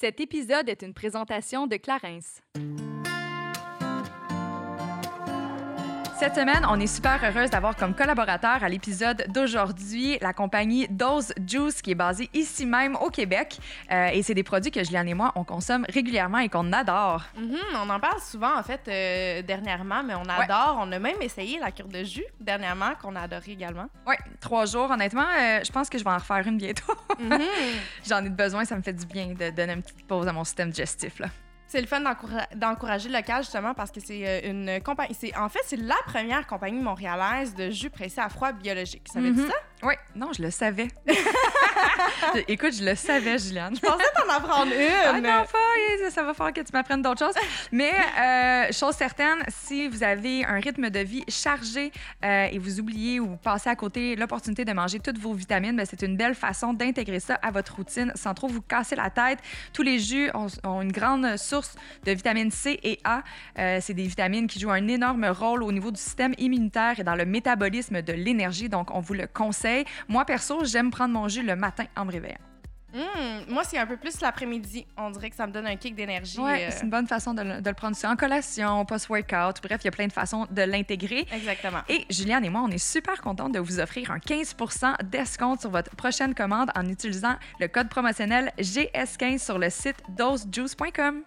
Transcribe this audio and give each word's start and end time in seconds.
Cet 0.00 0.18
épisode 0.18 0.70
est 0.70 0.80
une 0.80 0.94
présentation 0.94 1.66
de 1.66 1.76
Clarence. 1.76 2.40
Cette 6.20 6.34
semaine, 6.34 6.66
on 6.68 6.78
est 6.78 6.86
super 6.86 7.18
heureuse 7.24 7.48
d'avoir 7.48 7.74
comme 7.76 7.94
collaborateur 7.94 8.62
à 8.62 8.68
l'épisode 8.68 9.24
d'aujourd'hui 9.28 10.18
la 10.20 10.34
compagnie 10.34 10.86
Dose 10.90 11.32
Juice 11.46 11.80
qui 11.80 11.92
est 11.92 11.94
basée 11.94 12.28
ici 12.34 12.66
même 12.66 12.94
au 12.96 13.08
Québec. 13.08 13.58
Euh, 13.90 14.08
et 14.08 14.22
c'est 14.22 14.34
des 14.34 14.42
produits 14.42 14.70
que 14.70 14.84
Juliane 14.84 15.08
et 15.08 15.14
moi, 15.14 15.32
on 15.34 15.44
consomme 15.44 15.86
régulièrement 15.88 16.36
et 16.36 16.50
qu'on 16.50 16.74
adore. 16.74 17.24
Mhm, 17.38 17.56
on 17.82 17.88
en 17.88 17.98
parle 17.98 18.20
souvent, 18.20 18.54
en 18.54 18.62
fait, 18.62 18.82
euh, 18.88 19.40
dernièrement, 19.40 20.02
mais 20.02 20.14
on 20.14 20.28
adore. 20.28 20.76
On 20.78 20.92
a 20.92 20.98
même 20.98 21.22
essayé 21.22 21.58
la 21.58 21.70
cure 21.70 21.88
de 21.88 22.04
jus 22.04 22.26
dernièrement, 22.38 22.92
qu'on 23.00 23.16
a 23.16 23.22
adoré 23.22 23.52
également. 23.52 23.86
Oui, 24.06 24.16
trois 24.40 24.66
jours, 24.66 24.90
honnêtement. 24.90 25.22
euh, 25.22 25.60
je 25.64 25.72
pense 25.72 25.88
que 25.88 25.96
je 25.96 26.04
vais 26.04 26.10
en 26.10 26.18
refaire 26.18 26.46
une 26.46 26.58
bientôt. 26.58 26.94
Mhm. 27.18 27.40
J'en 28.06 28.22
ai 28.22 28.28
besoin, 28.28 28.66
ça 28.66 28.76
me 28.76 28.82
fait 28.82 28.92
du 28.92 29.06
bien 29.06 29.28
de 29.28 29.48
donner 29.48 29.72
une 29.72 29.82
petite 29.82 30.06
pause 30.06 30.28
à 30.28 30.34
mon 30.34 30.44
système 30.44 30.68
digestif. 30.68 31.18
Là. 31.18 31.28
C'est 31.72 31.80
le 31.80 31.86
fun 31.86 32.00
d'encoura- 32.00 32.48
d'encourager 32.56 33.08
le 33.08 33.14
local, 33.14 33.44
justement, 33.44 33.74
parce 33.74 33.92
que 33.92 34.00
c'est 34.00 34.26
euh, 34.26 34.50
une 34.50 34.82
compagnie. 34.82 35.14
c'est- 35.14 35.36
En 35.36 35.48
fait, 35.48 35.60
c'est 35.64 35.76
la 35.76 35.94
première 36.04 36.44
compagnie 36.48 36.80
montréalaise 36.80 37.54
de 37.54 37.70
jus 37.70 37.90
pressé 37.90 38.20
à 38.20 38.28
froid 38.28 38.50
biologique. 38.50 39.06
Savais-tu 39.12 39.38
Mhm. 39.38 39.46
ça? 39.46 39.54
Oui, 39.82 39.94
non, 40.14 40.32
je 40.32 40.42
le 40.42 40.50
savais. 40.50 40.88
Écoute, 42.48 42.74
je 42.74 42.84
le 42.84 42.94
savais, 42.94 43.38
Juliane. 43.38 43.74
Je 43.76 43.80
pensais 43.80 44.04
t'en 44.14 44.32
apprendre 44.32 44.72
Ah 45.06 45.16
une. 45.16 45.22
non, 45.22 45.44
pas, 45.44 46.10
ça 46.10 46.22
va 46.22 46.34
falloir 46.34 46.52
que 46.52 46.60
tu 46.60 46.72
m'apprennes 46.72 47.02
d'autres 47.02 47.24
choses. 47.24 47.34
Mais 47.72 47.92
euh, 48.18 48.72
chose 48.72 48.94
certaine, 48.94 49.38
si 49.48 49.88
vous 49.88 50.02
avez 50.02 50.44
un 50.44 50.60
rythme 50.60 50.90
de 50.90 51.00
vie 51.00 51.24
chargé 51.28 51.92
euh, 52.24 52.48
et 52.50 52.58
vous 52.58 52.80
oubliez 52.80 53.20
ou 53.20 53.36
passez 53.36 53.70
à 53.70 53.76
côté 53.76 54.16
l'opportunité 54.16 54.64
de 54.64 54.72
manger 54.72 55.00
toutes 55.00 55.18
vos 55.18 55.32
vitamines, 55.32 55.76
ben, 55.76 55.86
c'est 55.88 56.02
une 56.02 56.16
belle 56.16 56.34
façon 56.34 56.72
d'intégrer 56.72 57.20
ça 57.20 57.34
à 57.42 57.50
votre 57.50 57.76
routine 57.76 58.12
sans 58.14 58.34
trop 58.34 58.48
vous 58.48 58.62
casser 58.62 58.96
la 58.96 59.10
tête. 59.10 59.38
Tous 59.72 59.82
les 59.82 59.98
jus 59.98 60.30
ont, 60.34 60.48
ont 60.64 60.82
une 60.82 60.92
grande 60.92 61.36
source 61.36 61.74
de 62.04 62.12
vitamines 62.12 62.50
C 62.50 62.78
et 62.82 62.98
A. 63.04 63.22
Euh, 63.58 63.78
c'est 63.80 63.94
des 63.94 64.06
vitamines 64.06 64.46
qui 64.46 64.60
jouent 64.60 64.70
un 64.70 64.88
énorme 64.88 65.26
rôle 65.26 65.62
au 65.62 65.72
niveau 65.72 65.90
du 65.90 66.00
système 66.00 66.34
immunitaire 66.38 67.00
et 67.00 67.04
dans 67.04 67.14
le 67.14 67.24
métabolisme 67.24 68.02
de 68.02 68.12
l'énergie. 68.12 68.68
Donc, 68.68 68.90
on 68.94 69.00
vous 69.00 69.14
le 69.14 69.26
conseille. 69.26 69.69
Moi, 70.08 70.24
perso, 70.24 70.64
j'aime 70.64 70.90
prendre 70.90 71.14
mon 71.14 71.28
jus 71.28 71.42
le 71.42 71.56
matin 71.56 71.84
en 71.96 72.04
me 72.04 72.12
réveillant. 72.12 72.38
Hum, 72.92 73.44
moi, 73.48 73.62
c'est 73.62 73.78
un 73.78 73.86
peu 73.86 73.96
plus 73.96 74.20
l'après-midi. 74.20 74.84
On 74.96 75.10
dirait 75.10 75.30
que 75.30 75.36
ça 75.36 75.46
me 75.46 75.52
donne 75.52 75.66
un 75.66 75.76
kick 75.76 75.94
d'énergie. 75.94 76.40
Ouais, 76.40 76.64
euh, 76.64 76.68
c'est 76.70 76.82
une 76.82 76.90
bonne 76.90 77.06
façon 77.06 77.34
de 77.34 77.42
le, 77.42 77.60
de 77.60 77.68
le 77.68 77.74
prendre 77.74 77.94
ça 77.94 78.10
en 78.10 78.16
collation, 78.16 78.84
post-workout. 78.84 79.62
Bref, 79.62 79.80
il 79.82 79.84
y 79.84 79.88
a 79.88 79.92
plein 79.92 80.08
de 80.08 80.12
façons 80.12 80.46
de 80.50 80.62
l'intégrer. 80.62 81.26
Exactement. 81.32 81.80
Et 81.88 82.04
Juliane 82.10 82.44
et 82.44 82.50
moi, 82.50 82.62
on 82.64 82.70
est 82.70 82.78
super 82.78 83.20
contents 83.20 83.48
de 83.48 83.60
vous 83.60 83.78
offrir 83.78 84.10
un 84.10 84.18
15% 84.18 85.04
d'escompte 85.04 85.60
sur 85.60 85.70
votre 85.70 85.94
prochaine 85.94 86.34
commande 86.34 86.70
en 86.74 86.88
utilisant 86.88 87.36
le 87.60 87.68
code 87.68 87.88
promotionnel 87.88 88.52
GS15 88.58 89.38
sur 89.38 89.58
le 89.58 89.70
site 89.70 90.02
dosejuice.com. 90.08 91.22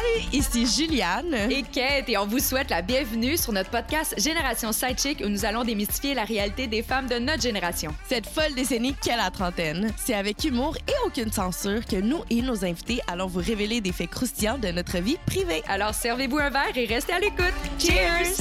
Salut, 0.00 0.28
ici 0.32 0.66
Juliane. 0.66 1.34
et 1.50 1.62
Kate 1.62 2.08
et 2.08 2.16
on 2.16 2.26
vous 2.26 2.38
souhaite 2.38 2.70
la 2.70 2.80
bienvenue 2.80 3.36
sur 3.36 3.52
notre 3.52 3.68
podcast 3.70 4.14
Génération 4.18 4.72
Sidechick 4.72 5.20
où 5.22 5.28
nous 5.28 5.44
allons 5.44 5.62
démystifier 5.62 6.14
la 6.14 6.24
réalité 6.24 6.66
des 6.66 6.82
femmes 6.82 7.06
de 7.06 7.16
notre 7.16 7.42
génération. 7.42 7.94
Cette 8.08 8.26
folle 8.26 8.54
décennie 8.54 8.94
qu'est 8.94 9.16
la 9.16 9.30
trentaine, 9.30 9.92
c'est 9.98 10.14
avec 10.14 10.42
humour 10.44 10.76
et 10.88 11.06
aucune 11.06 11.30
censure 11.30 11.84
que 11.84 11.96
nous 11.96 12.22
et 12.30 12.40
nos 12.40 12.64
invités 12.64 13.00
allons 13.08 13.26
vous 13.26 13.40
révéler 13.40 13.82
des 13.82 13.92
faits 13.92 14.08
croustillants 14.10 14.56
de 14.56 14.68
notre 14.68 14.98
vie 14.98 15.18
privée. 15.26 15.62
Alors 15.68 15.92
servez-vous 15.94 16.38
un 16.38 16.50
verre 16.50 16.76
et 16.76 16.86
restez 16.86 17.12
à 17.12 17.18
l'écoute. 17.20 17.52
Cheers! 17.78 18.36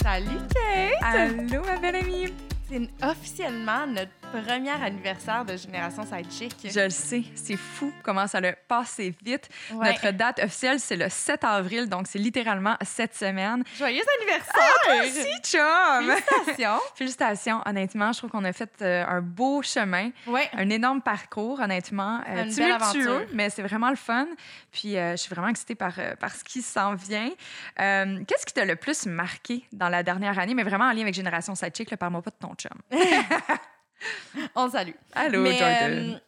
Salut, 0.00 0.38
Kate! 0.54 1.02
Allô, 1.02 1.64
ma 1.64 1.76
belle 1.78 1.96
amie! 1.96 2.32
C'est 2.70 2.88
officiellement 3.04 3.86
notre 3.88 4.21
premier 4.40 4.70
anniversaire 4.70 5.44
de 5.44 5.56
Génération 5.56 6.04
Sidechick. 6.06 6.56
Je 6.64 6.80
le 6.80 6.90
sais, 6.90 7.22
c'est 7.34 7.56
fou 7.56 7.92
comment 8.02 8.26
ça 8.26 8.38
a 8.38 8.52
passé 8.52 9.14
vite. 9.22 9.48
Ouais. 9.72 9.88
Notre 9.92 10.10
date 10.16 10.38
officielle, 10.42 10.80
c'est 10.80 10.96
le 10.96 11.08
7 11.08 11.44
avril, 11.44 11.88
donc 11.88 12.06
c'est 12.06 12.18
littéralement 12.18 12.76
cette 12.82 13.14
semaine. 13.14 13.62
Joyeux 13.76 14.02
anniversaire! 14.18 15.04
Si, 15.04 15.56
chum! 15.56 16.16
Félicitations! 16.16 16.80
Félicitations, 16.94 17.60
honnêtement. 17.66 18.12
Je 18.12 18.18
trouve 18.18 18.30
qu'on 18.30 18.44
a 18.44 18.52
fait 18.52 18.70
euh, 18.80 19.04
un 19.06 19.20
beau 19.20 19.62
chemin. 19.62 20.10
Ouais. 20.26 20.48
un 20.54 20.70
énorme 20.70 21.02
parcours, 21.02 21.60
honnêtement. 21.60 22.20
Euh, 22.28 22.44
Une 22.44 22.54
belle 22.54 22.78
tumultueux, 22.78 23.10
aventure. 23.10 23.28
mais 23.34 23.50
c'est 23.50 23.62
vraiment 23.62 23.90
le 23.90 23.96
fun. 23.96 24.26
Puis 24.72 24.96
euh, 24.96 25.12
je 25.12 25.16
suis 25.16 25.34
vraiment 25.34 25.48
excitée 25.48 25.74
par, 25.74 25.92
euh, 25.98 26.16
par 26.16 26.32
ce 26.34 26.42
qui 26.42 26.62
s'en 26.62 26.94
vient. 26.94 27.30
Qu'est-ce 27.76 28.46
qui 28.46 28.54
t'a 28.54 28.64
le 28.64 28.76
plus 28.76 29.06
marqué 29.06 29.64
dans 29.72 29.88
la 29.90 30.02
dernière 30.02 30.38
année, 30.38 30.54
mais 30.54 30.62
vraiment 30.62 30.86
en 30.86 30.92
lien 30.92 31.02
avec 31.02 31.14
Génération 31.14 31.54
Sidechick? 31.54 31.94
Parle-moi 31.96 32.22
pas 32.22 32.30
de 32.30 32.36
ton 32.40 32.54
chum. 32.54 32.70
On 34.54 34.68
salue. 34.70 34.92
Allô, 35.14 35.42
Mais, 35.42 35.52
Jordan. 35.58 36.20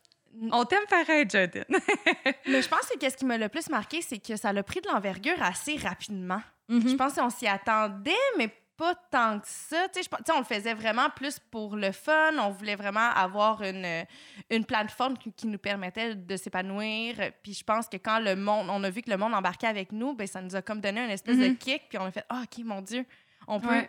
euh, 0.42 0.48
On 0.52 0.64
t'aime 0.64 0.86
pareil, 0.88 1.26
Jordan. 1.30 1.64
mais 2.46 2.62
je 2.62 2.68
pense 2.68 2.86
que 2.88 2.98
qu'est-ce 2.98 3.16
qui 3.16 3.24
m'a 3.24 3.38
le 3.38 3.48
plus 3.48 3.68
marqué, 3.68 4.02
c'est 4.02 4.18
que 4.18 4.36
ça 4.36 4.50
a 4.50 4.62
pris 4.62 4.80
de 4.80 4.88
l'envergure 4.88 5.40
assez 5.42 5.76
rapidement. 5.76 6.40
Je 6.68 6.74
Mhm. 6.76 6.96
pense 6.96 7.14
qu'on 7.14 7.30
s'y 7.30 7.46
attendait, 7.46 8.12
mais 8.38 8.48
pas 8.76 8.94
tant 9.10 9.38
que 9.38 9.46
ça. 9.46 9.86
Tu 9.90 10.02
sais, 10.02 10.08
je 10.10 10.32
on 10.32 10.38
le 10.38 10.44
faisait 10.44 10.74
vraiment 10.74 11.08
plus 11.10 11.38
pour 11.38 11.76
le 11.76 11.92
fun. 11.92 12.32
On 12.38 12.50
voulait 12.50 12.74
vraiment 12.74 13.10
avoir 13.10 13.62
une, 13.62 14.04
une 14.50 14.64
plateforme 14.64 15.16
qui, 15.16 15.32
qui 15.32 15.46
nous 15.46 15.58
permettait 15.58 16.16
de 16.16 16.36
s'épanouir. 16.36 17.14
Puis 17.44 17.54
je 17.54 17.62
pense 17.62 17.86
que 17.88 17.98
quand 17.98 18.18
le 18.18 18.34
monde, 18.34 18.66
on 18.70 18.82
a 18.82 18.90
vu 18.90 19.02
que 19.02 19.10
le 19.10 19.16
monde 19.16 19.32
embarquait 19.34 19.68
avec 19.68 19.92
nous, 19.92 20.14
ben 20.14 20.26
ça 20.26 20.40
nous 20.40 20.56
a 20.56 20.62
comme 20.62 20.80
donné 20.80 21.02
un 21.02 21.08
espèce 21.08 21.38
de 21.38 21.46
Mhm. 21.48 21.56
kick. 21.56 21.82
Puis 21.88 21.98
on 21.98 22.06
a 22.06 22.10
fait, 22.10 22.24
ah, 22.28 22.42
OK, 22.42 22.64
mon 22.64 22.80
Dieu, 22.80 23.04
on 23.46 23.60
peut 23.60 23.68
Ouais. 23.68 23.88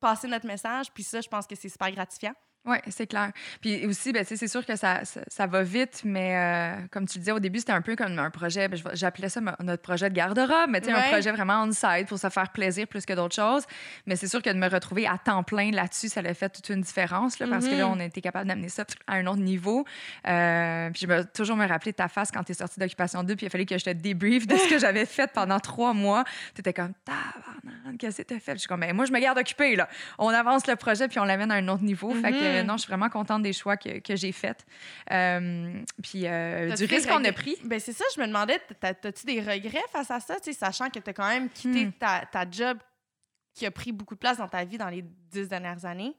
passer 0.00 0.26
notre 0.26 0.46
message. 0.46 0.90
Puis 0.92 1.04
ça, 1.04 1.20
je 1.20 1.28
pense 1.28 1.46
que 1.46 1.54
c'est 1.54 1.68
super 1.68 1.92
gratifiant. 1.92 2.34
Oui, 2.66 2.76
c'est 2.88 3.06
clair. 3.06 3.30
Puis 3.62 3.86
aussi, 3.86 4.12
ben, 4.12 4.22
c'est 4.22 4.46
sûr 4.46 4.66
que 4.66 4.76
ça, 4.76 5.04
ça, 5.06 5.22
ça 5.28 5.46
va 5.46 5.62
vite, 5.62 6.02
mais 6.04 6.36
euh, 6.36 6.86
comme 6.90 7.08
tu 7.08 7.16
le 7.16 7.20
disais 7.20 7.32
au 7.32 7.40
début, 7.40 7.58
c'était 7.58 7.72
un 7.72 7.80
peu 7.80 7.96
comme 7.96 8.18
un 8.18 8.28
projet, 8.30 8.68
ben, 8.68 8.78
j'appelais 8.92 9.30
ça 9.30 9.40
notre 9.60 9.82
projet 9.82 10.10
de 10.10 10.14
garde-robe, 10.14 10.68
mais 10.68 10.80
tu 10.82 10.88
sais, 10.88 10.92
un 10.92 11.00
Ouais. 11.00 11.10
projet 11.10 11.32
vraiment 11.32 11.62
on-site 11.62 12.06
pour 12.06 12.18
se 12.18 12.28
faire 12.28 12.50
plaisir 12.50 12.86
plus 12.86 13.06
que 13.06 13.14
d'autres 13.14 13.34
choses. 13.34 13.64
Mais 14.04 14.14
c'est 14.14 14.28
sûr 14.28 14.42
que 14.42 14.50
de 14.50 14.58
me 14.58 14.68
retrouver 14.68 15.06
à 15.06 15.16
temps 15.16 15.42
plein 15.42 15.70
là-dessus, 15.70 16.08
ça 16.10 16.20
a 16.20 16.34
fait 16.34 16.50
toute 16.50 16.68
une 16.68 16.82
différence, 16.82 17.38
là, 17.38 17.46
parce 17.48 17.66
que 17.66 17.74
là, 17.74 17.86
Mhm. 17.86 17.92
on 17.96 18.00
a 18.00 18.04
été 18.04 18.20
capable 18.20 18.46
d'amener 18.46 18.68
ça 18.68 18.84
à 19.06 19.14
un 19.14 19.26
autre 19.26 19.40
niveau. 19.40 19.86
Euh, 20.28 20.90
puis 20.90 21.00
je 21.02 21.06
vais 21.06 21.24
toujours 21.24 21.56
me 21.56 21.66
rappeler 21.66 21.92
de 21.92 21.96
ta 21.96 22.08
face 22.08 22.30
quand 22.30 22.44
tu 22.44 22.52
es 22.52 22.54
sortie 22.54 22.78
d'Occupation 22.78 23.22
2, 23.22 23.36
puis 23.36 23.46
il 23.46 23.48
a 23.48 23.50
fallu 23.50 23.64
que 23.64 23.78
je 23.78 23.84
te 23.86 23.90
débrief 23.90 24.46
de 24.46 24.56
ce 24.56 24.68
que 24.68 24.78
j'avais 24.78 25.06
fait 25.06 25.30
pendant 25.32 25.60
trois 25.60 25.94
mois. 25.94 26.24
Tu 26.54 26.60
étais 26.60 26.74
comme, 26.74 26.92
tabarnak, 27.06 27.96
qu'est-ce 27.98 28.18
que 28.18 28.22
t'as 28.22 28.38
fait? 28.38 28.52
Je 28.52 28.58
suis 28.58 28.68
comme, 28.68 28.80
ben, 28.80 28.94
moi, 28.94 29.06
je 29.06 29.12
me 29.12 29.18
garde 29.18 29.38
occupée, 29.38 29.76
là. 29.76 29.88
On 30.18 30.28
avance 30.28 30.66
le 30.66 30.76
projet, 30.76 31.08
puis 31.08 31.18
on 31.18 31.24
l'amène 31.24 31.50
à 31.50 31.54
un 31.54 31.68
autre 31.68 31.82
niveau. 31.84 32.12
Fait 32.14 32.32
que 32.32 32.49
Mhm. 32.58 32.66
non, 32.66 32.76
je 32.76 32.82
suis 32.82 32.88
vraiment 32.90 33.08
contente 33.08 33.42
des 33.42 33.52
choix 33.52 33.76
que, 33.76 34.00
que 34.00 34.16
j'ai 34.16 34.32
faits. 34.32 34.66
Euh, 35.10 35.82
puis 36.02 36.26
euh, 36.26 36.74
du 36.74 36.84
risque 36.84 37.08
qu'on 37.08 37.24
a 37.24 37.32
pris. 37.32 37.56
Ben 37.64 37.78
c'est 37.80 37.92
ça, 37.92 38.04
je 38.14 38.20
me 38.20 38.26
demandais, 38.26 38.60
t'as-tu 38.80 39.26
des 39.26 39.40
regrets 39.40 39.84
face 39.92 40.10
à 40.10 40.20
ça, 40.20 40.36
tu 40.40 40.52
sachant 40.52 40.90
que 40.90 40.98
t'as 40.98 41.12
quand 41.12 41.28
même 41.28 41.48
quitté 41.48 41.86
Hmm. 41.86 41.92
ta, 41.92 42.26
ta 42.30 42.44
job 42.50 42.78
qui 43.54 43.66
a 43.66 43.70
pris 43.70 43.92
beaucoup 43.92 44.14
de 44.14 44.20
place 44.20 44.38
dans 44.38 44.48
ta 44.48 44.64
vie 44.64 44.78
dans 44.78 44.88
les 44.88 45.04
dix 45.30 45.48
dernières 45.48 45.84
années? 45.84 46.14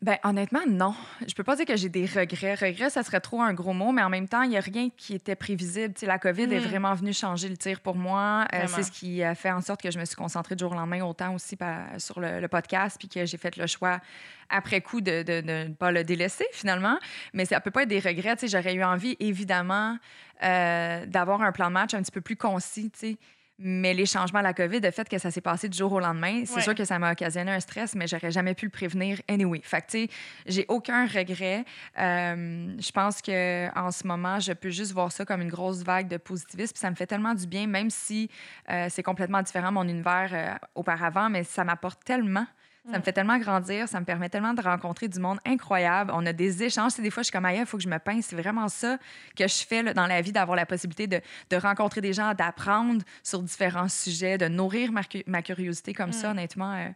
Ben, 0.00 0.16
honnêtement, 0.24 0.60
non. 0.66 0.94
Je 1.26 1.34
peux 1.34 1.42
pas 1.44 1.54
dire 1.56 1.66
que 1.66 1.76
j'ai 1.76 1.88
des 1.88 2.06
regrets. 2.06 2.54
Regrets, 2.54 2.90
ça 2.90 3.02
serait 3.02 3.20
trop 3.20 3.42
un 3.42 3.52
gros 3.52 3.72
mot, 3.74 3.92
mais 3.92 4.02
en 4.02 4.08
même 4.08 4.26
temps, 4.28 4.42
il 4.42 4.52
y 4.52 4.56
a 4.56 4.60
rien 4.60 4.88
qui 4.96 5.14
était 5.14 5.36
prévisible. 5.36 5.92
Tu 5.94 6.00
sais, 6.00 6.06
la 6.06 6.18
COVID 6.18 6.44
est 6.44 6.60
Mhm. 6.60 6.66
vraiment 6.68 6.94
venue 6.94 7.12
changer 7.12 7.48
le 7.48 7.56
tir 7.56 7.80
pour 7.80 7.94
moi. 7.96 8.46
Euh, 8.54 8.64
c'est 8.66 8.82
ce 8.82 8.90
qui 8.90 9.22
a 9.22 9.34
fait 9.34 9.50
en 9.50 9.60
sorte 9.60 9.82
que 9.82 9.90
je 9.90 9.98
me 9.98 10.04
suis 10.04 10.16
concentrée 10.16 10.54
du 10.56 10.62
jour 10.62 10.72
au 10.72 10.74
lendemain 10.74 11.02
autant 11.02 11.34
aussi 11.34 11.56
par- 11.56 11.86
sur 11.98 12.18
le, 12.20 12.40
le 12.40 12.48
podcast, 12.48 12.96
puis 12.98 13.08
que 13.08 13.26
j'ai 13.26 13.36
fait 13.36 13.56
le 13.56 13.66
choix 13.66 14.00
après 14.48 14.80
coup 14.80 15.00
de 15.02 15.22
de- 15.22 15.40
de 15.42 15.68
ne 15.68 15.74
pas 15.74 15.92
le 15.92 16.04
délaisser 16.04 16.46
finalement. 16.52 16.98
Mais 17.34 17.44
ça 17.44 17.60
peut 17.60 17.70
pas 17.70 17.82
être 17.82 17.88
des 17.88 18.00
regrets. 18.00 18.36
J'aurais 18.46 18.74
eu 18.74 18.82
envie, 18.84 19.16
évidemment, 19.20 19.98
euh, 20.42 21.04
d'avoir 21.06 21.42
un 21.42 21.52
plan 21.52 21.66
de 21.68 21.72
match 21.74 21.92
un 21.94 22.00
petit 22.02 22.12
peu 22.12 22.20
plus 22.22 22.36
concis, 22.36 22.90
tu 22.90 22.98
sais. 22.98 23.16
Mais 23.60 23.92
les 23.92 24.06
changements 24.06 24.38
à 24.38 24.42
la 24.42 24.54
COVID, 24.54 24.78
le 24.80 24.90
fait 24.92 25.08
que 25.08 25.18
ça 25.18 25.30
s'est 25.32 25.40
passé 25.40 25.68
du 25.68 25.76
jour 25.76 25.92
au 25.92 25.98
lendemain, 25.98 26.44
c'est 26.46 26.56
Ouais. 26.56 26.62
sûr 26.62 26.74
que 26.76 26.84
ça 26.84 26.98
m'a 27.00 27.10
occasionné 27.12 27.50
un 27.50 27.58
stress, 27.58 27.96
mais 27.96 28.06
j'aurais 28.06 28.30
jamais 28.30 28.54
pu 28.54 28.66
le 28.66 28.70
prévenir 28.70 29.20
anyway. 29.26 29.60
Fait 29.64 29.80
que, 29.80 29.86
tu 29.90 29.98
sais, 30.04 30.10
j'ai 30.46 30.64
aucun 30.68 31.06
regret. 31.06 31.64
Euh, 31.98 32.76
je 32.78 32.92
pense 32.92 33.20
que 33.20 33.68
en 33.76 33.90
ce 33.90 34.06
moment, 34.06 34.38
je 34.38 34.52
peux 34.52 34.70
juste 34.70 34.92
voir 34.92 35.10
ça 35.10 35.24
comme 35.24 35.42
une 35.42 35.48
grosse 35.48 35.82
vague 35.82 36.06
de 36.08 36.18
positivisme. 36.18 36.72
Puis 36.72 36.80
ça 36.80 36.90
me 36.90 36.94
fait 36.94 37.06
tellement 37.06 37.34
du 37.34 37.46
bien, 37.46 37.66
même 37.66 37.90
si 37.90 38.30
euh, 38.70 38.86
c'est 38.90 39.02
complètement 39.02 39.42
différent 39.42 39.72
mon 39.72 39.88
univers 39.88 40.30
euh, 40.32 40.54
auparavant, 40.76 41.28
mais 41.28 41.42
ça 41.42 41.64
m'apporte 41.64 42.04
tellement 42.04 42.46
Ça 42.86 42.92
me 42.92 42.98
Mm. 42.98 43.02
fait 43.02 43.12
tellement 43.12 43.38
grandir, 43.38 43.86
ça 43.88 44.00
me 44.00 44.04
permet 44.06 44.28
tellement 44.30 44.54
de 44.54 44.62
rencontrer 44.62 45.08
du 45.08 45.18
monde 45.20 45.38
incroyable. 45.44 46.10
On 46.14 46.24
a 46.24 46.32
des 46.32 46.62
échanges. 46.62 46.94
Des 46.96 47.10
fois, 47.10 47.22
je 47.22 47.26
suis 47.26 47.32
comme, 47.32 47.44
aïe, 47.44 47.58
il 47.60 47.66
faut 47.66 47.76
que 47.76 47.82
je 47.82 47.88
me 47.88 47.98
pince. 47.98 48.26
C'est 48.26 48.36
vraiment 48.40 48.68
ça 48.68 48.96
que 49.36 49.46
je 49.46 49.64
fais 49.66 49.82
là, 49.82 49.92
dans 49.92 50.06
la 50.06 50.22
vie, 50.22 50.32
d'avoir 50.32 50.56
la 50.56 50.64
possibilité 50.64 51.06
de, 51.06 51.20
de 51.50 51.56
rencontrer 51.56 52.00
des 52.00 52.14
gens, 52.14 52.32
d'apprendre 52.32 53.02
sur 53.22 53.42
différents 53.42 53.88
sujets, 53.88 54.38
de 54.38 54.48
nourrir 54.48 54.90
ma, 54.90 55.04
cu- 55.04 55.22
ma 55.26 55.42
curiosité 55.42 55.92
comme 55.92 56.12
ça. 56.12 56.30
Honnêtement, 56.30 56.72
euh, 56.74 56.88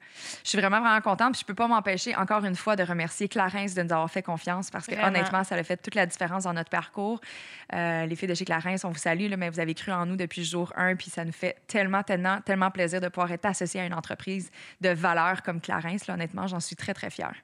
je 0.44 0.48
suis 0.48 0.58
vraiment, 0.58 0.80
vraiment 0.80 1.00
contente. 1.02 1.32
Puis 1.32 1.40
je 1.42 1.46
peux 1.46 1.54
pas 1.54 1.68
m'empêcher, 1.68 2.16
encore 2.16 2.44
une 2.44 2.56
fois, 2.56 2.74
de 2.74 2.84
remercier 2.84 3.28
Clarence 3.28 3.74
de 3.74 3.82
nous 3.82 3.92
avoir 3.92 4.10
fait 4.10 4.22
confiance 4.22 4.70
parce 4.70 4.86
que, 4.86 4.94
Vraiment. 4.94 5.08
honnêtement, 5.08 5.44
ça 5.44 5.56
a 5.56 5.62
fait 5.62 5.76
toute 5.76 5.94
la 5.94 6.06
différence 6.06 6.44
dans 6.44 6.54
notre 6.54 6.70
parcours. 6.70 7.20
Euh, 7.74 8.06
les 8.06 8.16
filles 8.16 8.28
de 8.28 8.34
chez 8.34 8.44
Clarence, 8.46 8.84
on 8.84 8.90
vous 8.90 8.98
salue, 8.98 9.28
là, 9.28 9.36
mais 9.36 9.50
vous 9.50 9.60
avez 9.60 9.74
cru 9.74 9.92
en 9.92 10.06
nous 10.06 10.16
depuis 10.16 10.44
jour 10.44 10.72
1, 10.76 10.96
puis 10.96 11.10
ça 11.10 11.24
nous 11.24 11.32
fait 11.32 11.56
tellement, 11.66 12.02
tellement, 12.02 12.40
tellement 12.40 12.70
plaisir 12.70 13.00
de 13.00 13.08
pouvoir 13.08 13.30
être 13.32 13.44
associé 13.44 13.80
à 13.80 13.84
une 13.84 13.94
entreprise 13.94 14.50
de 14.80 14.88
valeur 14.88 15.42
comme 15.42 15.60
Clarence. 15.60 15.71
Là, 15.80 16.14
honnêtement, 16.14 16.46
j'en 16.46 16.60
suis 16.60 16.76
très, 16.76 16.94
très 16.94 17.10
fière. 17.10 17.34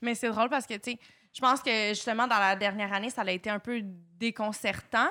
Mais 0.00 0.14
c'est 0.14 0.28
drôle 0.28 0.48
parce 0.48 0.66
que, 0.66 0.74
tu 0.74 0.92
sais, 0.92 0.98
je 1.34 1.40
pense 1.40 1.60
que 1.62 1.88
justement, 1.88 2.26
dans 2.26 2.38
la 2.38 2.54
dernière 2.56 2.92
année, 2.92 3.10
ça 3.10 3.22
a 3.22 3.30
été 3.30 3.50
un 3.50 3.58
peu 3.58 3.80
déconcertant 4.18 5.08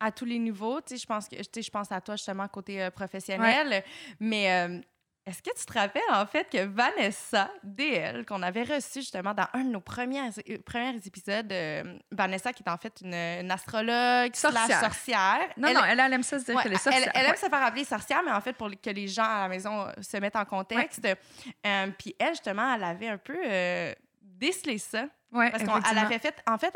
à 0.00 0.10
tous 0.10 0.24
les 0.24 0.38
niveaux. 0.38 0.80
Tu 0.80 0.94
sais, 0.94 1.02
je 1.02 1.06
pense 1.06 1.28
que, 1.28 1.36
tu 1.36 1.44
sais, 1.54 1.62
je 1.62 1.70
pense 1.70 1.92
à 1.92 2.00
toi 2.00 2.16
justement 2.16 2.48
côté 2.48 2.82
euh, 2.82 2.90
professionnel. 2.90 3.84
Mais 4.20 4.50
euh, 4.50 4.80
est-ce 5.26 5.42
que 5.42 5.50
tu 5.58 5.64
te 5.64 5.72
rappelles, 5.78 6.02
en 6.12 6.26
fait, 6.26 6.50
que 6.50 6.64
Vanessa 6.66 7.50
DL, 7.62 8.26
qu'on 8.26 8.42
avait 8.42 8.62
reçue 8.64 9.00
justement 9.00 9.32
dans 9.32 9.46
un 9.54 9.64
de 9.64 9.70
nos 9.70 9.80
premiers, 9.80 10.20
euh, 10.20 10.58
premiers 10.66 10.94
épisodes, 11.06 11.50
euh, 11.50 11.82
Vanessa, 12.12 12.52
qui 12.52 12.62
est 12.62 12.68
en 12.70 12.76
fait 12.76 13.00
une, 13.02 13.14
une 13.14 13.50
astrologue, 13.50 14.34
Sorcière. 14.34 14.80
sorcière. 14.80 15.38
Non, 15.56 15.68
elle, 15.68 15.74
non, 15.74 15.84
elle, 15.84 16.00
elle 16.00 16.12
aime 16.12 16.22
ça 16.22 16.38
se 16.38 16.44
dire 16.44 16.56
Ouais, 16.56 16.62
que 16.62 16.68
les 16.68 16.74
elle, 16.74 16.80
sorcières. 16.80 17.10
elle 17.14 17.24
aime 17.24 17.30
Ouais. 17.30 17.36
se 17.36 17.46
faire 17.48 17.62
appeler 17.62 17.84
sorcière, 17.84 18.22
mais 18.24 18.32
en 18.32 18.40
fait, 18.42 18.52
pour 18.52 18.68
que 18.70 18.90
les 18.90 19.08
gens 19.08 19.24
à 19.24 19.42
la 19.42 19.48
maison 19.48 19.86
euh, 19.86 19.92
se 20.02 20.16
mettent 20.18 20.36
en 20.36 20.44
contexte. 20.44 21.06
Euh, 21.66 21.86
Puis 21.98 22.14
elle, 22.18 22.28
justement, 22.30 22.74
elle 22.74 22.84
avait 22.84 23.08
un 23.08 23.18
peu 23.18 23.36
euh, 23.46 23.94
décelé 24.20 24.76
ça. 24.78 25.06
Parce 25.32 25.62
qu'elle 25.64 25.98
avait 25.98 26.18
fait. 26.18 26.34
En 26.46 26.58
fait, 26.58 26.74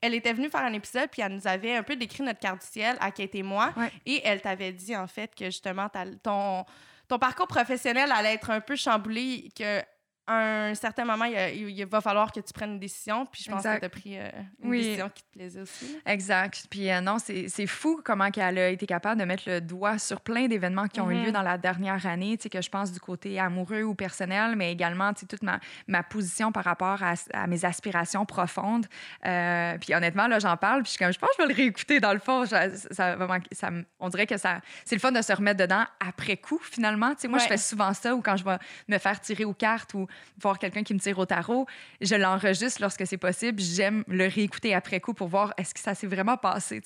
elle 0.00 0.14
était 0.14 0.32
venue 0.32 0.50
faire 0.50 0.62
un 0.64 0.72
épisode, 0.72 1.08
puis 1.10 1.22
elle 1.22 1.32
nous 1.32 1.46
avait 1.46 1.76
un 1.76 1.82
peu 1.82 1.96
décrit 1.96 2.22
notre 2.22 2.38
carte 2.38 2.60
du 2.60 2.66
ciel 2.66 2.96
à 3.00 3.10
Kate 3.10 3.34
et 3.34 3.42
moi. 3.42 3.72
Ouais. 3.76 3.90
Et 4.04 4.20
elle 4.24 4.40
t'avait 4.40 4.72
dit, 4.72 4.94
en 4.96 5.06
fait, 5.06 5.34
que 5.34 5.46
justement, 5.46 5.88
ton, 6.22 6.64
ton 7.08 7.18
parcours 7.18 7.48
professionnel 7.48 8.12
allait 8.12 8.34
être 8.34 8.50
un 8.50 8.60
peu 8.60 8.76
chamboulé, 8.76 9.50
que 9.56 9.82
à 10.30 10.66
un 10.68 10.74
certain 10.74 11.04
moment, 11.04 11.24
il, 11.24 11.32
y 11.32 11.36
a- 11.36 11.50
il 11.50 11.86
va 11.86 12.00
falloir 12.00 12.30
que 12.30 12.40
tu 12.40 12.52
prennes 12.52 12.72
une 12.72 12.78
décision. 12.78 13.26
Puis 13.26 13.42
je 13.44 13.50
pense 13.50 13.60
Exact. 13.64 13.74
que 13.76 13.80
tu 13.80 13.86
as 13.86 13.88
pris 13.88 14.18
euh, 14.18 14.28
une 14.62 14.70
Oui. 14.70 14.82
décision 14.82 15.10
qui 15.14 15.22
te 15.22 15.30
plaisait 15.32 15.60
aussi. 15.62 15.92
là. 16.04 16.12
Exact. 16.12 16.66
Puis 16.70 16.90
euh, 16.90 17.00
non, 17.00 17.16
c'est 17.18 17.66
fou 17.66 18.00
comment 18.04 18.30
qu'elle 18.30 18.58
a 18.58 18.68
été 18.68 18.86
capable 18.86 19.20
de 19.20 19.24
mettre 19.26 19.44
le 19.46 19.60
doigt 19.60 19.98
sur 19.98 20.20
plein 20.20 20.46
d'événements 20.46 20.86
qui 20.86 21.00
ont 21.00 21.10
eu 21.10 21.14
Mhm. 21.16 21.24
lieu 21.26 21.32
dans 21.32 21.42
la 21.42 21.56
dernière 21.58 22.06
année, 22.06 22.36
tu 22.36 22.44
sais, 22.44 22.48
que 22.50 22.60
je 22.60 22.68
pense 22.68 22.92
du 22.92 23.00
côté 23.00 23.38
amoureux 23.40 23.82
ou 23.82 23.94
personnel, 23.94 24.54
mais 24.56 24.70
également, 24.70 25.12
tu 25.14 25.20
sais, 25.20 25.26
toute 25.26 25.42
ma, 25.42 25.60
ma 25.86 26.02
position 26.02 26.52
par 26.52 26.64
rapport 26.64 27.02
à, 27.02 27.14
à 27.32 27.46
mes 27.46 27.64
aspirations 27.64 28.26
profondes. 28.26 28.86
Euh, 29.26 29.78
puis 29.78 29.94
honnêtement, 29.94 30.26
là, 30.26 30.38
j'en 30.38 30.56
parle, 30.56 30.82
puis 30.82 30.92
je 30.92 30.98
comme, 30.98 31.12
je 31.12 31.18
pense 31.18 31.30
que 31.30 31.42
je 31.42 31.46
vais 31.46 31.52
le 31.52 31.56
réécouter 31.56 32.00
dans 32.00 32.12
le 32.12 32.18
fond. 32.18 32.44
Ça, 32.46 32.70
ça 32.76 33.16
ça 33.52 33.70
on 34.00 34.08
dirait 34.08 34.26
que 34.26 34.36
ça, 34.36 34.60
c'est 34.84 34.94
le 34.94 35.00
fun 35.00 35.12
de 35.12 35.22
se 35.22 35.32
remettre 35.32 35.58
dedans 35.60 35.84
après 36.06 36.36
coup, 36.36 36.58
finalement. 36.62 37.10
Tu 37.14 37.22
sais, 37.22 37.28
moi, 37.28 37.38
je 37.38 37.46
fais 37.46 37.56
souvent 37.56 37.94
ça, 37.94 38.14
ou 38.14 38.20
quand 38.22 38.36
je 38.36 38.44
vais 38.44 38.58
me 38.88 38.98
faire 38.98 39.18
tirer 39.20 39.44
aux 39.44 39.54
cartes 39.54 39.94
ou 39.94 40.06
voir 40.40 40.58
quelqu'un 40.58 40.82
qui 40.82 40.94
me 40.94 40.98
tire 41.00 41.18
au 41.18 41.26
tarot, 41.26 41.66
je 42.00 42.14
l'enregistre 42.14 42.80
lorsque 42.80 43.06
c'est 43.06 43.16
possible. 43.16 43.60
J'aime 43.60 44.04
le 44.08 44.26
réécouter 44.28 44.74
après 44.74 45.00
coup 45.00 45.14
pour 45.14 45.28
voir 45.28 45.52
est-ce 45.56 45.74
que 45.74 45.80
ça 45.80 45.94
s'est 45.94 46.06
vraiment 46.06 46.36
passé. 46.36 46.80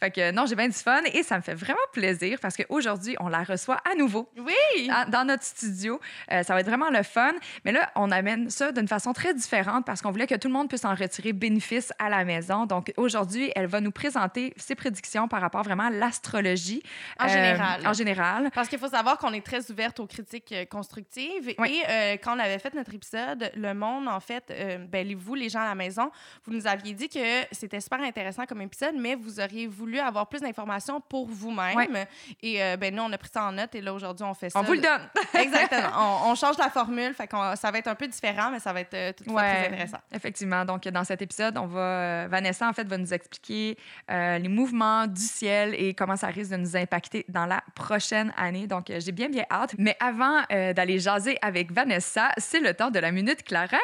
Fait 0.00 0.10
que 0.10 0.30
non, 0.32 0.46
j'ai 0.46 0.54
bien 0.56 0.68
du 0.68 0.74
fun 0.74 1.00
et 1.12 1.22
ça 1.22 1.36
me 1.36 1.42
fait 1.42 1.54
vraiment 1.54 1.78
plaisir 1.92 2.38
parce 2.40 2.56
qu'aujourd'hui, 2.56 3.16
on 3.20 3.28
la 3.28 3.42
reçoit 3.44 3.80
à 3.90 3.94
nouveau 3.94 4.28
Oui! 4.36 4.88
dans, 4.88 5.08
dans 5.10 5.24
notre 5.24 5.44
studio. 5.44 6.00
Euh, 6.32 6.42
ça 6.42 6.54
va 6.54 6.60
être 6.60 6.66
vraiment 6.68 6.90
le 6.90 7.02
fun. 7.02 7.32
Mais 7.64 7.72
là, 7.72 7.90
on 7.94 8.10
amène 8.10 8.50
ça 8.50 8.72
d'une 8.72 8.88
façon 8.88 9.12
très 9.12 9.34
différente 9.34 9.84
parce 9.86 10.02
qu'on 10.02 10.10
voulait 10.10 10.26
que 10.26 10.34
tout 10.34 10.48
le 10.48 10.54
monde 10.54 10.68
puisse 10.68 10.84
en 10.84 10.94
retirer 10.94 11.32
bénéfice 11.32 11.92
à 11.98 12.08
la 12.08 12.24
maison. 12.24 12.66
Donc 12.66 12.92
aujourd'hui, 12.96 13.52
elle 13.54 13.66
va 13.66 13.80
nous 13.80 13.92
présenter 13.92 14.52
ses 14.56 14.74
prédictions 14.74 15.28
par 15.28 15.40
rapport 15.40 15.62
vraiment 15.62 15.84
à 15.84 15.90
l'astrologie. 15.90 16.82
En 17.20 17.26
Euh, 17.26 17.28
général. 17.28 17.86
En 17.86 17.92
général. 17.92 18.50
Parce 18.54 18.68
qu'il 18.68 18.78
faut 18.78 18.88
savoir 18.88 19.18
qu'on 19.18 19.32
est 19.32 19.44
très 19.44 19.70
ouverte 19.70 20.00
aux 20.00 20.06
critiques 20.06 20.52
euh, 20.52 20.64
constructives. 20.64 21.54
Oui. 21.58 21.68
Et 21.68 21.82
euh, 21.88 22.16
quand 22.22 22.34
on 22.36 22.38
avait 22.38 22.58
fait 22.58 22.67
notre 22.76 22.94
épisode, 22.94 23.50
le 23.54 23.74
monde, 23.74 24.08
en 24.08 24.20
fait, 24.20 24.44
euh, 24.50 24.78
ben, 24.78 25.14
vous, 25.16 25.34
les 25.34 25.48
gens 25.48 25.60
à 25.60 25.68
la 25.68 25.74
maison, 25.74 26.10
vous 26.44 26.52
nous 26.52 26.66
aviez 26.66 26.94
dit 26.94 27.08
que 27.08 27.18
c'était 27.52 27.80
super 27.80 28.00
intéressant 28.00 28.44
comme 28.46 28.60
épisode, 28.62 28.94
mais 28.96 29.14
vous 29.14 29.40
auriez 29.40 29.66
voulu 29.66 29.98
avoir 29.98 30.26
plus 30.28 30.40
d'informations 30.40 31.00
pour 31.00 31.28
vous-même. 31.28 32.06
Et 32.42 32.62
euh, 32.62 32.76
ben, 32.76 32.94
nous, 32.94 33.02
on 33.02 33.12
a 33.12 33.18
pris 33.18 33.30
ça 33.32 33.44
en 33.44 33.52
note 33.52 33.74
et 33.74 33.80
là, 33.80 33.92
aujourd'hui, 33.92 34.24
on 34.24 34.34
fait 34.34 34.50
ça. 34.50 34.60
On 34.60 34.62
vous 34.62 34.74
le 34.74 34.80
donne. 34.80 35.08
Exactement. 35.40 35.88
on, 36.26 36.30
on 36.30 36.34
change 36.34 36.58
la 36.58 36.70
formule, 36.70 37.14
fait 37.14 37.26
qu'on, 37.26 37.54
ça 37.56 37.70
va 37.70 37.78
être 37.78 37.88
un 37.88 37.94
peu 37.94 38.06
différent, 38.06 38.50
mais 38.50 38.58
ça 38.60 38.72
va 38.72 38.80
être 38.80 38.94
euh, 38.94 39.12
toutefois 39.12 39.42
Ouais. 39.42 39.54
très 39.54 39.66
intéressant. 39.68 39.98
Effectivement. 40.12 40.64
Donc, 40.64 40.82
dans 40.88 41.04
cet 41.04 41.22
épisode, 41.22 41.56
on 41.58 41.66
va, 41.66 41.80
euh, 41.80 42.28
Vanessa, 42.30 42.68
en 42.68 42.72
fait, 42.72 42.86
va 42.86 42.98
nous 42.98 43.12
expliquer 43.14 43.76
les 44.08 44.48
mouvements 44.48 45.06
du 45.06 45.20
ciel 45.20 45.74
et 45.74 45.94
comment 45.94 46.16
ça 46.16 46.28
risque 46.28 46.50
de 46.50 46.56
nous 46.56 46.76
impacter 46.76 47.24
dans 47.28 47.46
la 47.46 47.62
prochaine 47.74 48.32
année. 48.36 48.66
Donc, 48.66 48.86
j'ai 48.98 49.12
bien, 49.12 49.28
bien 49.28 49.44
hâte. 49.50 49.74
Mais 49.78 49.96
avant 50.00 50.42
d'aller 50.48 50.98
jaser 50.98 51.38
avec 51.42 51.72
Vanessa, 51.72 52.30
c'est 52.36 52.57
le 52.60 52.74
temps 52.74 52.90
de 52.90 52.98
la 52.98 53.12
minute 53.12 53.42
Clarence. 53.42 53.80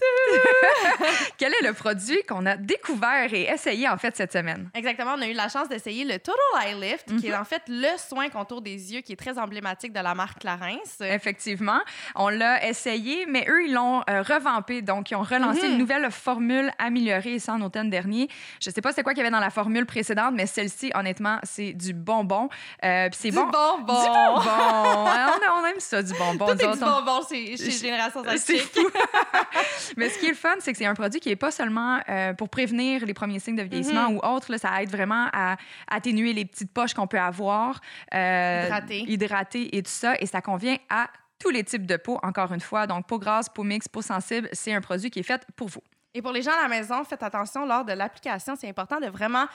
Quel 1.38 1.52
est 1.54 1.66
le 1.66 1.72
produit 1.72 2.22
qu'on 2.28 2.44
a 2.46 2.56
découvert 2.56 3.32
et 3.32 3.42
essayé, 3.44 3.88
en 3.88 3.96
fait, 3.96 4.16
cette 4.16 4.32
semaine? 4.32 4.70
Exactement, 4.74 5.14
on 5.16 5.22
a 5.22 5.26
eu 5.26 5.32
la 5.32 5.48
chance 5.48 5.68
d'essayer 5.68 6.04
le 6.04 6.18
Total 6.18 6.36
Eye 6.66 6.74
Lift, 6.80 7.06
qui 7.18 7.26
Mhm. 7.28 7.32
est 7.32 7.36
en 7.36 7.44
fait 7.44 7.62
le 7.68 7.88
soin 7.98 8.28
contour 8.28 8.62
des 8.62 8.92
yeux 8.94 9.00
qui 9.00 9.12
est 9.12 9.16
très 9.16 9.38
emblématique 9.38 9.92
de 9.92 10.00
la 10.00 10.14
marque 10.14 10.40
Clarence. 10.40 11.00
Effectivement. 11.00 11.80
On 12.14 12.28
l'a 12.28 12.66
essayé, 12.66 13.26
mais 13.26 13.44
eux, 13.48 13.64
ils 13.66 13.72
l'ont 13.74 14.02
euh, 14.08 14.22
revampé. 14.22 14.82
Donc, 14.82 15.10
ils 15.10 15.14
ont 15.16 15.22
relancé 15.22 15.62
Mhm. 15.66 15.72
une 15.72 15.78
nouvelle 15.78 16.10
formule 16.10 16.70
améliorée, 16.78 17.38
ça 17.38 17.52
en 17.54 17.60
automne 17.62 17.90
dernier. 17.90 18.28
Je 18.62 18.70
sais 18.70 18.80
pas 18.80 18.92
c'est 18.92 19.02
quoi 19.02 19.12
qu'il 19.12 19.18
y 19.22 19.26
avait 19.26 19.30
dans 19.30 19.40
la 19.40 19.50
formule 19.50 19.86
précédente, 19.86 20.34
mais 20.34 20.46
celle-ci, 20.46 20.90
honnêtement, 20.94 21.38
c'est 21.42 21.72
du 21.72 21.92
bonbon. 21.92 22.48
Euh, 22.84 23.08
c'est 23.12 23.30
Du 23.30 23.36
bon. 23.36 23.44
bonbon! 23.46 24.02
Du 24.02 24.08
bonbon! 24.08 25.50
On, 25.52 25.64
aime 25.66 25.78
ça, 25.80 26.02
du 26.02 26.12
bonbon. 26.14 26.46
Tout 26.46 26.52
est 26.52 26.56
du 26.76 26.82
on- 26.82 26.86
bonbon 27.00 27.20
chez, 27.28 27.56
chez 27.56 27.70
Génération 27.70 28.22
C'est 28.36 28.58
fou. 28.58 28.80
Mais 29.96 30.08
ce 30.08 30.18
qui 30.18 30.26
est 30.26 30.30
le 30.30 30.34
fun, 30.34 30.54
c'est 30.60 30.72
que 30.72 30.78
c'est 30.78 30.86
un 30.86 30.94
produit 30.94 31.20
qui 31.20 31.28
n'est 31.28 31.36
pas 31.36 31.50
seulement 31.50 32.00
euh, 32.08 32.32
pour 32.34 32.48
prévenir 32.48 33.04
les 33.04 33.14
premiers 33.14 33.38
signes 33.40 33.56
de 33.56 33.62
vieillissement 33.62 34.10
Mhm. 34.10 34.16
ou 34.16 34.20
autres. 34.20 34.56
ça 34.58 34.82
aide 34.82 34.90
vraiment 34.90 35.28
à 35.32 35.56
atténuer 35.90 36.32
les 36.32 36.44
petites 36.44 36.72
poches 36.72 36.94
qu'on 36.94 37.06
peut 37.06 37.18
avoir. 37.20 37.80
euh, 38.14 38.64
Hydrater. 38.66 39.04
Hydrater 39.08 39.76
et 39.76 39.82
tout 39.82 39.90
ça. 39.90 40.14
Et 40.20 40.26
ça 40.26 40.40
convient 40.40 40.76
à 40.88 41.08
tous 41.38 41.50
les 41.50 41.64
types 41.64 41.86
de 41.86 41.96
peau, 41.96 42.18
encore 42.22 42.52
une 42.52 42.60
fois. 42.60 42.86
Donc, 42.86 43.06
peau 43.06 43.18
grasse, 43.18 43.48
peau 43.48 43.62
mixte, 43.62 43.88
peau 43.90 44.02
sensible, 44.02 44.48
c'est 44.52 44.72
un 44.74 44.80
produit 44.80 45.10
qui 45.10 45.20
est 45.20 45.22
fait 45.22 45.42
pour 45.56 45.68
vous. 45.68 45.82
Et 46.12 46.22
pour 46.22 46.32
les 46.32 46.42
gens 46.42 46.50
à 46.52 46.62
la 46.62 46.68
maison, 46.68 47.04
faites 47.04 47.22
attention 47.22 47.64
lors 47.66 47.84
de 47.84 47.92
l'application. 47.92 48.56
C'est 48.56 48.68
important 48.68 48.98
de 48.98 49.06
vraiment 49.06 49.46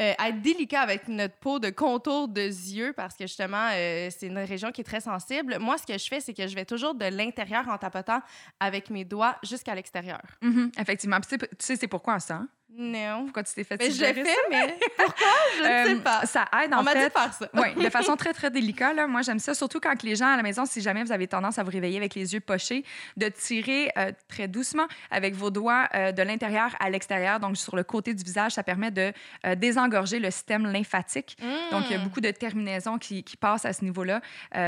euh, 0.00 0.12
être 0.12 0.40
délicat 0.42 0.80
avec 0.82 1.08
notre 1.08 1.34
peau 1.38 1.58
de 1.58 1.70
contour 1.70 2.28
de 2.28 2.40
yeux 2.42 2.92
parce 2.92 3.16
que 3.16 3.24
justement, 3.26 3.68
euh, 3.72 4.08
c'est 4.16 4.26
une 4.28 4.38
région 4.38 4.70
qui 4.70 4.82
est 4.82 4.84
très 4.84 5.00
sensible. 5.00 5.58
Moi, 5.58 5.76
ce 5.76 5.86
que 5.86 5.98
je 5.98 6.06
fais, 6.06 6.20
c'est 6.20 6.32
que 6.34 6.46
je 6.46 6.54
vais 6.54 6.64
toujours 6.64 6.94
de 6.94 7.06
l'intérieur 7.06 7.68
en 7.68 7.78
tapotant 7.78 8.20
avec 8.60 8.90
mes 8.90 9.04
doigts 9.04 9.36
jusqu'à 9.42 9.74
l'extérieur. 9.74 10.20
Mhm, 10.40 10.70
effectivement. 10.78 11.18
Tu 11.20 11.36
sais- 11.58 11.76
c'est 11.76 11.88
pourquoi 11.88 12.20
ça? 12.20 12.42
Non. 12.76 13.24
Pourquoi 13.24 13.42
tu 13.44 13.54
t'es 13.54 13.64
fait 13.64 13.76
Mais 13.78 13.90
je 13.90 14.04
fais, 14.04 14.24
ça? 14.24 14.30
mais 14.50 14.78
pourquoi? 14.96 15.26
Je 15.58 15.62
ne 15.62 15.68
Euh, 15.68 15.84
sais 15.86 15.94
pas. 16.02 16.26
Ça 16.26 16.46
aide, 16.62 16.74
en 16.74 16.80
On 16.80 16.82
m'a 16.82 16.94
dit 16.94 17.00
fait. 17.00 17.06
de 17.08 17.12
faire 17.12 17.32
ça. 17.32 17.48
Oui, 17.54 17.84
de 17.84 17.90
façon 17.90 18.16
très, 18.16 18.32
très 18.32 18.50
délicate. 18.50 18.96
Là. 18.96 19.06
Moi, 19.06 19.22
j'aime 19.22 19.38
ça, 19.38 19.54
surtout 19.54 19.80
quand 19.80 20.02
les 20.02 20.16
gens 20.16 20.26
à 20.26 20.36
la 20.36 20.42
maison, 20.42 20.64
si 20.66 20.80
jamais 20.80 21.02
vous 21.04 21.12
avez 21.12 21.26
tendance 21.28 21.58
à 21.58 21.62
vous 21.62 21.70
réveiller 21.70 21.96
avec 21.98 22.14
les 22.14 22.34
yeux 22.34 22.40
pochés, 22.40 22.84
de 23.16 23.28
tirer 23.28 23.90
euh, 23.96 24.10
très 24.28 24.48
doucement 24.48 24.86
avec 25.10 25.34
vos 25.34 25.50
doigts 25.50 25.88
euh, 25.94 26.12
de 26.12 26.22
l'intérieur 26.22 26.74
à 26.80 26.90
l'extérieur, 26.90 27.38
donc 27.40 27.56
sur 27.56 27.76
le 27.76 27.84
côté 27.84 28.12
du 28.14 28.24
visage. 28.24 28.52
Ça 28.52 28.62
permet 28.62 28.90
de 28.90 29.12
euh, 29.46 29.54
désengorger 29.54 30.18
le 30.18 30.30
système 30.30 30.66
lymphatique. 30.66 31.36
Donc, 31.70 31.84
il 31.90 31.92
y 31.92 31.94
a 31.94 31.98
beaucoup 32.02 32.20
de 32.20 32.30
terminaisons 32.30 32.98
qui, 32.98 33.22
qui 33.22 33.36
passent 33.36 33.64
à 33.64 33.72
ce 33.72 33.84
niveau-là. 33.84 34.20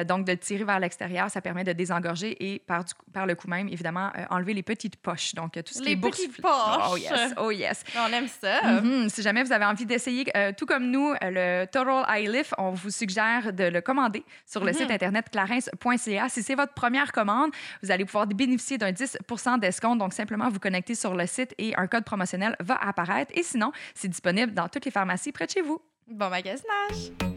Donc, 0.04 0.24
de 0.24 0.32
le 0.32 0.38
tirer 0.38 0.64
vers 0.64 0.78
l'extérieur, 0.80 1.30
ça 1.30 1.40
permet 1.40 1.64
de 1.64 1.72
désengorger 1.72 2.36
et 2.52 2.58
par, 2.60 2.84
du- 2.84 2.92
par 3.12 3.26
le 3.26 3.34
coup 3.34 3.48
même, 3.48 3.68
évidemment, 3.68 4.10
enlever 4.30 4.54
les 4.54 4.62
petites 4.62 4.96
poches. 4.96 5.34
Donc, 5.34 5.52
tout 5.52 5.72
ce 5.72 5.78
qui 5.80 5.84
Les 5.86 5.92
est 5.92 5.96
bourse- 5.96 6.16
petites 6.18 6.40
poches. 6.42 6.52
Oh 6.90 6.96
yes, 6.96 7.32
oh 7.38 7.50
yes. 7.50 7.84
On 8.08 8.12
aime 8.12 8.28
ça. 8.28 8.80
Mhm. 8.80 9.08
Si 9.08 9.22
jamais 9.22 9.42
vous 9.42 9.52
avez 9.52 9.64
envie 9.64 9.86
d'essayer, 9.86 10.24
euh, 10.36 10.52
tout 10.56 10.66
comme 10.66 10.90
nous, 10.90 11.12
euh, 11.12 11.16
le 11.62 11.66
Total 11.66 12.04
Eye 12.08 12.26
Lift, 12.30 12.54
on 12.58 12.70
vous 12.70 12.90
suggère 12.90 13.52
de 13.52 13.64
le 13.64 13.80
commander 13.80 14.24
sur 14.44 14.62
le 14.64 14.72
Mhm. 14.72 14.78
site 14.78 14.90
internet 14.90 15.26
clarence.ca. 15.30 16.28
Si 16.28 16.42
c'est 16.42 16.54
votre 16.54 16.74
première 16.74 17.12
commande, 17.12 17.50
vous 17.82 17.90
allez 17.90 18.04
pouvoir 18.04 18.26
bénéficier 18.26 18.78
d'un 18.78 18.92
10% 18.92 19.58
d'escompte. 19.58 19.98
Donc, 19.98 20.12
simplement 20.12 20.48
vous 20.48 20.60
connecter 20.60 20.94
sur 20.94 21.14
le 21.14 21.26
site 21.26 21.54
et 21.58 21.74
un 21.76 21.86
code 21.86 22.04
promotionnel 22.04 22.56
va 22.60 22.76
apparaître. 22.76 23.32
Et 23.34 23.42
sinon, 23.42 23.72
c'est 23.94 24.08
disponible 24.08 24.52
dans 24.52 24.68
toutes 24.68 24.84
les 24.84 24.90
pharmacies 24.90 25.32
près 25.32 25.46
de 25.46 25.50
chez 25.52 25.62
vous. 25.62 25.80
Bon 26.08 26.28
magasinage. 26.28 27.35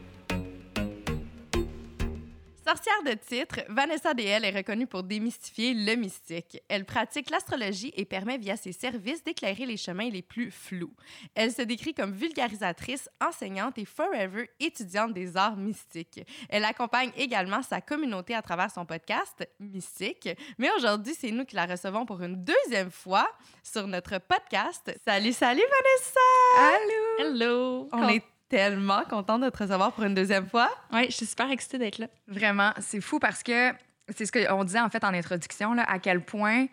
Sorcière 2.69 3.01
de 3.03 3.13
titre, 3.13 3.61
Vanessa 3.67 4.13
DL 4.13 4.45
est 4.45 4.55
reconnue 4.55 4.85
pour 4.85 5.01
démystifier 5.01 5.73
le 5.73 5.95
mystique. 5.95 6.61
Elle 6.69 6.85
pratique 6.85 7.31
l'astrologie 7.31 7.91
et 7.95 8.05
permet 8.05 8.37
via 8.37 8.57
ses 8.57 8.73
services 8.73 9.23
d'éclairer 9.23 9.65
les 9.65 9.75
chemins 9.75 10.11
les 10.11 10.21
plus 10.21 10.51
flous. 10.51 10.93
Elle 11.33 11.51
se 11.51 11.63
décrit 11.63 11.95
comme 11.95 12.11
vulgarisatrice, 12.11 13.09
enseignante 13.19 13.79
et 13.79 13.85
forever 13.85 14.51
étudiante 14.59 15.13
des 15.13 15.35
arts 15.35 15.57
mystiques. 15.57 16.21
Elle 16.47 16.63
accompagne 16.63 17.09
également 17.17 17.63
sa 17.63 17.81
communauté 17.81 18.35
à 18.35 18.43
travers 18.43 18.69
son 18.69 18.85
podcast 18.85 19.49
Mystique. 19.59 20.29
Mais 20.59 20.69
aujourd'hui, 20.77 21.15
c'est 21.19 21.31
nous 21.31 21.45
qui 21.45 21.55
la 21.55 21.65
recevons 21.65 22.05
pour 22.05 22.21
une 22.21 22.43
deuxième 22.43 22.91
fois 22.91 23.27
sur 23.63 23.87
notre 23.87 24.19
podcast. 24.19 24.95
Salut, 25.07 25.33
salut 25.33 25.63
Vanessa! 25.63 26.75
Allô! 26.75 27.31
Hello! 27.31 27.89
On 27.93 28.09
est 28.09 28.23
tellement 28.49 29.03
contente 29.09 29.41
de 29.41 29.49
te 29.49 29.57
recevoir 29.63 29.91
pour 29.93 30.03
une 30.03 30.15
deuxième 30.15 30.47
fois. 30.49 30.69
Oui, 30.91 31.05
je 31.09 31.15
suis 31.15 31.25
super 31.25 31.49
excitée 31.51 31.77
d'être 31.77 31.99
là. 31.99 32.07
Vraiment, 32.27 32.71
c'est 32.79 33.01
fou 33.01 33.19
parce 33.19 33.43
que 33.43 33.71
c'est 34.09 34.25
ce 34.25 34.31
qu'on 34.31 34.63
disait 34.63 34.79
en 34.79 34.89
fait 34.89 35.03
en 35.03 35.13
introduction, 35.13 35.73
là, 35.73 35.83
à 35.87 35.99
quel 35.99 36.21
point 36.21 36.65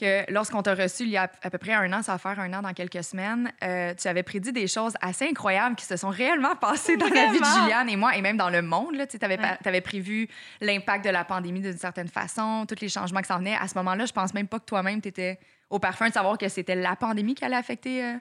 que 0.00 0.28
lorsqu'on 0.32 0.62
t'a 0.62 0.74
reçu 0.74 1.04
il 1.04 1.10
y 1.10 1.16
a 1.18 1.30
à 1.42 1.50
peu 1.50 1.58
près 1.58 1.74
un 1.74 1.92
an, 1.92 2.02
ça 2.02 2.12
va 2.12 2.18
faire 2.18 2.40
un 2.40 2.52
an 2.54 2.62
dans 2.62 2.72
quelques 2.72 3.04
semaines, 3.04 3.52
euh, 3.62 3.94
tu 3.94 4.08
avais 4.08 4.22
prédit 4.24 4.50
des 4.50 4.66
choses 4.66 4.94
assez 5.00 5.28
incroyables 5.28 5.76
qui 5.76 5.84
se 5.84 5.96
sont 5.96 6.08
réellement 6.08 6.56
passées 6.56 6.96
dans 6.96 7.06
la 7.06 7.26
vie 7.30 7.38
de? 7.38 7.44
Juliane 7.44 7.88
et 7.90 7.96
moi, 7.96 8.16
et 8.16 8.22
même 8.22 8.36
dans 8.38 8.50
le 8.50 8.62
monde. 8.62 8.96
Tu 9.08 9.18
avais, 9.20 9.38
Ouais. 9.38 9.80
prévu 9.82 10.28
l'impact 10.60 11.04
de 11.04 11.10
la 11.10 11.24
pandémie 11.24 11.60
d'une 11.60 11.76
certaine 11.78 12.08
façon, 12.08 12.64
tous 12.66 12.80
les 12.80 12.88
changements 12.88 13.20
qui 13.20 13.28
s'en 13.28 13.38
venaient. 13.38 13.54
À 13.60 13.68
ce 13.68 13.74
moment-là, 13.78 14.06
je 14.06 14.12
pense 14.12 14.34
même 14.34 14.48
pas 14.48 14.58
que 14.58 14.64
toi-même, 14.64 15.00
tu 15.00 15.08
étais 15.08 15.38
au 15.70 15.78
parfum 15.78 16.08
de 16.08 16.14
savoir 16.14 16.36
que 16.36 16.48
c'était 16.48 16.74
la 16.74 16.96
pandémie 16.96 17.34
qui 17.34 17.44
allait 17.44 17.54
affecter 17.56 18.02
euh, 18.04 18.14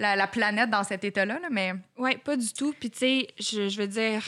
la, 0.00 0.16
la 0.16 0.26
planète 0.26 0.70
dans 0.70 0.82
cet 0.84 1.04
état-là. 1.04 1.38
là, 1.38 1.48
mais 1.50 1.74
Oui, 1.98 2.16
pas 2.16 2.36
du 2.36 2.52
tout. 2.52 2.72
Puis, 2.78 2.90
tu 2.90 2.98
sais, 2.98 3.28
je, 3.38 3.68
je 3.68 3.76
veux 3.80 3.86
dire, 3.88 4.22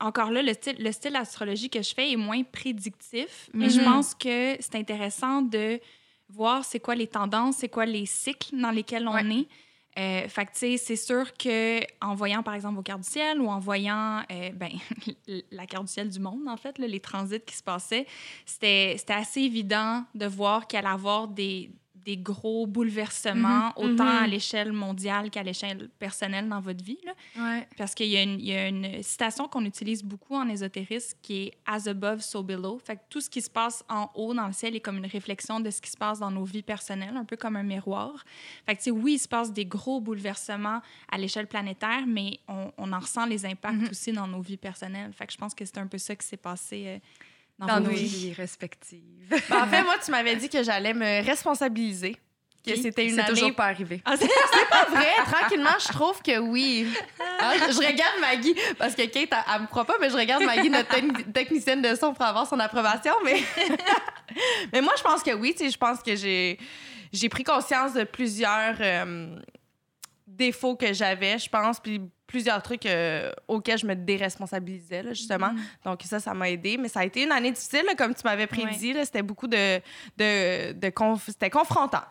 encore 0.00 0.30
là, 0.30 0.42
le 0.42 0.52
style, 0.52 0.76
le 0.78 0.92
style 0.92 1.12
d'astrologie 1.12 1.70
que 1.70 1.80
je 1.82 1.94
fais 1.94 2.10
est 2.12 2.16
moins 2.16 2.42
prédictif, 2.42 3.48
mais 3.54 3.70
je 3.70 3.78
Mhm. 3.80 3.84
pense 3.84 4.14
que 4.14 4.56
c'est 4.60 4.74
intéressant 4.74 5.42
de 5.42 5.80
voir 6.28 6.64
c'est 6.64 6.80
quoi 6.80 6.94
les 6.94 7.06
tendances, 7.06 7.56
c'est 7.58 7.68
quoi 7.68 7.86
les 7.86 8.06
cycles 8.06 8.56
dans 8.60 8.70
lesquels 8.70 9.06
on 9.06 9.16
est. 9.30 9.46
Euh, 9.96 10.28
fait 10.28 10.46
que, 10.46 10.50
tu 10.52 10.58
sais, 10.58 10.76
c'est 10.76 10.96
sûr 10.96 11.32
que 11.36 11.78
en 12.04 12.16
voyant, 12.16 12.42
par 12.42 12.54
exemple, 12.54 12.74
vos 12.74 12.82
cartes 12.82 13.02
du 13.02 13.08
ciel 13.08 13.40
ou 13.40 13.46
en 13.48 13.60
voyant 13.60 14.22
euh, 14.32 14.50
ben, 14.52 14.72
la 15.52 15.66
carte 15.66 15.84
du 15.84 15.92
ciel 15.92 16.08
du 16.08 16.18
monde, 16.18 16.48
en 16.48 16.56
fait, 16.56 16.78
là, 16.78 16.88
les 16.88 16.98
transits 16.98 17.38
qui 17.46 17.54
se 17.54 17.62
passaient, 17.62 18.04
c'était 18.44 18.96
c'était 18.98 19.12
assez 19.12 19.42
évident 19.42 20.04
de 20.16 20.26
voir 20.26 20.66
qu'il 20.66 20.80
allait 20.80 20.88
avoir 20.88 21.28
des, 21.28 21.70
des 22.04 22.16
gros 22.16 22.66
bouleversements, 22.66 23.72
autant 23.76 24.04
Mhm. 24.04 24.22
à 24.22 24.26
l'échelle 24.26 24.72
mondiale 24.72 25.30
qu'à 25.30 25.42
l'échelle 25.42 25.88
personnelle 25.98 26.48
dans 26.48 26.60
votre 26.60 26.84
vie. 26.84 26.98
Là. 27.04 27.12
ouais. 27.38 27.66
Parce 27.78 27.94
qu'il 27.94 28.08
y, 28.08 28.16
a 28.16 28.22
une- 28.22 28.38
il 28.40 28.46
y 28.46 28.52
a 28.54 28.68
une 28.68 29.02
citation 29.02 29.48
qu'on 29.48 29.64
utilise 29.64 30.02
beaucoup 30.02 30.34
en 30.34 30.48
ésotérisme 30.48 31.16
qui 31.22 31.44
est 31.44 31.52
as 31.66 31.86
above, 31.88 32.20
so 32.20 32.42
below. 32.42 32.78
Fait 32.84 32.96
que 32.96 33.02
tout 33.08 33.20
ce 33.20 33.30
qui 33.30 33.40
se 33.40 33.50
passe 33.50 33.84
en 33.88 34.10
haut 34.14 34.34
dans 34.34 34.46
le 34.46 34.52
ciel 34.52 34.76
est 34.76 34.80
comme 34.80 34.98
une 34.98 35.06
réflexion 35.06 35.60
de 35.60 35.70
ce 35.70 35.80
qui 35.80 35.90
se 35.90 35.96
passe 35.96 36.18
dans 36.18 36.30
nos 36.30 36.44
vies 36.44 36.62
personnelles, 36.62 37.16
un 37.16 37.24
peu 37.24 37.36
comme 37.36 37.56
un 37.56 37.62
miroir. 37.62 38.24
Fait 38.66 38.76
que, 38.76 38.90
oui, 38.90 39.14
il 39.14 39.18
se 39.18 39.28
passe 39.28 39.52
des 39.52 39.64
gros 39.66 40.00
bouleversements 40.00 40.80
à 41.10 41.18
l'échelle 41.18 41.46
planétaire, 41.46 42.04
mais 42.06 42.38
on, 42.48 42.70
on 42.76 42.92
en 42.92 42.98
ressent 42.98 43.26
les 43.26 43.44
impacts 43.46 43.74
Mhm. 43.80 43.88
aussi 43.90 44.12
dans 44.12 44.26
nos 44.28 44.40
vies 44.40 44.56
personnelles. 44.56 45.12
Fait 45.12 45.26
que 45.26 45.32
je 45.32 45.38
pense 45.38 45.54
que 45.54 45.64
c'est 45.64 45.78
un 45.78 45.86
peu 45.86 45.98
ça 45.98 46.14
qui 46.16 46.26
s'est 46.26 46.36
passé 46.36 46.84
euh, 46.86 46.98
dans, 47.58 47.80
nos 47.80 47.90
vies. 47.90 48.32
respectives. 48.32 49.02
Ben, 49.48 49.62
en 49.62 49.66
fait, 49.66 49.82
moi, 49.82 49.94
tu 50.04 50.10
m'avais 50.10 50.36
dit 50.36 50.48
que 50.48 50.62
j'allais 50.62 50.92
me 50.94 51.24
responsabiliser. 51.24 52.16
Que 52.66 52.76
c'était 52.76 53.06
une 53.06 53.20
année 53.20 53.28
toujours 53.28 53.54
pas 53.54 53.66
arrivé. 53.66 54.00
Ah, 54.06 54.14
c'est 54.18 54.26
pas 54.70 54.86
vrai. 54.86 55.06
Tranquillement, 55.30 55.76
je 55.78 55.92
trouve 55.92 56.22
que 56.22 56.38
oui. 56.38 56.86
Ah, 57.38 57.52
je 57.58 57.76
regarde 57.76 58.18
Maggie, 58.20 58.54
parce 58.78 58.94
que 58.94 59.02
Kate, 59.02 59.28
elle, 59.32 59.54
elle 59.54 59.62
me 59.62 59.66
croit 59.66 59.84
pas, 59.84 59.96
mais 60.00 60.08
je 60.08 60.16
regarde 60.16 60.42
Maggie, 60.44 60.70
notre 60.70 60.88
techni- 60.88 61.30
technicienne 61.30 61.82
de 61.82 61.94
son, 61.94 62.14
pour 62.14 62.24
avoir 62.24 62.46
son 62.46 62.58
approbation. 62.58 63.12
Mais, 63.22 63.42
mais 64.72 64.80
moi, 64.80 64.94
je 64.96 65.02
pense 65.02 65.22
que 65.22 65.32
oui. 65.34 65.52
tu 65.52 65.64
sais, 65.64 65.70
Je 65.70 65.76
pense 65.76 66.02
que 66.02 66.16
j'ai 66.16 66.58
j'ai 67.12 67.28
pris 67.28 67.44
conscience 67.44 67.92
de 67.92 68.04
plusieurs 68.04 68.76
euh, 68.80 69.36
défauts 70.26 70.74
que 70.74 70.92
j'avais, 70.92 71.38
je 71.38 71.48
pense, 71.48 71.78
puis 71.80 72.00
plusieurs 72.34 72.60
trucs 72.62 72.86
euh, 72.86 73.30
auxquels 73.46 73.78
je 73.78 73.86
me 73.86 73.94
déresponsabilisais, 73.94 75.02
là, 75.04 75.12
justement. 75.12 75.52
Donc 75.84 76.00
ça, 76.02 76.18
ça 76.18 76.34
m'a 76.34 76.50
aidé. 76.50 76.76
Mais 76.76 76.88
ça 76.88 77.00
a 77.00 77.04
été 77.04 77.22
une 77.22 77.30
année 77.32 77.52
difficile, 77.52 77.84
là, 77.86 77.94
comme 77.94 78.12
tu 78.14 78.22
m'avais 78.24 78.48
prédit. 78.48 78.92
C'était 79.04 79.22
beaucoup 79.22 79.46
de... 79.46 79.78
de, 80.18 80.72
de 80.72 80.88
conf- 80.90 81.26
C'était 81.28 81.50
confrontant. 81.50 82.02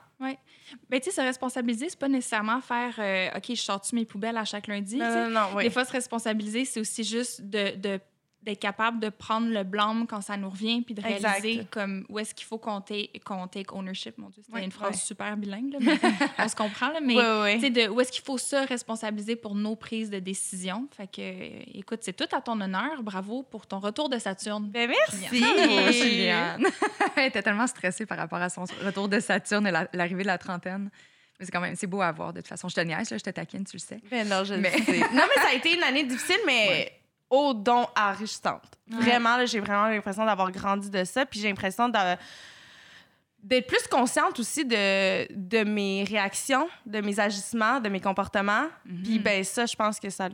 Ben, 0.89 1.00
tu 1.01 1.10
sais, 1.12 1.15
se 1.18 1.22
responsabiliser, 1.22 1.89
c'est 1.89 2.00
pas 2.00 2.08
nécessairement 2.08 2.62
faire 2.62 2.94
euh, 2.98 3.38
OK, 3.38 3.44
je 3.50 3.56
sors-tu 3.56 3.96
mes 3.96 4.06
poubelles 4.06 4.38
à 4.38 4.46
chaque 4.46 4.68
lundi. 4.68 4.96
Non, 4.98 5.10
non, 5.25 5.30
non, 5.30 5.48
oui. 5.56 5.63
Des 5.63 5.70
fois, 5.70 5.84
se 5.84 5.92
responsabiliser, 5.92 6.63
c'est 6.65 6.80
aussi 6.80 7.03
juste 7.03 7.42
de, 7.42 7.75
de- 7.75 8.00
d'être 8.43 8.59
capable 8.59 9.00
de 9.00 9.09
prendre 9.09 9.47
le 9.47 9.63
blâme 9.63 10.05
quand 10.07 10.21
ça 10.21 10.35
nous 10.38 10.50
revient, 10.50 10.81
puis 10.81 10.93
de 10.93 11.01
Exact. 11.05 11.39
réaliser 11.41 11.65
comme 11.71 12.05
où 12.09 12.19
est-ce 12.19 12.35
qu'il 12.35 12.45
faut 12.45 12.57
qu'on 12.57 12.81
take, 12.81 13.19
qu'on 13.25 13.47
take 13.47 13.71
ownership. 13.73 14.17
Mon 14.17 14.29
Dieu, 14.29 14.41
c'était 14.45 14.57
Ouais, 14.57 14.65
une 14.65 14.71
phrase 14.71 14.91
ouais. 14.91 14.97
super 14.97 15.35
bilingue, 15.38 15.71
là, 15.73 15.79
mais 15.81 15.93
on 16.38 16.47
se 16.47 16.55
comprend. 16.55 16.89
Là, 16.89 17.00
mais 17.01 17.15
Oui, 17.15 17.23
oui, 17.43 17.53
tu 17.55 17.62
sais, 17.62 17.69
de 17.69 17.88
où 17.89 18.01
est-ce 18.01 18.12
qu'il 18.12 18.23
faut 18.23 18.38
se 18.38 18.55
responsabiliser 18.67 19.35
pour 19.35 19.55
nos 19.55 19.75
prises 19.75 20.09
de 20.09 20.19
décision. 20.19 20.88
Fait 20.95 21.07
que, 21.07 21.21
euh, 21.21 21.63
écoute, 21.73 22.00
c'est 22.01 22.13
tout 22.15 22.35
à 22.35 22.41
ton 22.41 22.59
honneur. 22.59 23.01
Bravo 23.01 23.43
pour 23.43 23.65
ton 23.65 23.79
retour 23.79 24.09
de 24.09 24.17
Saturne. 24.19 24.69
Ben 24.69 24.89
merci. 24.89 25.27
Juliane. 25.91 26.65
Elle 27.15 27.27
était 27.27 27.41
tellement 27.41 27.67
stressée 27.67 28.05
par 28.05 28.17
rapport 28.17 28.41
à 28.41 28.50
son 28.50 28.65
retour 28.83 29.07
de 29.09 29.19
Saturne 29.19 29.67
et 29.67 29.71
la- 29.71 29.88
l'arrivée 29.93 30.23
de 30.23 30.27
la 30.27 30.38
trentaine. 30.38 30.89
Mais 31.39 31.45
c'est 31.45 31.51
quand 31.51 31.62
même 31.62 31.75
c'est 31.75 31.88
beau 31.88 32.01
à 32.01 32.12
voir 32.12 32.31
de 32.33 32.39
toute 32.41 32.47
façon. 32.47 32.67
Je 32.69 32.75
te 32.75 32.81
niaise, 32.81 33.09
là, 33.09 33.17
je 33.17 33.23
te 33.23 33.29
taquine, 33.29 33.65
tu 33.65 33.75
le 33.77 33.79
sais. 33.79 34.00
Ben 34.12 34.27
non, 34.27 34.43
je 34.43 34.53
Mais- 34.55 34.71
le 34.77 34.83
sais. 34.83 35.00
Non, 35.13 35.23
mais 35.27 35.41
ça 35.41 35.50
a 35.50 35.53
été 35.53 35.73
une 35.75 35.83
année 35.83 36.03
difficile, 36.03 36.38
mais 36.45 36.91
au 37.36 37.54
don 37.56 37.88
enrichissante. 38.00 38.62
Vraiment, 38.90 39.38
là, 39.38 39.46
j'ai 39.48 39.60
vraiment 39.60 39.88
l'impression 39.88 40.24
d'avoir 40.24 40.52
grandi 40.52 40.90
de 40.92 41.04
ça. 41.04 41.25
Puis 41.25 41.40
j'ai 41.40 41.48
l'impression 41.48 41.90
de- 41.90 41.98
d'être 43.43 43.67
plus 43.67 43.85
consciente 43.88 44.39
aussi 44.39 44.63
de, 44.63 45.27
de 45.33 45.63
mes 45.65 46.05
réactions, 46.05 46.67
de 46.85 47.01
mes 47.01 47.19
agissements, 47.19 47.79
de 47.81 47.89
mes 47.89 48.00
comportements. 48.00 48.67
Puis 49.03 49.19
ben 49.19 49.43
ça, 49.43 49.65
je 49.65 49.75
pense 49.75 50.00
que 50.00 50.09
ça 50.09 50.25
a 50.25 50.29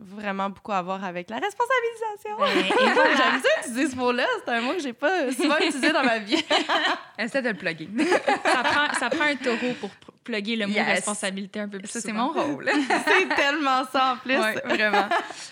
vraiment 0.00 0.48
beaucoup 0.48 0.70
à 0.72 0.80
voir 0.80 1.04
avec 1.04 1.28
la 1.28 1.38
responsabilisation. 1.38 2.36
Ben, 2.38 2.92
voilà. 2.94 3.16
J'aime 3.16 3.42
ça 3.42 3.48
utiliser 3.60 3.90
ce 3.90 3.96
mot-là. 3.96 4.26
C'est 4.44 4.52
un 4.52 4.60
mot 4.60 4.74
que 4.74 4.80
j'ai 4.80 4.92
pas 4.92 5.32
souvent 5.32 5.56
utilisé 5.58 5.92
dans 5.92 6.04
ma 6.04 6.18
vie. 6.18 6.42
Essaie 7.18 7.42
de 7.42 7.48
le 7.48 7.56
plugger. 7.56 7.88
ça, 8.44 8.62
prend, 8.62 8.94
ça 8.98 9.10
prend 9.10 9.24
un 9.24 9.36
taureau 9.36 9.74
pour 9.80 9.90
plugger 10.22 10.54
le 10.54 10.66
mot 10.68 10.72
Yes. 10.72 10.86
responsabilité 10.86 11.58
un 11.60 11.68
peu 11.68 11.78
plus 11.78 11.88
Ça, 11.88 12.00
c'est 12.00 12.12
mon 12.12 12.28
rôle. 12.28 12.70
C'est 12.88 13.28
tellement 13.34 13.84
ça 13.90 14.12
en 14.12 14.16
plus. 14.18 14.36
Vraiment. 14.36 15.08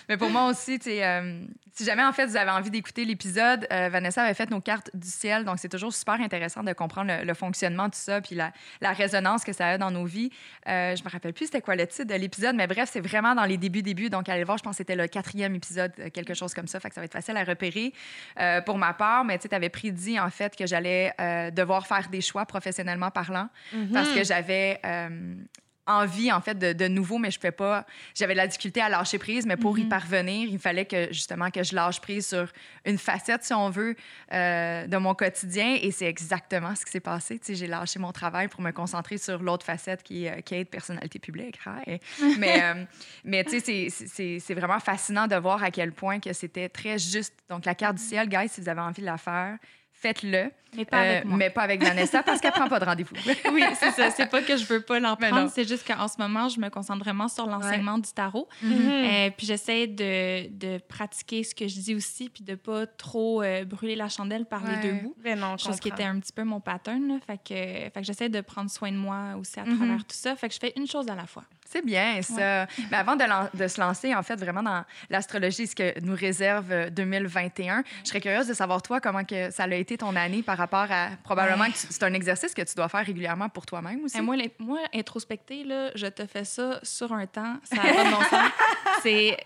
Mais 0.07 0.15
pour 0.15 0.29
moi 0.29 0.47
aussi, 0.47 0.79
tu 0.79 0.85
sais, 0.91 1.05
euh, 1.05 1.41
si 1.81 1.87
jamais 1.87 2.03
en 2.03 2.13
fait 2.13 2.27
vous 2.27 2.37
avez 2.37 2.51
envie 2.51 2.69
d'écouter 2.69 3.05
l'épisode, 3.05 3.65
euh, 3.73 3.89
Vanessa 3.89 4.21
avait 4.21 4.35
fait 4.35 4.51
nos 4.51 4.61
cartes 4.61 4.91
du 4.93 5.07
ciel, 5.07 5.45
donc 5.45 5.57
c'est 5.57 5.67
toujours 5.67 5.91
super 5.91 6.21
intéressant 6.21 6.61
de 6.61 6.73
comprendre 6.73 7.11
le, 7.11 7.25
le 7.25 7.33
fonctionnement 7.33 7.85
de 7.85 7.93
tout 7.93 7.99
ça, 7.99 8.21
puis 8.21 8.35
la, 8.35 8.51
la 8.81 8.91
résonance 8.93 9.43
que 9.43 9.51
ça 9.51 9.65
a 9.67 9.77
dans 9.79 9.89
nos 9.89 10.05
vies. 10.05 10.29
Euh, 10.67 10.95
je 10.95 11.03
me 11.03 11.09
rappelle 11.09 11.33
plus 11.33 11.45
c'était 11.45 11.61
quoi 11.61 11.75
le 11.75 11.87
titre 11.87 12.03
de 12.03 12.13
l'épisode, 12.13 12.55
mais 12.55 12.67
bref, 12.67 12.87
c'est 12.93 12.99
vraiment 13.01 13.33
dans 13.33 13.45
les 13.45 13.57
débuts 13.57 13.81
débuts. 13.81 14.11
Donc 14.11 14.29
allez 14.29 14.43
voir, 14.43 14.59
je 14.59 14.63
pense 14.63 14.73
que 14.73 14.77
c'était 14.77 14.95
le 14.95 15.07
quatrième 15.07 15.55
épisode, 15.55 15.91
euh, 15.97 16.11
quelque 16.11 16.35
chose 16.35 16.53
comme 16.53 16.67
ça, 16.67 16.79
fait 16.79 16.89
que 16.89 16.93
ça 16.93 17.01
va 17.01 17.05
être 17.05 17.13
facile 17.13 17.35
à 17.35 17.43
repérer 17.43 17.93
euh, 18.39 18.61
pour 18.61 18.77
ma 18.77 18.93
part. 18.93 19.25
Mais 19.25 19.39
tu 19.39 19.47
avais 19.51 19.69
prédit 19.69 20.19
en 20.19 20.29
fait 20.29 20.55
que 20.55 20.67
j'allais 20.67 21.15
devoir 21.51 21.87
faire 21.87 22.09
des 22.09 22.21
choix 22.21 22.45
professionnellement 22.45 23.09
parlant 23.09 23.49
parce 23.91 24.09
que 24.09 24.23
j'avais 24.23 24.79
envie, 25.91 26.31
en 26.31 26.41
fait, 26.41 26.57
de, 26.57 26.73
de 26.73 26.87
nouveau, 26.87 27.17
mais 27.17 27.31
je 27.31 27.37
ne 27.37 27.41
pouvais 27.41 27.51
pas. 27.51 27.85
J'avais 28.15 28.33
de 28.33 28.37
la 28.37 28.47
difficulté 28.47 28.81
à 28.81 28.89
lâcher 28.89 29.17
prise, 29.17 29.45
mais 29.45 29.57
pour 29.57 29.77
y 29.77 29.85
parvenir, 29.85 30.49
il 30.49 30.59
fallait 30.59 30.85
que, 30.85 31.07
justement, 31.11 31.49
que 31.49 31.63
je 31.63 31.75
lâche 31.75 31.99
prise 31.99 32.27
sur 32.27 32.47
une 32.85 32.97
facette, 32.97 33.43
si 33.43 33.53
on 33.53 33.69
veut, 33.69 33.95
euh, 34.33 34.87
de 34.87 34.97
mon 34.97 35.13
quotidien. 35.13 35.77
Et 35.81 35.91
c'est 35.91 36.07
exactement 36.07 36.75
ce 36.75 36.85
qui 36.85 36.91
s'est 36.91 36.99
passé. 36.99 37.39
Tu 37.39 37.47
sais, 37.47 37.55
j'ai 37.55 37.67
lâché 37.67 37.99
mon 37.99 38.11
travail 38.11 38.47
pour 38.47 38.61
me 38.61 38.71
concentrer 38.71 39.17
sur 39.17 39.41
l'autre 39.41 39.65
facette 39.65 40.03
qui 40.03 40.25
est, 40.25 40.39
euh, 40.39 40.41
qui 40.41 40.55
est 40.55 40.61
être 40.61 40.69
personnalité 40.69 41.19
publique. 41.19 41.59
Hi. 41.65 41.99
mais, 42.37 42.63
euh, 42.63 42.85
mais 43.23 43.43
tu 43.43 43.59
sais, 43.59 43.87
c'est 44.39 44.53
vraiment 44.53 44.79
fascinant 44.79 45.27
de 45.27 45.35
voir 45.35 45.63
à 45.63 45.71
quel 45.71 45.91
point 45.91 46.19
que 46.19 46.33
c'était 46.33 46.69
très 46.69 46.97
juste. 46.97 47.33
Donc, 47.49 47.65
la 47.65 47.75
carte 47.75 47.97
du 47.97 48.03
ciel, 48.03 48.29
guys, 48.29 48.49
si 48.49 48.61
vous 48.61 48.69
avez 48.69 48.81
envie 48.81 49.01
de 49.01 49.07
la 49.07 49.17
faire, 49.17 49.57
faites-le. 50.01 50.51
Mais 50.73 50.85
pas 50.85 50.99
avec 50.99 51.25
Euh, 51.25 51.27
moi. 51.27 51.37
mais 51.37 51.49
pas 51.49 51.63
avec 51.63 51.83
Vanessa 51.83 52.23
parce 52.23 52.39
qu'elle 52.39 52.53
prend 52.53 52.69
pas 52.69 52.79
de 52.79 52.85
rendez-vous. 52.85 53.13
Oui, 53.53 53.61
c'est 53.75 53.91
ça. 53.91 54.09
C'est 54.09 54.27
pas 54.29 54.41
que 54.41 54.55
je 54.55 54.63
veux 54.65 54.79
pas 54.81 55.01
l'en 55.01 55.17
Mais 55.19 55.27
prendre, 55.27 55.43
non. 55.47 55.51
c'est 55.53 55.67
juste 55.67 55.85
qu'en 55.85 56.07
ce 56.07 56.15
moment, 56.17 56.47
je 56.47 56.61
me 56.61 56.69
concentre 56.69 57.03
vraiment 57.03 57.27
sur 57.27 57.45
l'enseignement 57.45 57.97
du 57.97 58.09
tarot. 58.13 58.47
Mhm. 58.63 58.71
Euh, 58.89 59.29
puis 59.37 59.45
j'essaie 59.47 59.87
de, 59.87 60.47
de 60.47 60.77
pratiquer 60.77 61.43
ce 61.43 61.53
que 61.53 61.67
je 61.67 61.77
dis 61.77 61.93
aussi, 61.93 62.29
puis 62.29 62.45
de 62.45 62.55
pas 62.55 62.87
trop 62.87 63.43
euh, 63.43 63.65
brûler 63.65 63.95
la 63.97 64.07
chandelle 64.07 64.45
par 64.45 64.63
Ouais. 64.63 64.77
les 64.81 64.89
deux 64.91 64.93
bouts. 65.01 65.15
Ben 65.21 65.37
non, 65.37 65.57
je 65.57 65.65
Chose 65.65 65.79
qui 65.81 65.89
était 65.89 66.03
un 66.05 66.17
petit 66.21 66.31
peu 66.31 66.45
mon 66.45 66.61
pattern. 66.61 67.05
Là. 67.05 67.15
Fait 67.27 67.37
que, 67.37 67.53
fait 67.53 67.91
que 67.95 68.03
j'essaie 68.03 68.29
de 68.29 68.39
prendre 68.39 68.69
soin 68.71 68.91
de 68.93 68.97
moi 68.97 69.35
aussi 69.37 69.59
à 69.59 69.65
Mhm. 69.65 69.75
travers 69.77 69.97
tout 70.05 70.15
ça. 70.15 70.37
Fait 70.37 70.47
que 70.47 70.53
je 70.53 70.59
fais 70.59 70.71
une 70.77 70.87
chose 70.87 71.09
à 71.09 71.15
la 71.15 71.25
fois. 71.25 71.43
C'est 71.71 71.85
bien, 71.85 72.21
ça. 72.21 72.67
Mais 72.91 72.97
avant 72.97 73.15
de, 73.15 73.67
se 73.67 73.79
lancer, 73.79 74.13
en 74.13 74.23
fait, 74.23 74.35
vraiment 74.35 74.61
dans 74.61 74.83
l'astrologie, 75.09 75.67
ce 75.67 75.75
que 75.75 75.99
nous 76.01 76.15
réserve 76.15 76.71
euh, 76.71 76.89
2021, 76.89 77.83
je 78.03 78.09
serais 78.09 78.19
curieuse 78.19 78.47
de 78.47 78.53
savoir, 78.53 78.81
toi, 78.81 78.99
comment 78.99 79.23
que 79.23 79.51
ça 79.51 79.63
a 79.63 79.73
été 79.75 79.97
ton 79.97 80.15
année 80.15 80.43
par 80.43 80.57
rapport 80.57 80.87
à... 80.89 81.09
Probablement 81.23 81.61
Ouais. 81.63 81.71
que 81.71 81.77
c'est 81.77 82.03
un 82.03 82.13
exercice 82.13 82.53
que 82.53 82.61
tu 82.63 82.75
dois 82.75 82.89
faire 82.89 83.05
régulièrement 83.05 83.47
pour 83.47 83.65
toi-même 83.65 84.03
aussi? 84.03 84.17
Eh, 84.17 84.21
moi, 84.21 84.35
les- 84.35 84.51
moi, 84.59 84.79
introspecter, 84.93 85.63
là, 85.63 85.91
je 85.95 86.07
te 86.07 86.25
fais 86.25 86.43
ça 86.43 86.79
sur 86.83 87.13
un 87.13 87.25
temps. 87.25 87.55
Ça 87.63 87.75
n'a 87.77 87.81
pas 87.93 88.03
de 88.03 88.09
bon 88.11 88.21
sens. 88.23 88.51
C'est, 89.03 89.37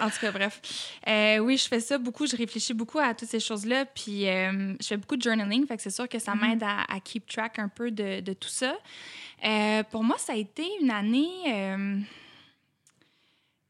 en 0.00 0.10
tout 0.10 0.18
cas, 0.20 0.32
bref. 0.32 0.60
Euh, 1.06 1.38
oui, 1.38 1.56
je 1.56 1.68
fais 1.68 1.80
ça 1.80 1.96
beaucoup. 1.98 2.26
Je 2.26 2.36
réfléchis 2.36 2.74
beaucoup 2.74 2.98
à 2.98 3.14
toutes 3.14 3.28
ces 3.28 3.40
choses-là. 3.40 3.84
Puis, 3.86 4.28
euh, 4.28 4.74
je 4.80 4.86
fais 4.86 4.96
beaucoup 4.96 5.16
de 5.16 5.22
journaling. 5.22 5.66
Fait 5.66 5.76
que 5.76 5.82
c'est 5.82 5.90
sûr 5.90 6.08
que 6.08 6.18
ça 6.18 6.34
m'aide 6.34 6.62
à, 6.62 6.82
à 6.92 7.00
keep 7.00 7.26
track 7.26 7.58
un 7.58 7.68
peu 7.68 7.90
de, 7.90 8.20
de 8.20 8.32
tout 8.32 8.48
ça. 8.48 8.74
Euh, 9.44 9.82
pour 9.84 10.02
moi, 10.04 10.18
ça 10.18 10.32
a 10.32 10.36
été 10.36 10.66
une 10.80 10.90
année. 10.90 11.30
euh, 11.46 11.98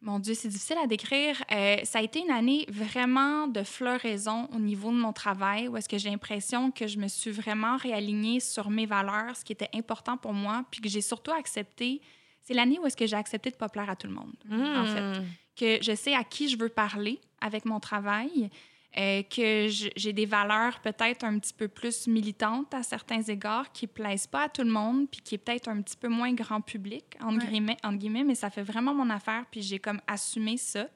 Mon 0.00 0.18
Dieu, 0.20 0.34
c'est 0.34 0.48
difficile 0.48 0.78
à 0.82 0.87
décrire. 0.87 1.42
Euh, 1.50 1.78
ça 1.82 1.98
a 1.98 2.02
été 2.02 2.20
une 2.20 2.30
année 2.30 2.64
vraiment 2.68 3.48
de 3.48 3.62
floraison 3.62 4.48
au 4.54 4.58
niveau 4.58 4.90
de 4.90 4.96
mon 4.96 5.12
travail, 5.12 5.68
où 5.68 5.76
est-ce 5.76 5.88
que 5.88 5.98
j'ai 5.98 6.08
l'impression 6.08 6.70
que 6.70 6.87
je 6.87 6.98
me 6.98 7.08
suis 7.08 7.32
vraiment 7.32 7.76
réalignée 7.76 8.40
sur 8.40 8.70
mes 8.70 8.87
valeurs, 8.87 9.37
ce 9.37 9.44
qui 9.44 9.52
était 9.52 9.70
important 9.75 10.16
pour 10.16 10.32
moi, 10.32 10.64
puis 10.70 10.80
que 10.80 10.88
j'ai 10.88 11.00
surtout 11.02 11.32
accepté. 11.32 12.00
C'est 12.42 12.54
l'année 12.54 12.78
où 12.78 12.87
est-ce 12.87 12.96
que 12.96 13.06
j'ai 13.06 13.16
accepté 13.16 13.50
de 13.50 13.56
pas 13.56 13.68
plaire 13.68 13.90
à 13.90 13.96
tout 13.96 14.06
le 14.06 14.14
monde, 14.14 14.34
en 14.50 14.87
fait. 14.87 15.20
Mm. 15.20 15.25
Que 15.56 15.84
je 15.84 15.94
sais 15.94 16.14
à 16.14 16.22
qui 16.22 16.48
je 16.48 16.56
veux 16.56 16.68
parler 16.68 17.20
avec 17.40 17.64
mon 17.64 17.80
travail, 17.80 18.48
euh, 18.97 19.23
que 19.23 19.68
j'ai 19.68 20.12
des 20.12 20.25
valeurs 20.26 20.80
peut-être 20.80 21.25
un 21.25 21.38
petit 21.38 21.52
peu 21.52 21.68
plus 21.68 22.07
militantes 22.07 22.73
à 22.73 22.83
certains 22.83 23.23
égards, 23.23 23.71
qui 23.73 23.87
plaisent 23.87 24.26
pas 24.26 24.45
à 24.45 24.49
tout 24.49 24.62
le 24.62 24.71
monde, 24.71 25.09
puis 25.11 25.21
qui 25.21 25.35
est 25.35 25.38
peut-être 25.38 25.68
un 25.68 25.83
petit 25.83 25.97
peu 25.97 26.09
moins 26.09 26.33
grand 26.33 26.61
public, 26.61 27.04
entre, 27.21 27.45
Ouais. 27.45 27.50
guillemets, 27.50 27.76
entre 27.85 27.99
guillemets, 27.99 28.25
mais 28.25 28.35
ça 28.35 28.50
fait 28.50 28.62
vraiment 28.62 28.95
mon 28.95 29.11
affaire, 29.11 29.45
puis 29.50 29.62
j'ai 29.62 29.78
comme 29.78 30.00
assumé 30.07 30.57
ça. 30.57 30.88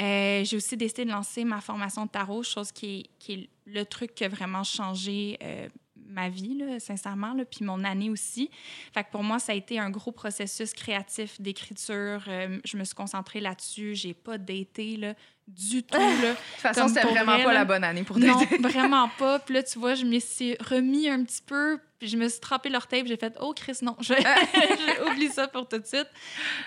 Euh, 0.00 0.44
j'ai 0.44 0.56
aussi 0.56 0.76
décidé 0.76 1.04
de 1.04 1.10
lancer 1.10 1.44
ma 1.44 1.60
formation 1.60 2.04
de 2.06 2.10
tarot, 2.10 2.42
chose 2.42 2.72
qui 2.72 3.00
est, 3.00 3.10
qui 3.18 3.32
est 3.34 3.48
le 3.66 3.84
truc 3.84 4.14
qui 4.14 4.24
a 4.24 4.28
vraiment 4.28 4.64
changé 4.64 5.38
euh, 5.42 5.68
ma 6.08 6.28
vie, 6.28 6.54
là, 6.54 6.80
sincèrement, 6.80 7.34
là, 7.34 7.44
puis 7.44 7.64
mon 7.64 7.84
année 7.84 8.10
aussi. 8.10 8.50
Fait 8.92 9.04
que 9.04 9.10
pour 9.10 9.22
moi, 9.22 9.38
ça 9.38 9.52
a 9.52 9.54
été 9.54 9.78
un 9.78 9.90
gros 9.90 10.12
processus 10.12 10.72
créatif 10.72 11.40
d'écriture. 11.40 12.24
Euh, 12.28 12.58
je 12.64 12.76
me 12.76 12.84
suis 12.84 12.94
concentrée 12.94 13.40
là-dessus. 13.40 13.94
J'ai 13.94 14.14
pas 14.14 14.38
daté 14.38 14.96
là, 14.96 15.14
du 15.46 15.82
tout. 15.82 15.98
Là. 15.98 16.06
De 16.20 16.34
toute 16.34 16.60
façon, 16.60 16.88
c'était 16.88 17.02
vraiment 17.02 17.34
vrai, 17.34 17.44
pas 17.44 17.52
là. 17.52 17.58
la 17.60 17.64
bonne 17.64 17.84
année 17.84 18.04
pour 18.04 18.18
non, 18.18 18.38
vraiment 18.60 19.08
pas. 19.18 19.38
Puis 19.38 19.54
là, 19.54 19.62
tu 19.62 19.78
vois, 19.78 19.94
je 19.94 20.04
me 20.04 20.18
suis 20.18 20.56
remis 20.60 21.08
un 21.08 21.24
petit 21.24 21.42
peu, 21.42 21.78
puis 21.98 22.08
je 22.08 22.16
me 22.16 22.28
suis 22.28 22.40
trempé 22.40 22.68
l'orteil, 22.68 23.04
j'ai 23.06 23.16
fait 23.16 23.36
«Oh, 23.40 23.52
Chris, 23.54 23.78
non, 23.82 23.96
je, 24.00 24.14
je 24.14 25.10
oublie 25.10 25.28
ça 25.28 25.48
pour 25.48 25.68
tout 25.68 25.78
de 25.78 25.86
suite.» 25.86 26.08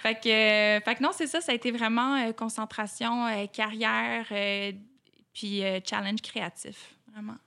Fait 0.04 0.16
que, 0.16 0.30
euh, 0.30 0.82
fait 0.82 0.96
que 0.96 1.04
non, 1.04 1.12
c'est 1.14 1.28
ça, 1.28 1.42
ça 1.42 1.52
a 1.52 1.56
été 1.56 1.72
vraiment 1.72 2.16
euh, 2.16 2.32
concentration, 2.34 3.28
euh, 3.28 3.46
carrière, 3.48 4.26
puis 5.34 5.64
challenge 5.86 6.22
créatif, 6.22 6.96
vraiment. 7.14 7.38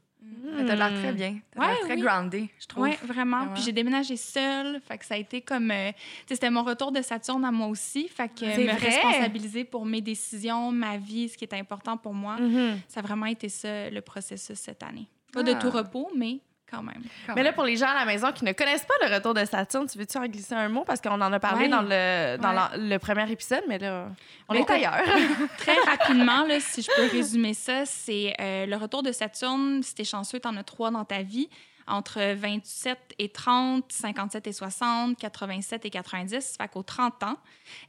Mais 0.56 0.64
T'as 0.66 0.74
l'air 0.76 0.92
très 1.00 1.12
bien. 1.12 1.38
T'as 1.54 1.66
l'air 1.68 1.80
très 1.80 1.94
oui. 1.94 2.00
grounded, 2.02 2.46
je 2.60 2.66
trouve. 2.66 2.84
Oui, 2.84 2.90
vraiment. 3.02 3.38
Vraiment. 3.38 3.54
Puis 3.54 3.62
j'ai 3.64 3.72
déménagé 3.72 4.16
seule. 4.16 4.80
Fait 4.86 4.98
que 4.98 5.04
ça 5.04 5.14
a 5.14 5.16
été 5.16 5.40
comme. 5.40 5.70
euh, 5.70 5.90
c'était 6.26 6.50
mon 6.50 6.62
retour 6.62 6.92
de 6.92 7.00
Saturne 7.02 7.44
à 7.44 7.50
moi 7.50 7.66
aussi. 7.68 8.08
Fait 8.08 8.28
que 8.28 8.40
C'est 8.40 8.58
me 8.58 8.72
vrai? 8.72 8.88
responsabiliser 8.90 9.64
pour 9.64 9.84
mes 9.86 10.00
décisions, 10.00 10.70
ma 10.70 10.96
vie, 10.96 11.28
ce 11.28 11.36
qui 11.36 11.44
est 11.44 11.54
important 11.54 11.96
pour 11.96 12.14
moi. 12.14 12.36
Mhm. 12.38 12.78
Ça 12.88 13.00
a 13.00 13.02
vraiment 13.02 13.26
été 13.26 13.48
ça, 13.48 13.90
le 13.90 14.00
processus 14.00 14.58
cette 14.58 14.82
année. 14.82 15.08
Pas 15.32 15.42
de 15.42 15.52
Ah. 15.52 15.56
tout 15.56 15.70
repos, 15.70 16.10
mais 16.16 16.38
quand 16.70 16.82
même. 16.82 17.02
Quand 17.26 17.34
Mais 17.34 17.42
là, 17.42 17.52
pour 17.52 17.64
les 17.64 17.76
gens 17.76 17.88
à 17.88 17.94
la 17.94 18.04
maison 18.04 18.32
qui 18.32 18.44
ne 18.44 18.52
connaissent 18.52 18.84
pas 18.86 19.06
le 19.08 19.14
retour 19.14 19.34
de 19.34 19.44
Saturne, 19.44 19.86
tu 19.88 19.98
veux-tu 19.98 20.18
en 20.18 20.26
glisser 20.26 20.54
un 20.54 20.68
mot? 20.68 20.82
Parce 20.84 21.00
qu'on 21.00 21.20
en 21.20 21.32
a 21.32 21.38
parlé 21.40 21.64
Ouais. 21.64 21.68
dans, 21.68 21.82
le, 21.82 22.36
dans 22.38 22.50
Ouais. 22.54 22.78
le 22.78 22.98
premier 22.98 23.30
épisode, 23.30 23.62
mais 23.68 23.78
là, 23.78 24.08
on 24.48 24.54
Mais 24.54 24.60
est 24.60 24.70
ailleurs. 24.70 24.94
Très 25.58 25.74
rapidement, 25.86 26.44
là, 26.46 26.58
si 26.60 26.82
je 26.82 26.90
peux 26.96 27.06
résumer 27.16 27.54
ça, 27.54 27.84
c'est 27.86 28.34
euh, 28.40 28.66
le 28.66 28.76
retour 28.76 29.02
de 29.02 29.12
Saturne. 29.12 29.82
Si 29.82 29.94
t'es 29.94 30.04
chanceux, 30.04 30.40
t'en 30.40 30.56
as 30.56 30.64
trois 30.64 30.90
dans 30.90 31.04
ta 31.04 31.22
vie. 31.22 31.48
Entre 31.86 32.34
27 32.34 32.98
et 33.18 33.28
30, 33.28 33.84
57 33.90 34.46
et 34.46 34.52
60, 34.52 35.18
87 35.18 35.84
et 35.84 35.90
90, 35.90 36.56
fait 36.58 36.68
qu'aux 36.68 36.82
30 36.82 37.22
ans. 37.24 37.36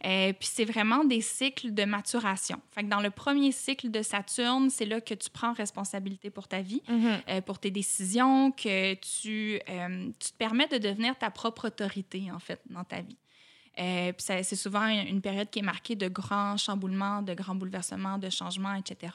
Euh, 0.05 0.33
puis 0.33 0.49
c'est 0.51 0.65
vraiment 0.65 1.03
des 1.03 1.21
cycles 1.21 1.73
de 1.73 1.83
maturation. 1.85 2.59
Fait 2.71 2.83
que 2.83 2.89
dans 2.89 2.99
le 3.01 3.09
premier 3.09 3.51
cycle 3.51 3.89
de 3.91 4.01
Saturne, 4.01 4.69
c'est 4.69 4.85
là 4.85 5.01
que 5.01 5.13
tu 5.13 5.29
prends 5.29 5.53
responsabilité 5.53 6.29
pour 6.29 6.47
ta 6.47 6.61
vie, 6.61 6.81
Mhm. 6.87 7.21
euh, 7.29 7.41
pour 7.41 7.59
tes 7.59 7.71
décisions, 7.71 8.51
que 8.51 8.93
tu, 8.95 9.59
euh, 9.69 10.09
tu 10.19 10.31
te 10.31 10.37
permets 10.37 10.67
de 10.67 10.77
devenir 10.77 11.17
ta 11.17 11.29
propre 11.31 11.67
autorité, 11.67 12.31
en 12.33 12.39
fait, 12.39 12.61
dans 12.69 12.83
ta 12.83 13.01
vie. 13.01 13.17
Euh, 13.77 14.13
c'est 14.17 14.55
souvent 14.55 14.87
une 14.87 15.05
une 15.07 15.21
période 15.21 15.49
qui 15.49 15.59
est 15.59 15.61
marquée 15.73 15.95
de 15.97 16.07
grands 16.07 16.55
chamboulements, 16.55 17.21
de 17.21 17.33
grands 17.33 17.55
bouleversements, 17.55 18.17
de 18.17 18.29
changements, 18.29 18.73
etc. 18.75 19.11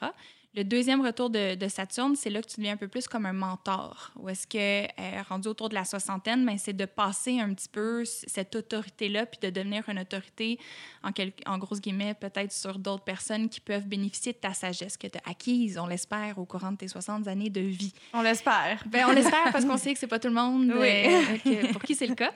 Le 0.53 0.63
deuxième 0.65 0.99
retour 0.99 1.29
de, 1.29 1.55
de 1.55 1.67
Saturne, 1.69 2.17
c'est 2.17 2.29
là 2.29 2.41
que 2.41 2.47
tu 2.47 2.57
deviens 2.57 2.73
un 2.73 2.77
peu 2.77 2.89
plus 2.89 3.07
comme 3.07 3.25
un 3.25 3.31
mentor. 3.31 4.11
Ou 4.17 4.27
est-ce 4.27 4.45
que, 4.45 4.83
euh, 4.83 5.21
rendu 5.29 5.47
autour 5.47 5.69
de 5.69 5.75
la 5.75 5.85
soixantaine, 5.85 6.45
ben, 6.45 6.57
c'est 6.57 6.73
de 6.75 6.83
passer 6.83 7.39
un 7.39 7.53
petit 7.53 7.69
peu 7.69 8.03
cette 8.03 8.53
autorité-là, 8.57 9.25
puis 9.27 9.39
de 9.41 9.49
devenir 9.49 9.87
une 9.87 9.99
autorité, 9.99 10.59
en, 11.03 11.13
quel- 11.13 11.31
en 11.45 11.57
grosses 11.57 11.79
guillemets, 11.79 12.15
peut-être 12.15 12.51
sur 12.51 12.77
d'autres 12.79 13.05
personnes 13.05 13.47
qui 13.47 13.61
peuvent 13.61 13.87
bénéficier 13.87 14.33
de 14.33 14.39
ta 14.39 14.53
sagesse 14.53 14.97
que 14.97 15.07
tu 15.07 15.17
as 15.19 15.29
acquise, 15.29 15.77
on 15.77 15.87
l'espère, 15.87 16.37
au 16.37 16.43
courant 16.43 16.73
de 16.73 16.77
tes 16.77 16.89
60 16.89 17.29
années 17.29 17.49
de 17.49 17.61
vie. 17.61 17.93
On 18.13 18.21
l'espère. 18.21 18.83
Ben, 18.87 19.05
on 19.07 19.13
l'espère 19.13 19.53
parce 19.53 19.63
qu'on 19.63 19.77
sait 19.77 19.93
que 19.93 19.99
c'est 19.99 20.07
pas 20.07 20.19
tout 20.19 20.27
le 20.27 20.33
monde 20.33 20.65
Oui. 20.77 20.89
euh, 20.89 21.37
que- 21.45 21.71
pour 21.71 21.81
qui 21.81 21.95
c'est 21.95 22.07
le 22.07 22.15
cas. 22.15 22.33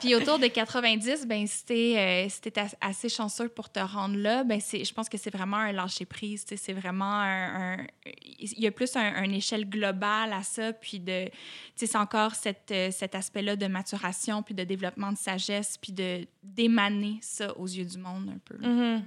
Puis 0.00 0.14
autour 0.14 0.38
de 0.38 0.48
90, 0.48 1.26
ben 1.26 1.46
si 1.46 1.96
euh, 1.96 2.28
si 2.28 2.42
t'es 2.42 2.58
as- 2.58 2.76
assez 2.82 3.08
chanceux 3.08 3.48
pour 3.48 3.70
te 3.70 3.80
rendre 3.80 4.16
là, 4.18 4.44
ben 4.44 4.60
je 4.60 4.92
pense 4.92 5.08
que 5.08 5.16
c'est 5.16 5.32
vraiment 5.32 5.56
un 5.56 5.72
lâcher 5.72 6.04
prise. 6.04 6.44
tu 6.44 6.58
sais, 6.58 6.62
C'est 6.62 6.72
vraiment 6.74 7.06
un, 7.20 7.53
un- 7.54 7.86
il 8.04 8.60
y 8.60 8.66
a 8.66 8.70
plus 8.72 8.94
un, 8.96 9.22
une 9.24 9.32
échelle 9.34 9.68
globale 9.68 10.32
à 10.32 10.42
ça. 10.42 10.72
Puis 10.72 11.00
de, 11.00 11.30
c'est 11.76 11.96
encore 11.96 12.34
cette, 12.34 12.70
euh, 12.70 12.90
cet 12.90 13.14
aspect-là 13.14 13.56
de 13.56 13.66
maturation 13.66 14.42
puis 14.42 14.54
de 14.54 14.64
développement 14.64 15.12
de 15.12 15.16
sagesse 15.18 15.78
puis 15.78 15.92
de 15.92 16.26
d'émaner 16.42 17.18
ça 17.22 17.56
aux 17.58 17.66
yeux 17.66 17.84
du 17.86 17.98
monde 17.98 18.28
un 18.34 18.38
peu. 18.44 18.56
là. 18.58 18.68
Mhm. 18.68 19.04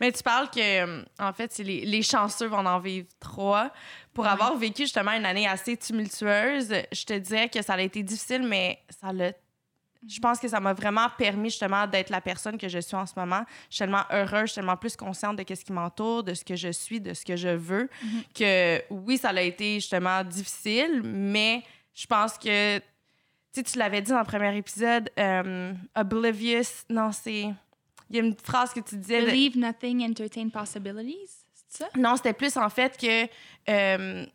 Mais 0.00 0.12
tu 0.12 0.22
parles 0.22 0.48
que, 0.50 0.60
euh, 0.86 1.04
en 1.18 1.32
fait, 1.32 1.58
les, 1.58 1.84
les 1.84 2.02
chanceux 2.02 2.46
vont 2.46 2.64
en 2.64 2.78
vivre 2.78 3.06
trois. 3.20 3.70
Pour 4.14 4.24
Ouais. 4.24 4.30
avoir 4.30 4.56
vécu 4.56 4.82
justement 4.82 5.10
une 5.12 5.26
année 5.26 5.46
assez 5.46 5.76
tumultueuse, 5.76 6.72
je 6.92 7.04
te 7.04 7.18
dirais 7.18 7.48
que 7.48 7.60
ça 7.60 7.74
a 7.74 7.80
été 7.82 8.02
difficile, 8.02 8.42
mais 8.42 8.78
ça 8.88 9.12
l'a. 9.12 9.32
Je 10.06 10.20
pense 10.20 10.38
que 10.38 10.48
ça 10.48 10.60
m'a 10.60 10.72
vraiment 10.74 11.08
permis 11.16 11.48
justement 11.50 11.86
d'être 11.86 12.10
la 12.10 12.20
personne 12.20 12.58
que 12.58 12.68
je 12.68 12.78
suis 12.78 12.94
en 12.96 13.06
ce 13.06 13.14
moment. 13.16 13.44
Je 13.70 13.76
suis 13.76 13.78
tellement 13.78 14.04
heureuse, 14.10 14.40
je 14.42 14.46
suis 14.46 14.54
tellement 14.56 14.76
plus 14.76 14.96
consciente 14.96 15.36
de 15.36 15.54
ce 15.54 15.64
qui 15.64 15.72
m'entoure, 15.72 16.22
de 16.22 16.34
ce 16.34 16.44
que 16.44 16.56
je 16.56 16.70
suis, 16.72 17.00
de 17.00 17.14
ce 17.14 17.24
que 17.24 17.36
je 17.36 17.48
veux, 17.48 17.88
Mhm. 18.02 18.22
que 18.34 18.82
oui, 18.90 19.16
ça 19.18 19.30
a 19.30 19.40
été 19.40 19.74
justement 19.76 20.22
difficile, 20.24 21.00
mais 21.04 21.62
je 21.94 22.06
pense 22.06 22.36
que, 22.36 22.78
tu 22.78 22.84
sais, 23.52 23.62
tu 23.62 23.78
l'avais 23.78 24.02
dit 24.02 24.10
dans 24.10 24.18
le 24.18 24.24
premier 24.24 24.56
épisode, 24.56 25.10
euh, 25.18 25.72
oblivious, 25.96 26.84
non, 26.90 27.10
c'est... 27.12 27.46
Il 28.10 28.16
y 28.16 28.20
a 28.20 28.22
une 28.22 28.36
phrase 28.36 28.74
que 28.74 28.80
tu 28.80 28.96
disais... 28.96 29.22
de- 29.22 29.26
Believe 29.26 29.56
nothing, 29.56 30.02
entertain 30.10 30.48
possibilities. 30.50 31.30
C'est 31.68 31.84
ça? 31.84 31.88
non, 31.96 32.16
c'était 32.16 32.34
plus 32.34 32.56
en 32.56 32.68
fait 32.68 32.96
que. 32.98 33.26
euh, 33.70 34.26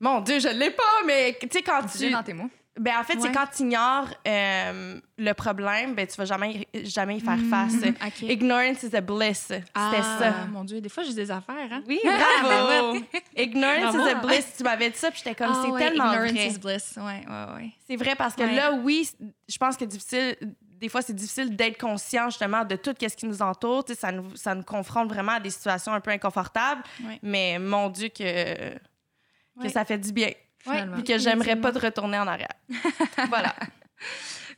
Mon 0.00 0.20
Dieu, 0.20 0.38
je 0.40 0.48
l'ai 0.48 0.70
pas, 0.70 1.04
mais 1.06 1.36
tu 1.40 1.48
sais, 1.52 1.62
quand 1.62 1.82
Tu 1.86 2.10
dans 2.10 2.22
tes 2.22 2.32
mots. 2.32 2.50
Ben, 2.78 2.94
en 2.98 3.02
fait, 3.04 3.20
c'est 3.20 3.32
quand 3.32 3.46
tu 3.54 3.62
ignores 3.62 4.08
euh, 4.26 5.00
le 5.18 5.32
problème, 5.34 5.94
ben, 5.94 6.06
tu 6.06 6.14
vas 6.16 6.24
jamais, 6.24 6.66
y- 6.72 6.86
jamais 6.86 7.16
y 7.16 7.20
faire 7.20 7.38
face. 7.50 7.72
Mhm, 7.74 7.94
OK. 8.06 8.22
Ignorance 8.22 8.82
is 8.84 8.94
a 8.94 9.00
bliss. 9.00 9.38
C'était 9.48 9.62
Ah, 9.74 10.16
ça. 10.18 10.46
Mon 10.50 10.64
Dieu, 10.64 10.80
des 10.80 10.88
fois, 10.88 11.02
j'ai 11.02 11.14
des 11.14 11.30
affaires, 11.30 11.68
hein? 11.72 11.82
Oui, 11.88 11.98
bravo! 12.04 12.98
Ignorance 13.36 13.94
Bravo. 13.96 14.06
is 14.06 14.10
a 14.10 14.14
bliss. 14.16 14.54
Tu 14.56 14.62
m'avais 14.62 14.90
dit 14.90 14.96
ça, 14.98 15.10
puis 15.10 15.20
j'étais 15.24 15.34
comme, 15.34 15.52
Ah 15.52 15.62
c'est 15.64 15.70
ouais, 15.72 15.78
tellement 15.80 16.12
ignorance 16.12 16.30
vrai. 16.32 16.46
is 16.48 16.58
bliss. 16.58 16.94
Ouais, 16.96 17.02
ouais, 17.28 17.54
ouais. 17.56 17.70
C'est 17.86 17.96
vrai 17.96 18.14
parce 18.16 18.34
que 18.34 18.42
Ouais. 18.42 18.54
là, 18.54 18.72
oui, 18.72 19.08
je 19.48 19.58
pense 19.58 19.76
que 19.76 19.84
difficile. 19.84 20.36
Des 20.62 20.88
fois, 20.88 21.02
c'est 21.02 21.12
difficile 21.14 21.56
d'être 21.56 21.80
conscient 21.80 22.30
justement 22.30 22.64
de 22.64 22.76
tout 22.76 22.94
ce 23.00 23.06
qui 23.16 23.26
nous 23.26 23.42
entoure. 23.42 23.84
Tu 23.84 23.94
sais, 23.94 23.98
ça, 23.98 24.12
nous, 24.12 24.36
ça 24.36 24.54
nous 24.54 24.62
confronte 24.62 25.08
vraiment 25.08 25.32
à 25.32 25.40
des 25.40 25.50
situations 25.50 25.92
un 25.92 26.00
peu 26.00 26.12
inconfortables. 26.12 26.82
Mais 27.22 27.58
mon 27.58 27.88
Dieu, 27.88 28.08
que, 28.10 28.74
que 29.60 29.68
ça 29.68 29.84
fait 29.84 29.98
du 29.98 30.12
bien. 30.12 30.30
Finalement. 30.60 30.94
Puis 30.96 31.04
que 31.04 31.18
j'aimerais 31.18 31.56
pas 31.56 31.72
de 31.72 31.78
retourner 31.78 32.18
en 32.18 32.26
arrière. 32.26 32.54
voilà. 33.28 33.54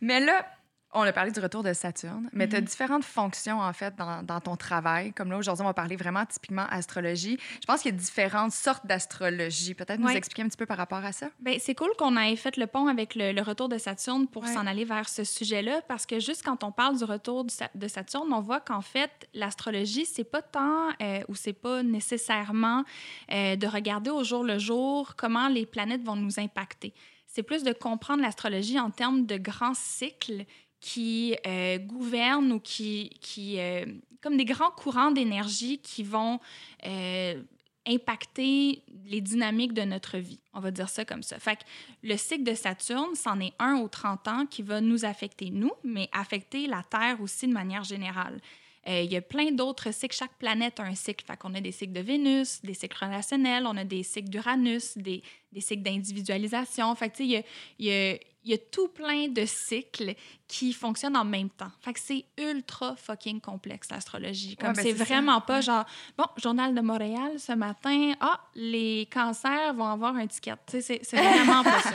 Mais 0.00 0.20
là, 0.20 0.46
on 0.92 1.02
a 1.02 1.12
parlé 1.12 1.30
du 1.30 1.38
retour 1.40 1.62
de 1.62 1.72
Saturne, 1.72 2.28
mais 2.32 2.48
tu 2.48 2.56
as 2.56 2.60
Mhm. 2.60 2.66
différentes 2.66 3.04
fonctions, 3.04 3.60
en 3.60 3.72
fait, 3.72 3.94
dans, 3.96 4.22
dans 4.24 4.40
ton 4.40 4.56
travail. 4.56 5.12
Comme 5.12 5.30
là, 5.30 5.38
aujourd'hui, 5.38 5.62
on 5.62 5.66
va 5.68 5.74
parler 5.74 5.94
vraiment 5.96 6.26
typiquement 6.26 6.66
astrologie. 6.68 7.38
Je 7.60 7.66
pense 7.66 7.82
qu'il 7.82 7.92
y 7.92 7.94
a 7.94 7.96
différentes 7.96 8.52
sortes 8.52 8.84
d'astrologie. 8.86 9.74
Peut-être 9.74 10.00
nous 10.00 10.08
expliquer 10.08 10.42
un 10.42 10.48
petit 10.48 10.56
peu 10.56 10.66
par 10.66 10.76
rapport 10.76 11.04
à 11.04 11.12
ça? 11.12 11.28
Ben, 11.38 11.58
c'est 11.60 11.74
cool 11.76 11.90
qu'on 11.96 12.16
ait 12.16 12.34
fait 12.36 12.56
le 12.56 12.66
pont 12.66 12.88
avec 12.88 13.14
le, 13.14 13.32
le 13.32 13.42
retour 13.42 13.68
de 13.68 13.78
Saturne 13.78 14.26
pour 14.26 14.44
s'en 14.46 14.66
aller 14.66 14.84
vers 14.84 15.08
ce 15.08 15.22
sujet-là, 15.24 15.82
parce 15.86 16.06
que 16.06 16.18
juste 16.18 16.42
quand 16.44 16.64
on 16.64 16.72
parle 16.72 16.98
du 16.98 17.04
retour 17.04 17.44
du 17.44 17.54
de 17.74 17.88
Saturne, 17.88 18.32
on 18.32 18.40
voit 18.40 18.60
qu'en 18.60 18.80
fait, 18.82 19.28
l'astrologie, 19.34 20.06
c'est 20.06 20.24
pas 20.24 20.42
tant 20.42 20.88
euh, 21.00 21.20
ou 21.28 21.34
c'est 21.34 21.52
pas 21.52 21.82
nécessairement 21.84 22.84
euh, 23.32 23.56
de 23.56 23.66
regarder 23.66 24.10
au 24.10 24.24
jour 24.24 24.42
le 24.44 24.58
jour 24.58 25.14
comment 25.16 25.48
les 25.48 25.66
planètes 25.66 26.02
vont 26.02 26.16
nous 26.16 26.40
impacter. 26.40 26.92
C'est 27.26 27.42
plus 27.44 27.62
de 27.62 27.72
comprendre 27.72 28.22
l'astrologie 28.22 28.80
en 28.80 28.90
termes 28.90 29.24
de 29.24 29.36
grands 29.36 29.74
cycles 29.74 30.44
qui 30.80 31.36
euh, 31.46 31.78
gouvernent 31.78 32.52
ou 32.52 32.60
qui, 32.60 33.10
qui 33.20 33.58
euh, 33.58 33.84
comme 34.22 34.36
des 34.36 34.44
grands 34.44 34.70
courants 34.70 35.10
d'énergie 35.10 35.78
qui 35.78 36.02
vont 36.02 36.40
euh, 36.86 37.42
impacter 37.86 38.82
les 39.06 39.20
dynamiques 39.20 39.74
de 39.74 39.82
notre 39.82 40.18
vie. 40.18 40.40
On 40.54 40.60
va 40.60 40.70
dire 40.70 40.88
ça 40.88 41.04
comme 41.04 41.22
ça. 41.22 41.38
Fait 41.38 41.56
que 41.56 41.62
le 42.02 42.16
cycle 42.16 42.44
de 42.44 42.54
Saturne, 42.54 43.14
c'en 43.14 43.38
est 43.40 43.52
un 43.58 43.76
aux 43.80 43.88
30 43.88 44.28
ans 44.28 44.46
qui 44.46 44.62
va 44.62 44.80
nous 44.80 45.04
affecter, 45.04 45.50
nous, 45.50 45.72
mais 45.84 46.08
affecter 46.12 46.66
la 46.66 46.82
Terre 46.82 47.20
aussi 47.20 47.46
de 47.46 47.52
manière 47.52 47.84
générale. 47.84 48.40
Il 48.86 49.12
y 49.12 49.16
a 49.16 49.20
plein 49.20 49.52
d'autres 49.52 49.92
cycles. 49.92 50.16
Chaque 50.16 50.36
planète 50.38 50.80
a 50.80 50.84
un 50.84 50.94
cycle. 50.94 51.24
Fait 51.24 51.36
qu'on 51.36 51.54
a 51.54 51.60
des 51.60 51.70
cycles 51.70 51.92
de 51.92 52.00
Vénus, 52.00 52.62
des 52.62 52.72
cycles 52.72 53.04
relationnels, 53.04 53.66
on 53.66 53.76
a 53.76 53.84
des 53.84 54.02
cycles 54.02 54.30
d'Uranus, 54.30 54.96
des, 54.96 55.22
des 55.52 55.60
cycles 55.60 55.82
d'individualisation. 55.82 56.92
Fait 56.94 57.10
que, 57.10 57.22
il 57.22 57.30
y 57.30 57.36
a, 57.36 57.42
y 57.78 57.90
a 57.90 58.18
il 58.44 58.50
y 58.50 58.54
a 58.54 58.58
tout 58.58 58.88
plein 58.88 59.28
de 59.28 59.44
cycles 59.44 60.14
qui 60.48 60.72
fonctionnent 60.72 61.16
en 61.16 61.24
même 61.24 61.50
temps. 61.50 61.70
Fait 61.80 61.92
que 61.92 62.00
c'est 62.00 62.24
ultra 62.38 62.96
fucking 62.96 63.40
complexe, 63.40 63.90
l'astrologie. 63.90 64.56
Comme 64.56 64.70
Ouais, 64.70 64.74
ben, 64.76 64.82
c'est 64.82 64.96
ça. 64.96 65.04
vraiment 65.04 65.40
pas 65.40 65.56
Ouais. 65.56 65.62
genre, 65.62 65.84
bon, 66.16 66.24
Journal 66.38 66.74
de 66.74 66.80
Montréal 66.80 67.32
ce 67.38 67.52
matin, 67.52 68.12
ah, 68.20 68.40
les 68.54 69.08
cancers 69.12 69.74
vont 69.74 69.86
avoir 69.88 70.14
un 70.16 70.26
ticket. 70.26 70.54
C'est- 70.68 71.02
vraiment 71.12 71.62
pas 71.62 71.80
ça. 71.82 71.94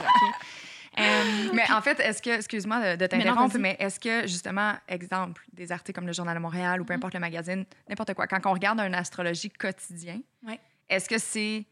Euh, 0.98 1.50
Mais 1.52 1.70
en 1.70 1.82
fait, 1.82 2.00
est-ce 2.00 2.22
que, 2.22 2.30
excuse-moi 2.30 2.96
de, 2.96 3.06
t'interrompre, 3.06 3.58
mais 3.58 3.76
est-ce 3.78 4.00
que, 4.00 4.26
justement, 4.26 4.74
exemple, 4.88 5.44
des 5.52 5.70
articles 5.70 5.94
comme 5.94 6.06
le 6.06 6.14
Journal 6.14 6.34
de 6.34 6.40
Montréal 6.40 6.80
ou 6.80 6.84
Mm-hmm. 6.84 6.86
peu 6.86 6.94
importe 6.94 7.14
le 7.14 7.20
magazine, 7.20 7.64
n'importe 7.88 8.14
quoi, 8.14 8.26
quand 8.26 8.40
on 8.46 8.52
regarde 8.52 8.80
un 8.80 8.92
astrologie 8.94 9.50
quotidien, 9.50 10.20
Ouais. 10.46 10.58
est-ce 10.88 11.06
que 11.08 11.18
c'est 11.18 11.66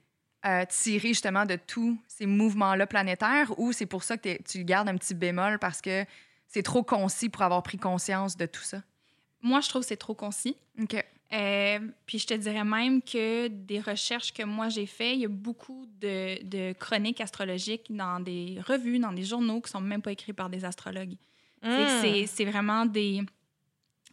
euh, 0.47 0.65
tiré 0.69 1.09
justement 1.09 1.47
de 1.47 1.57
tous 1.57 1.99
ces 2.07 2.27
mouvements-là 2.27 2.87
planétaires 2.87 3.59
ou 3.59 3.73
c'est 3.73 3.87
pour 3.87 4.03
ça 4.03 4.17
que 4.17 4.41
tu 4.43 4.65
gardes 4.65 4.89
un 4.89 4.97
petit 4.97 5.15
bémol 5.15 5.59
parce 5.59 5.81
que 5.81 6.05
c'est 6.47 6.63
trop 6.63 6.83
concis 6.83 7.29
pour 7.29 7.43
avoir 7.43 7.63
pris 7.63 7.79
conscience 7.79 8.37
de 8.37 8.47
tout 8.47 8.63
ça? 8.63 8.83
moi, 9.45 9.61
je 9.61 9.69
trouve 9.69 9.83
que 9.83 9.89
c'est 9.89 9.97
trop 9.97 10.15
concis. 10.15 10.57
OK. 10.81 11.05
Euh, 11.33 11.79
puis 12.07 12.19
je 12.19 12.27
te 12.27 12.35
dirais 12.35 12.65
même 12.65 13.03
que 13.03 13.49
des 13.49 13.81
recherches 13.81 14.33
que 14.33 14.43
moi 14.43 14.69
j'ai 14.69 14.87
faites, 14.87 15.15
il 15.15 15.21
y 15.21 15.25
a 15.25 15.29
beaucoup 15.29 15.87
de, 16.01 16.43
de 16.45 16.73
chroniques 16.75 17.21
astrologiques 17.21 17.87
dans 17.91 18.21
des 18.21 18.59
revues, 18.67 18.99
dans 18.99 19.13
des 19.13 19.25
journaux 19.25 19.61
qui 19.61 19.71
sont 19.71 19.81
même 19.81 20.03
pas 20.03 20.13
écrits 20.13 20.33
par 20.33 20.49
des 20.49 20.65
astrologues. 20.65 21.17
C'est 21.63 22.23
Hmm. 22.23 22.27
C'est 22.27 22.45
vraiment 22.45 22.85
des, 22.85 23.23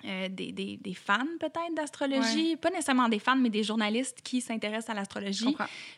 euh, 0.05 0.29
des, 0.29 0.51
des, 0.51 0.77
des 0.77 0.93
fans 0.93 1.25
peut-être 1.39 1.75
d'astrologie, 1.75 2.55
pas 2.55 2.69
nécessairement 2.69 3.09
des 3.09 3.19
fans, 3.19 3.35
mais 3.35 3.49
des 3.49 3.63
journalistes 3.63 4.21
qui 4.21 4.41
s'intéressent 4.41 4.89
à 4.89 4.93
l'astrologie, 4.93 5.55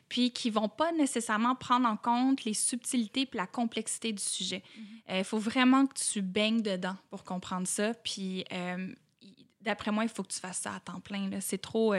puis 0.09 0.31
qui 0.31 0.49
vont 0.49 0.69
pas 0.69 0.91
nécessairement 0.91 1.55
prendre 1.55 1.87
en 1.87 1.97
compte 1.97 2.43
les 2.43 2.53
subtilités 2.53 3.25
puis 3.25 3.37
la 3.37 3.47
complexité 3.47 4.11
du 4.11 4.23
sujet. 4.23 4.63
Il 5.09 5.23
faut 5.23 5.39
vraiment 5.39 5.85
que 5.85 5.93
tu 5.93 6.21
baignes 6.21 6.61
dedans 6.61 6.95
pour 7.09 7.23
comprendre 7.23 7.67
ça. 7.67 7.93
Puis 7.93 8.45
euh, 8.51 8.93
d'après 9.61 9.91
moi, 9.91 10.03
il 10.03 10.09
faut 10.09 10.23
que 10.23 10.33
tu 10.33 10.39
fasses 10.39 10.59
ça 10.59 10.75
à 10.75 10.79
temps 10.79 10.99
plein. 10.99 11.29
C'est 11.39 11.61
trop... 11.61 11.93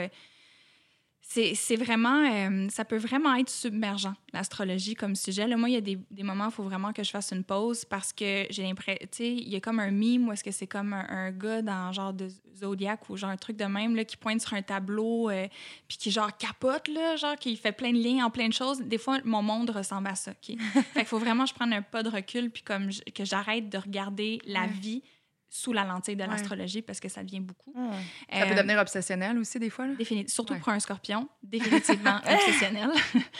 c'est 1.27 1.75
vraiment... 1.75 2.23
euh, 2.31 2.67
ça 2.69 2.85
peut 2.85 2.97
vraiment 2.97 3.33
être 3.35 3.49
submergent, 3.49 4.13
l'astrologie 4.31 4.93
comme 4.95 5.15
sujet. 5.15 5.47
Là, 5.47 5.57
moi, 5.57 5.69
il 5.69 5.73
y 5.73 5.77
a 5.77 5.81
des, 5.81 5.97
des 6.11 6.23
moments 6.23 6.45
où 6.45 6.49
il 6.49 6.53
faut 6.53 6.63
vraiment 6.63 6.93
que 6.93 7.03
je 7.03 7.09
fasse 7.09 7.31
une 7.31 7.43
pause 7.43 7.83
parce 7.83 8.13
que 8.13 8.45
j'ai 8.49 8.63
l'impression... 8.63 8.99
Tu 9.11 9.17
sais, 9.17 9.33
il 9.33 9.49
y 9.49 9.55
a 9.55 9.59
comme 9.59 9.79
un 9.79 9.91
mime 9.91 10.27
où 10.27 10.31
est-ce 10.31 10.43
que 10.43 10.51
c'est 10.51 10.67
comme 10.67 10.93
un, 10.93 11.05
un 11.09 11.31
gars 11.31 11.61
dans 11.61 11.91
genre 11.91 12.13
de 12.13 12.27
Zodiac 12.55 13.09
ou 13.09 13.17
genre 13.17 13.31
un 13.31 13.37
truc 13.37 13.57
de 13.57 13.65
même 13.65 13.95
là, 13.95 14.05
qui 14.05 14.15
pointe 14.17 14.39
sur 14.39 14.53
un 14.53 14.61
tableau 14.61 15.29
euh, 15.29 15.47
puis 15.87 15.97
qui 15.97 16.11
genre 16.11 16.35
capote, 16.37 16.87
là, 16.87 17.15
genre 17.15 17.35
qui 17.35 17.55
fait 17.57 17.71
plein 17.73 17.91
de 17.91 17.97
lignes 17.97 18.23
en 18.23 18.29
plein 18.29 18.47
de 18.47 18.53
choses. 18.53 18.79
Des 18.81 18.97
fois, 18.99 19.17
mon 19.25 19.41
monde 19.41 19.71
ressemble 19.71 20.07
à 20.07 20.15
ça. 20.15 20.31
OK? 20.31 20.55
fait 20.93 20.99
qu'il 20.99 21.05
faut 21.05 21.19
vraiment 21.19 21.43
que 21.43 21.49
je 21.49 21.55
prenne 21.55 21.73
un 21.73 21.81
pas 21.81 22.03
de 22.03 22.09
recul 22.09 22.49
puis 22.51 22.61
comme 22.63 22.91
je- 22.91 23.01
que 23.13 23.25
j'arrête 23.25 23.67
de 23.69 23.77
regarder 23.77 24.39
la 24.45 24.61
Ouais. 24.61 24.67
vie 24.67 25.03
sous 25.57 25.71
la 25.71 25.85
lentille 25.85 26.17
de 26.17 26.23
Ouais. 26.23 26.27
l'astrologie 26.29 26.81
parce 26.81 26.99
que 26.99 27.07
ça 27.07 27.23
vient 27.23 27.39
beaucoup. 27.39 27.71
Hmm. 27.73 27.91
Ça 28.29 28.45
peut 28.45 28.51
Euh, 28.51 28.55
devenir 28.55 28.77
obsessionnel 28.79 29.37
aussi, 29.37 29.57
des 29.57 29.69
fois. 29.69 29.87
Là? 29.87 29.93
surtout 30.27 30.53
Ouais. 30.53 30.59
pour 30.59 30.69
un 30.69 30.79
scorpion, 30.81 31.29
définitivement 31.43 32.19
obsessionnel. 32.29 32.89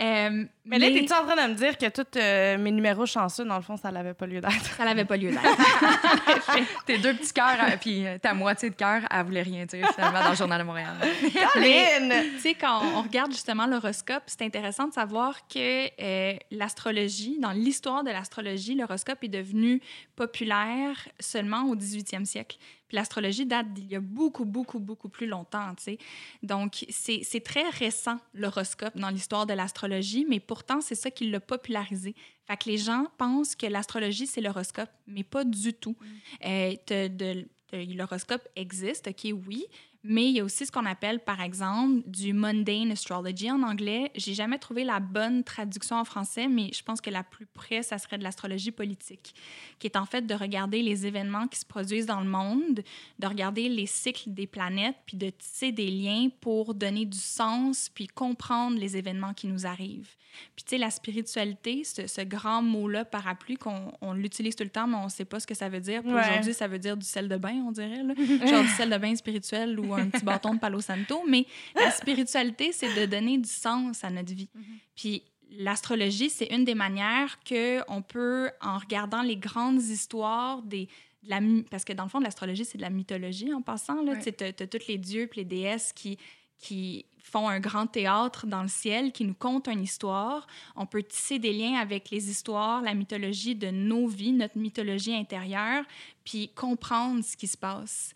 Euh, 0.00 0.44
Mais 0.64 0.80
là, 0.80 0.88
t'es-tu 0.88 1.12
en 1.12 1.24
train 1.24 1.46
de 1.46 1.52
me 1.52 1.54
dire 1.56 1.78
que 1.78 1.88
tous 1.88 2.18
euh, 2.18 2.58
mes 2.58 2.72
numéros 2.72 3.06
chanceux, 3.06 3.44
dans 3.44 3.54
le 3.54 3.62
fond, 3.62 3.76
ça 3.76 3.92
n'avait 3.92 4.12
pas 4.12 4.26
lieu 4.26 4.40
d'être? 4.40 4.74
ça 4.76 4.84
n'avait 4.84 5.04
pas 5.04 5.16
lieu 5.16 5.30
d'être. 5.30 5.40
Tes 6.86 6.98
deux 6.98 7.14
petits 7.14 7.32
cœurs, 7.32 7.58
euh, 7.62 7.76
puis 7.80 8.04
euh, 8.04 8.18
ta 8.18 8.34
moitié 8.34 8.70
de 8.70 8.74
cœur, 8.74 9.02
elle 9.08 9.24
voulait 9.24 9.42
rien 9.42 9.66
dire 9.66 9.88
finalement 9.94 10.22
dans 10.24 10.30
le 10.30 10.34
Journal 10.36 10.60
de 10.60 10.66
Montréal. 10.66 10.94
Caroline! 11.32 12.12
Tu 12.34 12.40
sais, 12.40 12.54
quand 12.54 12.80
on 12.96 13.02
regarde 13.02 13.30
justement 13.30 13.66
l'horoscope, 13.66 14.24
c'est 14.26 14.42
intéressant 14.42 14.88
de 14.88 14.92
savoir 14.92 15.46
que 15.46 15.88
euh, 16.02 16.36
l'astrologie, 16.50 17.38
dans 17.38 17.52
l'histoire 17.52 18.02
de 18.02 18.10
l'astrologie, 18.10 18.74
l'horoscope 18.74 19.22
est 19.22 19.28
devenu 19.28 19.80
populaire 20.16 20.96
seulement 21.20 21.63
au 21.68 21.76
18e 21.76 22.24
siècle. 22.24 22.56
Puis 22.88 22.96
l'astrologie 22.96 23.46
date 23.46 23.72
d'il 23.72 23.90
y 23.90 23.96
a 23.96 24.00
beaucoup, 24.00 24.44
beaucoup, 24.44 24.78
beaucoup 24.78 25.08
plus 25.08 25.26
longtemps, 25.26 25.74
tu 25.76 25.84
sais. 25.84 25.98
Donc, 26.42 26.84
c'est 26.90 27.42
très 27.44 27.68
récent, 27.70 28.18
l'horoscope, 28.34 28.96
dans 28.96 29.10
l'histoire 29.10 29.46
de 29.46 29.52
l'astrologie, 29.54 30.26
mais 30.28 30.40
pourtant, 30.40 30.80
c'est 30.80 30.94
ça 30.94 31.10
qui 31.10 31.30
l'a 31.30 31.40
popularisé. 31.40 32.14
Fait 32.46 32.56
que 32.56 32.68
les 32.68 32.78
gens 32.78 33.06
pensent 33.18 33.54
que 33.56 33.66
l'astrologie, 33.66 34.26
c'est 34.26 34.40
l'horoscope, 34.40 34.90
mais 35.06 35.22
pas 35.24 35.44
du 35.44 35.72
tout. 35.72 35.96
Euh, 36.44 36.74
de- 36.86 37.08
t'as- 37.08 37.44
L'horoscope 37.72 38.46
existe, 38.54 39.08
OK, 39.08 39.32
oui, 39.48 39.64
mais 40.06 40.26
il 40.26 40.36
y 40.36 40.40
a 40.40 40.44
aussi 40.44 40.66
ce 40.66 40.70
qu'on 40.70 40.84
appelle, 40.84 41.18
par 41.18 41.40
exemple, 41.40 42.02
du 42.06 42.34
mundane 42.34 42.90
astrology 42.90 43.50
en 43.50 43.62
anglais. 43.62 44.12
J'ai 44.14 44.34
jamais 44.34 44.58
trouvé 44.58 44.84
la 44.84 45.00
bonne 45.00 45.42
traduction 45.42 45.96
en 45.96 46.04
français, 46.04 46.46
mais 46.46 46.70
je 46.74 46.82
pense 46.82 47.00
que 47.00 47.08
la 47.08 47.22
plus 47.22 47.46
près, 47.46 47.82
ça 47.82 47.96
serait 47.96 48.18
de 48.18 48.22
l'astrologie 48.22 48.70
politique, 48.70 49.34
qui 49.78 49.86
est 49.86 49.96
en 49.96 50.04
fait 50.04 50.26
de 50.26 50.34
regarder 50.34 50.82
les 50.82 51.06
événements 51.06 51.48
qui 51.48 51.58
se 51.58 51.64
produisent 51.64 52.04
dans 52.04 52.20
le 52.20 52.28
monde, 52.28 52.82
de 53.18 53.26
regarder 53.26 53.70
les 53.70 53.86
cycles 53.86 54.30
des 54.30 54.46
planètes, 54.46 54.96
puis 55.06 55.16
de 55.16 55.30
tisser 55.30 55.72
des 55.72 55.90
liens 55.90 56.28
pour 56.42 56.74
donner 56.74 57.06
du 57.06 57.18
sens, 57.18 57.88
puis 57.88 58.06
comprendre 58.06 58.78
les 58.78 58.98
événements 58.98 59.32
qui 59.32 59.46
nous 59.46 59.64
arrivent. 59.66 60.14
Puis, 60.56 60.64
tu 60.64 60.70
sais, 60.70 60.78
la 60.78 60.90
spiritualité, 60.90 61.84
ce, 61.84 62.06
ce 62.06 62.20
grand 62.20 62.62
mot-là, 62.62 63.04
parapluie, 63.04 63.56
qu'on 63.56 63.92
on 64.00 64.12
l'utilise 64.12 64.56
tout 64.56 64.64
le 64.64 64.70
temps, 64.70 64.86
mais 64.86 64.96
on 64.96 65.04
ne 65.04 65.10
sait 65.10 65.24
pas 65.24 65.40
ce 65.40 65.46
que 65.46 65.54
ça 65.54 65.68
veut 65.68 65.80
dire. 65.80 66.04
Ouais. 66.04 66.12
aujourd'hui, 66.12 66.54
ça 66.54 66.66
veut 66.66 66.78
dire 66.78 66.96
du 66.96 67.06
sel 67.06 67.28
de 67.28 67.36
bain, 67.36 67.62
on 67.66 67.72
dirait. 67.72 68.02
Là. 68.02 68.14
Genre 68.46 68.62
du 68.62 68.68
sel 68.70 68.90
de 68.90 68.98
bain 68.98 69.14
spirituel 69.14 69.78
ou 69.78 69.93
un 69.96 70.08
petit 70.10 70.24
bâton 70.24 70.54
de 70.54 70.58
Palo 70.60 70.80
Santo. 70.80 71.22
Mais 71.28 71.46
la 71.74 71.90
spiritualité, 71.90 72.72
c'est 72.72 72.94
de 72.94 73.06
donner 73.06 73.38
du 73.38 73.48
sens 73.48 74.04
à 74.04 74.10
notre 74.10 74.32
vie. 74.34 74.48
Puis 74.96 75.22
l'astrologie, 75.56 76.30
c'est 76.30 76.46
une 76.46 76.64
des 76.64 76.74
manières 76.74 77.38
qu'on 77.48 78.02
peut, 78.02 78.50
en 78.60 78.78
regardant 78.78 79.22
les 79.22 79.36
grandes 79.36 79.82
histoires 79.82 80.62
des. 80.62 80.88
de 81.22 81.30
la 81.30 81.40
my- 81.40 81.62
parce 81.70 81.84
que 81.84 81.92
dans 81.92 82.04
le 82.04 82.08
fond, 82.10 82.20
l'astrologie, 82.20 82.64
c'est 82.64 82.78
de 82.78 82.82
la 82.82 82.90
mythologie 82.90 83.52
en 83.52 83.62
passant. 83.62 84.02
Là. 84.02 84.12
Ouais. 84.12 84.32
Tu 84.32 84.44
as, 84.44 84.52
tous 84.66 84.88
les 84.88 84.98
dieux 84.98 85.22
et 85.22 85.36
les 85.36 85.44
déesses 85.44 85.92
qui, 85.92 86.18
qui 86.58 87.06
font 87.18 87.48
un 87.48 87.60
grand 87.60 87.86
théâtre 87.86 88.46
dans 88.46 88.62
le 88.62 88.68
ciel, 88.68 89.10
qui 89.12 89.24
nous 89.24 89.34
content 89.34 89.70
une 89.72 89.82
histoire. 89.82 90.46
On 90.76 90.84
peut 90.86 91.02
tisser 91.02 91.38
des 91.38 91.52
liens 91.54 91.76
avec 91.76 92.10
les 92.10 92.28
histoires, 92.28 92.82
la 92.82 92.92
mythologie 92.94 93.54
de 93.54 93.70
nos 93.70 94.06
vies, 94.06 94.32
notre 94.32 94.58
mythologie 94.58 95.14
intérieure, 95.14 95.84
puis 96.24 96.48
comprendre 96.54 97.24
ce 97.24 97.36
qui 97.36 97.46
se 97.46 97.56
passe. 97.56 98.12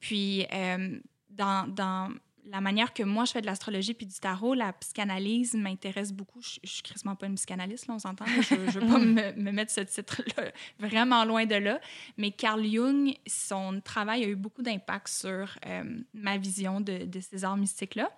Puis, 0.00 0.44
euh, 0.52 0.98
dans, 1.40 1.66
dans 1.68 2.12
la 2.46 2.60
manière 2.60 2.92
que 2.92 3.02
moi, 3.02 3.24
je 3.24 3.32
fais 3.32 3.40
de 3.40 3.46
l'astrologie 3.46 3.94
puis 3.94 4.06
du 4.06 4.18
tarot, 4.18 4.54
la 4.54 4.72
psychanalyse 4.72 5.54
m'intéresse 5.54 6.12
beaucoup. 6.12 6.40
Je, 6.40 6.58
je 6.62 6.70
suis 6.70 6.82
quasiment 6.82 7.14
pas 7.14 7.26
une 7.26 7.34
psychanalyste, 7.36 7.86
là, 7.86 7.94
on 7.94 7.98
s'entend. 7.98 8.24
Je, 8.26 8.70
je 8.70 8.78
veux 8.78 8.86
pas 8.86 8.98
me, 8.98 9.32
me 9.32 9.52
mettre 9.52 9.72
ce 9.72 9.80
titre-là 9.80 10.50
vraiment 10.78 11.24
loin 11.24 11.46
de 11.46 11.54
là. 11.54 11.80
Mais 12.16 12.30
Carl 12.30 12.64
Jung, 12.64 13.14
son 13.26 13.80
travail 13.80 14.24
a 14.24 14.28
eu 14.28 14.36
beaucoup 14.36 14.62
d'impact 14.62 15.08
sur 15.08 15.58
euh, 15.66 16.00
ma 16.12 16.38
vision 16.38 16.80
de, 16.80 17.04
de 17.04 17.20
ces 17.20 17.44
arts 17.44 17.56
mystiques-là. 17.56 18.10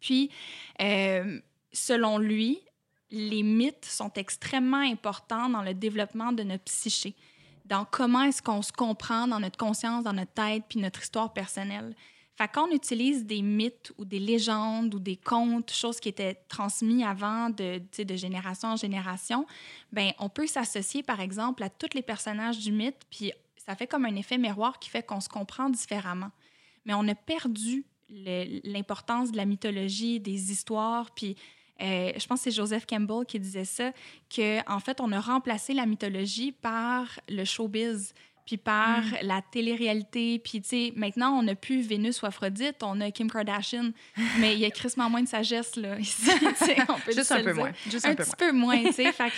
Puis, 0.00 0.30
euh, 0.80 1.40
selon 1.72 2.18
lui, 2.18 2.60
les 3.10 3.42
mythes 3.42 3.84
sont 3.84 4.12
extrêmement 4.14 4.78
importants 4.78 5.48
dans 5.48 5.62
le 5.62 5.74
développement 5.74 6.32
de 6.32 6.42
notre 6.42 6.64
psyché, 6.64 7.14
dans 7.64 7.84
comment 7.84 8.22
est-ce 8.22 8.42
qu'on 8.42 8.62
se 8.62 8.72
comprend 8.72 9.28
dans 9.28 9.40
notre 9.40 9.58
conscience, 9.58 10.04
dans 10.04 10.12
notre 10.12 10.32
tête, 10.32 10.64
puis 10.68 10.80
notre 10.80 11.02
histoire 11.02 11.32
personnelle. 11.32 11.94
Fait 12.36 12.48
que 12.48 12.52
quand 12.52 12.68
on 12.68 12.72
utilise 12.72 13.24
des 13.24 13.40
mythes 13.40 13.92
ou 13.96 14.04
des 14.04 14.18
légendes 14.18 14.94
ou 14.94 14.98
des 14.98 15.16
contes, 15.16 15.72
choses 15.72 15.98
qui 15.98 16.10
étaient 16.10 16.34
transmises 16.48 17.04
avant 17.04 17.48
de, 17.48 17.80
génération 18.14 18.68
en 18.68 18.76
génération, 18.76 19.46
ben 19.90 20.12
on 20.18 20.28
peut 20.28 20.46
s'associer, 20.46 21.02
par 21.02 21.20
exemple, 21.20 21.62
à 21.62 21.70
tous 21.70 21.94
les 21.94 22.02
personnages 22.02 22.58
du 22.58 22.72
mythe, 22.72 23.06
puis 23.10 23.32
ça 23.56 23.74
fait 23.74 23.86
comme 23.86 24.04
un 24.04 24.14
effet 24.16 24.36
miroir 24.36 24.78
qui 24.78 24.90
fait 24.90 25.02
qu'on 25.02 25.20
se 25.20 25.30
comprend 25.30 25.70
différemment. 25.70 26.30
Mais 26.84 26.92
on 26.92 27.08
a 27.08 27.14
perdu 27.14 27.84
l'importance 28.08 29.32
de 29.32 29.36
la 29.36 29.46
mythologie, 29.46 30.20
des 30.20 30.52
histoires, 30.52 31.10
puis 31.12 31.36
euh, 31.82 32.12
je 32.16 32.26
pense 32.26 32.40
que 32.40 32.44
c'est 32.50 32.56
Joseph 32.56 32.86
Campbell 32.86 33.26
qui 33.26 33.38
disait 33.38 33.64
ça, 33.64 33.92
que 34.30 34.58
en 34.70 34.80
fait, 34.80 35.00
on 35.00 35.10
a 35.12 35.20
remplacé 35.20 35.74
la 35.74 35.86
mythologie 35.86 36.52
par 36.52 37.20
le 37.28 37.44
showbiz, 37.44 38.14
puis 38.46 38.56
par 38.56 39.02
la 39.22 39.42
télé-réalité, 39.42 40.38
puis 40.38 40.62
tu 40.62 40.68
sais, 40.68 40.92
maintenant, 40.96 41.36
on 41.38 41.42
n'a 41.42 41.54
plus 41.54 41.80
Vénus 41.82 42.22
ou 42.22 42.26
Aphrodite, 42.26 42.82
on 42.82 43.00
a 43.00 43.10
Kim 43.10 43.30
Kardashian, 43.30 43.90
mais 44.38 44.54
il 44.54 44.60
y 44.60 44.64
a 44.64 44.70
crissement 44.70 45.10
moins 45.10 45.22
de 45.22 45.28
sagesse, 45.28 45.76
là, 45.76 45.98
ici, 46.00 46.30
on 46.88 46.98
peut 47.00 47.12
Juste 47.12 47.32
un 47.32 47.36
peu 47.42 47.52
dire 47.52 47.54
moins. 47.56 47.72
Juste 47.90 48.06
un, 48.06 48.10
un 48.10 48.14
peu 48.14 48.22
petit 48.24 48.30
moins. 48.40 48.50
peu 48.50 48.56
moins, 48.56 48.82
tu 48.84 48.92
sais. 48.92 49.12
Fait 49.16 49.32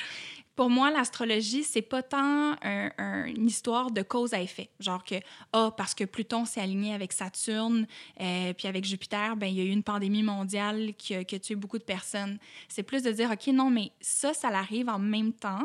pour 0.57 0.71
moi, 0.71 0.90
l'astrologie, 0.90 1.62
c'est 1.62 1.83
pas 1.83 2.03
tant 2.03 2.57
un- 2.64 2.90
un- 2.99 3.27
une 3.27 3.47
histoire 3.47 3.92
de 3.92 4.03
cause 4.03 4.35
à 4.35 4.40
effet. 4.42 4.71
Genre 4.81 5.05
que, 5.05 5.14
ah, 5.53 5.71
parce 5.77 5.94
que 5.94 6.03
Pluton 6.03 6.44
s'est 6.47 6.61
aligné 6.61 6.94
avec 6.94 7.12
Saturne, 7.12 7.87
euh, 8.21 8.53
puis 8.55 8.66
avec 8.66 8.85
Jupiter, 8.85 9.37
ben, 9.37 9.47
il 9.47 9.55
y 9.55 9.61
a 9.61 9.64
eu 9.64 9.68
une 9.71 9.85
pandémie 9.85 10.25
mondiale 10.25 10.94
qui 10.99 11.14
a, 11.14 11.23
qui 11.23 11.37
a 11.37 11.38
tué 11.38 11.55
beaucoup 11.55 11.79
de 11.79 11.85
personnes. 11.85 12.38
C'est 12.66 12.83
plus 12.83 13.05
de 13.05 13.12
dire, 13.12 13.31
OK, 13.31 13.47
non, 13.55 13.71
mais 13.71 13.92
ça, 14.01 14.35
ça 14.35 14.49
arrive 14.49 14.88
en 14.88 14.99
même 14.99 15.33
temps, 15.33 15.62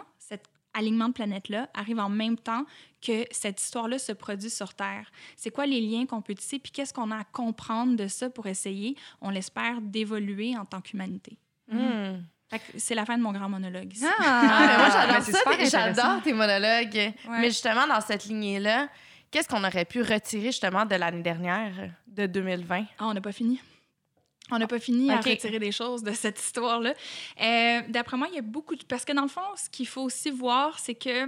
alignement 0.74 1.10
de 1.10 1.14
planètes-là 1.14 1.70
arrive 1.74 2.00
en 2.00 2.10
même 2.10 2.38
temps 2.38 2.66
que 3.02 3.26
cette 3.32 3.62
histoire-là 3.62 4.00
se 4.00 4.12
produit 4.12 4.50
sur 4.50 4.74
Terre. 4.74 5.12
C'est 5.36 5.52
quoi 5.52 5.66
les 5.66 5.82
liens 5.82 6.06
qu'on 6.06 6.22
peut 6.22 6.36
tisser, 6.36 6.60
puis 6.60 6.72
qu'est-ce 6.72 6.94
qu'on 6.94 7.12
a 7.12 7.18
à 7.18 7.24
comprendre 7.24 7.96
de 7.96 8.08
ça 8.08 8.30
pour 8.30 8.48
essayer, 8.48 8.96
on 9.22 9.30
l'espère, 9.30 9.82
d'évoluer 9.82 10.58
en 10.58 10.66
tant 10.66 10.82
qu'humanité? 10.82 11.38
Hmm. 11.70 12.22
C'est 12.78 12.94
la 12.96 13.06
fin 13.06 13.18
de 13.18 13.24
mon 13.24 13.32
grand 13.32 13.50
monologue. 13.50 13.92
ici. 13.94 14.06
Ah, 14.20 14.66
mais 14.68 14.78
moi, 14.78 14.90
j'adore 14.90 15.22
c'est 15.24 15.32
ça. 15.32 15.94
J'adore 15.94 16.22
tes 16.22 16.34
monologues. 16.34 16.94
Ouais. 16.94 17.42
Mais 17.42 17.48
justement, 17.48 17.88
dans 17.88 18.02
cette 18.02 18.26
lignée-là, 18.26 18.90
qu'est-ce 19.32 19.48
qu'on 19.48 19.64
aurait 19.64 19.86
pu 19.86 20.02
retirer 20.02 20.48
justement 20.48 20.86
de 20.86 20.96
l'année 20.96 21.24
dernière, 21.24 21.90
de 22.08 22.28
2020? 22.28 22.86
Ah, 23.00 23.08
on 23.08 23.14
n'a 23.14 23.22
pas 23.22 23.32
fini. 23.32 23.60
On 24.54 24.60
n'a 24.60 24.68
pas 24.68 24.80
fini 24.80 25.12
à 25.12 25.20
Ok. 25.20 25.26
retirer 25.26 25.60
des 25.60 25.72
choses 25.72 26.04
de 26.04 26.12
cette 26.12 26.40
histoire-là. 26.40 26.94
Euh, 27.42 27.82
D'après 27.90 28.18
moi, 28.18 28.28
il 28.30 28.36
y 28.36 28.40
a 28.40 28.42
beaucoup 28.44 28.76
de... 28.76 28.84
Parce 28.84 29.04
que 29.06 29.14
dans 29.14 29.24
le 29.24 29.28
fond, 29.28 29.42
ce 29.56 29.70
qu'il 29.70 29.88
faut 29.88 30.02
aussi 30.02 30.30
voir, 30.32 30.80
c'est 30.80 30.96
que, 30.96 31.26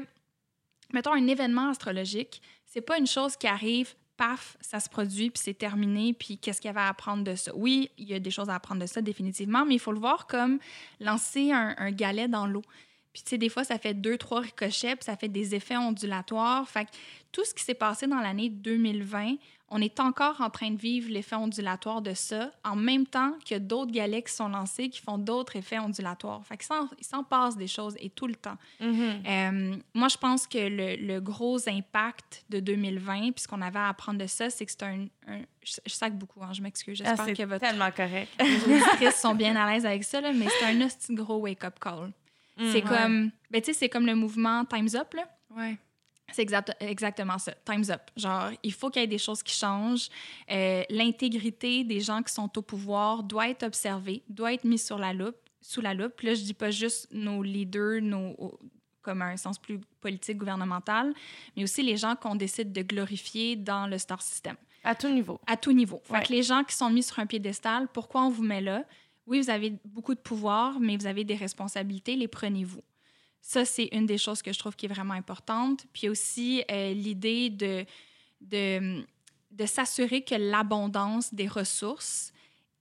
mettons, 0.94 1.14
un 1.14 1.28
événement 1.28 1.70
astrologique, 1.70 2.42
c'est 2.66 2.82
pas 2.82 2.98
une 2.98 3.08
chose 3.08 3.36
qui 3.36 3.48
arrive, 3.48 3.94
paf, 4.18 4.58
ça 4.62 4.80
se 4.80 4.90
produit, 4.90 5.30
puis 5.30 5.42
c'est 5.44 5.54
terminé, 5.58 6.14
puis 6.14 6.38
qu'est-ce 6.38 6.62
qu'il 6.62 6.70
y 6.70 6.72
avait 6.72 6.80
à 6.82 6.90
apprendre 6.90 7.24
de 7.24 7.36
ça? 7.36 7.52
Oui, 7.56 7.90
il 7.98 8.08
y 8.08 8.14
a 8.14 8.20
des 8.20 8.32
choses 8.32 8.50
à 8.50 8.56
apprendre 8.56 8.82
de 8.82 8.86
ça, 8.88 9.02
définitivement, 9.02 9.66
mais 9.66 9.76
il 9.76 9.80
faut 9.80 9.92
le 9.92 10.00
voir 10.00 10.28
comme 10.28 10.60
lancer 11.00 11.52
un, 11.52 11.76
un 11.78 11.92
galet 11.92 12.28
dans 12.28 12.46
l'eau. 12.48 12.62
Puis, 13.14 13.24
tu 13.24 13.30
sais, 13.30 13.38
des 13.38 13.48
fois, 13.50 13.64
ça 13.64 13.78
fait 13.80 13.94
deux, 13.94 14.18
trois 14.18 14.42
ricochets, 14.42 14.96
puis 14.98 15.06
ça 15.06 15.16
fait 15.16 15.30
des 15.30 15.56
effets 15.56 15.78
ondulatoires. 15.78 16.68
Fait 16.68 16.84
que 16.84 16.90
tout 17.32 17.46
ce 17.46 17.54
qui 17.54 17.64
s'est 17.64 17.74
passé 17.74 18.08
dans 18.08 18.20
l'année 18.20 18.50
2020, 18.50 19.36
on 19.70 19.82
est 19.82 20.00
encore 20.00 20.42
en 20.42 20.50
train 20.52 20.70
de 20.72 20.78
vivre 20.78 21.10
l'effet 21.12 21.36
ondulatoire 21.36 22.02
de 22.02 22.14
ça, 22.14 22.52
en 22.64 22.76
même 22.76 23.08
temps 23.08 23.34
a 23.56 23.60
d'autres 23.60 23.92
galets 23.92 24.24
qui 24.28 24.32
sont 24.34 24.48
lancés 24.48 24.90
qui 24.90 25.02
font 25.02 25.18
d'autres 25.18 25.56
effets 25.56 25.80
ondulatoires. 25.80 26.46
Fait 26.46 26.62
s'en- 26.62 26.88
il 27.00 27.06
s'en 27.06 27.24
passe 27.24 27.58
des 27.58 27.66
choses 27.68 27.96
et 28.00 28.10
tout 28.12 28.28
le 28.28 28.36
temps. 28.36 28.58
Euh, 28.82 29.76
moi, 29.94 30.08
je 30.08 30.18
pense 30.18 30.46
que 30.48 30.58
le, 30.58 30.96
le 30.96 31.20
gros 31.20 31.68
impact 31.68 32.46
de 32.50 32.60
2020, 32.60 33.32
puis 33.32 33.42
ce 33.44 33.48
qu'on 33.48 33.62
avait 33.62 33.80
à 33.80 33.90
apprendre 33.90 34.20
de 34.20 34.28
ça, 34.28 34.50
c'est 34.50 34.66
que 34.66 34.72
c'est 34.72 34.84
un, 34.84 35.08
un- 35.28 35.42
Je, 35.64 35.74
je 35.86 35.94
sac 35.94 36.16
beaucoup, 36.16 36.44
hein, 36.44 36.54
je 36.54 36.62
m'excuse. 36.62 37.02
Ah, 37.04 37.10
J'espère 37.10 37.26
c'est 37.26 37.34
que 37.34 37.44
votre, 37.44 37.66
tellement 37.66 37.92
correct. 37.92 38.30
vos 38.40 38.72
auditrices 38.74 39.16
sont 39.20 39.34
bien 39.36 39.56
à 39.56 39.72
l'aise 39.72 39.86
avec 39.86 40.04
ça, 40.04 40.22
là, 40.22 40.32
mais 40.32 40.46
c'est 40.60 40.66
un 40.66 40.82
hostie 40.82 41.16
gros 41.16 41.38
wake-up 41.38 41.80
call. 41.80 42.12
c'est 42.58 42.84
Mm. 42.84 42.88
comme... 42.88 43.32
Ben, 43.52 43.62
tu 43.62 43.66
sais, 43.68 43.74
c'est 43.74 43.90
comme 43.90 44.06
le 44.06 44.16
mouvement 44.16 44.64
Time's 44.66 44.94
Up, 44.96 45.14
là. 45.14 45.28
Ouais. 45.56 45.78
C'est 46.32 46.42
exact- 46.42 46.76
exactement 46.80 47.38
ça. 47.38 47.54
Time's 47.66 47.90
up. 47.90 48.02
Genre, 48.18 48.50
il 48.64 48.74
faut 48.74 48.90
qu'il 48.90 49.02
y 49.02 49.06
ait 49.06 49.08
des 49.08 49.18
choses 49.20 49.44
qui 49.44 49.54
changent. 49.56 50.10
Euh, 50.52 50.84
L'intégrité 50.90 51.84
des 51.84 52.00
gens 52.02 52.22
qui 52.24 52.34
sont 52.34 52.50
au 52.58 52.62
pouvoir 52.62 53.24
doit 53.24 53.50
être 53.50 53.64
observée, 53.64 54.24
doit 54.28 54.54
être 54.54 54.64
mise 54.64 54.84
sur 54.86 54.98
la 54.98 55.14
loupe, 55.14 55.36
sous 55.62 55.82
la 55.82 55.94
loupe. 55.94 56.20
Là, 56.22 56.34
je 56.34 56.42
dis 56.42 56.54
pas 56.54 56.72
juste 56.72 57.08
nos 57.12 57.44
leaders, 57.44 58.02
nos, 58.02 58.58
comme 59.02 59.22
un 59.22 59.38
sens 59.38 59.60
plus 59.60 59.80
politique, 60.02 60.38
gouvernemental, 60.38 61.14
mais 61.56 61.64
aussi 61.64 61.84
les 61.84 61.96
gens 61.96 62.16
qu'on 62.16 62.36
décide 62.36 62.74
de 62.74 62.82
glorifier 62.82 63.56
dans 63.56 63.86
le 63.88 63.98
star 64.00 64.22
system 64.22 64.56
À 64.84 64.96
tout 64.96 65.10
niveau. 65.10 65.40
à 65.46 65.58
tout 65.58 65.74
niveau. 65.74 66.02
Fait 66.06 66.14
Ouais. 66.14 66.24
que 66.24 66.34
les 66.34 66.42
gens 66.44 66.64
qui 66.64 66.76
sont 66.76 66.90
mis 66.90 67.04
sur 67.04 67.20
un 67.20 67.28
piédestal, 67.28 67.88
pourquoi 67.94 68.24
on 68.24 68.30
vous 68.30 68.44
met 68.44 68.62
là? 68.62 68.84
Oui, 69.28 69.40
vous 69.42 69.50
avez 69.52 69.74
beaucoup 69.86 70.16
de 70.16 70.20
pouvoir, 70.20 70.80
mais 70.80 70.98
vous 70.98 71.06
avez 71.08 71.24
des 71.24 71.36
responsabilités, 71.36 72.16
les 72.16 72.28
prenez-vous. 72.28 72.82
Ça, 73.48 73.64
c'est 73.64 73.90
une 73.92 74.08
des 74.08 74.18
choses 74.18 74.42
que 74.42 74.52
je 74.52 74.58
trouve 74.58 74.76
qui 74.76 74.88
est 74.88 74.90
vraiment 74.90 75.14
importante. 75.14 75.86
Puis 75.94 76.10
aussi, 76.10 76.64
euh, 76.72 76.94
l'idée 76.94 77.52
de, 77.52 77.86
de, 78.42 79.06
de 79.52 79.66
s'assurer 79.68 80.24
que 80.24 80.34
l'abondance 80.34 81.32
des 81.32 81.48
ressources 81.48 82.34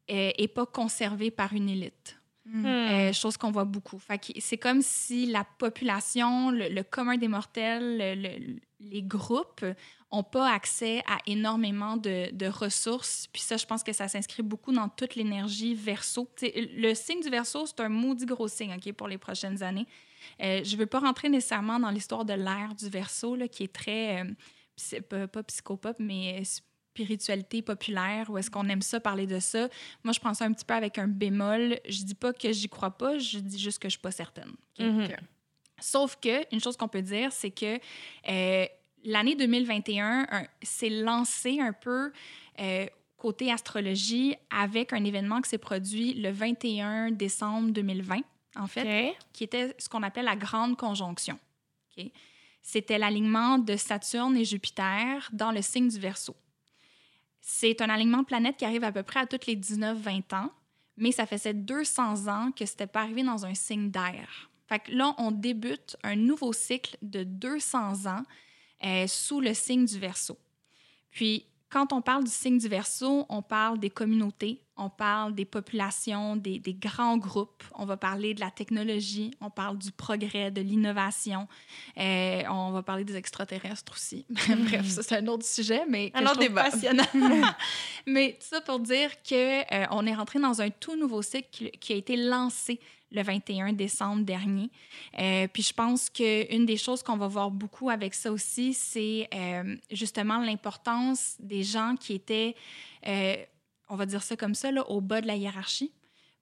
n'est 0.08 0.48
pas 0.48 0.64
conservée 0.64 1.30
par 1.30 1.52
une 1.52 1.68
élite. 1.68 2.18
Hmm. 2.46 2.64
Euh, 2.64 3.12
chose 3.12 3.36
qu'on 3.36 3.50
voit 3.50 3.64
beaucoup. 3.66 4.00
C'est 4.38 4.56
comme 4.56 4.80
si 4.80 5.26
la 5.26 5.44
population, 5.44 6.50
le, 6.50 6.68
le 6.68 6.82
commun 6.82 7.18
des 7.18 7.28
mortels, 7.28 7.98
le- 7.98 8.14
le- 8.22 8.56
les 8.80 9.02
groupes 9.02 9.64
n'ont 10.12 10.22
pas 10.22 10.50
accès 10.50 11.02
à 11.06 11.18
énormément 11.26 11.96
de, 11.98 12.30
de 12.32 12.46
ressources. 12.46 13.26
Puis 13.32 13.42
ça, 13.42 13.58
je 13.58 13.66
pense 13.66 13.82
que 13.82 13.92
ça 13.92 14.08
s'inscrit 14.08 14.42
beaucoup 14.42 14.72
dans 14.72 14.88
toute 14.88 15.14
l'énergie 15.14 15.74
verso. 15.74 16.26
T'sais, 16.36 16.70
le 16.74 16.94
signe 16.94 17.20
du 17.20 17.28
verso, 17.28 17.66
c'est 17.66 17.80
un 17.80 17.88
maudit 17.90 18.26
gros 18.26 18.48
signe 18.48 18.74
ok, 18.74 18.92
pour 18.94 19.08
les 19.08 19.18
prochaines 19.18 19.62
années. 19.62 19.86
Euh, 20.42 20.62
je 20.64 20.74
ne 20.74 20.80
veux 20.80 20.86
pas 20.86 21.00
rentrer 21.00 21.28
nécessairement 21.28 21.78
dans 21.80 21.90
l'histoire 21.90 22.24
de 22.24 22.32
l'ère 22.34 22.74
du 22.78 22.88
verso, 22.88 23.36
là, 23.36 23.48
qui 23.48 23.64
est 23.64 23.72
très, 23.72 24.22
euh, 24.22 25.00
pas, 25.08 25.28
pas 25.28 25.42
psychopop, 25.42 25.96
mais 25.98 26.40
euh, 26.40 26.44
spiritualité 26.44 27.60
populaire, 27.62 28.30
où 28.30 28.38
est-ce 28.38 28.50
qu'on 28.50 28.68
aime 28.68 28.82
ça, 28.82 29.00
parler 29.00 29.26
de 29.26 29.40
ça. 29.40 29.68
Moi, 30.04 30.12
je 30.12 30.20
prends 30.20 30.34
ça 30.34 30.44
un 30.44 30.52
petit 30.52 30.64
peu 30.64 30.74
avec 30.74 30.98
un 30.98 31.08
bémol. 31.08 31.78
Je 31.88 32.04
dis 32.04 32.14
pas 32.14 32.32
que 32.32 32.52
j'y 32.52 32.68
crois 32.68 32.92
pas, 32.92 33.18
je 33.18 33.38
dis 33.38 33.58
juste 33.58 33.80
que 33.80 33.88
je 33.88 33.92
suis 33.94 34.00
pas 34.00 34.12
certaine. 34.12 34.52
Mhm. 34.78 35.08
Sauf 35.80 36.16
que, 36.20 36.54
une 36.54 36.60
chose 36.60 36.76
qu'on 36.76 36.88
peut 36.88 37.02
dire, 37.02 37.32
c'est 37.32 37.50
que 37.50 37.78
euh, 38.28 38.66
l'année 39.04 39.34
2021 39.34 40.26
un- 40.30 40.46
s'est 40.62 40.88
lancée 40.88 41.58
un 41.60 41.72
peu 41.72 42.12
euh, 42.60 42.86
côté 43.16 43.50
astrologie 43.50 44.36
avec 44.50 44.92
un 44.92 45.02
événement 45.04 45.40
qui 45.40 45.50
s'est 45.50 45.58
produit 45.58 46.14
le 46.14 46.30
21 46.30 47.10
décembre 47.10 47.70
2020, 47.72 48.20
en 48.56 48.66
fait, 48.66 49.14
qui 49.32 49.44
était 49.44 49.74
ce 49.78 49.88
qu'on 49.88 50.02
appelait 50.02 50.22
la 50.22 50.36
grande 50.36 50.76
conjonction. 50.76 51.38
OK? 51.96 52.10
C'était 52.62 52.98
l'alignement 52.98 53.58
de 53.58 53.76
Saturne 53.76 54.36
et 54.36 54.44
Jupiter 54.44 55.28
dans 55.32 55.52
le 55.52 55.60
signe 55.60 55.88
du 55.88 55.98
Verseau. 55.98 56.34
C'est 57.40 57.82
un 57.82 57.90
alignement 57.90 58.20
de 58.20 58.24
planètes 58.24 58.56
qui 58.56 58.64
arrive 58.64 58.84
à 58.84 58.92
peu 58.92 59.02
près 59.02 59.20
à 59.20 59.26
toutes 59.26 59.46
les 59.46 59.56
19-20 59.56 60.34
ans, 60.34 60.50
mais 60.96 61.12
ça 61.12 61.26
faisait 61.26 61.52
200 61.52 62.26
ans 62.28 62.52
que 62.52 62.64
c'était 62.64 62.86
pas 62.86 63.02
arrivé 63.02 63.22
dans 63.22 63.44
un 63.44 63.54
signe 63.54 63.90
d'air. 63.90 64.50
Fait 64.66 64.78
que 64.78 64.92
là, 64.92 65.14
on 65.18 65.30
débute 65.30 65.96
un 66.02 66.16
nouveau 66.16 66.54
cycle 66.54 66.96
de 67.02 67.22
200 67.22 68.06
ans 68.06 68.22
euh, 68.82 69.06
sous 69.06 69.40
le 69.40 69.52
signe 69.52 69.84
du 69.84 69.98
Verseau. 69.98 70.38
Puis, 71.10 71.44
quand 71.68 71.92
on 71.92 72.00
parle 72.00 72.24
du 72.24 72.30
signe 72.30 72.58
du 72.58 72.68
Verseau, 72.68 73.26
on 73.28 73.42
parle 73.42 73.78
des 73.78 73.90
communautés, 73.90 74.63
on 74.76 74.90
parle 74.90 75.34
des 75.34 75.44
populations, 75.44 76.36
des, 76.36 76.58
des 76.58 76.74
grands 76.74 77.16
groupes, 77.16 77.62
on 77.74 77.84
va 77.86 77.96
parler 77.96 78.34
de 78.34 78.40
la 78.40 78.50
technologie, 78.50 79.30
on 79.40 79.50
parle 79.50 79.78
du 79.78 79.92
progrès, 79.92 80.50
de 80.50 80.60
l'innovation, 80.60 81.46
euh, 81.98 82.42
on 82.50 82.72
va 82.72 82.82
parler 82.82 83.04
des 83.04 83.16
extraterrestres 83.16 83.92
aussi. 83.92 84.26
Bref, 84.30 84.86
ça, 84.86 85.02
c'est 85.02 85.16
un 85.16 85.26
autre 85.28 85.44
sujet, 85.44 85.82
mais 85.88 86.10
que 86.10 86.18
Un 86.18 86.26
autre 86.26 86.38
débat. 86.38 86.64
passionnant. 86.64 87.04
mais 88.06 88.32
tout 88.32 88.46
ça 88.46 88.60
pour 88.60 88.80
dire 88.80 89.10
que 89.22 89.60
euh, 89.74 89.86
on 89.90 90.06
est 90.06 90.14
rentré 90.14 90.38
dans 90.40 90.60
un 90.60 90.70
tout 90.70 90.96
nouveau 90.96 91.22
cycle 91.22 91.48
qui, 91.50 91.70
qui 91.72 91.92
a 91.92 91.96
été 91.96 92.16
lancé 92.16 92.80
le 93.14 93.22
21 93.22 93.72
décembre 93.72 94.24
dernier. 94.24 94.70
Euh, 95.18 95.46
puis 95.52 95.62
je 95.62 95.72
pense 95.72 96.10
qu'une 96.10 96.66
des 96.66 96.76
choses 96.76 97.02
qu'on 97.02 97.16
va 97.16 97.28
voir 97.28 97.50
beaucoup 97.50 97.88
avec 97.88 98.14
ça 98.14 98.32
aussi, 98.32 98.74
c'est 98.74 99.28
euh, 99.32 99.76
justement 99.90 100.38
l'importance 100.38 101.36
des 101.38 101.62
gens 101.62 101.94
qui 101.98 102.14
étaient, 102.14 102.54
euh, 103.06 103.36
on 103.94 103.96
va 103.96 104.06
dire 104.06 104.22
ça 104.22 104.36
comme 104.36 104.54
ça, 104.56 104.72
là, 104.72 104.88
au 104.90 105.00
bas 105.00 105.20
de 105.20 105.26
la 105.28 105.36
hiérarchie. 105.36 105.92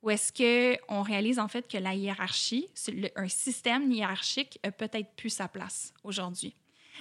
Où 0.02 0.10
est-ce 0.10 0.32
qu'on 0.32 1.02
réalise 1.02 1.38
en 1.38 1.46
fait 1.46 1.68
que 1.68 1.78
la 1.78 1.94
hiérarchie, 1.94 2.66
un 3.14 3.28
système 3.28 3.92
hiérarchique 3.92 4.58
a 4.64 4.72
peut-être 4.72 5.14
plus 5.14 5.30
sa 5.30 5.46
place 5.46 5.92
aujourd'hui. 6.02 6.56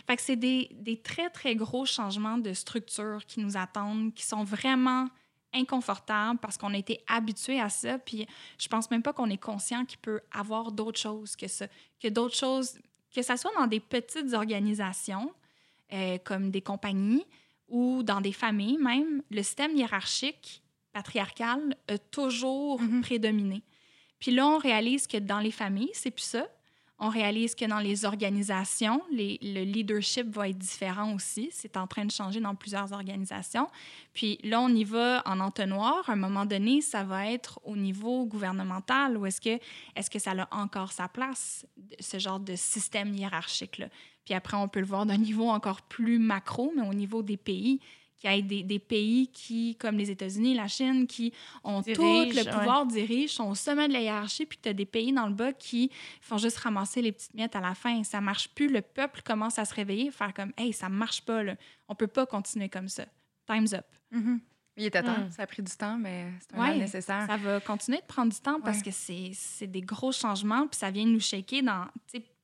Fait 0.05 0.15
que 0.15 0.21
c'est 0.21 0.35
des, 0.35 1.01
très, 1.03 1.29
très 1.29 1.55
gros 1.55 1.85
changements 1.85 2.37
de 2.37 2.53
structure 2.53 3.25
qui 3.25 3.39
nous 3.39 3.57
attendent, 3.57 4.13
qui 4.13 4.23
sont 4.23 4.43
vraiment 4.43 5.07
inconfortables 5.53 6.39
parce 6.39 6.57
qu'on 6.57 6.73
a 6.73 6.77
été 6.77 7.01
habitué 7.07 7.59
à 7.59 7.69
ça. 7.69 7.97
Puis 7.97 8.27
je 8.59 8.67
pense 8.67 8.91
même 8.91 9.01
pas 9.01 9.13
qu'on 9.13 9.29
est 9.29 9.41
conscient 9.41 9.85
qu'il 9.85 9.99
peut 9.99 10.21
avoir 10.31 10.71
d'autres 10.71 10.99
choses 10.99 11.35
que 11.35 11.47
ça. 11.47 11.67
Que 11.99 12.07
d'autres 12.07 12.35
choses, 12.35 12.77
que 13.15 13.21
soit 13.23 13.51
dans 13.57 13.67
des 13.67 13.79
petites 13.79 14.33
organisations, 14.33 15.33
euh, 15.91 16.17
comme 16.23 16.51
des 16.51 16.61
compagnies 16.61 17.25
ou 17.71 18.03
dans 18.03 18.21
des 18.21 18.31
familles 18.33 18.77
même, 18.77 19.23
le 19.31 19.41
système 19.41 19.75
hiérarchique 19.75 20.61
patriarcal 20.93 21.75
a 21.87 21.97
toujours 21.97 22.79
Mhm. 22.81 23.01
prédominé. 23.01 23.63
Puis 24.19 24.31
là, 24.31 24.45
on 24.47 24.57
réalise 24.59 25.07
que 25.07 25.17
dans 25.17 25.39
les 25.39 25.51
familles, 25.51 25.89
c'est 25.93 26.11
plus 26.11 26.23
ça. 26.23 26.47
On 27.03 27.09
réalise 27.09 27.55
que 27.55 27.65
dans 27.65 27.79
les 27.79 28.05
organisations, 28.05 29.01
les- 29.11 29.39
le 29.41 29.63
leadership 29.63 30.27
va 30.35 30.49
être 30.49 30.57
différent 30.59 31.15
aussi. 31.15 31.49
C'est 31.51 31.75
en 31.75 31.87
train 31.87 32.05
de 32.05 32.11
changer 32.11 32.39
dans 32.39 32.53
plusieurs 32.53 32.93
organisations. 32.93 33.67
Puis 34.13 34.37
là, 34.43 34.61
on 34.61 34.69
y 34.69 34.83
va 34.83 35.23
en 35.25 35.39
entonnoir. 35.39 36.07
À 36.07 36.13
un 36.13 36.15
moment 36.15 36.45
donné, 36.45 36.81
ça 36.81 37.03
va 37.03 37.31
être 37.31 37.59
au 37.63 37.75
niveau 37.75 38.27
gouvernemental 38.27 39.17
ou 39.17 39.25
est-ce 39.25 39.41
que, 39.41 39.59
est 39.95 40.09
que 40.11 40.19
ça 40.19 40.33
a 40.37 40.55
encore 40.55 40.91
sa 40.91 41.07
place, 41.07 41.65
ce 41.99 42.19
genre 42.19 42.39
de 42.39 42.55
système 42.55 43.15
hiérarchique-là? 43.15 43.87
Puis 44.25 44.33
après, 44.33 44.57
on 44.57 44.67
peut 44.67 44.79
le 44.79 44.85
voir 44.85 45.05
d'un 45.05 45.17
niveau 45.17 45.49
encore 45.49 45.81
plus 45.81 46.19
macro, 46.19 46.71
mais 46.75 46.87
au 46.87 46.93
niveau 46.93 47.23
des 47.23 47.37
pays 47.37 47.79
qu'il 48.19 48.31
y 48.31 48.37
ait 48.37 48.41
des, 48.43 48.61
des 48.61 48.77
pays 48.77 49.27
qui, 49.29 49.75
comme 49.77 49.97
les 49.97 50.11
États-Unis, 50.11 50.53
la 50.53 50.67
Chine, 50.67 51.07
qui 51.07 51.33
ont 51.63 51.81
tout 51.81 51.89
le 51.89 52.35
ouais. 52.35 52.51
pouvoir, 52.51 52.85
dirigent, 52.85 53.33
sont 53.43 53.49
au 53.49 53.55
sommet 53.55 53.87
de 53.87 53.93
la 53.93 54.01
hiérarchie, 54.01 54.45
puis 54.45 54.59
tu 54.61 54.69
as 54.69 54.73
des 54.73 54.85
pays 54.85 55.11
dans 55.11 55.25
le 55.25 55.33
bas 55.33 55.53
qui 55.53 55.89
font 56.21 56.37
juste 56.37 56.57
ramasser 56.59 57.01
les 57.01 57.11
petites 57.11 57.33
miettes 57.33 57.55
à 57.55 57.61
la 57.61 57.73
fin. 57.73 58.03
Ça 58.03 58.21
marche 58.21 58.49
plus. 58.49 58.67
Le 58.67 58.81
peuple 58.81 59.21
commence 59.23 59.57
à 59.57 59.65
se 59.65 59.73
réveiller, 59.73 60.11
faire 60.11 60.35
comme, 60.35 60.53
hey, 60.55 60.71
ça 60.71 60.87
marche 60.87 61.21
pas, 61.23 61.41
là. 61.41 61.55
On 61.87 61.95
peut 61.95 62.05
pas 62.07 62.27
continuer 62.27 62.69
comme 62.69 62.89
ça. 62.89 63.05
Time's 63.47 63.73
up. 63.73 63.85
Il 64.77 64.85
était 64.85 65.01
temps. 65.01 65.17
Mm. 65.17 65.31
Ça 65.31 65.43
a 65.43 65.47
pris 65.47 65.61
du 65.63 65.71
temps, 65.75 65.97
mais 65.97 66.27
c'est 66.41 66.55
un 66.55 66.61
Ouais, 66.61 66.67
mal 66.69 66.77
nécessaire. 66.77 67.25
Ça 67.27 67.37
va 67.37 67.59
continuer 67.59 67.97
de 67.99 68.05
prendre 68.05 68.31
du 68.31 68.39
temps 68.39 68.61
parce 68.61 68.77
Ouais. 68.77 68.83
que 68.83 68.91
c'est 68.91 69.67
des 69.67 69.81
gros 69.81 70.11
changements, 70.11 70.67
puis 70.67 70.77
ça 70.77 70.91
vient 70.91 71.05
nous 71.05 71.19
shaker 71.19 71.63
dans, 71.63 71.87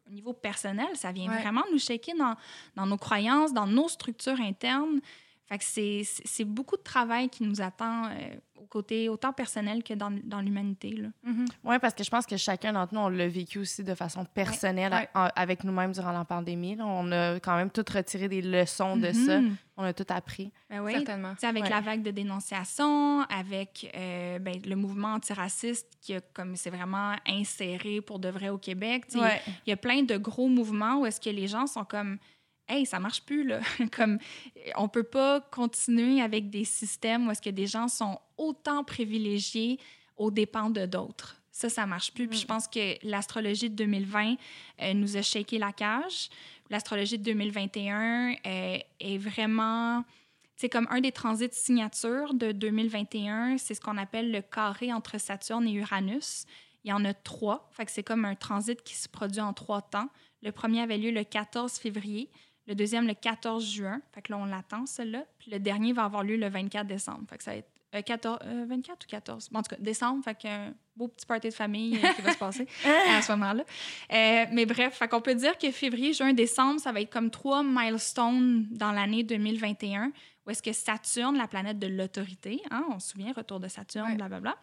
au 0.07 0.13
niveau 0.13 0.33
personnel, 0.33 0.87
ça 0.95 1.11
vient 1.11 1.29
Ouais. 1.31 1.41
vraiment 1.41 1.63
nous 1.71 1.79
dans, 2.17 2.35
dans 2.75 2.85
nos 2.85 2.97
croyances, 2.97 3.53
dans 3.53 3.67
nos 3.67 3.87
structures 3.89 4.39
internes. 4.39 5.01
Fait 5.47 5.57
que 5.57 5.63
c'est- 5.63 6.03
c'est 6.25 6.43
beaucoup 6.43 6.75
de 6.77 6.81
travail 6.83 7.29
qui 7.29 7.43
nous 7.43 7.61
attend 7.61 8.05
euh, 8.07 8.11
au 8.59 8.65
côté 8.65 9.07
autant 9.07 9.31
personnel 9.31 9.81
que 9.81 9.93
dans, 9.93 10.11
dans 10.23 10.41
l'humanité. 10.41 10.89
là. 10.91 11.07
Oui, 11.63 11.75
parce 11.79 11.93
que 11.93 12.03
je 12.03 12.09
pense 12.09 12.25
que 12.25 12.35
chacun 12.35 12.73
d'entre 12.73 12.93
nous, 12.93 12.99
on 12.99 13.07
l'a 13.07 13.27
vécu 13.29 13.59
aussi 13.59 13.81
de 13.83 13.95
façon 13.95 14.25
personnelle 14.25 14.91
Ouais. 14.91 15.07
a- 15.13 15.27
avec 15.39 15.63
nous-mêmes 15.63 15.93
durant 15.93 16.11
la 16.11 16.25
pandémie. 16.25 16.75
là. 16.75 16.85
On 16.85 17.09
a 17.13 17.35
quand 17.39 17.55
même 17.55 17.69
tout 17.69 17.85
retiré 17.93 18.27
des 18.27 18.41
leçons 18.41 18.97
de 18.97 19.11
ça. 19.13 19.39
Mhm. 19.39 19.55
On 19.77 19.83
a 19.83 19.93
tout 19.93 20.05
appris. 20.09 20.51
Ben 20.69 20.81
oui, 20.81 20.91
Certainement. 20.93 21.33
Avec 21.43 21.63
Ouais. 21.63 21.69
la 21.69 21.79
vague 21.81 22.01
de 22.01 22.11
dénonciation, 22.11 23.21
avec 23.29 23.89
euh, 23.95 24.39
ben, 24.39 24.55
le 24.65 24.75
mouvement 24.75 25.13
antiraciste 25.13 25.87
qui 26.01 26.13
a 26.15 26.21
comme 26.33 26.55
c'est 26.55 26.69
vraiment 26.71 27.13
inséré 27.27 28.01
pour 28.01 28.19
de 28.19 28.29
vrai 28.29 28.49
au 28.49 28.57
Québec. 28.57 29.05
Il 29.13 29.21
y 29.67 29.71
a 29.71 29.77
plein 29.77 30.03
de 30.03 30.17
gros 30.17 30.47
mouvements 30.49 30.97
où 31.01 31.05
est-ce 31.05 31.21
que 31.21 31.29
les 31.29 31.47
gens 31.47 31.67
sont 31.67 31.85
comme 31.85 32.17
Hey, 32.67 32.85
ça 32.85 32.99
marche 32.99 33.21
plus 33.21 33.45
là. 33.45 33.61
comme 33.91 34.17
on 34.75 34.87
peut 34.89 35.03
pas 35.03 35.41
continuer 35.41 36.21
avec 36.21 36.49
des 36.49 36.65
systèmes 36.65 37.27
où 37.27 37.31
est-ce 37.31 37.41
que 37.41 37.49
des 37.49 37.67
gens 37.67 37.87
sont 37.87 38.19
autant 38.37 38.83
privilégiés 38.83 39.79
aux 40.17 40.31
dépens 40.31 40.69
de 40.69 40.85
d'autres. 40.85 41.37
Ça, 41.51 41.69
ça 41.69 41.85
marche 41.85 42.13
plus. 42.13 42.27
Puis 42.27 42.39
je 42.39 42.45
pense 42.45 42.67
que 42.67 42.95
l'astrologie 43.03 43.69
de 43.69 43.75
2020 43.75 44.35
euh, 44.81 44.93
nous 44.93 45.17
a 45.17 45.21
shaké 45.21 45.57
la 45.57 45.71
cage. 45.71 46.29
L'astrologie 46.69 47.17
de 47.17 47.23
2021 47.23 48.33
euh, 48.45 48.77
est 48.99 49.17
vraiment 49.17 50.03
c'est 50.57 50.69
comme 50.69 50.87
un 50.89 51.01
des 51.01 51.11
transits 51.11 51.49
signature 51.51 52.33
de 52.33 52.51
2021, 52.51 53.59
c'est 53.59 53.75
ce 53.75 53.79
qu'on 53.79 53.97
appelle 53.97 54.31
le 54.31 54.41
carré 54.41 54.91
entre 54.91 55.19
Saturne 55.19 55.67
et 55.67 55.73
Uranus. 55.73 56.45
Il 56.83 56.89
y 56.89 56.93
en 56.93 57.05
a 57.05 57.13
trois, 57.13 57.69
fait 57.71 57.85
que 57.85 57.91
c'est 57.91 58.03
comme 58.03 58.25
un 58.25 58.33
transit 58.33 58.81
qui 58.81 58.95
se 58.95 59.07
produit 59.07 59.39
en 59.39 59.53
trois 59.53 59.83
temps. 59.83 60.09
Le 60.41 60.51
premier 60.51 60.81
avait 60.81 60.97
lieu 60.97 61.11
le 61.11 61.23
14 61.23 61.73
février, 61.73 62.31
le 62.67 62.75
deuxième 62.75 63.07
le 63.07 63.13
14 63.13 63.65
juin, 63.65 64.01
fait 64.13 64.21
que 64.21 64.31
là 64.31 64.37
on 64.39 64.45
l'attend 64.45 64.85
celui-là, 64.85 65.23
puis 65.39 65.51
le 65.51 65.59
dernier 65.59 65.93
va 65.93 66.03
avoir 66.05 66.23
lieu 66.23 66.35
le 66.37 66.49
24 66.49 66.85
décembre, 66.87 67.23
fait 67.29 67.37
que 67.37 67.43
ça 67.43 67.51
va 67.51 67.57
être 67.57 67.69
euh, 67.95 68.01
14, 68.01 68.39
euh, 68.43 68.65
24 68.67 69.05
ou 69.05 69.07
14, 69.09 69.49
Bon, 69.51 69.59
en 69.59 69.63
tout 69.63 69.69
cas 69.75 69.81
décembre, 69.81 70.23
fait 70.23 70.35
qu'un 70.37 70.73
beau 70.95 71.07
petit 71.07 71.25
party 71.25 71.47
de 71.49 71.53
famille 71.53 71.95
euh, 72.03 72.07
qui 72.13 72.21
va 72.21 72.33
se 72.33 72.37
passer 72.37 72.67
à 72.85 73.21
ce 73.21 73.31
moment-là. 73.31 73.63
Euh, 74.11 74.45
mais 74.51 74.65
bref, 74.65 74.95
fait 74.97 75.07
qu'on 75.07 75.21
peut 75.21 75.35
dire 75.35 75.57
que 75.57 75.71
février, 75.71 76.11
juin, 76.11 76.33
décembre, 76.33 76.79
ça 76.81 76.91
va 76.91 76.99
être 76.99 77.09
comme 77.11 77.31
trois 77.31 77.63
milestones 77.63 78.67
dans 78.71 78.91
l'année 78.91 79.23
2021 79.23 80.11
où 80.45 80.49
est-ce 80.49 80.61
que 80.63 80.71
Saturne, 80.73 81.37
la 81.37 81.47
planète 81.47 81.77
de 81.79 81.87
l'autorité, 81.87 82.61
hein, 82.71 82.85
on 82.89 82.99
se 82.99 83.11
souvient, 83.11 83.31
retour 83.33 83.59
de 83.61 83.67
Saturne, 83.67 84.09
Ouais. 84.11 84.15
blablabla, 84.15 84.55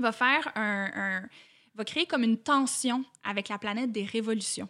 va 0.00 0.12
faire 0.12 0.50
un, 0.56 0.90
un- 0.94 1.28
va 1.74 1.84
créer 1.84 2.06
comme 2.06 2.22
une 2.22 2.38
tension 2.38 3.04
avec 3.24 3.48
la 3.50 3.58
planète 3.58 3.92
des 3.92 4.04
révolutions. 4.04 4.68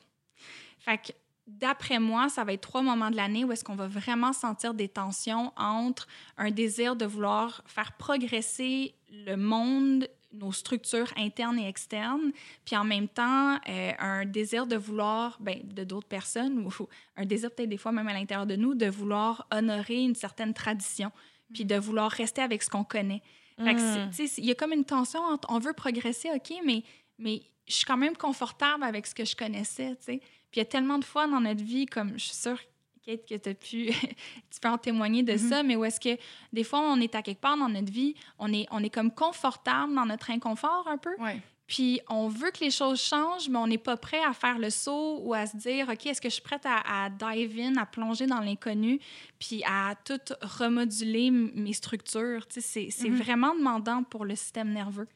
Fait 0.78 0.98
que 0.98 1.12
d'après 1.46 1.98
moi, 1.98 2.28
ça 2.28 2.44
va 2.44 2.52
être 2.52 2.62
trois 2.62 2.82
moments 2.82 3.10
de 3.10 3.16
l'année 3.16 3.44
où 3.44 3.52
est-ce 3.52 3.64
qu'on 3.64 3.76
va 3.76 3.86
vraiment 3.86 4.32
sentir 4.32 4.74
des 4.74 4.88
tensions 4.88 5.52
entre 5.56 6.06
un 6.36 6.50
désir 6.50 6.96
de 6.96 7.06
vouloir 7.06 7.62
faire 7.66 7.92
progresser 7.92 8.94
le 9.10 9.36
monde, 9.36 10.08
nos 10.32 10.52
structures 10.52 11.12
internes 11.16 11.58
et 11.58 11.68
externes, 11.68 12.32
puis 12.64 12.76
en 12.76 12.84
même 12.84 13.08
temps, 13.08 13.58
euh, 13.68 13.92
un 13.98 14.24
désir 14.24 14.66
de 14.66 14.76
vouloir, 14.76 15.38
ben, 15.40 15.60
de 15.64 15.84
d'autres 15.84 16.08
personnes, 16.08 16.66
ou 16.66 16.70
un 17.16 17.24
désir 17.24 17.50
peut-être 17.50 17.68
des 17.68 17.76
fois 17.76 17.92
même 17.92 18.08
à 18.08 18.12
l'intérieur 18.12 18.46
de 18.46 18.56
nous, 18.56 18.74
de 18.74 18.86
vouloir 18.86 19.46
honorer 19.52 20.02
une 20.02 20.14
certaine 20.14 20.52
tradition, 20.52 21.12
puis 21.54 21.64
de 21.64 21.76
vouloir 21.76 22.10
rester 22.10 22.42
avec 22.42 22.62
ce 22.62 22.70
qu'on 22.70 22.84
connaît. 22.84 23.22
Mm. 23.58 24.10
il 24.36 24.44
y 24.44 24.50
a 24.50 24.54
comme 24.54 24.72
une 24.72 24.84
tension 24.84 25.20
entre 25.20 25.50
on 25.50 25.58
veut 25.58 25.72
progresser, 25.72 26.28
OK, 26.34 26.52
mais, 26.64 26.82
mais 27.18 27.40
je 27.66 27.74
suis 27.74 27.86
quand 27.86 27.96
même 27.96 28.16
confortable 28.16 28.84
avec 28.84 29.06
ce 29.06 29.14
que 29.14 29.24
je 29.24 29.34
connaissais, 29.34 29.96
tu 29.96 30.04
sais. 30.04 30.20
Puis 30.50 30.58
il 30.58 30.58
y 30.58 30.62
a 30.62 30.66
tellement 30.66 30.98
de 30.98 31.04
fois 31.04 31.26
dans 31.26 31.40
notre 31.40 31.62
vie, 31.64 31.86
comme 31.86 32.12
je 32.18 32.24
suis 32.24 32.34
sûre, 32.36 32.58
Kate, 33.04 33.24
que 33.28 33.34
as 33.50 33.54
pu, 33.54 33.86
tu 34.50 34.60
peux 34.60 34.68
en 34.68 34.78
témoigner 34.78 35.22
de 35.22 35.32
Mhm. 35.32 35.38
ça, 35.38 35.62
mais 35.62 35.76
où 35.76 35.84
est-ce 35.84 36.00
que 36.00 36.18
des 36.52 36.64
fois 36.64 36.80
on 36.80 37.00
est 37.00 37.14
à 37.14 37.22
quelque 37.22 37.40
part 37.40 37.56
dans 37.56 37.68
notre 37.68 37.92
vie, 37.92 38.14
on 38.38 38.52
est, 38.52 38.66
on 38.70 38.82
est 38.82 38.90
comme 38.90 39.10
confortable 39.12 39.94
dans 39.94 40.06
notre 40.06 40.30
inconfort 40.30 40.86
un 40.88 40.98
peu, 40.98 41.14
Ouais. 41.20 41.40
puis 41.68 42.00
on 42.08 42.26
veut 42.28 42.50
que 42.50 42.64
les 42.64 42.70
choses 42.72 43.00
changent, 43.00 43.48
mais 43.48 43.58
on 43.58 43.66
n'est 43.68 43.78
pas 43.78 43.96
prêt 43.96 44.22
à 44.24 44.32
faire 44.32 44.58
le 44.58 44.70
saut 44.70 45.20
ou 45.22 45.34
à 45.34 45.46
se 45.46 45.56
dire, 45.56 45.88
OK, 45.88 46.06
est-ce 46.06 46.20
que 46.20 46.28
je 46.28 46.34
suis 46.34 46.42
prête 46.42 46.64
à, 46.66 47.04
à 47.04 47.08
dive 47.10 47.60
in, 47.60 47.76
à 47.76 47.86
plonger 47.86 48.26
dans 48.26 48.40
l'inconnu, 48.40 48.98
puis 49.38 49.62
à 49.64 49.94
tout 50.04 50.18
remoduler 50.42 51.30
mes 51.30 51.72
structures? 51.74 52.46
Tu 52.48 52.60
sais, 52.60 52.88
c'est 52.90 53.08
Mhm. 53.10 53.16
vraiment 53.16 53.54
demandant 53.54 54.02
pour 54.02 54.24
le 54.24 54.34
système 54.34 54.72
nerveux, 54.72 55.06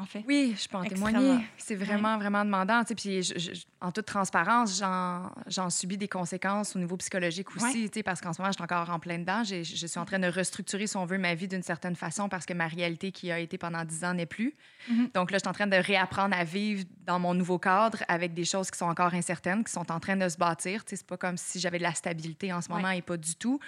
en 0.00 0.06
fait. 0.06 0.24
Oui, 0.26 0.54
je 0.60 0.68
peux 0.68 0.76
en 0.76 0.84
témoigner. 0.84 1.44
C'est 1.56 1.74
vraiment, 1.76 2.18
vraiment 2.18 2.44
demandant. 2.44 2.80
tu 2.82 2.88
sais, 2.88 2.94
Puis, 2.94 3.22
je- 3.22 3.38
je- 3.54 3.60
en 3.80 3.92
toute 3.92 4.06
transparence, 4.06 4.78
j'en 4.78 5.70
subis 5.70 5.96
des 5.96 6.08
conséquences 6.08 6.76
au 6.76 6.78
niveau 6.78 6.96
psychologique 6.96 7.54
aussi, 7.56 7.90
sais, 7.92 8.02
parce 8.02 8.20
qu'en 8.20 8.32
ce 8.32 8.40
moment, 8.40 8.50
je 8.52 8.56
suis 8.56 8.62
encore 8.64 8.90
en 8.90 8.98
plein 8.98 9.18
dedans. 9.18 9.42
Je 9.44 9.62
suis 9.62 9.98
en 9.98 10.04
train 10.04 10.18
de 10.18 10.26
restructurer, 10.28 10.86
si 10.86 10.96
on 10.96 11.04
veut, 11.06 11.18
ma 11.18 11.34
vie 11.34 11.48
d'une 11.48 11.62
certaine 11.62 11.96
façon 11.96 12.28
parce 12.28 12.46
que 12.46 12.52
ma 12.54 12.66
réalité 12.66 13.12
qui 13.12 13.30
a 13.30 13.38
été 13.38 13.58
pendant 13.58 13.84
dix 13.84 14.04
ans 14.04 14.14
n'est 14.14 14.26
plus. 14.26 14.54
Mhm. 14.88 15.10
Donc 15.14 15.30
là, 15.30 15.38
je 15.38 15.42
suis 15.42 15.48
en 15.48 15.52
train 15.52 15.66
de 15.66 15.76
réapprendre 15.76 16.36
à 16.36 16.44
vivre 16.44 16.84
dans 17.06 17.18
mon 17.18 17.34
nouveau 17.34 17.58
cadre 17.58 17.98
avec 18.08 18.34
des 18.34 18.44
choses 18.44 18.70
qui 18.70 18.78
sont 18.78 18.86
encore 18.86 19.14
incertaines, 19.14 19.64
qui 19.64 19.72
sont 19.72 19.90
en 19.90 20.00
train 20.00 20.16
de 20.16 20.28
se 20.28 20.36
bâtir. 20.36 20.84
Tu 20.84 20.90
sais, 20.90 20.96
C'est 20.96 21.06
pas 21.06 21.16
comme 21.16 21.36
si 21.36 21.58
j'avais 21.58 21.78
de 21.78 21.82
la 21.82 21.94
stabilité 21.94 22.52
en 22.52 22.60
ce 22.60 22.68
moment 22.70 22.90
et 22.90 23.02
pas 23.02 23.16
du 23.16 23.34
tout. 23.34 23.58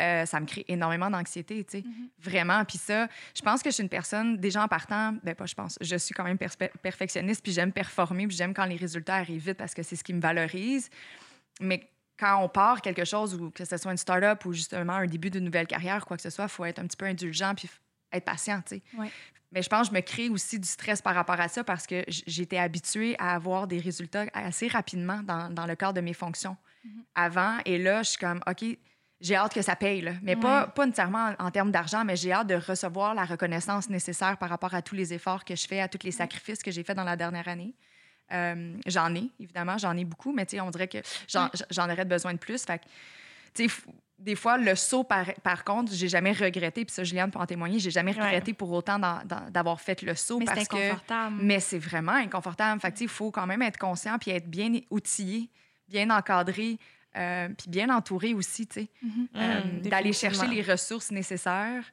Euh, 0.00 0.26
ça 0.26 0.38
me 0.40 0.46
crée 0.46 0.64
énormément 0.68 1.10
d'anxiété, 1.10 1.64
tu 1.64 1.78
sais. 1.78 1.84
Mhm. 1.86 2.08
Vraiment. 2.20 2.64
Puis 2.64 2.78
ça, 2.78 3.08
je 3.34 3.42
pense 3.42 3.62
que 3.62 3.70
je 3.70 3.74
suis 3.74 3.82
une 3.82 3.88
personne, 3.88 4.36
déjà 4.36 4.62
en 4.62 4.68
partant, 4.68 5.14
ben 5.22 5.34
pas 5.34 5.46
je 5.46 5.54
pense, 5.54 5.78
je 5.82 5.96
suis 5.96 6.14
quand 6.14 6.24
même 6.24 6.38
perfectionniste, 6.38 7.42
puis 7.42 7.52
j'aime 7.52 7.72
performer, 7.72 8.26
puis 8.26 8.36
j'aime 8.36 8.54
quand 8.54 8.64
les 8.64 8.76
résultats 8.76 9.16
arrivent 9.16 9.46
vite 9.46 9.58
parce 9.58 9.74
que 9.74 9.82
c'est 9.82 9.96
ce 9.96 10.04
qui 10.04 10.14
me 10.14 10.20
valorise. 10.20 10.88
Mais 11.60 11.88
quand 12.18 12.42
on 12.42 12.48
part 12.48 12.80
quelque 12.80 13.04
chose, 13.04 13.34
ou 13.34 13.50
que 13.50 13.64
ce 13.64 13.76
soit 13.76 13.90
une 13.90 13.98
start-up 13.98 14.44
ou 14.44 14.52
justement 14.52 14.94
un 14.94 15.06
début 15.06 15.30
d'une 15.30 15.44
nouvelle 15.44 15.66
carrière, 15.66 16.04
quoi 16.06 16.16
que 16.16 16.22
ce 16.22 16.30
soit, 16.30 16.44
il 16.44 16.50
faut 16.50 16.64
être 16.64 16.78
un 16.78 16.86
petit 16.86 16.96
peu 16.96 17.06
indulgent 17.06 17.54
puis 17.54 17.68
être 18.12 18.24
patient, 18.24 18.60
tu 18.62 18.76
sais. 18.76 18.82
Ouais. 18.96 19.10
Mais 19.52 19.62
je 19.62 19.68
pense 19.68 19.88
que 19.88 19.94
je 19.94 19.98
me 19.98 20.02
crée 20.02 20.28
aussi 20.30 20.58
du 20.58 20.68
stress 20.68 21.02
par 21.02 21.14
rapport 21.14 21.38
à 21.38 21.48
ça 21.48 21.62
parce 21.62 21.86
que 21.86 22.04
j'étais 22.08 22.56
habituée 22.56 23.16
à 23.18 23.34
avoir 23.34 23.66
des 23.66 23.78
résultats 23.78 24.24
assez 24.32 24.66
rapidement 24.66 25.22
dans, 25.22 25.50
dans 25.50 25.66
le 25.66 25.76
cadre 25.76 25.92
de 25.92 26.00
mes 26.00 26.14
fonctions 26.14 26.56
avant. 27.14 27.58
Et 27.66 27.78
là, 27.78 28.02
je 28.02 28.10
suis 28.10 28.18
comme, 28.18 28.40
OK, 28.46 28.64
j'ai 29.22 29.36
hâte 29.36 29.54
que 29.54 29.62
ça 29.62 29.76
paye, 29.76 30.00
là. 30.02 30.12
mais 30.20 30.34
pas, 30.36 30.66
pas 30.66 30.84
nécessairement 30.84 31.32
en, 31.38 31.46
en 31.46 31.50
termes 31.50 31.70
d'argent, 31.70 32.04
mais 32.04 32.16
j'ai 32.16 32.32
hâte 32.32 32.48
de 32.48 32.56
recevoir 32.56 33.14
la 33.14 33.24
reconnaissance 33.24 33.88
nécessaire 33.88 34.36
par 34.36 34.50
rapport 34.50 34.74
à 34.74 34.82
tous 34.82 34.94
les 34.96 35.14
efforts 35.14 35.44
que 35.44 35.54
je 35.56 35.66
fais, 35.66 35.80
à 35.80 35.88
tous 35.88 36.04
les 36.04 36.10
sacrifices 36.12 36.62
que 36.62 36.70
j'ai 36.70 36.82
faits 36.82 36.96
dans 36.96 37.04
la 37.04 37.16
dernière 37.16 37.46
année. 37.48 37.72
Euh, 38.32 38.74
j'en 38.86 39.14
ai, 39.14 39.30
évidemment, 39.40 39.78
j'en 39.78 39.96
ai 39.96 40.04
beaucoup, 40.04 40.32
mais 40.32 40.46
on 40.60 40.70
dirait 40.70 40.88
que 40.88 40.98
j'en 41.28 41.48
j'en 41.70 41.88
aurais 41.90 42.04
besoin 42.04 42.32
de 42.34 42.38
plus. 42.38 42.64
Fait 42.64 42.78
que, 42.78 42.84
des 44.18 44.36
fois, 44.36 44.56
le 44.56 44.74
saut, 44.76 45.02
par, 45.04 45.26
par 45.42 45.64
contre, 45.64 45.92
j'ai 45.92 46.08
jamais 46.08 46.32
regretté, 46.32 46.84
puis 46.84 46.94
ça, 46.94 47.02
Juliane 47.04 47.30
peut 47.30 47.40
en 47.40 47.46
témoigner, 47.46 47.78
j'ai 47.80 47.90
jamais 47.90 48.14
Ouais. 48.16 48.24
regretté 48.24 48.54
pour 48.54 48.70
autant 48.72 48.98
d'en- 48.98 49.22
d'en- 49.24 49.50
d'avoir 49.50 49.80
fait 49.80 50.00
le 50.02 50.14
saut 50.14 50.38
Mais 50.38 50.46
c'est 50.46 50.66
que 50.68 50.76
inconfortable. 50.76 51.36
mais 51.40 51.60
c'est 51.60 51.78
vraiment 51.78 52.12
inconfortable. 52.12 52.80
Fait 52.80 53.00
il 53.00 53.08
faut 53.08 53.30
quand 53.32 53.46
même 53.46 53.62
être 53.62 53.78
conscient 53.78 54.18
puis 54.18 54.30
être 54.30 54.48
bien 54.48 54.72
outillé, 54.90 55.50
bien 55.88 56.08
encadré, 56.10 56.78
euh, 57.16 57.48
puis 57.48 57.68
bien 57.68 57.88
entouré 57.94 58.34
aussi, 58.34 58.66
tu 58.66 58.80
sais. 58.82 58.88
Mhm. 59.02 59.28
Euh, 59.36 59.60
Mm, 59.64 59.80
D'aller 59.88 60.12
chercher 60.12 60.46
les 60.46 60.62
ressources 60.62 61.10
nécessaires, 61.10 61.84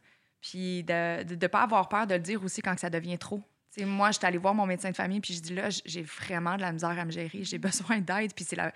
puis 0.42 0.84
de 0.84 1.24
ne 1.36 1.48
pas 1.48 1.62
avoir 1.64 1.90
peur 1.90 2.08
de 2.08 2.14
le 2.16 2.20
dire 2.22 2.44
aussi 2.44 2.62
quand 2.62 2.78
ça 2.80 2.90
devient 2.90 3.18
trop. 3.18 3.42
Tu 3.74 3.82
sais, 3.82 3.86
moi, 3.86 4.12
j'étais 4.12 4.26
allée 4.26 4.38
voir 4.38 4.56
mon 4.56 4.66
médecin 4.66 4.90
de 4.92 4.96
famille, 4.96 5.20
puis 5.20 5.34
je 5.34 5.42
dis 5.42 5.54
là, 5.54 5.70
j'ai 5.86 6.02
vraiment 6.02 6.56
de 6.56 6.62
la 6.62 6.72
misère 6.72 6.98
à 6.98 7.06
me 7.06 7.12
gérer, 7.12 7.44
j'ai 7.44 7.58
besoin 7.60 8.00
d'aide, 8.00 8.34
puis 8.34 8.44
c'est 8.46 8.56
la... 8.56 8.74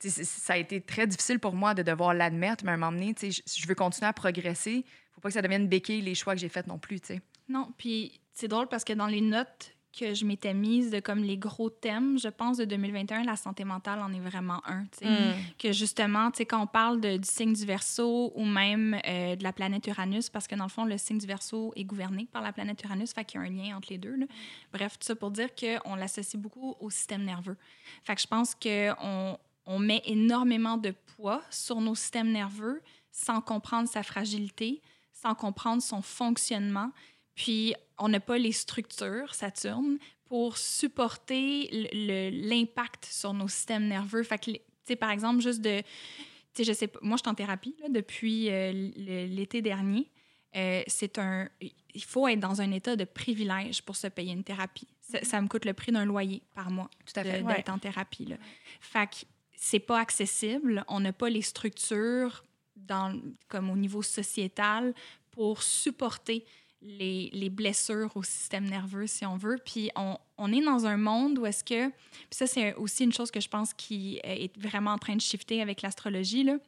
ça 0.00 0.52
a 0.52 0.56
été 0.56 0.80
très 0.80 1.06
difficile 1.06 1.38
pour 1.38 1.54
moi 1.54 1.72
de 1.74 1.82
devoir 1.82 2.12
l'admettre, 2.14 2.64
mais 2.64 2.72
à 2.72 2.74
un 2.74 2.76
moment 2.76 2.92
donné, 2.92 3.14
tu 3.14 3.32
sais, 3.32 3.42
je- 3.46 3.60
je 3.62 3.66
veux 3.66 3.74
continuer 3.74 4.08
à 4.08 4.12
progresser. 4.12 4.84
faut 5.12 5.20
pas 5.20 5.28
que 5.28 5.34
ça 5.34 5.42
devienne 5.42 5.68
béquille 5.68 6.02
les 6.02 6.14
choix 6.14 6.34
que 6.34 6.40
j'ai 6.40 6.48
faits 6.48 6.66
non 6.66 6.78
plus, 6.78 7.00
tu 7.00 7.06
sais. 7.14 7.20
Non, 7.48 7.72
puis 7.78 8.20
c'est 8.32 8.48
drôle 8.48 8.66
parce 8.68 8.84
que 8.84 8.92
dans 8.92 9.06
les 9.06 9.20
notes 9.20 9.74
que 9.98 10.12
je 10.14 10.24
m'étais 10.24 10.54
mise 10.54 10.90
de 10.90 11.00
comme 11.00 11.22
les 11.22 11.36
gros 11.38 11.70
thèmes, 11.70 12.18
je 12.18 12.28
pense, 12.28 12.56
de 12.56 12.64
2021, 12.64 13.22
la 13.24 13.36
santé 13.36 13.64
mentale 13.64 14.00
en 14.00 14.12
est 14.12 14.20
vraiment 14.20 14.60
un. 14.66 14.82
Mm. 15.02 15.34
Que 15.58 15.72
justement, 15.72 16.30
tu 16.30 16.38
sais, 16.38 16.46
quand 16.46 16.60
on 16.62 16.66
parle 16.66 17.00
de- 17.00 17.16
du 17.16 17.28
signe 17.28 17.52
du 17.52 17.64
Verseau 17.64 18.32
ou 18.34 18.44
même 18.44 18.98
euh, 19.06 19.36
de 19.36 19.42
la 19.42 19.52
planète 19.52 19.86
Uranus, 19.86 20.28
parce 20.30 20.46
que 20.48 20.54
dans 20.54 20.64
le 20.64 20.70
fond, 20.70 20.84
le 20.84 20.98
signe 20.98 21.18
du 21.18 21.26
Verseau 21.26 21.72
est 21.76 21.84
gouverné 21.84 22.26
par 22.32 22.42
la 22.42 22.52
planète 22.52 22.82
Uranus, 22.82 23.12
fait 23.12 23.24
qu'il 23.24 23.40
y 23.40 23.44
a 23.44 23.46
un 23.46 23.50
lien 23.50 23.76
entre 23.76 23.88
les 23.90 23.98
deux. 23.98 24.16
là. 24.16 24.26
Bref, 24.72 24.98
tout 24.98 25.06
ça 25.06 25.14
pour 25.14 25.30
dire 25.30 25.48
qu'on 25.54 25.94
l'associe 25.94 26.40
beaucoup 26.40 26.74
au 26.80 26.90
système 26.90 27.22
nerveux. 27.24 27.56
Fait 28.02 28.14
que 28.14 28.20
je 28.20 28.26
pense 28.26 28.54
qu'on 28.54 29.38
on 29.66 29.78
met 29.78 30.02
énormément 30.06 30.76
de 30.76 30.92
poids 31.16 31.42
sur 31.50 31.80
nos 31.80 31.94
systèmes 31.94 32.32
nerveux 32.32 32.82
sans 33.12 33.40
comprendre 33.40 33.88
sa 33.88 34.02
fragilité, 34.02 34.82
sans 35.12 35.34
comprendre 35.34 35.80
son 35.82 36.02
fonctionnement. 36.02 36.90
Puis, 37.34 37.74
on 37.98 38.08
n'a 38.08 38.20
pas 38.20 38.38
les 38.38 38.52
structures, 38.52 39.34
Saturne, 39.34 39.98
pour 40.24 40.56
supporter 40.56 41.68
l'impact 42.32 43.04
sur 43.04 43.34
nos 43.34 43.48
systèmes 43.48 43.86
nerveux. 43.86 44.22
Fait 44.22 44.38
que, 44.38 44.50
tu 44.52 44.60
sais, 44.84 44.96
par 44.96 45.10
exemple, 45.10 45.42
juste 45.42 45.60
de... 45.60 45.80
Tu 45.80 46.62
sais, 46.62 46.64
je 46.64 46.72
sais 46.72 46.86
pas, 46.86 46.98
moi, 47.02 47.16
je 47.16 47.22
suis 47.22 47.30
en 47.30 47.34
thérapie 47.34 47.74
là, 47.80 47.88
depuis 47.88 48.48
euh, 48.50 48.72
l'été 48.72 49.60
dernier. 49.60 50.10
Euh, 50.56 50.82
c'est 50.86 51.18
un... 51.18 51.48
Il 51.60 52.04
faut 52.04 52.28
être 52.28 52.40
dans 52.40 52.60
un 52.60 52.70
état 52.70 52.96
de 52.96 53.04
privilège 53.04 53.82
pour 53.82 53.96
se 53.96 54.06
payer 54.06 54.32
une 54.32 54.44
thérapie. 54.44 54.88
Ça, 55.22 55.40
me 55.40 55.48
coûte 55.48 55.64
le 55.64 55.74
prix 55.74 55.92
d'un 55.92 56.04
loyer 56.04 56.42
par 56.54 56.70
mois 56.70 56.90
Tout 57.06 57.20
à 57.20 57.24
fait. 57.24 57.42
d'être 57.42 57.68
en 57.68 57.78
thérapie. 57.78 58.24
Là. 58.24 58.36
Fait 58.80 59.06
que 59.06 59.16
c'est 59.56 59.80
pas 59.80 60.00
accessible. 60.00 60.84
On 60.88 61.00
n'a 61.00 61.12
pas 61.12 61.28
les 61.28 61.42
structures 61.42 62.44
dans, 62.76 63.20
comme 63.48 63.70
au 63.70 63.76
niveau 63.76 64.02
sociétal 64.02 64.94
pour 65.30 65.62
supporter 65.62 66.44
les, 66.84 67.30
les, 67.32 67.50
blessures 67.50 68.10
au 68.14 68.22
système 68.22 68.64
nerveux, 68.64 69.06
si 69.06 69.24
on 69.24 69.36
veut. 69.36 69.58
Puis 69.64 69.90
on, 69.96 70.52
est 70.52 70.60
dans 70.60 70.86
un 70.86 70.96
monde 70.96 71.38
où 71.38 71.46
est-ce 71.46 71.64
que... 71.64 71.90
Ça, 72.30 72.46
c'est 72.46 72.74
aussi 72.74 73.04
une 73.04 73.12
chose 73.12 73.30
que 73.30 73.40
je 73.40 73.48
pense 73.48 73.72
qui 73.72 74.20
est 74.22 74.56
vraiment 74.58 74.92
en 74.92 74.98
train 74.98 75.16
de 75.16 75.20
shifter 75.20 75.62
avec 75.62 75.82
l'astrologie, 75.82 76.44
là. 76.44 76.58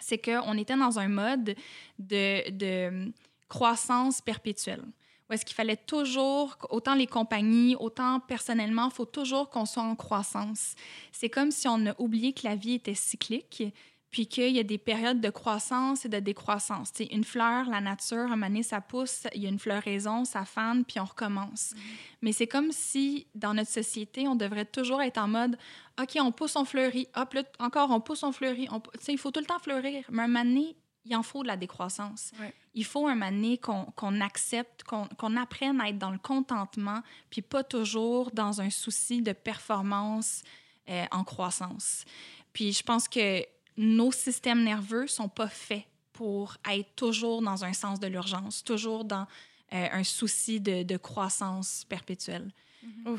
C'est 0.00 0.18
qu'on 0.18 0.58
était 0.58 0.76
dans 0.76 0.98
un 0.98 1.08
mode 1.08 1.54
de, 1.98 2.50
de 2.50 3.12
croissance 3.48 4.20
perpétuelle. 4.20 4.82
Où 5.28 5.32
est-ce 5.32 5.44
qu'il 5.44 5.54
fallait 5.54 5.76
toujours, 5.76 6.56
autant 6.70 6.94
les 6.94 7.06
compagnies, 7.06 7.76
autant 7.76 8.20
personnellement, 8.20 8.86
il 8.86 8.94
faut 8.94 9.06
toujours 9.06 9.50
qu'on 9.50 9.64
soit 9.64 9.82
en 9.82 9.96
croissance. 9.96 10.74
C'est 11.12 11.30
comme 11.30 11.50
si 11.50 11.66
on 11.66 11.86
a 11.86 11.94
oublié 11.98 12.32
que 12.32 12.46
la 12.46 12.56
vie 12.56 12.74
était 12.74 12.94
cyclique 12.94 13.64
puis 14.10 14.26
qu'il 14.26 14.54
y 14.54 14.58
a 14.58 14.62
des 14.62 14.78
périodes 14.78 15.20
de 15.20 15.30
croissance 15.30 16.04
et 16.04 16.08
de 16.08 16.18
décroissance. 16.18 16.90
sais, 16.94 17.06
une 17.06 17.24
fleur, 17.24 17.68
la 17.68 17.80
nature, 17.80 18.18
un 18.18 18.28
moment 18.28 18.46
donné, 18.46 18.62
ça 18.62 18.80
pousse, 18.80 19.26
il 19.34 19.42
y 19.42 19.46
a 19.46 19.48
une 19.48 19.58
floraison, 19.58 20.24
ça 20.24 20.44
fane, 20.44 20.84
puis 20.84 21.00
on 21.00 21.04
recommence. 21.04 21.72
Mm-hmm. 21.72 21.80
Mais 22.22 22.32
c'est 22.32 22.46
comme 22.46 22.72
si, 22.72 23.26
dans 23.34 23.54
notre 23.54 23.70
société, 23.70 24.26
on 24.28 24.36
devrait 24.36 24.64
toujours 24.64 25.02
être 25.02 25.18
en 25.18 25.28
mode 25.28 25.58
«OK, 26.00 26.16
on 26.20 26.32
pousse, 26.32 26.56
on 26.56 26.64
fleurit. 26.64 27.08
Hop, 27.14 27.34
là, 27.34 27.42
encore, 27.58 27.90
on 27.90 28.00
pousse, 28.00 28.22
on 28.22 28.32
fleurit. 28.32 28.68
On... 28.70 28.82
Il 29.08 29.18
faut 29.18 29.30
tout 29.30 29.40
le 29.40 29.46
temps 29.46 29.58
fleurir. 29.58 30.04
Mais 30.10 30.22
un 30.22 30.28
moment 30.28 30.44
donné, 30.44 30.76
il 31.06 31.16
en 31.16 31.22
faut 31.22 31.42
de 31.42 31.48
la 31.48 31.56
décroissance. 31.56 32.32
Il 32.74 32.84
faut 32.84 33.06
un 33.06 33.14
moment 33.14 33.30
donné 33.30 33.58
qu'on 33.58 34.20
accepte, 34.20 34.82
qu'on 34.84 35.36
apprenne 35.36 35.80
à 35.80 35.88
être 35.88 35.98
dans 35.98 36.10
le 36.10 36.18
contentement, 36.18 37.00
puis 37.30 37.42
pas 37.42 37.62
toujours 37.64 38.30
dans 38.32 38.60
un 38.60 38.70
souci 38.70 39.22
de 39.22 39.32
performance 39.32 40.42
euh, 40.88 41.04
en 41.10 41.24
croissance. 41.24 42.04
Puis 42.52 42.72
je 42.72 42.82
pense 42.82 43.08
que 43.08 43.44
nos 43.76 44.12
systèmes 44.12 44.62
nerveux 44.64 45.06
sont 45.06 45.28
pas 45.28 45.48
faits 45.48 45.84
pour 46.12 46.56
être 46.70 46.94
toujours 46.96 47.42
dans 47.42 47.64
un 47.64 47.72
sens 47.72 48.00
de 48.00 48.06
l'urgence, 48.06 48.64
toujours 48.64 49.04
dans 49.04 49.26
euh, 49.72 49.88
un 49.92 50.04
souci 50.04 50.60
de, 50.60 50.82
de, 50.82 50.96
croissance 50.96 51.84
perpétuelle. 51.88 52.50
Mm 52.82 53.16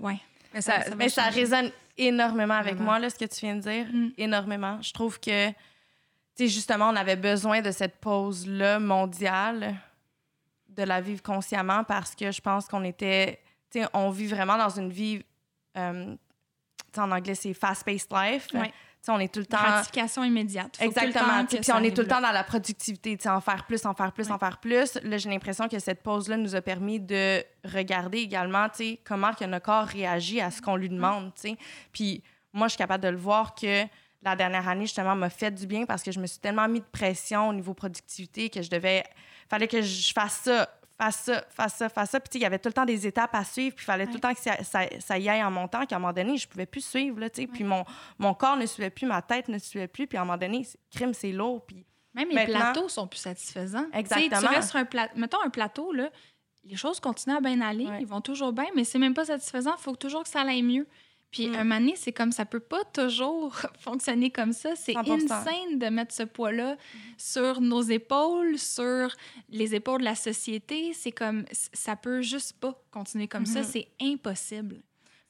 ouais. 0.00 0.18
Mais 0.54 0.60
ça, 0.60 0.80
mais 0.96 1.08
ça 1.08 1.24
résonne 1.24 1.70
énormément 1.96 2.54
avec 2.54 2.78
moi, 2.78 2.98
là, 2.98 3.08
ce 3.08 3.14
que 3.16 3.24
tu 3.24 3.40
viens 3.40 3.56
de 3.56 3.60
dire. 3.60 3.86
Mm. 3.92 4.10
Énormément. 4.18 4.82
Je 4.82 4.92
trouve 4.92 5.18
que, 5.18 5.48
tu 5.48 5.54
sais, 6.34 6.48
justement, 6.48 6.90
on 6.90 6.96
avait 6.96 7.16
besoin 7.16 7.60
de 7.60 7.70
cette 7.70 8.00
pause-là 8.00 8.78
mondiale, 8.78 9.76
de 10.68 10.82
la 10.82 11.00
vivre 11.00 11.22
consciemment, 11.22 11.84
parce 11.84 12.14
que 12.14 12.30
je 12.30 12.40
pense 12.40 12.66
qu'on 12.66 12.84
était, 12.84 13.40
tu 13.70 13.80
sais, 13.80 13.88
on 13.94 14.10
vit 14.10 14.26
vraiment 14.26 14.58
dans 14.58 14.70
une 14.70 14.90
vie, 14.90 15.22
euh, 15.76 16.14
en 16.96 17.10
anglais, 17.10 17.34
c'est 17.34 17.54
fast-paced 17.54 18.08
life. 18.12 18.48
Ouais 18.52 18.72
on 19.08 19.18
est 19.18 19.32
tout 19.32 19.40
le 19.40 19.46
temps. 19.46 19.58
Gratification 19.58 20.24
immédiate. 20.24 20.78
Exactement. 20.80 21.44
Puis 21.46 21.72
on 21.72 21.82
est 21.82 21.94
tout 21.94 22.02
le 22.02 22.08
temps 22.08 22.20
dans 22.20 22.30
la 22.30 22.44
productivité, 22.44 23.18
en 23.26 23.40
faire 23.40 23.64
plus, 23.66 23.84
en 23.84 23.94
faire 23.94 24.12
plus, 24.12 24.30
en 24.30 24.38
faire 24.38 24.58
plus. 24.58 24.98
Là, 25.02 25.18
j'ai 25.18 25.28
l'impression 25.28 25.68
que 25.68 25.78
cette 25.78 26.02
pause-là 26.02 26.36
nous 26.36 26.54
a 26.54 26.60
permis 26.60 27.00
de 27.00 27.42
regarder 27.64 28.18
également 28.18 28.66
comment 29.04 29.32
que 29.32 29.44
notre 29.44 29.64
corps 29.64 29.86
réagit 29.86 30.40
à 30.40 30.50
ce 30.50 30.62
qu'on 30.62 30.76
lui 30.76 30.88
demande. 30.88 31.32
Puis 31.92 32.22
moi, 32.52 32.68
je 32.68 32.72
suis 32.72 32.78
capable 32.78 33.02
de 33.02 33.08
le 33.08 33.16
voir 33.16 33.54
que 33.54 33.84
la 34.22 34.36
dernière 34.36 34.68
année, 34.68 34.84
justement, 34.84 35.16
m'a 35.16 35.30
fait 35.30 35.50
du 35.50 35.66
bien 35.66 35.84
parce 35.84 36.02
que 36.02 36.12
je 36.12 36.20
me 36.20 36.26
suis 36.26 36.38
tellement 36.38 36.68
mis 36.68 36.80
de 36.80 36.86
pression 36.92 37.48
au 37.48 37.52
niveau 37.52 37.74
productivité 37.74 38.50
que 38.50 38.62
je 38.62 38.70
devais. 38.70 39.02
fallait 39.48 39.66
que 39.66 39.82
je 39.82 40.12
fasse 40.12 40.42
ça 40.44 40.68
fasse 41.02 41.16
ça, 41.16 41.44
fasse 41.48 41.74
ça, 41.74 41.88
fasse 41.88 42.10
ça. 42.10 42.20
Puis, 42.20 42.38
il 42.38 42.42
y 42.42 42.44
avait 42.44 42.58
tout 42.58 42.68
le 42.68 42.72
temps 42.72 42.84
des 42.84 43.06
étapes 43.06 43.34
à 43.34 43.44
suivre. 43.44 43.74
Puis, 43.74 43.84
il 43.84 43.86
fallait 43.86 44.06
tout 44.06 44.14
le 44.14 44.20
temps 44.20 44.34
que 44.34 44.40
ça, 44.40 44.56
ça, 45.00 45.18
y 45.18 45.28
aille 45.28 45.42
en 45.42 45.50
montant. 45.50 45.84
Qu'à 45.84 45.96
un 45.96 45.98
moment 45.98 46.12
donné, 46.12 46.36
je 46.36 46.46
pouvais 46.48 46.66
plus 46.66 46.84
suivre, 46.84 47.18
là. 47.20 47.28
Puis, 47.30 47.64
mon, 47.64 47.84
mon 48.18 48.34
corps 48.34 48.56
ne 48.56 48.66
suivait 48.66 48.90
plus, 48.90 49.06
ma 49.06 49.22
tête 49.22 49.48
ne 49.48 49.58
suivait 49.58 49.88
plus. 49.88 50.06
Puis, 50.06 50.16
à 50.18 50.22
un 50.22 50.24
moment 50.24 50.38
donné, 50.38 50.66
crime, 50.94 51.14
c'est 51.14 51.32
lourd. 51.32 51.64
Puis, 51.66 51.84
même 52.14 52.28
les 52.30 52.44
plateaux 52.44 52.88
sont 52.88 53.06
plus 53.06 53.20
satisfaisants. 53.20 53.86
Exactement. 53.92 54.40
tu 54.40 54.46
restes 54.46 54.70
sur 54.70 54.78
un 54.78 54.84
plateau. 54.84 55.18
Mettons 55.18 55.42
un 55.44 55.50
plateau, 55.50 55.92
là, 55.92 56.10
les 56.64 56.76
choses 56.76 57.00
continuent 57.00 57.36
à 57.36 57.40
bien 57.40 57.60
aller, 57.60 57.88
ils 57.98 58.06
vont 58.06 58.20
toujours 58.20 58.52
bien, 58.52 58.66
mais 58.76 58.84
c'est 58.84 58.98
même 58.98 59.14
pas 59.14 59.24
satisfaisant. 59.24 59.74
Il 59.78 59.82
faut 59.82 59.96
toujours 59.96 60.22
que 60.22 60.28
ça 60.28 60.42
aille 60.42 60.62
mieux. 60.62 60.86
Puis 61.32 61.48
mm. 61.48 61.54
un 61.54 61.64
moment 61.64 61.92
c'est 61.96 62.12
comme 62.12 62.30
ça 62.30 62.44
peut 62.44 62.60
pas 62.60 62.84
toujours 62.84 63.56
fonctionner 63.80 64.30
comme 64.30 64.52
ça. 64.52 64.76
C'est 64.76 64.96
insane 64.96 65.78
de 65.78 65.86
mettre 65.86 66.14
ce 66.14 66.22
poids-là 66.22 66.76
sur 67.16 67.60
nos 67.60 67.82
épaules, 67.82 68.58
sur 68.58 69.16
les 69.48 69.74
épaules 69.74 70.00
de 70.00 70.04
la 70.04 70.14
société. 70.14 70.92
C'est 70.92 71.10
comme 71.10 71.44
ça 71.50 71.96
peut 71.96 72.22
juste 72.22 72.52
pas 72.60 72.80
continuer 72.90 73.26
comme 73.26 73.46
ça. 73.46 73.62
Mm-hmm. 73.62 73.70
C'est 73.72 73.88
impossible. 74.00 74.82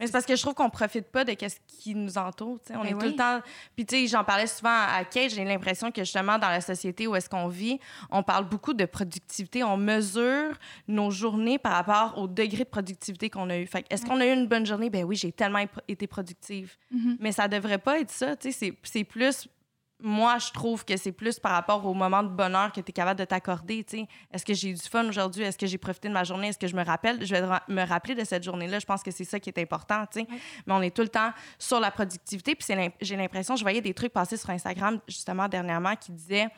Mais 0.03 0.09
c'est 0.09 0.12
parce 0.14 0.26
que 0.26 0.34
je 0.34 0.42
trouve 0.42 0.55
qu'on 0.55 0.68
profite 0.68 1.12
pas 1.12 1.24
de 1.24 1.30
ce 1.30 1.55
qui 1.68 1.94
nous 1.94 2.18
entoure. 2.18 2.59
On 2.70 2.82
ben 2.82 2.86
est 2.86 2.98
tout 2.98 3.07
le 3.07 3.14
temps. 3.14 3.40
Puis, 3.76 3.86
tu 3.86 3.94
sais, 3.94 4.07
j'en 4.09 4.24
parlais 4.24 4.48
souvent 4.48 4.68
à 4.68 5.05
Kate. 5.05 5.30
J'ai 5.30 5.44
l'impression 5.44 5.92
que 5.92 6.03
justement, 6.03 6.40
dans 6.40 6.48
la 6.48 6.61
société 6.61 7.07
où 7.07 7.14
est-ce 7.14 7.30
qu'on 7.30 7.46
vit, 7.46 7.78
on 8.11 8.24
parle 8.24 8.48
beaucoup 8.48 8.74
de 8.74 8.84
productivité. 8.84 9.62
On 9.62 9.76
mesure 9.76 10.59
nos 10.88 11.12
journées 11.12 11.57
par 11.57 11.74
rapport 11.74 12.18
au 12.18 12.26
degré 12.26 12.64
de 12.64 12.68
productivité 12.68 13.30
qu'on 13.30 13.48
a 13.48 13.57
eu. 13.57 13.66
Fait 13.68 13.86
est-ce 13.90 14.05
qu'on 14.05 14.20
a 14.20 14.26
eu 14.26 14.32
une 14.32 14.48
bonne 14.48 14.66
journée? 14.66 14.90
Ben 14.90 15.05
oui, 15.05 15.14
j'ai 15.14 15.30
tellement 15.30 15.64
été 15.86 16.09
productive. 16.09 16.76
Mm-hmm. 16.92 17.16
Mais 17.20 17.30
ça 17.30 17.46
devrait 17.46 17.78
pas 17.78 18.00
être 18.00 18.11
ça. 18.11 18.34
Tu 18.34 18.50
sais, 18.50 18.76
c'est 18.82 19.05
plus 19.05 19.48
moi, 20.03 20.38
je 20.38 20.50
trouve 20.50 20.84
que 20.84 20.96
c'est 20.96 21.12
plus 21.12 21.38
par 21.38 21.53
rapport 21.53 21.86
au 21.86 21.94
moment 21.94 22.24
de 22.24 22.28
bonheur 22.28 22.72
que 22.72 22.80
tu 22.80 22.90
es 22.90 22.92
capable 22.92 23.20
de 23.20 23.24
t'accorder. 23.24 23.86
Est-ce 24.32 24.44
que 24.44 24.53
j'ai 24.53 24.70
eu 24.70 24.74
du 24.74 24.82
fun 24.82 25.09
aujourd'hui? 25.09 25.44
Est-ce 25.44 25.57
que 25.57 25.66
j'ai 25.66 25.78
profité 25.78 26.09
de 26.09 26.12
ma 26.12 26.24
journée? 26.24 26.48
Est-ce 26.48 26.59
que 26.59 26.66
je 26.66 26.74
me 26.74 26.84
rappelle? 26.84 27.24
Je 27.24 27.34
vais 27.34 27.42
me 27.68 27.86
rappeler 27.86 28.16
de 28.16 28.24
cette 28.24 28.42
journée-là. 28.42 28.80
Je 28.80 28.86
pense 28.86 29.03
que 29.03 29.12
c'est 29.12 29.24
ça 29.24 29.38
qui 29.38 29.48
est 29.48 29.59
important. 29.59 30.05
Mais 30.16 30.26
on 30.66 30.82
est 30.82 30.94
tout 30.94 31.03
le 31.03 31.09
temps 31.09 31.30
sur 31.59 31.78
la 31.78 31.92
productivité. 31.92 32.57
Puis 32.57 32.74
j'ai 33.00 33.16
l'impression, 33.16 33.55
je 33.55 33.62
voyais 33.62 33.80
des 33.80 33.94
trucs 33.94 34.12
passer 34.12 34.36
sur 34.36 34.50
Instagram, 34.50 35.00
justement, 35.07 35.48
dernièrement, 35.48 35.94
qui 35.94 36.12
disaient. 36.12 36.48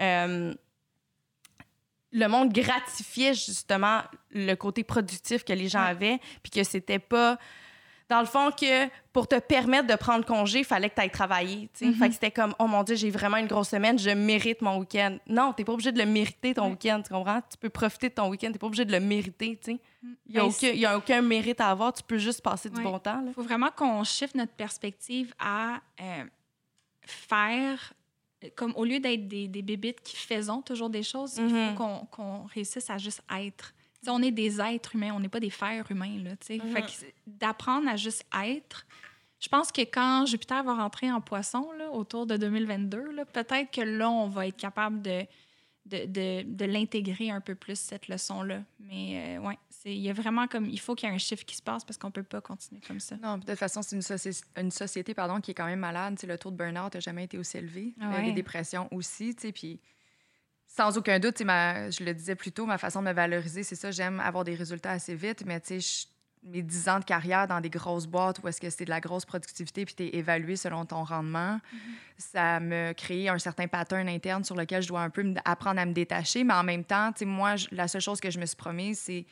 Euh, 0.00 0.52
le 2.12 2.28
monde 2.28 2.52
gratifiait 2.52 3.34
justement 3.34 4.02
le 4.30 4.54
côté 4.54 4.84
productif 4.84 5.44
que 5.44 5.52
les 5.52 5.68
gens 5.68 5.80
avaient, 5.80 6.20
puis 6.42 6.50
que 6.50 6.62
c'était 6.62 7.00
pas 7.00 7.38
dans 8.08 8.20
le 8.20 8.26
fond, 8.26 8.50
que 8.50 8.88
pour 9.12 9.26
te 9.26 9.38
permettre 9.38 9.86
de 9.86 9.94
prendre 9.94 10.24
congé, 10.26 10.60
il 10.60 10.64
fallait 10.64 10.90
que 10.90 10.94
tu 10.94 11.00
ailles 11.00 11.10
travailler. 11.10 11.70
Mm-hmm. 11.80 11.94
Fait 11.94 12.08
que 12.08 12.14
c'était 12.14 12.30
comme, 12.30 12.54
oh 12.58 12.66
mon 12.66 12.82
Dieu, 12.82 12.96
j'ai 12.96 13.10
vraiment 13.10 13.38
une 13.38 13.46
grosse 13.46 13.70
semaine, 13.70 13.98
je 13.98 14.10
mérite 14.10 14.60
mon 14.60 14.78
week-end. 14.78 15.18
Non, 15.26 15.52
tu 15.52 15.62
n'es 15.62 15.64
pas 15.64 15.72
obligé 15.72 15.90
de 15.90 15.98
le 15.98 16.06
mériter 16.06 16.54
ton 16.54 16.70
week-end, 16.70 17.00
tu 17.02 17.12
comprends? 17.12 17.40
Tu 17.50 17.56
peux 17.58 17.70
profiter 17.70 18.10
de 18.10 18.14
ton 18.14 18.28
week-end, 18.28 18.48
tu 18.48 18.52
n'es 18.52 18.58
pas 18.58 18.66
obligé 18.66 18.84
de 18.84 18.92
le 18.92 19.00
mériter. 19.00 19.58
Mm. 20.02 20.08
Il 20.26 20.32
n'y 20.32 20.38
a, 20.38 20.42
ben, 20.42 20.84
a, 20.86 20.98
aucun 20.98 21.22
mérite 21.22 21.60
à 21.60 21.70
avoir, 21.70 21.92
tu 21.92 22.02
peux 22.02 22.18
juste 22.18 22.42
passer 22.42 22.68
du 22.68 22.82
bon 22.82 22.98
temps. 22.98 23.22
Il 23.26 23.32
faut 23.32 23.42
vraiment 23.42 23.70
qu'on 23.74 24.04
shift 24.04 24.34
notre 24.34 24.52
perspective 24.52 25.34
à 25.38 25.80
euh, 26.00 26.24
faire 27.06 27.94
comme 28.56 28.74
au 28.76 28.84
lieu 28.84 29.00
d'être 29.00 29.26
des, 29.26 29.48
des 29.48 29.62
bébites 29.62 30.02
qui 30.02 30.16
faisons 30.16 30.60
toujours 30.60 30.90
des 30.90 31.02
choses, 31.02 31.36
il 31.38 31.48
faut 31.48 31.54
mm-hmm. 31.54 32.08
qu'on 32.10 32.44
réussisse 32.44 32.90
à 32.90 32.98
juste 32.98 33.22
être 33.34 33.72
on 34.08 34.22
est 34.22 34.30
des 34.30 34.60
êtres 34.60 34.94
humains, 34.94 35.12
on 35.14 35.20
n'est 35.20 35.28
pas 35.28 35.40
des 35.40 35.50
fers 35.50 35.90
humains. 35.90 36.18
Là, 36.22 36.34
mm-hmm. 36.34 37.04
d'apprendre 37.26 37.88
à 37.88 37.96
juste 37.96 38.24
être. 38.44 38.86
Je 39.40 39.48
pense 39.48 39.70
que 39.70 39.82
quand 39.82 40.24
Jupiter 40.26 40.64
va 40.64 40.74
rentrer 40.74 41.12
en 41.12 41.20
poisson, 41.20 41.70
là, 41.72 41.90
autour 41.90 42.26
de 42.26 42.36
2022, 42.36 43.24
peut-être 43.32 43.70
que 43.70 43.82
là, 43.82 44.10
on 44.10 44.28
va 44.28 44.46
être 44.46 44.56
capable 44.56 45.02
de, 45.02 45.26
de, 45.84 46.42
de, 46.42 46.64
l'intégrer 46.64 47.30
un 47.30 47.40
peu 47.40 47.54
plus, 47.54 47.78
cette 47.78 48.08
leçon-là. 48.08 48.62
Mais 48.80 49.36
euh, 49.36 49.40
ouais, 49.40 49.58
il 49.84 49.98
y 49.98 50.08
a 50.08 50.14
vraiment 50.14 50.46
comme. 50.46 50.66
Il 50.66 50.80
faut 50.80 50.94
qu'il 50.94 51.08
y 51.08 51.12
ait 51.12 51.14
un 51.14 51.18
chiffre 51.18 51.44
qui 51.44 51.56
se 51.56 51.62
passe 51.62 51.84
parce 51.84 51.98
qu'on 51.98 52.06
ne 52.06 52.12
peut 52.12 52.22
pas 52.22 52.40
continuer 52.40 52.80
comme 52.86 53.00
ça. 53.00 53.16
Non, 53.16 53.36
de 53.36 53.44
toute 53.44 53.58
façon, 53.58 53.82
c'est 53.82 53.96
une, 53.96 54.32
une, 54.56 54.70
société 54.70 55.12
pardon, 55.12 55.40
qui 55.40 55.50
est 55.50 55.54
quand 55.54 55.66
même 55.66 55.80
malade. 55.80 56.18
le 56.26 56.38
taux 56.38 56.50
de 56.50 56.56
burn-out 56.56 56.94
n'a 56.94 57.00
jamais 57.00 57.24
été 57.24 57.36
aussi 57.36 57.58
élevé. 57.58 57.94
Ah 58.00 58.22
Les 58.22 58.32
dépressions 58.32 58.88
aussi. 58.92 59.36
Puis 59.52 59.78
sans 60.76 60.98
aucun 60.98 61.20
doute, 61.20 61.40
ma, 61.42 61.88
je 61.90 62.02
le 62.02 62.12
disais 62.12 62.34
plus 62.34 62.50
tôt, 62.50 62.66
ma 62.66 62.78
façon 62.78 63.00
de 63.00 63.06
me 63.06 63.12
valoriser, 63.12 63.62
c'est 63.62 63.76
ça, 63.76 63.92
j'aime 63.92 64.18
avoir 64.18 64.42
des 64.42 64.56
résultats 64.56 64.90
assez 64.90 65.14
vite, 65.14 65.44
mais 65.46 65.60
tu 65.60 65.80
sais, 65.80 66.08
mes 66.42 66.62
10 66.62 66.88
ans 66.88 66.98
de 66.98 67.04
carrière 67.04 67.46
dans 67.46 67.60
des 67.60 67.70
grosses 67.70 68.06
boîtes 68.06 68.40
où 68.42 68.48
est-ce 68.48 68.60
que 68.60 68.68
c'est 68.68 68.84
de 68.84 68.90
la 68.90 69.00
grosse 69.00 69.24
productivité 69.24 69.84
puis 69.86 69.94
tu 69.94 70.02
es 70.04 70.16
évalué 70.16 70.56
selon 70.56 70.84
ton 70.84 71.04
rendement, 71.04 71.56
mm-hmm. 71.56 71.78
ça 72.18 72.60
me 72.60 72.92
crée 72.92 73.28
un 73.28 73.38
certain 73.38 73.66
pattern 73.66 74.08
interne 74.08 74.44
sur 74.44 74.56
lequel 74.56 74.82
je 74.82 74.88
dois 74.88 75.00
un 75.00 75.10
peu 75.10 75.34
apprendre 75.44 75.80
à 75.80 75.86
me 75.86 75.92
détacher. 75.92 76.44
Mais 76.44 76.52
en 76.54 76.64
même 76.64 76.84
temps, 76.84 77.12
moi, 77.24 77.54
la 77.70 77.88
seule 77.88 78.02
chose 78.02 78.20
que 78.20 78.30
je 78.30 78.38
me 78.38 78.44
suis 78.44 78.56
promise, 78.56 78.98
c'est 78.98 79.24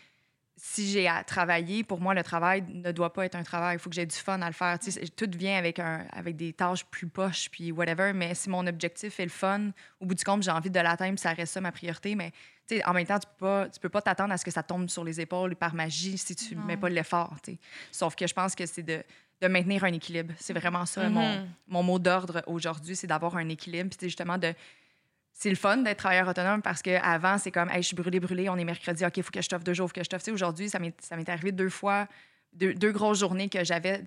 si 0.56 0.88
j'ai 0.90 1.08
à 1.08 1.24
travailler, 1.24 1.82
pour 1.82 2.00
moi, 2.00 2.14
le 2.14 2.22
travail 2.22 2.62
ne 2.68 2.92
doit 2.92 3.12
pas 3.12 3.24
être 3.24 3.34
un 3.34 3.42
travail. 3.42 3.76
Il 3.76 3.78
faut 3.80 3.88
que 3.90 3.96
j'ai 3.96 4.06
du 4.06 4.14
fun 4.14 4.40
à 4.42 4.46
le 4.46 4.52
faire. 4.52 4.78
Tu 4.78 4.90
sais, 4.92 5.00
tout 5.08 5.28
vient 5.36 5.56
avec, 5.58 5.78
un, 5.78 6.06
avec 6.12 6.36
des 6.36 6.52
tâches 6.52 6.84
plus 6.84 7.06
poches, 7.08 7.48
puis 7.50 7.72
whatever. 7.72 8.12
Mais 8.14 8.34
si 8.34 8.48
mon 8.50 8.66
objectif 8.66 9.18
est 9.18 9.24
le 9.24 9.30
fun, 9.30 9.70
au 9.98 10.06
bout 10.06 10.14
du 10.14 10.22
compte, 10.24 10.42
j'ai 10.42 10.50
envie 10.50 10.70
de 10.70 10.78
l'atteindre, 10.80 11.18
ça 11.18 11.32
reste 11.32 11.54
ça 11.54 11.60
ma 11.60 11.72
priorité. 11.72 12.14
Mais 12.14 12.30
tu 12.68 12.76
sais, 12.76 12.84
en 12.86 12.92
même 12.92 13.06
temps, 13.06 13.18
tu 13.18 13.26
peux 13.38 13.44
pas, 13.46 13.68
tu 13.68 13.80
peux 13.80 13.88
pas 13.88 14.02
t'attendre 14.02 14.32
à 14.32 14.36
ce 14.38 14.44
que 14.44 14.50
ça 14.50 14.62
tombe 14.62 14.88
sur 14.88 15.02
les 15.04 15.20
épaules 15.20 15.56
par 15.56 15.74
magie 15.74 16.16
si 16.18 16.36
tu 16.36 16.54
Non. 16.54 16.64
mets 16.64 16.76
pas 16.76 16.88
l'effort. 16.88 17.34
tu 17.42 17.52
sais. 17.52 17.58
Sauf 17.90 18.14
que 18.14 18.26
je 18.26 18.34
pense 18.34 18.54
que 18.54 18.66
c'est 18.66 18.82
de, 18.82 19.02
de 19.40 19.48
maintenir 19.48 19.82
un 19.84 19.92
équilibre. 19.92 20.32
C'est 20.38 20.52
vraiment 20.52 20.86
ça, 20.86 21.08
mon, 21.08 21.38
Mhm. 21.38 21.48
mon 21.68 21.82
mot 21.82 21.98
d'ordre 21.98 22.42
aujourd'hui, 22.46 22.94
c'est 22.94 23.08
d'avoir 23.08 23.36
un 23.36 23.48
équilibre. 23.48 23.90
Puis 23.96 24.06
justement 24.08 24.38
de 24.38 24.54
c'est 25.32 25.50
le 25.50 25.56
fun 25.56 25.78
d'être 25.78 25.98
travailleur 25.98 26.28
autonome 26.28 26.62
parce 26.62 26.82
qu'avant, 26.82 27.38
c'est 27.38 27.50
comme, 27.50 27.70
hey, 27.70 27.82
je 27.82 27.88
suis 27.88 27.96
brûlée, 27.96 28.20
brûlée, 28.20 28.48
on 28.48 28.56
est 28.56 28.64
mercredi, 28.64 29.04
OK, 29.04 29.16
il 29.16 29.22
faut 29.22 29.30
que 29.30 29.42
je 29.42 29.48
t'offre 29.48 29.64
deux 29.64 29.74
jours, 29.74 29.86
il 29.86 29.88
faut 29.88 30.00
que 30.00 30.04
je 30.04 30.10
t'offre. 30.10 30.24
Tu 30.24 30.30
sais, 30.30 30.34
Aujourd'hui, 30.34 30.68
ça 30.68 30.78
m'est 30.78 31.28
arrivé 31.28 31.52
deux 31.52 31.70
fois, 31.70 32.06
deux, 32.52 32.74
deux 32.74 32.92
grosses 32.92 33.20
journées 33.20 33.48
que 33.48 33.64
j'avais 33.64 34.02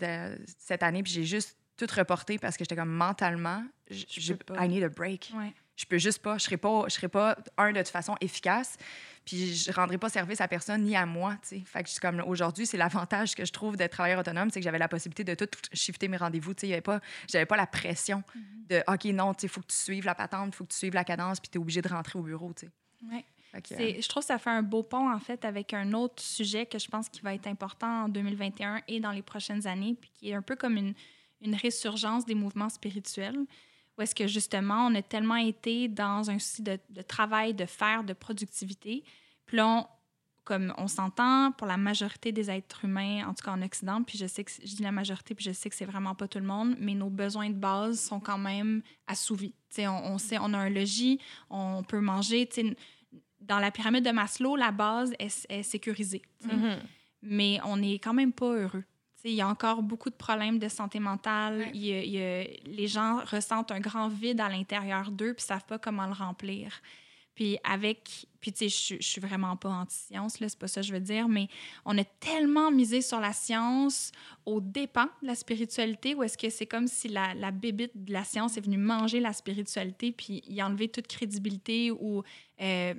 cette 0.59 0.83
année, 0.83 1.03
puis 1.03 1.11
j'ai 1.11 1.23
juste 1.23 1.57
tout 1.77 1.87
reporté 1.95 2.37
parce 2.37 2.57
que 2.57 2.63
j'étais 2.63 2.75
comme 2.75 2.91
mentalement, 2.91 3.63
Je 3.89 4.33
pas. 4.33 4.65
I 4.65 4.69
need 4.69 4.83
a 4.83 4.89
break. 4.89 5.31
Ouais. 5.35 5.53
Je 5.75 5.85
peux 5.85 5.97
juste 5.97 6.19
pas. 6.19 6.37
Je 6.37 6.43
serais 6.43 6.57
pas, 6.57 6.85
je 6.87 6.93
serais 6.93 7.09
pas, 7.09 7.37
un, 7.57 7.71
de 7.71 7.77
toute 7.79 7.89
façon, 7.89 8.15
efficace. 8.21 8.77
Puis 9.25 9.55
je 9.55 9.71
rendrais 9.71 9.97
pas 9.97 10.09
service 10.09 10.39
à 10.39 10.47
personne 10.47 10.83
ni 10.83 10.95
à 10.95 11.05
moi, 11.05 11.35
tu 11.41 11.49
sais. 11.49 11.63
Fait 11.65 11.81
que 11.81 11.87
je 11.87 11.93
suis 11.93 12.01
comme, 12.01 12.21
aujourd'hui, 12.27 12.65
c'est 12.67 12.77
l'avantage 12.77 13.35
que 13.35 13.43
je 13.43 13.51
trouve 13.51 13.75
d'être 13.75 13.91
travailleur 13.91 14.19
autonome, 14.19 14.51
c'est 14.51 14.59
que 14.59 14.63
j'avais 14.63 14.77
la 14.77 14.87
possibilité 14.87 15.23
de 15.23 15.33
tout 15.33 15.47
shifter 15.73 16.07
mes 16.07 16.17
rendez-vous, 16.17 16.53
tu 16.53 16.61
sais. 16.61 16.67
Il 16.67 16.69
y 16.69 16.73
avait 16.73 16.81
pas, 16.81 16.99
j'avais 17.27 17.47
pas 17.47 17.57
la 17.57 17.67
pression 17.67 18.23
de, 18.69 18.83
OK, 18.87 19.05
non, 19.05 19.33
tu 19.33 19.41
sais, 19.41 19.47
faut 19.47 19.61
que 19.61 19.67
tu 19.67 19.75
suives 19.75 20.05
la 20.05 20.15
patente, 20.15 20.53
faut 20.53 20.63
que 20.63 20.71
tu 20.71 20.77
suives 20.77 20.93
la 20.93 21.03
cadence, 21.03 21.39
puis 21.39 21.49
t'es 21.49 21.57
obligé 21.57 21.81
de 21.81 21.89
rentrer 21.89 22.19
au 22.19 22.21
bureau, 22.21 22.53
tu 22.53 22.67
sais. 22.67 22.71
Ouais. 23.11 23.25
Que, 23.61 23.73
euh, 23.73 24.01
Je 24.01 24.09
trouve 24.09 24.21
que 24.21 24.27
ça 24.27 24.37
fait 24.37 24.49
un 24.49 24.63
beau 24.63 24.83
pont, 24.83 25.09
en 25.09 25.19
fait, 25.19 25.45
avec 25.45 25.73
un 25.73 25.93
autre 25.93 26.21
sujet 26.21 26.65
que 26.65 26.77
je 26.77 26.87
pense 26.87 27.09
qui 27.09 27.21
va 27.21 27.33
être 27.33 27.47
important 27.47 28.03
en 28.03 28.09
2021 28.09 28.81
et 28.87 28.99
dans 28.99 29.11
les 29.11 29.21
prochaines 29.21 29.65
années, 29.65 29.95
puis 29.99 30.11
qui 30.13 30.29
est 30.29 30.33
un 30.33 30.41
peu 30.41 30.55
comme 30.55 30.77
une, 30.77 30.93
une 31.41 31.55
résurgence 31.55 32.25
des 32.25 32.35
mouvements 32.35 32.69
spirituels, 32.69 33.45
où 33.97 34.01
est-ce 34.01 34.13
que, 34.15 34.27
justement, 34.27 34.87
on 34.87 34.95
a 34.95 35.01
tellement 35.01 35.35
été 35.37 35.87
dans 35.87 36.29
un 36.29 36.37
souci 36.39 36.61
de, 36.63 36.77
de 36.89 37.01
travail, 37.01 37.53
de 37.53 37.65
faire, 37.65 38.03
de 38.03 38.13
productivité. 38.13 39.03
Puis 39.45 39.57
là, 39.57 39.67
on- 39.67 39.87
comme 40.43 40.73
on 40.77 40.87
s'entend, 40.87 41.51
pour 41.53 41.65
la 41.65 41.75
majorité 41.77 42.31
des 42.31 42.51
êtres 42.51 42.85
humains, 42.85 43.25
en 43.27 43.33
tout 43.33 43.43
cas 43.43 43.51
en 43.51 43.61
Occident, 43.63 44.03
puis 44.03 44.15
je 44.19 44.27
sais 44.27 44.43
que 44.43 44.51
je 44.63 44.75
dis 44.75 44.83
la 44.83 44.91
majorité, 44.91 45.33
puis 45.33 45.43
je 45.43 45.51
sais 45.51 45.69
que 45.71 45.75
c'est 45.75 45.85
vraiment 45.85 46.13
pas 46.13 46.27
tout 46.27 46.37
le 46.37 46.45
monde, 46.45 46.75
mais 46.79 46.93
nos 46.93 47.09
besoins 47.09 47.49
de 47.49 47.55
base 47.55 47.99
sont 47.99 48.19
quand 48.19 48.37
même 48.37 48.83
assouvis. 49.07 49.53
Tu 49.69 49.77
sais, 49.77 49.87
on, 49.87 50.05
on 50.05 50.17
sait, 50.19 50.37
on 50.39 50.53
a 50.53 50.57
un 50.59 50.69
logis, 50.69 51.19
on 51.49 51.81
peut 51.81 51.99
manger. 51.99 52.45
tu 52.45 52.61
sais, 52.61 52.75
Dans 53.41 53.57
la 53.57 53.71
pyramide 53.71 54.05
de 54.05 54.11
Maslow, 54.11 54.55
la 54.55 54.71
base 54.71 55.13
est, 55.17 55.47
est 55.49 55.63
sécurisée. 55.63 56.21
Mhm. 56.43 56.77
Mais 57.23 57.59
on 57.63 57.77
n'est 57.77 57.97
quand 57.97 58.13
même 58.13 58.31
pas 58.31 58.53
heureux. 58.53 58.83
Il 59.31 59.33
y 59.33 59.41
a 59.41 59.47
encore 59.47 59.81
beaucoup 59.81 60.09
de 60.09 60.15
problèmes 60.15 60.59
de 60.59 60.67
santé 60.69 60.99
mentale. 60.99 61.57
Ouais. 61.59 61.71
Il 61.73 61.85
y 61.85 61.93
a- 61.93 62.03
il 62.03 62.11
y 62.11 62.21
a- 62.21 62.43
les 62.65 62.87
gens 62.87 63.21
ressentent 63.25 63.71
un 63.71 63.79
grand 63.79 64.07
vide 64.07 64.39
à 64.39 64.49
l'intérieur 64.49 65.09
d'eux 65.11 65.33
puis 65.33 65.43
savent 65.43 65.65
pas 65.65 65.79
comment 65.79 66.05
le 66.05 66.13
remplir. 66.13 66.79
Puis 67.33 67.57
avec, 67.65 68.27
puis 68.39 68.53
tu 68.53 68.69
sais, 68.69 68.95
je 68.97 69.03
suis- 69.03 69.19
vraiment 69.19 69.57
pas 69.57 69.69
anti-science, 69.69 70.39
là, 70.39 70.47
c'est 70.47 70.57
pas 70.59 70.69
ça 70.69 70.79
que 70.79 70.87
je 70.87 70.93
veux 70.93 71.01
dire, 71.01 71.27
mais 71.27 71.49
on 71.83 71.97
a 71.97 72.03
tellement 72.05 72.71
misé 72.71 73.01
sur 73.01 73.19
la 73.19 73.33
science 73.33 74.13
aux 74.45 74.61
dépens 74.61 75.09
de 75.21 75.27
la 75.27 75.35
spiritualité, 75.35 76.15
où 76.15 76.23
est-ce 76.23 76.37
que 76.37 76.49
c'est 76.49 76.65
comme 76.65 76.87
si 76.87 77.09
la, 77.09 77.33
la 77.33 77.51
bébite 77.51 77.91
de 78.05 78.13
la 78.13 78.23
science 78.23 78.55
est 78.55 78.61
venue 78.61 78.77
manger 78.77 79.19
la 79.19 79.33
spiritualité, 79.33 80.13
puis 80.13 80.43
y 80.47 80.63
enlever 80.63 80.87
toute 80.87 81.07
crédibilité 81.07 81.91
ou 81.91 82.23
euh, 82.61 82.93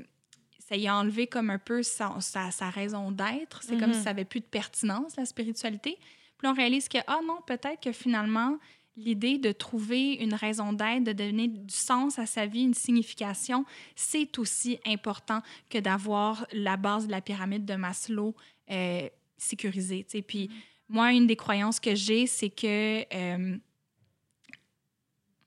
ça 0.68 0.76
y 0.76 0.88
a 0.88 0.96
enlevé 0.96 1.26
comme 1.26 1.50
un 1.50 1.58
peu 1.58 1.82
sa, 1.82 2.16
sa, 2.20 2.50
sa 2.50 2.70
raison 2.70 3.12
d'être. 3.12 3.62
C'est 3.62 3.76
comme 3.78 3.90
Mhm. 3.90 3.94
si 3.94 4.02
ça 4.02 4.10
avait 4.10 4.24
plus 4.24 4.40
de 4.40 4.46
pertinence, 4.46 5.14
la 5.16 5.24
spiritualité. 5.24 5.96
Puis 6.38 6.48
on 6.48 6.52
réalise 6.52 6.88
que, 6.88 6.98
ah 7.06 7.20
non, 7.24 7.38
peut-être 7.46 7.80
que 7.80 7.92
finalement, 7.92 8.58
l'idée 8.96 9.38
de 9.38 9.52
trouver 9.52 10.14
une 10.14 10.34
raison 10.34 10.72
d'être, 10.72 11.04
de 11.04 11.12
donner 11.12 11.48
du 11.48 11.74
sens 11.74 12.18
à 12.18 12.26
sa 12.26 12.46
vie, 12.46 12.62
une 12.62 12.74
signification, 12.74 13.64
c'est 13.94 14.38
aussi 14.38 14.78
important 14.86 15.40
que 15.70 15.78
d'avoir 15.78 16.46
la 16.52 16.76
base 16.76 17.06
de 17.06 17.12
la 17.12 17.20
pyramide 17.20 17.64
de 17.64 17.74
Maslow 17.74 18.34
euh, 18.70 19.08
sécurisée. 19.36 20.04
tu 20.04 20.18
sais. 20.18 20.22
Puis 20.22 20.50
moi, 20.88 21.12
une 21.12 21.26
des 21.26 21.36
croyances 21.36 21.78
que 21.78 21.94
j'ai, 21.94 22.26
c'est 22.26 22.50
que... 22.50 23.02
euh, 23.14 23.56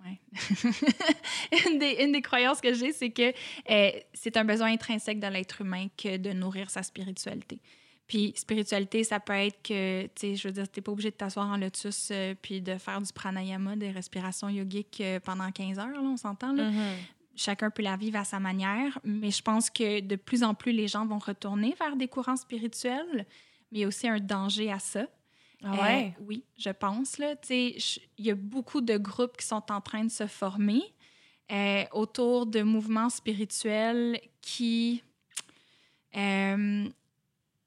ouais. 0.05 0.19
une, 1.67 1.79
des, 1.79 2.03
une 2.03 2.11
des 2.11 2.21
croyances 2.21 2.61
que 2.61 2.73
j'ai, 2.73 2.93
c'est 2.93 3.09
que 3.09 3.33
euh, 3.69 3.91
c'est 4.13 4.37
un 4.37 4.45
besoin 4.45 4.71
intrinsèque 4.71 5.19
de 5.19 5.27
l'être 5.27 5.61
humain 5.61 5.87
que 5.97 6.17
de 6.17 6.31
nourrir 6.31 6.69
sa 6.69 6.83
spiritualité. 6.83 7.61
Puis 8.09 8.33
spiritualité, 8.35 9.03
ça 9.03 9.19
peut 9.19 9.33
être 9.33 9.61
que, 9.61 10.03
tu 10.07 10.11
sais, 10.15 10.35
je 10.35 10.47
veux 10.47 10.53
dire, 10.53 10.67
t'es 10.67 10.81
pas 10.81 10.91
obligé 10.91 11.11
de 11.11 11.15
t'asseoir 11.15 11.47
en 11.47 11.57
lotus 11.57 12.09
euh, 12.11 12.33
puis 12.41 12.59
de 12.59 12.75
faire 12.79 12.99
du 12.99 13.13
pranayama, 13.13 13.75
des 13.75 13.91
respirations 13.91 14.49
yogiques 14.49 14.99
euh, 15.01 15.19
pendant 15.19 15.51
15 15.51 15.77
heures, 15.77 15.87
là, 15.89 15.99
on 16.01 16.17
s'entend, 16.17 16.51
là. 16.51 16.71
Mhm. 16.71 16.95
Chacun 17.35 17.69
peut 17.69 17.83
la 17.83 17.95
vivre 17.95 18.17
à 18.17 18.25
sa 18.25 18.39
manière, 18.39 18.99
mais 19.05 19.31
je 19.31 19.41
pense 19.41 19.69
que 19.69 20.01
de 20.01 20.15
plus 20.17 20.43
en 20.43 20.55
plus, 20.55 20.71
les 20.71 20.87
gens 20.89 21.05
vont 21.05 21.19
retourner 21.19 21.73
vers 21.79 21.95
des 21.95 22.07
courants 22.07 22.35
spirituels, 22.35 23.27
mais 23.71 23.77
il 23.77 23.79
y 23.79 23.83
a 23.85 23.87
aussi 23.87 24.09
un 24.09 24.19
danger 24.19 24.71
à 24.71 24.79
ça. 24.79 25.05
Ah 25.63 25.81
ouais? 25.81 26.13
Euh, 26.17 26.23
oui, 26.25 26.43
je 26.57 26.69
pense. 26.69 27.17
Il 27.19 27.75
y 28.17 28.31
a 28.31 28.35
beaucoup 28.35 28.81
de 28.81 28.97
groupes 28.97 29.37
qui 29.37 29.45
sont 29.45 29.63
en 29.71 29.81
train 29.81 30.03
de 30.05 30.09
se 30.11 30.25
former 30.27 30.81
euh, 31.51 31.83
autour 31.91 32.45
de 32.45 32.61
mouvements 32.61 33.09
spirituels 33.09 34.19
qui 34.41 35.03
euh, 36.15 36.87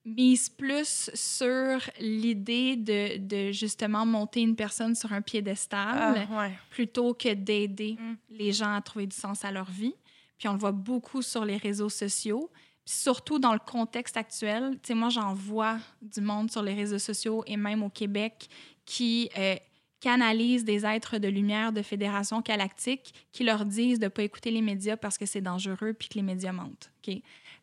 misent 0.05 0.49
plus 0.49 1.11
sur 1.15 1.79
l'idée 2.01 2.77
de, 2.77 3.19
de 3.19 3.53
justement 3.53 4.05
monter 4.07 4.41
une 4.41 4.57
personne 4.57 4.95
sur 4.95 5.13
un 5.13 5.21
piédestal 5.23 6.27
Ah, 6.31 6.39
ouais. 6.39 6.53
plutôt 6.71 7.15
que 7.15 7.33
d'aider 7.35 7.97
Mm. 8.01 8.15
les 8.31 8.53
gens 8.53 8.75
à 8.75 8.81
trouver 8.81 9.07
du 9.07 9.15
sens 9.17 9.45
à 9.45 9.53
leur 9.53 9.71
vie. 9.71 9.95
Puis 10.39 10.49
on 10.49 10.55
le 10.55 10.59
voit 10.59 10.73
beaucoup 10.73 11.23
sur 11.23 11.45
les 11.45 11.57
réseaux 11.57 11.89
sociaux. 11.89 12.51
Puis 12.85 12.95
surtout 12.95 13.39
dans 13.39 13.53
le 13.53 13.59
contexte 13.61 14.17
actuel, 14.17 14.73
tu 14.83 14.89
sais, 14.89 14.95
moi, 14.95 15.09
j'en 15.09 15.35
vois 15.35 15.79
du 16.01 16.21
monde 16.21 16.51
sur 16.51 16.63
les 16.63 16.75
réseaux 16.75 16.99
sociaux 16.99 17.45
et 17.47 17.57
même 17.57 17.83
au 17.83 17.89
Québec 17.91 18.49
qui 18.85 19.31
euh, 19.39 19.55
canalisent 20.01 20.65
des 20.65 20.85
êtres 20.85 21.19
de 21.19 21.29
lumière 21.29 21.73
de 21.73 21.81
Fédération 21.83 22.41
Galactique 22.41 23.15
qui 23.31 23.45
leur 23.45 23.65
disent 23.65 24.01
de 24.01 24.07
ne 24.07 24.09
pas 24.09 24.25
écouter 24.25 24.51
les 24.51 24.63
médias 24.63 24.97
parce 24.97 25.17
que 25.17 25.27
c'est 25.27 25.41
dangereux 25.41 25.93
puis 25.93 26.09
que 26.09 26.15
les 26.15 26.23
médias 26.23 26.51
mentent. 26.53 26.91
OK? 27.07 27.15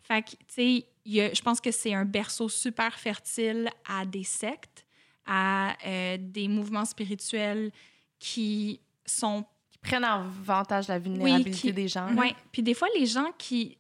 Fait 0.04 0.22
que, 0.22 0.30
tu 0.32 0.38
sais, 0.48 0.86
je 1.36 1.42
pense 1.42 1.60
que 1.60 1.72
c'est 1.72 1.94
un 1.94 2.06
berceau 2.06 2.48
super 2.48 2.98
fertile 2.98 3.70
à 3.88 4.06
des 4.06 4.24
sectes, 4.24 4.86
à 5.26 5.76
euh, 5.86 6.18
des 6.18 6.48
mouvements 6.48 6.86
spirituels 6.86 7.72
qui 8.20 8.80
sont 9.06 9.44
Qui 9.72 9.78
prennent 9.80 10.04
avantage 10.06 10.88
de 10.88 10.94
la 10.94 11.00
vulnérabilité 11.00 11.52
qui- 11.70 11.74
des 11.74 11.88
gens. 11.90 12.08
oui, 12.16 12.34
puis 12.54 12.64
des 12.64 12.74
fois, 12.74 12.88
les 12.98 13.06
gens 13.06 13.32
qui 13.38 13.78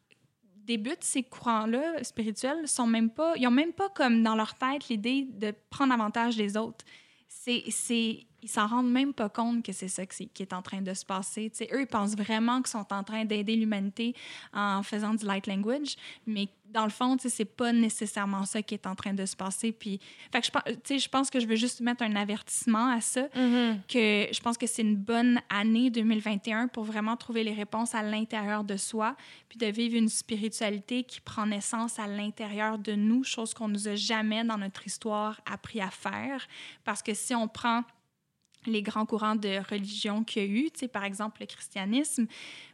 débutent 0.69 1.03
ces 1.03 1.23
courants-là 1.23 2.03
spirituels 2.03 2.67
sont 2.67 2.85
même 2.85 3.09
pas, 3.09 3.33
ils 3.37 3.47
ont 3.47 3.51
même 3.51 3.73
pas 3.73 3.89
comme 3.89 4.21
dans 4.21 4.35
leur 4.35 4.53
tête 4.53 4.87
l'idée 4.87 5.27
de 5.27 5.51
prendre 5.71 5.91
avantage 5.91 6.37
des 6.37 6.55
autres. 6.57 6.85
C'est, 7.27 7.63
c'est, 7.69 8.27
ils 8.41 8.49
s'en 8.49 8.67
rendent 8.67 8.91
même 8.91 9.13
pas 9.13 9.29
compte 9.29 9.63
que 9.63 9.71
c'est 9.73 9.87
ça 9.89 10.05
qui 10.05 10.29
est 10.39 10.53
en 10.53 10.61
train 10.61 10.81
de 10.81 10.93
se 10.93 11.05
passer. 11.05 11.51
Eux, 11.73 11.81
ils 11.81 11.87
pensent 11.87 12.15
vraiment 12.15 12.57
qu'ils 12.61 12.71
sont 12.71 12.91
en 12.93 13.03
train 13.03 13.25
d'aider 13.25 13.55
l'humanité 13.55 14.15
en 14.53 14.81
faisant 14.83 15.13
du 15.13 15.25
light 15.25 15.47
language, 15.47 15.95
mais 16.25 16.47
dans 16.71 16.83
le 16.83 16.91
fond, 16.91 17.17
c'est 17.19 17.45
pas 17.45 17.73
nécessairement 17.73 18.45
ça 18.45 18.61
qui 18.61 18.75
est 18.75 18.85
en 18.85 18.93
train 18.93 19.13
de 19.13 19.25
se 19.25 19.35
passer. 19.35 19.71
Puis, 19.71 19.99
fait 20.31 20.39
que 20.39 20.45
je, 20.45 20.51
pense- 20.51 21.27
je 21.27 21.31
que 21.31 21.39
je 21.39 21.47
veux 21.47 21.55
juste 21.55 21.81
mettre 21.81 22.03
un 22.03 22.15
avertissement 22.15 22.91
à 22.91 23.01
ça 23.01 23.27
Mhm. 23.35 23.81
que 23.87 24.27
je 24.31 24.39
pense 24.39 24.55
que 24.55 24.67
c'est 24.67 24.83
une 24.83 24.95
bonne 24.95 25.41
année 25.49 25.89
2021 25.89 26.67
pour 26.67 26.83
vraiment 26.83 27.17
trouver 27.17 27.43
les 27.43 27.53
réponses 27.53 27.95
à 27.95 28.03
l'intérieur 28.03 28.63
de 28.63 28.77
soi, 28.77 29.15
puis 29.49 29.57
de 29.57 29.65
vivre 29.65 29.95
une 29.97 30.09
spiritualité 30.09 31.03
qui 31.03 31.21
prend 31.21 31.47
naissance 31.47 31.97
à 31.97 32.05
l'intérieur 32.05 32.77
de 32.77 32.93
nous, 32.93 33.23
chose 33.23 33.53
qu'on 33.55 33.67
nous 33.67 33.87
a 33.87 33.95
jamais 33.95 34.43
dans 34.43 34.57
notre 34.59 34.85
histoire 34.85 35.41
appris 35.51 35.81
à 35.81 35.89
faire. 35.89 36.47
Parce 36.83 37.01
que 37.01 37.15
si 37.15 37.33
on 37.33 37.47
prend 37.47 37.83
les 38.69 38.81
grands 38.81 39.05
courants 39.05 39.35
de 39.35 39.59
religion 39.69 40.23
qu'il 40.23 40.43
y 40.43 40.45
a 40.45 40.49
eu, 40.49 40.71
tu 40.71 40.79
sais, 40.79 40.87
par 40.87 41.03
exemple 41.03 41.41
le 41.41 41.47
christianisme, 41.47 42.27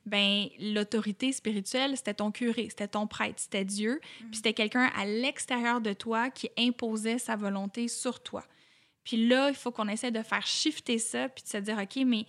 ben 0.05 0.47
l'autorité 0.59 1.31
spirituelle, 1.31 1.97
c'était 1.97 2.13
ton 2.13 2.31
curé, 2.31 2.67
c'était 2.69 2.87
ton 2.87 3.07
prêtre, 3.07 3.39
c'était 3.39 3.65
Dieu, 3.65 3.99
puis 4.19 4.35
c'était 4.35 4.53
quelqu'un 4.53 4.91
à 4.95 5.05
l'extérieur 5.05 5.81
de 5.81 5.93
toi 5.93 6.29
qui 6.29 6.49
imposait 6.57 7.17
sa 7.17 7.35
volonté 7.35 7.87
sur 7.87 8.21
toi. 8.21 8.45
Puis 9.03 9.27
là, 9.27 9.49
il 9.49 9.55
faut 9.55 9.71
qu'on 9.71 9.87
essaie 9.87 10.11
de 10.11 10.21
faire 10.23 10.45
shifter 10.45 10.97
ça, 10.97 11.29
puis 11.29 11.43
de 11.43 11.49
se 11.49 11.57
dire, 11.57 11.77
OK, 11.77 12.03
mais 12.05 12.25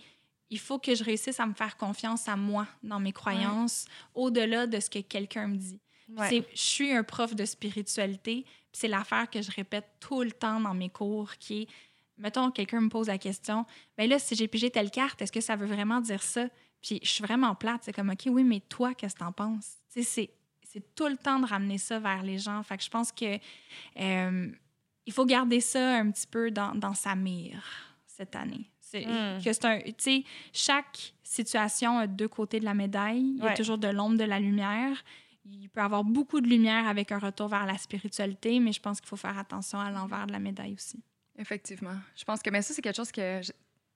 il 0.49 0.59
faut 0.59 0.79
que 0.79 0.95
je 0.95 1.03
réussisse 1.03 1.39
à 1.39 1.45
me 1.45 1.53
faire 1.53 1.75
confiance 1.75 2.27
à 2.27 2.35
moi 2.35 2.67
dans 2.83 2.99
mes 2.99 3.11
croyances, 3.11 3.85
au-delà 4.13 4.67
de 4.67 4.79
ce 4.79 4.89
que 4.89 4.99
quelqu'un 4.99 5.47
me 5.47 5.57
dit. 5.57 5.79
Ouais. 6.15 6.45
Je 6.53 6.59
suis 6.59 6.93
un 6.93 7.03
prof 7.03 7.35
de 7.35 7.43
spiritualité, 7.45 8.43
puis 8.43 8.71
c'est 8.71 8.87
l'affaire 8.87 9.29
que 9.29 9.41
je 9.41 9.51
répète 9.51 9.87
tout 9.99 10.23
le 10.23 10.31
temps 10.31 10.61
dans 10.61 10.73
mes 10.73 10.89
cours, 10.89 11.35
qui 11.37 11.63
est, 11.63 11.67
mettons, 12.17 12.51
quelqu'un 12.51 12.81
me 12.81 12.89
pose 12.89 13.07
la 13.07 13.17
question, 13.17 13.65
ben 13.97 14.09
là, 14.09 14.19
si 14.19 14.35
j'ai 14.35 14.47
pigé 14.47 14.69
telle 14.69 14.91
carte, 14.91 15.21
est-ce 15.21 15.31
que 15.31 15.41
ça 15.41 15.55
veut 15.55 15.67
vraiment 15.67 16.01
dire 16.01 16.21
ça? 16.23 16.47
Puis 16.81 16.99
je 17.03 17.09
suis 17.09 17.23
vraiment 17.23 17.55
plate, 17.55 17.81
c'est 17.83 17.93
comme, 17.93 18.09
OK, 18.09 18.23
oui, 18.27 18.43
mais 18.43 18.59
toi, 18.61 18.93
qu'est-ce 18.93 19.15
que 19.15 19.19
t'en 19.19 19.31
penses? 19.31 19.75
C'est 19.89 20.03
c'est 20.69 20.95
tout 20.95 21.07
le 21.07 21.17
temps 21.17 21.39
de 21.39 21.45
ramener 21.45 21.77
ça 21.77 21.97
vers 21.97 22.21
les 22.23 22.37
gens. 22.37 22.61
Fait 22.61 22.77
que 22.77 22.83
je 22.83 22.89
pense 22.89 23.11
que 23.11 23.39
euh, 23.99 24.51
il 25.05 25.13
faut 25.13 25.25
garder 25.25 25.61
ça 25.61 25.95
un 25.97 26.11
petit 26.11 26.27
peu 26.27 26.51
dans, 26.51 26.75
dans 26.75 26.93
sa 26.93 27.15
mire 27.15 27.63
cette 28.05 28.35
année. 28.35 28.69
C'est 28.79 29.05
Mm. 29.05 29.43
que 29.43 29.53
c'est 29.53 29.65
un, 29.65 29.79
tu 29.81 29.93
sais, 29.97 30.23
chaque 30.53 31.13
situation 31.23 31.97
a 31.97 32.07
deux 32.07 32.27
côtés 32.27 32.59
de 32.59 32.65
la 32.65 32.73
médaille. 32.73 33.33
Il 33.37 33.43
y 33.43 33.47
a 33.47 33.53
toujours 33.53 33.77
de 33.77 33.87
l'ombre, 33.87 34.17
de 34.17 34.23
la 34.23 34.39
lumière. 34.39 35.03
Il 35.45 35.69
peut 35.69 35.79
y 35.81 35.83
avoir 35.83 36.03
beaucoup 36.03 36.41
de 36.41 36.47
lumière 36.47 36.87
avec 36.87 37.11
un 37.11 37.19
retour 37.19 37.47
vers 37.47 37.65
la 37.65 37.77
spiritualité, 37.77 38.59
mais 38.59 38.71
je 38.73 38.81
pense 38.81 38.99
qu'il 38.99 39.07
faut 39.07 39.15
faire 39.15 39.37
attention 39.37 39.79
à 39.79 39.89
l'envers 39.89 40.27
de 40.27 40.31
la 40.33 40.39
médaille 40.39 40.73
aussi. 40.73 41.01
Effectivement. 41.37 41.95
Je 42.15 42.23
pense 42.23 42.41
que 42.41 42.49
mais 42.49 42.61
ça, 42.61 42.73
c'est 42.73 42.81
quelque 42.81 42.95
chose 42.95 43.11
que. 43.11 43.41
Je, 43.43 43.51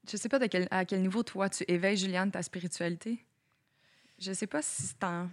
je 0.09 0.17
sais 0.17 0.29
pas 0.29 0.39
de 0.39 0.47
quel, 0.47 0.67
à 0.71 0.85
quel 0.85 1.01
niveau, 1.01 1.23
toi, 1.23 1.49
tu 1.49 1.63
éveilles, 1.67 1.97
Juliane, 1.97 2.31
ta 2.31 2.41
spiritualité. 2.43 3.23
Je 4.19 4.31
sais 4.33 4.47
pas 4.47 4.61
si 4.61 4.83
c'est 4.83 5.03
en- 5.03 5.29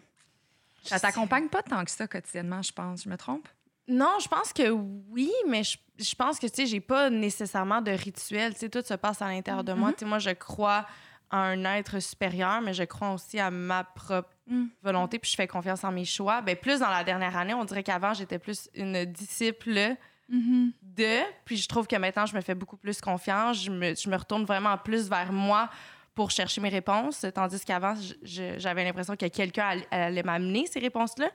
Ça 0.84 0.98
t'accompagne 1.00 1.48
pas 1.48 1.62
tant 1.62 1.84
que 1.84 1.90
ça 1.90 2.06
quotidiennement, 2.06 2.62
je 2.62 2.72
pense. 2.72 3.04
Je 3.04 3.08
me 3.08 3.16
trompe? 3.16 3.48
Non, 3.86 4.18
je 4.22 4.28
pense 4.28 4.52
que 4.52 4.68
oui, 4.70 5.30
mais 5.48 5.62
je, 5.64 5.78
je 5.98 6.14
pense 6.14 6.38
que, 6.38 6.46
tu 6.46 6.54
sais, 6.56 6.66
j'ai 6.66 6.80
pas 6.80 7.08
nécessairement 7.10 7.80
de 7.80 7.90
rituel. 7.90 8.52
Tu 8.54 8.60
sais, 8.60 8.68
tout 8.68 8.82
se 8.84 8.94
passe 8.94 9.22
à 9.22 9.28
l'intérieur 9.28 9.64
de 9.64 9.72
moi. 9.72 9.92
Tu 9.92 10.00
sais, 10.00 10.04
moi, 10.04 10.18
je 10.18 10.30
crois 10.30 10.86
à 11.30 11.38
un 11.38 11.64
être 11.64 11.98
supérieur, 12.00 12.60
mais 12.62 12.72
je 12.74 12.84
crois 12.84 13.12
aussi 13.12 13.38
à 13.38 13.50
ma 13.50 13.84
propre 13.84 14.30
Mm. 14.50 14.64
volonté, 14.82 15.18
puis 15.18 15.30
je 15.30 15.36
fais 15.36 15.46
confiance 15.46 15.84
en 15.84 15.92
mes 15.92 16.06
choix. 16.06 16.40
Ben, 16.40 16.56
plus 16.56 16.80
dans 16.80 16.88
la 16.88 17.04
dernière 17.04 17.36
année, 17.36 17.52
on 17.52 17.66
dirait 17.66 17.82
qu'avant, 17.82 18.14
j'étais 18.14 18.38
plus 18.38 18.70
une 18.74 19.04
disciple 19.04 19.94
de, 20.28 21.22
puis 21.44 21.56
je 21.56 21.68
trouve 21.68 21.86
que 21.86 21.96
maintenant, 21.96 22.26
je 22.26 22.34
me 22.34 22.40
fais 22.40 22.54
beaucoup 22.54 22.76
plus 22.76 23.00
confiance. 23.00 23.64
Je 23.64 23.70
me, 23.70 23.94
je 23.94 24.08
me 24.08 24.16
retourne 24.16 24.44
vraiment 24.44 24.76
plus 24.76 25.08
vers 25.08 25.32
moi 25.32 25.70
pour 26.14 26.30
chercher 26.32 26.60
mes 26.60 26.68
réponses, 26.68 27.24
tandis 27.32 27.64
qu'avant, 27.64 27.94
j'avais 28.22 28.82
l'impression 28.82 29.14
que 29.14 29.26
quelqu'un 29.26 29.68
allait, 29.68 29.86
allait 29.92 30.22
m'amener 30.24 30.66
ces 30.66 30.80
réponses-là. 30.80 31.30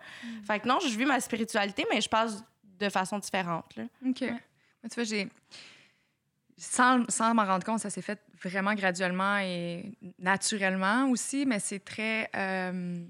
Fait 0.46 0.60
que 0.60 0.68
non, 0.68 0.80
je 0.82 0.98
vis 0.98 1.06
ma 1.06 1.22
spiritualité, 1.22 1.86
mais 1.90 2.02
je 2.02 2.10
passe 2.10 2.44
de 2.80 2.90
façon 2.90 3.18
différente. 3.18 3.76
Là. 3.78 3.84
OK. 4.06 4.22
Moi, 4.22 4.90
tu 4.90 4.96
vois, 4.96 5.04
j'ai. 5.06 5.30
Sans, 6.58 7.10
sans 7.10 7.34
m'en 7.34 7.46
rendre 7.46 7.66
compte, 7.66 7.80
ça 7.80 7.90
s'est 7.90 8.02
fait 8.02 8.22
vraiment 8.44 8.74
graduellement 8.74 9.38
et 9.40 9.98
naturellement 10.20 11.10
aussi, 11.10 11.46
mais 11.46 11.60
c'est 11.60 11.80
très. 11.80 12.30
euh, 12.36 13.04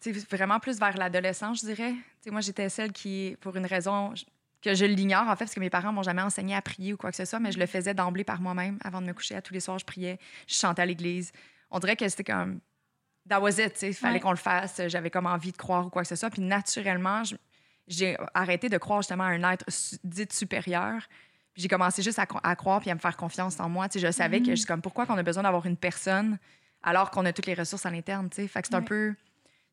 tu 0.00 0.14
sais, 0.14 0.26
vraiment 0.30 0.58
plus 0.58 0.78
vers 0.78 0.96
l'adolescence, 0.96 1.60
je 1.60 1.66
dirais. 1.66 1.92
Tu 1.92 2.04
sais, 2.20 2.30
moi, 2.30 2.40
j'étais 2.40 2.68
celle 2.68 2.92
qui, 2.92 3.36
pour 3.40 3.56
une 3.56 3.66
raison 3.66 4.14
que 4.62 4.74
je 4.74 4.84
l'ignore, 4.84 5.22
en 5.28 5.36
fait, 5.36 5.44
parce 5.44 5.54
que 5.54 5.60
mes 5.60 5.70
parents 5.70 5.92
m'ont 5.92 6.02
jamais 6.02 6.22
enseigné 6.22 6.54
à 6.54 6.62
prier 6.62 6.92
ou 6.92 6.96
quoi 6.96 7.10
que 7.10 7.16
ce 7.16 7.24
soit, 7.24 7.40
mais 7.40 7.50
je 7.52 7.58
le 7.58 7.66
faisais 7.66 7.94
d'emblée 7.94 8.24
par 8.24 8.40
moi-même. 8.40 8.78
Avant 8.84 9.00
de 9.00 9.06
me 9.06 9.12
coucher, 9.12 9.34
à 9.34 9.42
tous 9.42 9.52
les 9.54 9.60
soirs, 9.60 9.78
je 9.78 9.84
priais, 9.84 10.18
je 10.46 10.54
chantais 10.54 10.82
à 10.82 10.86
l'église. 10.86 11.32
On 11.70 11.78
dirait 11.78 11.96
que 11.96 12.08
c'était 12.08 12.24
comme. 12.24 12.60
That 13.28 13.40
was 13.40 13.50
it, 13.60 13.72
tu 13.74 13.78
sais. 13.80 13.88
Il 13.90 13.94
fallait 13.94 14.14
Ouais. 14.14 14.20
qu'on 14.20 14.30
le 14.30 14.36
fasse. 14.36 14.80
J'avais 14.88 15.10
comme 15.10 15.26
envie 15.26 15.52
de 15.52 15.56
croire 15.56 15.86
ou 15.86 15.90
quoi 15.90 16.02
que 16.02 16.08
ce 16.08 16.16
soit. 16.16 16.30
Puis 16.30 16.42
naturellement, 16.42 17.22
je- 17.24 17.36
j'ai 17.86 18.16
arrêté 18.34 18.68
de 18.68 18.78
croire 18.78 19.00
justement 19.02 19.24
à 19.24 19.28
un 19.28 19.52
être 19.52 19.64
dit 20.04 20.26
supérieur. 20.30 21.02
Puis 21.54 21.62
j'ai 21.62 21.68
commencé 21.68 22.02
juste 22.02 22.18
à, 22.18 22.24
cro- 22.24 22.40
à 22.42 22.56
croire 22.56 22.80
puis 22.80 22.90
à 22.90 22.94
me 22.94 22.98
faire 23.00 23.16
confiance 23.16 23.60
en 23.60 23.68
moi. 23.68 23.88
Tu 23.88 24.00
sais, 24.00 24.06
je 24.06 24.12
savais 24.12 24.40
que 24.40 24.50
je 24.50 24.54
suis 24.56 24.66
comme 24.66 24.80
pourquoi 24.82 25.06
qu'on 25.06 25.18
a 25.18 25.22
besoin 25.22 25.42
d'avoir 25.44 25.66
une 25.66 25.76
personne 25.76 26.38
alors 26.82 27.10
qu'on 27.10 27.24
a 27.26 27.32
toutes 27.32 27.46
les 27.46 27.54
ressources 27.54 27.86
à 27.86 27.90
l'interne. 27.90 28.28
tu 28.30 28.36
sais? 28.36 28.48
Fait 28.48 28.60
que 28.62 28.68
c'est 28.68 28.74
un 28.74 28.82
peu. 28.82 29.14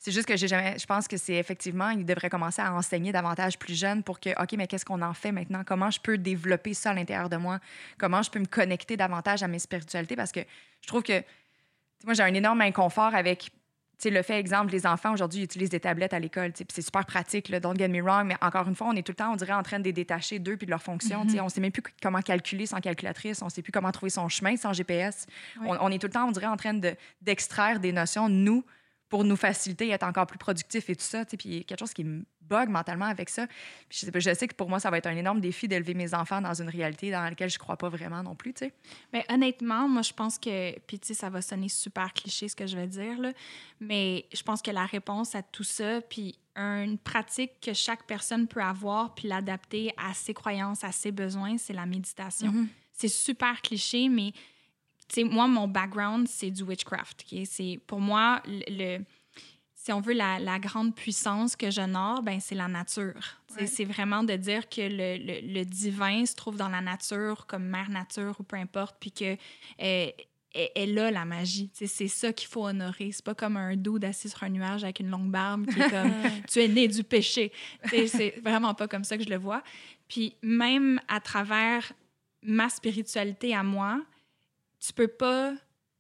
C'est 0.02 0.12
juste 0.14 0.28
que 0.28 0.38
j'ai 0.38 0.48
jamais. 0.48 0.80
Je 0.80 0.86
pense 0.86 1.10
que 1.10 1.18
c'est 1.18 1.36
effectivement, 1.36 1.90
il 1.90 2.06
devrait 2.06 2.30
commencer 2.30 2.62
à 2.62 2.74
enseigner 2.74 3.12
davantage 3.12 3.60
plus 3.60 3.78
jeune 3.78 4.02
pour 4.02 4.20
que, 4.22 4.30
OK, 4.42 4.54
mais 4.54 4.66
qu'est-ce 4.66 4.86
qu'on 4.86 5.02
en 5.02 5.14
fait 5.14 5.34
maintenant? 5.34 5.64
Comment 5.66 5.92
je 5.92 6.00
peux 6.00 6.18
développer 6.18 6.74
ça 6.74 6.92
à 6.92 6.94
l'intérieur 6.94 7.30
de 7.30 7.36
moi? 7.36 7.60
Comment 7.98 8.22
je 8.22 8.32
peux 8.32 8.40
me 8.40 8.46
connecter 8.46 8.96
davantage 8.96 9.44
à 9.44 9.50
mes 9.50 9.60
spiritualités? 9.60 10.16
Parce 10.16 10.32
que 10.32 10.40
je 10.82 10.88
trouve 10.88 11.04
que, 11.04 11.22
moi, 12.06 12.14
j'ai 12.14 12.24
un 12.24 12.34
énorme 12.34 12.62
inconfort 12.62 13.14
avec 13.14 13.52
tu 14.02 14.04
sais, 14.04 14.12
le 14.12 14.22
fait, 14.22 14.40
exemple, 14.40 14.72
les 14.72 14.86
enfants 14.88 15.12
aujourd'hui 15.12 15.42
ils 15.42 15.44
utilisent 15.44 15.72
des 15.72 15.82
tablettes 15.82 16.14
à 16.14 16.20
l'école. 16.20 16.54
C'est 16.56 16.82
super 16.82 17.06
pratique, 17.06 17.50
là, 17.50 17.60
don't 17.60 17.76
get 17.78 17.90
me 17.90 18.02
wrong, 18.02 18.26
mais 18.26 18.38
encore 18.40 18.66
une 18.70 18.76
fois, 18.76 18.88
on 18.88 18.96
est 18.96 19.06
tout 19.06 19.12
le 19.12 19.18
temps, 19.18 19.34
on 19.34 19.36
dirait, 19.36 19.52
en 19.52 19.62
train 19.62 19.78
de 19.80 19.84
les 19.84 19.92
détacher 19.92 20.40
d'eux 20.40 20.56
puis 20.56 20.66
de 20.66 20.72
leur 20.72 20.82
fonction. 20.82 21.26
tu 21.26 21.32
sais, 21.32 21.42
On 21.42 21.46
ne 21.46 21.50
sait 21.50 21.60
même 21.60 21.74
plus 21.74 21.84
comment 22.02 22.22
calculer 22.22 22.66
sans 22.66 22.80
calculatrice, 22.80 23.42
on 23.42 23.48
ne 23.48 23.52
sait 23.52 23.62
plus 23.62 23.74
comment 23.74 23.92
trouver 23.92 24.10
son 24.12 24.30
chemin 24.30 24.56
sans 24.56 24.72
GPS. 24.72 25.26
On, 25.66 25.76
on 25.82 25.92
est 25.92 26.00
tout 26.00 26.08
le 26.08 26.14
temps, 26.14 26.30
on 26.30 26.32
dirait, 26.32 26.46
en 26.46 26.56
train 26.56 26.74
de- 26.76 26.96
d'extraire 27.22 27.82
des 27.82 27.92
notions, 27.92 28.30
nous, 28.30 28.64
pour 29.10 29.24
nous 29.24 29.36
faciliter 29.36 29.88
et 29.88 29.92
être 29.92 30.04
encore 30.04 30.28
plus 30.28 30.38
productifs 30.38 30.90
et 30.90 30.96
tout 30.96 31.04
ça. 31.04 31.26
Puis 31.26 31.38
il 31.46 31.58
y 31.58 31.60
a 31.60 31.64
quelque 31.64 31.80
chose 31.80 31.94
qui 31.94 32.04
me 32.04 32.24
bug 32.42 32.70
mentalement 32.70 33.06
avec 33.06 33.30
ça. 33.30 33.48
Puis 33.88 34.00
je, 34.02 34.06
sais 34.06 34.12
je 34.20 34.34
sais 34.34 34.48
que 34.48 34.56
pour 34.56 34.70
moi, 34.70 34.80
ça 34.80 34.90
va 34.90 34.98
être 34.98 35.08
un 35.08 35.16
énorme 35.16 35.40
défi 35.40 35.68
d'élever 35.68 35.94
mes 35.94 36.14
enfants 36.14 36.42
dans 36.42 36.62
une 36.62 36.70
réalité 36.70 37.12
dans 37.12 37.24
laquelle 37.24 37.50
je 37.50 37.60
crois 37.60 37.78
pas 37.78 37.90
vraiment 37.90 38.24
non 38.24 38.36
plus. 38.36 38.54
Mais 39.14 39.26
honnêtement, 39.30 39.88
moi, 39.88 40.02
je 40.02 40.14
pense 40.14 40.38
que, 40.38 40.78
puis 40.82 41.00
tu 41.00 41.08
sais, 41.08 41.14
ça 41.14 41.30
va 41.30 41.42
sonner 41.42 41.70
super 41.70 42.14
cliché 42.14 42.48
ce 42.48 42.56
que 42.56 42.68
je 42.68 42.76
vais 42.76 42.88
dire, 42.88 43.20
là, 43.20 43.32
mais 43.80 44.26
je 44.34 44.42
pense 44.44 44.62
que 44.62 44.72
la 44.72 44.86
réponse 44.86 45.36
à 45.36 45.44
tout 45.44 45.64
ça, 45.64 46.02
puis 46.02 46.38
une 46.56 46.98
pratique 46.98 47.52
que 47.62 47.74
chaque 47.74 48.06
personne 48.06 48.48
peut 48.48 48.62
avoir, 48.62 49.16
puis 49.16 49.28
l'adapter 49.28 49.94
à 49.98 50.14
ses 50.14 50.34
croyances, 50.34 50.84
à 50.84 50.92
ses 50.92 51.12
besoins, 51.12 51.58
c'est 51.58 51.74
la 51.74 51.86
méditation. 51.86 52.52
Mhm. 52.52 52.68
C'est 52.92 53.08
super 53.08 53.62
cliché, 53.62 54.10
mais 54.10 54.34
sais, 55.16 55.24
moi, 55.24 55.48
mon 55.48 55.68
background, 55.68 56.28
c'est 56.28 56.52
du 56.52 56.64
witchcraft. 56.64 57.26
ok? 57.32 57.40
C'est 57.46 57.80
pour 57.88 58.00
moi, 58.00 58.42
le, 58.46 58.98
le- 59.00 59.06
si 59.76 59.94
on 59.94 60.02
veut, 60.02 60.14
la, 60.14 60.40
la 60.40 60.60
grande 60.60 60.94
puissance 60.94 61.56
que 61.56 61.72
j'honore, 61.72 62.22
ben, 62.22 62.40
c'est 62.42 62.54
la 62.56 62.68
nature. 62.68 63.14
Ouais. 63.58 63.66
C'est 63.66 63.86
vraiment 63.86 64.24
de 64.24 64.36
dire 64.36 64.68
que 64.68 64.82
le, 64.82 65.18
le- 65.18 65.54
le 65.54 65.64
divin 65.66 66.26
se 66.26 66.36
trouve 66.36 66.58
dans 66.58 66.68
la 66.70 66.82
nature, 66.82 67.46
comme 67.48 67.64
mère 67.64 67.90
nature 67.90 68.36
ou 68.40 68.44
peu 68.44 68.58
importe, 68.58 68.98
puis 69.00 69.12
que 69.12 69.38
euh, 69.82 70.10
elle, 70.76 70.98
a 71.00 71.12
la 71.12 71.26
magie. 71.26 71.70
C'est 71.74 72.08
ça 72.08 72.34
qu'il 72.34 72.48
faut 72.50 72.66
honorer. 72.66 73.12
C'est 73.14 73.24
pas 73.24 73.36
comme 73.36 73.56
un 73.56 73.76
dude 73.76 74.04
assis 74.04 74.30
sur 74.30 74.44
un 74.44 74.50
nuage 74.50 74.84
avec 74.84 75.00
une 75.00 75.10
longue 75.10 75.30
barbe 75.32 75.66
qui 75.68 75.80
est 75.80 75.90
comme 75.90 76.12
tu 76.52 76.60
es 76.60 76.68
né 76.68 76.88
du 76.88 77.04
péché. 77.04 77.52
C'est 78.08 78.36
vraiment 78.44 78.74
pas 78.74 78.88
comme 78.88 79.04
ça 79.04 79.18
que 79.18 79.24
je 79.24 79.30
le 79.30 79.38
vois. 79.38 79.64
Puis 80.08 80.36
même 80.42 81.00
à 81.08 81.20
travers 81.20 81.94
ma 82.44 82.68
spiritualité 82.70 83.56
à 83.56 83.64
moi, 83.64 84.02
tu 84.80 84.94
peux 84.94 85.08
pas, 85.08 85.54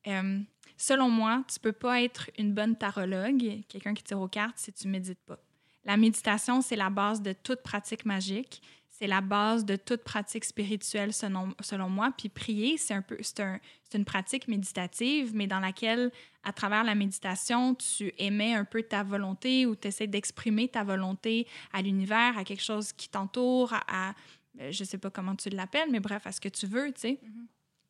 euh, 0.07 0.39
selon 0.77 1.09
moi, 1.09 1.43
tu 1.51 1.59
peux 1.59 1.71
pas 1.73 2.01
être 2.01 2.29
une 2.37 2.53
bonne 2.53 2.75
tarologue, 2.77 3.61
quelqu'un 3.67 3.93
qui 3.93 4.03
tire 4.03 4.19
aux 4.19 4.27
cartes, 4.27 4.57
si 4.57 4.71
tu 4.73 4.87
médites 4.87 5.23
pas. 5.25 5.39
La 5.85 5.97
méditation, 5.97 6.61
c'est 6.61 6.75
la 6.75 6.89
base 6.89 7.21
de 7.21 7.33
toute 7.33 7.61
pratique 7.61 8.05
magique. 8.05 8.61
C'est 8.89 9.07
la 9.07 9.21
base 9.21 9.63
de 9.63 9.77
toute 9.77 10.03
pratique 10.03 10.43
spirituelle, 10.43 11.13
selon, 11.13 11.53
selon 11.61 11.89
moi. 11.89 12.11
Puis 12.17 12.27
prier, 12.27 12.77
c'est 12.77 12.93
un 12.93 13.03
un, 13.39 13.59
une 13.93 14.03
pratique 14.03 14.49
méditative, 14.49 15.31
mais 15.33 15.47
dans 15.47 15.61
laquelle, 15.61 16.11
à 16.43 16.51
travers 16.51 16.83
la 16.83 16.95
méditation, 16.95 17.75
tu 17.75 18.13
émets 18.17 18.55
un 18.55 18.65
peu 18.65 18.83
ta 18.83 19.03
volonté 19.03 19.65
ou 19.65 19.75
tu 19.77 19.87
essaies 19.87 20.07
d'exprimer 20.07 20.67
ta 20.67 20.83
volonté 20.83 21.47
à 21.71 21.81
l'univers, 21.81 22.37
à 22.37 22.43
quelque 22.43 22.61
chose 22.61 22.91
qui 22.91 23.07
t'entoure, 23.07 23.71
à, 23.73 24.09
à- 24.09 24.13
je 24.69 24.83
sais 24.83 24.97
pas 24.97 25.09
comment 25.09 25.35
tu 25.35 25.49
l'appelles, 25.49 25.89
mais 25.91 26.01
bref, 26.01 26.27
à 26.27 26.33
ce 26.33 26.41
que 26.41 26.49
tu 26.49 26.67
veux, 26.67 26.91
tu 26.91 26.99
sais. 26.99 27.19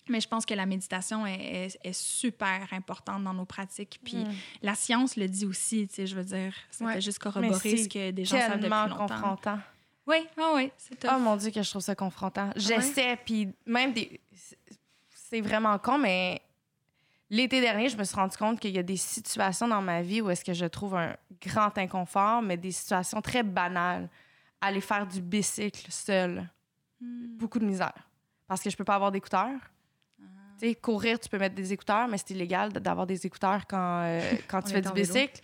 Mais 0.09 0.19
je 0.21 0.27
pense 0.27 0.45
que 0.45 0.53
la 0.53 0.65
méditation 0.65 1.25
est, 1.25 1.65
est- 1.65 1.79
est 1.83 1.93
super 1.93 2.67
importante 2.71 3.23
dans 3.23 3.33
nos 3.33 3.45
pratiques. 3.45 3.99
Puis 4.03 4.17
Mm. 4.17 4.33
la 4.63 4.75
science 4.75 5.15
le 5.15 5.27
dit 5.27 5.45
aussi, 5.45 5.87
tu 5.87 5.95
sais, 5.95 6.07
je 6.07 6.15
veux 6.15 6.23
dire, 6.23 6.53
ça 6.71 6.85
Ouais. 6.85 6.93
fait 6.95 7.01
juste 7.01 7.19
corroborer 7.19 7.77
ce 7.77 7.87
que 7.87 8.11
des 8.11 8.25
gens 8.25 8.37
savent 8.37 8.49
depuis 8.51 8.61
Tellement 8.61 8.85
longtemps. 8.87 9.07
confrontant. 9.07 9.59
Oui, 10.07 10.17
oui, 10.37 10.43
oui, 10.55 10.71
c'est 10.77 10.95
top. 10.99 11.11
Oh 11.15 11.19
mon 11.19 11.35
Dieu, 11.37 11.51
que 11.51 11.61
je 11.61 11.69
trouve 11.69 11.81
ça 11.83 11.93
confrontant. 11.95 12.49
J'essaie, 12.55 13.15
puis 13.23 13.47
même 13.65 13.93
des. 13.93 14.19
C'est 15.11 15.41
vraiment 15.41 15.77
con, 15.77 15.99
mais 15.99 16.41
l'été 17.29 17.61
dernier, 17.61 17.89
je 17.89 17.95
me 17.97 18.03
suis 18.03 18.15
rendu 18.15 18.35
compte 18.35 18.59
qu'il 18.59 18.71
y 18.71 18.79
a 18.79 18.83
des 18.83 18.97
situations 18.97 19.67
dans 19.67 19.81
ma 19.83 20.01
vie 20.01 20.21
où 20.21 20.29
est-ce 20.31 20.43
que 20.43 20.53
je 20.53 20.65
trouve 20.65 20.95
un 20.95 21.15
grand 21.39 21.77
inconfort, 21.77 22.41
mais 22.41 22.57
des 22.57 22.71
situations 22.71 23.21
très 23.21 23.43
banales. 23.43 24.09
Aller 24.61 24.81
faire 24.81 25.05
du 25.05 25.21
bicycle 25.21 25.89
seul, 25.91 26.49
Hmm. 26.99 27.37
beaucoup 27.37 27.59
de 27.59 27.65
misère. 27.65 27.93
Parce 28.47 28.61
que 28.61 28.69
je 28.69 28.75
peux 28.75 28.83
pas 28.83 28.95
avoir 28.95 29.11
d'écouteurs. 29.11 29.59
Tu 30.59 30.67
sais, 30.69 30.75
courir, 30.75 31.19
tu 31.19 31.29
peux 31.29 31.37
mettre 31.37 31.55
des 31.55 31.71
écouteurs, 31.73 32.07
mais 32.07 32.17
c'est 32.17 32.31
illégal 32.31 32.71
d'avoir 32.73 33.07
des 33.07 33.25
écouteurs 33.25 33.65
quand, 33.67 34.01
euh, 34.03 34.19
quand 34.47 34.61
tu 34.61 34.73
fais 34.73 34.81
du 34.81 34.89
vélo. 34.89 34.95
bicycle. 35.13 35.41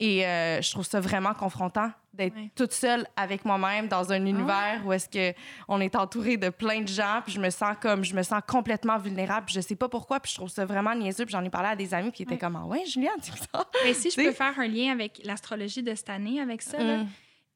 Et 0.00 0.26
euh, 0.26 0.60
je 0.60 0.70
trouve 0.72 0.84
ça 0.84 0.98
vraiment 1.00 1.32
confrontant 1.32 1.90
d'être 2.12 2.34
Ouais. 2.34 2.50
toute 2.56 2.72
seule 2.72 3.06
avec 3.16 3.44
moi-même 3.44 3.86
dans 3.86 4.10
un 4.12 4.26
univers 4.26 4.80
où 4.84 4.92
est-ce 4.92 5.08
que 5.08 5.32
on 5.68 5.80
est 5.80 5.94
entouré 5.94 6.36
de 6.36 6.48
plein 6.48 6.80
de 6.80 6.88
gens, 6.88 7.20
puis 7.24 7.32
je 7.32 7.40
me 7.40 7.50
sens 7.50 7.76
comme 7.80 8.02
je 8.02 8.14
me 8.16 8.24
sens 8.24 8.40
complètement 8.48 8.98
vulnérable, 8.98 9.46
puis 9.46 9.54
je 9.54 9.60
sais 9.60 9.76
pas 9.76 9.88
pourquoi, 9.88 10.18
puis 10.18 10.32
je 10.32 10.36
trouve 10.38 10.48
ça 10.50 10.64
vraiment 10.64 10.92
niaiseux, 10.96 11.24
puis 11.24 11.32
j'en 11.32 11.44
ai 11.44 11.50
parlé 11.50 11.68
à 11.68 11.76
des 11.76 11.94
amis 11.94 12.10
ils 12.18 12.22
étaient 12.22 12.32
Ouais. 12.32 12.38
comme 12.38 12.56
ah 12.56 12.66
ouais, 12.66 12.84
Juliane, 12.84 13.14
c'est 13.22 13.38
ça. 13.38 13.64
Mais 13.84 13.94
si 13.94 14.10
je 14.10 14.14
Tu 14.20 14.24
peux 14.24 14.32
faire 14.32 14.58
un 14.58 14.66
lien 14.66 14.90
avec 14.90 15.20
l'astrologie 15.24 15.84
de 15.84 15.94
cette 15.94 16.10
année, 16.10 16.40
avec 16.40 16.62
ça, 16.62 16.82
là, 16.82 16.96
Mm. 17.04 17.06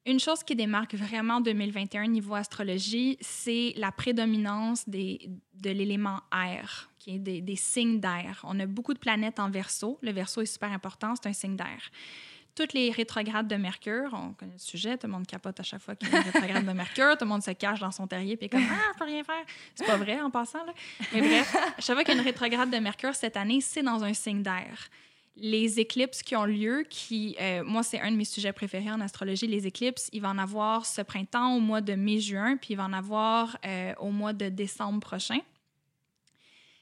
Une 0.05 0.19
chose 0.19 0.43
qui 0.43 0.55
démarque 0.55 0.93
vraiment 0.93 1.41
2021 1.41 2.07
niveau 2.07 2.35
astrologie, 2.35 3.17
c'est 3.21 3.73
la 3.75 3.91
prédominance 3.91 4.87
de 4.87 5.69
l'élément 5.69 6.21
air, 6.31 6.89
des, 7.07 7.55
signes 7.55 7.99
d'air. 7.99 8.41
On 8.43 8.59
a 8.59 8.65
beaucoup 8.65 8.93
de 8.93 8.99
planètes 8.99 9.39
en 9.39 9.49
verso. 9.49 9.97
Le 10.01 10.11
verso 10.11 10.41
est 10.41 10.45
super 10.45 10.71
important, 10.71 11.13
c'est 11.15 11.29
un 11.29 11.33
signe 11.33 11.55
d'air. 11.55 11.89
Toutes 12.53 12.71
les 12.71 12.89
rétrogrades 12.91 13.49
de 13.49 13.55
Mercure, 13.57 14.11
on 14.13 14.31
connaît 14.31 14.53
le 14.53 14.59
sujet, 14.59 14.97
tout 14.97 15.07
le 15.07 15.13
monde 15.13 15.27
capote 15.27 15.59
à 15.59 15.63
chaque 15.63 15.81
fois 15.81 15.93
qu'il 15.95 16.07
y 16.07 16.15
a 16.15 16.19
une 16.19 16.23
rétrograde 16.23 16.65
de 16.65 16.71
Mercure, 16.71 17.17
tout 17.17 17.25
le 17.25 17.29
monde 17.29 17.43
se 17.43 17.51
cache 17.51 17.81
dans 17.81 17.91
son 17.91 18.07
terrier 18.07 18.37
puis 18.37 18.47
comme 18.47 18.63
Ah, 18.63 18.91
je 18.93 18.99
peux 18.99 19.05
rien 19.05 19.25
faire. 19.25 19.43
C'est 19.73 19.85
pas 19.85 19.97
vrai 19.97 20.21
en 20.21 20.29
passant. 20.31 20.63
Là. 20.63 20.73
Mais 21.13 21.19
bref, 21.19 21.53
chaque 21.79 21.95
fois 21.95 22.03
qu'il 22.05 22.13
y 22.13 22.17
a 22.17 22.21
une 22.21 22.25
rétrograde 22.25 22.69
de 22.69 22.77
Mercure 22.77 23.13
cette 23.13 23.35
année, 23.35 23.59
c'est 23.59 23.83
dans 23.83 24.03
un 24.05 24.13
signe 24.13 24.41
d'air. 24.41 24.89
Les 25.37 25.79
éclipses 25.79 26.23
qui 26.23 26.35
ont 26.35 26.45
lieu, 26.45 26.85
qui, 26.89 27.35
euh, 27.41 27.63
moi, 27.63 27.83
c'est 27.83 27.99
un 27.99 28.11
de 28.11 28.15
mes 28.15 28.25
sujets 28.25 28.53
préférés 28.53 28.91
en 28.91 29.01
astrologie, 29.01 29.47
les 29.47 29.67
éclipses. 29.67 30.09
Il 30.13 30.21
va 30.21 30.29
en 30.29 30.37
avoir 30.37 30.85
ce 30.85 31.01
printemps 31.01 31.55
au 31.55 31.59
mois 31.59 31.81
de 31.81 31.93
mai-juin, 31.93 32.57
puis 32.57 32.73
il 32.73 32.77
va 32.77 32.85
en 32.85 32.93
avoir 32.93 33.57
euh, 33.65 33.93
au 33.99 34.11
mois 34.11 34.33
de 34.33 34.49
décembre 34.49 35.01
prochain. 35.01 35.39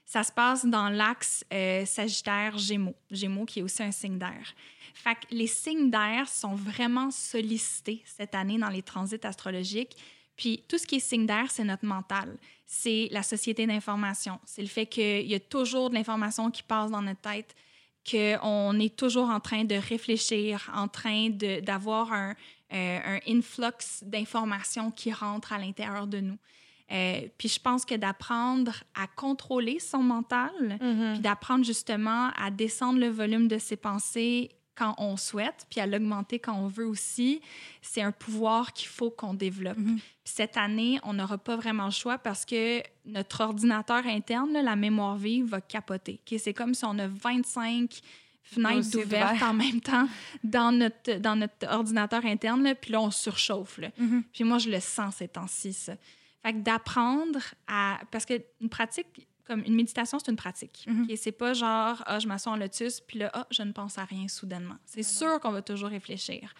Ça 0.05 0.23
se 0.23 0.31
passe 0.31 0.65
dans 0.65 0.89
l'axe 0.89 1.43
euh, 1.51 1.85
Sagittaire-Gémeaux. 1.85 2.95
Gémeaux 3.09 3.45
qui 3.45 3.59
est 3.59 3.63
aussi 3.63 3.81
un 3.81 3.91
signe 3.91 4.19
d'air. 4.19 4.53
Fait 4.93 5.15
que 5.15 5.21
les 5.31 5.47
signes 5.47 5.89
d'air 5.89 6.27
sont 6.27 6.53
vraiment 6.53 7.09
sollicités 7.09 8.03
cette 8.05 8.35
année 8.35 8.59
dans 8.59 8.69
les 8.69 8.83
transits 8.83 9.25
astrologiques. 9.25 9.97
Puis 10.35 10.63
tout 10.67 10.77
ce 10.77 10.85
qui 10.85 10.95
est 10.95 10.99
signe 10.99 11.25
d'air, 11.25 11.49
c'est 11.49 11.63
notre 11.63 11.85
mental. 11.85 12.37
C'est 12.67 13.07
la 13.11 13.23
société 13.23 13.65
d'information. 13.65 14.39
C'est 14.45 14.61
le 14.61 14.67
fait 14.67 14.85
qu'il 14.85 15.25
y 15.25 15.35
a 15.35 15.39
toujours 15.39 15.89
de 15.89 15.95
l'information 15.95 16.51
qui 16.51 16.63
passe 16.63 16.91
dans 16.91 17.01
notre 17.01 17.21
tête, 17.21 17.55
qu'on 18.09 18.79
est 18.79 18.95
toujours 18.95 19.29
en 19.29 19.39
train 19.39 19.63
de 19.63 19.75
réfléchir, 19.75 20.69
en 20.75 20.87
train 20.87 21.29
d'avoir 21.61 22.11
un, 22.13 22.33
euh, 22.73 22.99
un 23.05 23.19
influx 23.27 24.03
d'informations 24.03 24.91
qui 24.91 25.11
rentrent 25.11 25.53
à 25.53 25.57
l'intérieur 25.57 26.07
de 26.07 26.19
nous. 26.19 26.37
Euh, 26.91 27.21
puis 27.37 27.47
je 27.47 27.59
pense 27.59 27.85
que 27.85 27.95
d'apprendre 27.95 28.73
à 28.93 29.07
contrôler 29.07 29.79
son 29.79 29.99
mental, 30.03 30.51
Mhm. 30.81 31.13
puis 31.13 31.19
d'apprendre 31.21 31.63
justement 31.63 32.29
à 32.37 32.51
descendre 32.51 32.99
le 32.99 33.07
volume 33.09 33.47
de 33.47 33.57
ses 33.57 33.77
pensées 33.77 34.49
quand 34.75 34.95
on 34.97 35.17
souhaite, 35.17 35.65
puis 35.69 35.79
à 35.79 35.87
l'augmenter 35.87 36.39
quand 36.39 36.53
on 36.53 36.67
veut 36.67 36.87
aussi, 36.87 37.41
c'est 37.81 38.01
un 38.01 38.11
pouvoir 38.11 38.73
qu'il 38.73 38.87
faut 38.87 39.11
qu'on 39.11 39.33
développe. 39.33 39.77
Puis 39.77 40.33
cette 40.35 40.57
année, 40.57 40.99
on 41.03 41.13
n'aura 41.13 41.37
pas 41.37 41.55
vraiment 41.55 41.85
le 41.85 41.91
choix 41.91 42.17
parce 42.17 42.45
que 42.45 42.81
notre 43.05 43.41
ordinateur 43.41 44.05
interne, 44.05 44.53
là, 44.53 44.61
la 44.61 44.75
mémoire 44.75 45.15
vive, 45.15 45.45
va 45.45 45.61
capoter. 45.61 46.19
OK? 46.21 46.39
C'est 46.39 46.53
comme 46.53 46.73
si 46.73 46.85
on 46.85 46.97
a 46.99 47.07
25 47.07 48.01
fenêtres 48.43 48.97
ouvertes 48.97 49.41
en 49.41 49.53
même 49.53 49.81
temps 49.81 50.07
dans 50.43 50.71
notre, 50.71 51.17
dans 51.19 51.35
notre 51.35 51.67
ordinateur 51.71 52.25
interne, 52.25 52.63
là, 52.63 52.75
puis 52.75 52.91
là, 52.91 53.01
on 53.01 53.11
surchauffe. 53.11 53.77
là. 53.77 53.89
Mhm. 53.97 54.23
Puis 54.33 54.43
moi, 54.43 54.57
je 54.57 54.69
le 54.69 54.79
sens 54.79 55.15
ces 55.15 55.27
temps-ci, 55.27 55.73
ça. 55.73 55.93
Fait 56.41 56.53
que 56.53 56.59
d'apprendre 56.59 57.39
à... 57.67 58.01
Parce 58.11 58.25
qu'une 58.25 58.69
pratique, 58.69 59.27
comme 59.45 59.63
une 59.65 59.75
méditation, 59.75 60.19
c'est 60.19 60.31
une 60.31 60.37
pratique. 60.37 60.85
Mhm. 60.87 61.05
Et 61.09 61.17
c'est 61.17 61.31
pas 61.31 61.53
genre, 61.53 62.01
ah, 62.05 62.19
je 62.19 62.27
m'assois 62.27 62.53
en 62.53 62.57
lotus, 62.57 63.01
puis 63.01 63.19
là, 63.19 63.29
ah, 63.33 63.47
je 63.51 63.63
ne 63.63 63.71
pense 63.71 63.97
à 63.97 64.05
rien 64.05 64.27
soudainement. 64.27 64.77
C'est 64.85 65.03
sûr 65.03 65.39
qu'on 65.39 65.51
va 65.51 65.61
toujours 65.61 65.89
réfléchir. 65.89 66.53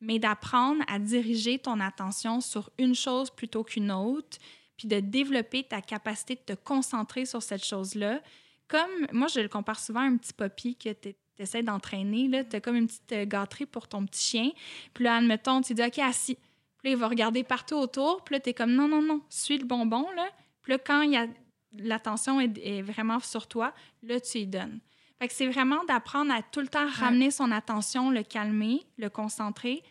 Mais 0.00 0.18
d'apprendre 0.18 0.82
à 0.88 0.98
diriger 0.98 1.58
ton 1.58 1.78
attention 1.80 2.40
sur 2.40 2.70
une 2.78 2.94
chose 2.94 3.30
plutôt 3.30 3.62
qu'une 3.62 3.92
autre, 3.92 4.38
puis 4.78 4.88
de 4.88 5.00
développer 5.00 5.62
ta 5.62 5.82
capacité 5.82 6.36
de 6.36 6.54
te 6.54 6.58
concentrer 6.64 7.26
sur 7.26 7.42
cette 7.42 7.64
chose-là. 7.64 8.22
Comme, 8.66 9.06
moi, 9.12 9.28
je 9.28 9.40
le 9.40 9.48
compare 9.48 9.78
souvent 9.78 10.00
à 10.00 10.04
un 10.04 10.16
petit 10.16 10.32
poppy 10.32 10.76
que 10.76 10.90
tu 10.94 11.14
essaies 11.38 11.62
d'entraîner. 11.62 12.30
Tu 12.48 12.56
as 12.56 12.60
comme 12.60 12.76
une 12.76 12.86
petite 12.86 13.12
euh, 13.12 13.24
gâterie 13.26 13.66
pour 13.66 13.88
ton 13.88 14.06
petit 14.06 14.22
chien. 14.22 14.50
Puis 14.94 15.04
là, 15.04 15.16
admettons, 15.16 15.60
tu 15.60 15.74
dis, 15.74 15.82
OK, 15.82 15.98
assis. 15.98 16.36
Puis 16.78 16.88
là, 16.88 16.90
il 16.92 16.96
va 16.96 17.08
regarder 17.08 17.44
partout 17.44 17.74
autour. 17.74 18.24
Puis 18.24 18.36
là, 18.36 18.40
tu 18.40 18.50
es 18.50 18.54
comme, 18.54 18.72
non, 18.72 18.88
non, 18.88 19.02
non, 19.02 19.20
suis 19.28 19.58
le 19.58 19.66
bonbon. 19.66 20.10
Là. 20.12 20.30
Puis 20.62 20.72
là, 20.72 20.78
quand 20.78 21.02
il 21.02 21.12
y 21.12 21.16
a 21.16 21.26
l'attention 21.72 22.40
est, 22.40 22.56
est 22.58 22.82
vraiment 22.82 23.20
sur 23.20 23.46
toi, 23.46 23.72
là, 24.02 24.20
tu 24.20 24.38
y 24.38 24.46
donnes. 24.46 24.80
Fait 25.18 25.28
que 25.28 25.34
c'est 25.34 25.46
vraiment 25.48 25.84
d'apprendre 25.84 26.32
à 26.32 26.42
tout 26.42 26.60
le 26.60 26.68
temps 26.68 26.88
ramener 26.88 27.30
son 27.30 27.50
attention, 27.52 28.10
le 28.10 28.22
calmer, 28.22 28.86
le 28.96 29.10
concentrer. 29.10 29.82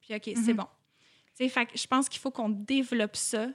Puis, 0.00 0.14
OK, 0.14 0.22
c'est 0.24 0.52
Mhm. 0.52 0.56
bon. 0.56 0.66
Fait 1.48 1.66
que 1.66 1.76
je 1.78 1.86
pense 1.86 2.08
qu'il 2.08 2.20
faut 2.20 2.30
qu'on 2.30 2.48
développe 2.50 3.16
ça, 3.16 3.48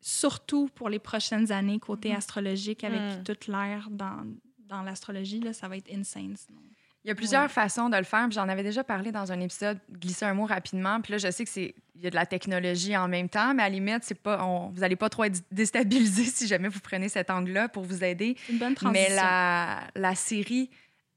surtout 0.00 0.68
pour 0.68 0.88
les 0.88 0.98
prochaines 0.98 1.50
années, 1.52 1.78
côté 1.78 2.10
Mhm. 2.10 2.16
astrologique, 2.16 2.84
avec 2.84 3.24
toute 3.24 3.46
l'air 3.46 3.88
dans, 3.90 4.24
dans 4.58 4.82
l'astrologie. 4.82 5.40
Là, 5.40 5.52
ça 5.52 5.68
va 5.68 5.76
être 5.76 5.90
insane. 5.92 6.36
sinon. 6.36 6.60
Il 7.06 7.10
y 7.10 7.12
a 7.12 7.14
plusieurs 7.14 7.42
Ouais. 7.44 7.48
façons 7.48 7.88
de 7.88 7.96
le 7.96 8.02
faire. 8.02 8.28
J'en 8.32 8.48
avais 8.48 8.64
déjà 8.64 8.82
parlé 8.82 9.12
dans 9.12 9.30
un 9.30 9.38
épisode, 9.38 9.78
glisser 9.92 10.24
un 10.24 10.34
mot 10.34 10.44
rapidement. 10.44 11.00
Puis 11.00 11.12
là, 11.12 11.18
je 11.18 11.30
sais 11.30 11.44
que 11.44 11.50
c'est 11.50 11.72
il 11.94 12.02
y 12.02 12.06
a 12.08 12.10
de 12.10 12.16
la 12.16 12.26
technologie 12.26 12.94
en 12.96 13.06
même 13.08 13.28
temps, 13.28 13.54
mais 13.54 13.62
à 13.62 13.66
la 13.66 13.74
limite, 13.74 14.02
c'est 14.02 14.16
pas 14.20 14.44
on- 14.44 14.68
vous 14.70 14.80
n'allez 14.80 14.96
pas 14.96 15.08
trop 15.08 15.22
être 15.24 15.40
déstabilisé 15.52 16.24
si 16.24 16.46
jamais 16.48 16.68
vous 16.68 16.80
prenez 16.80 17.08
cet 17.08 17.30
angle-là 17.30 17.68
pour 17.68 17.84
vous 17.84 18.02
aider. 18.04 18.36
C'est 18.44 18.52
une 18.52 18.58
bonne 18.58 18.74
transition. 18.74 19.08
Mais 19.08 19.14
la, 19.14 19.82
la 19.94 20.14
série 20.16 20.68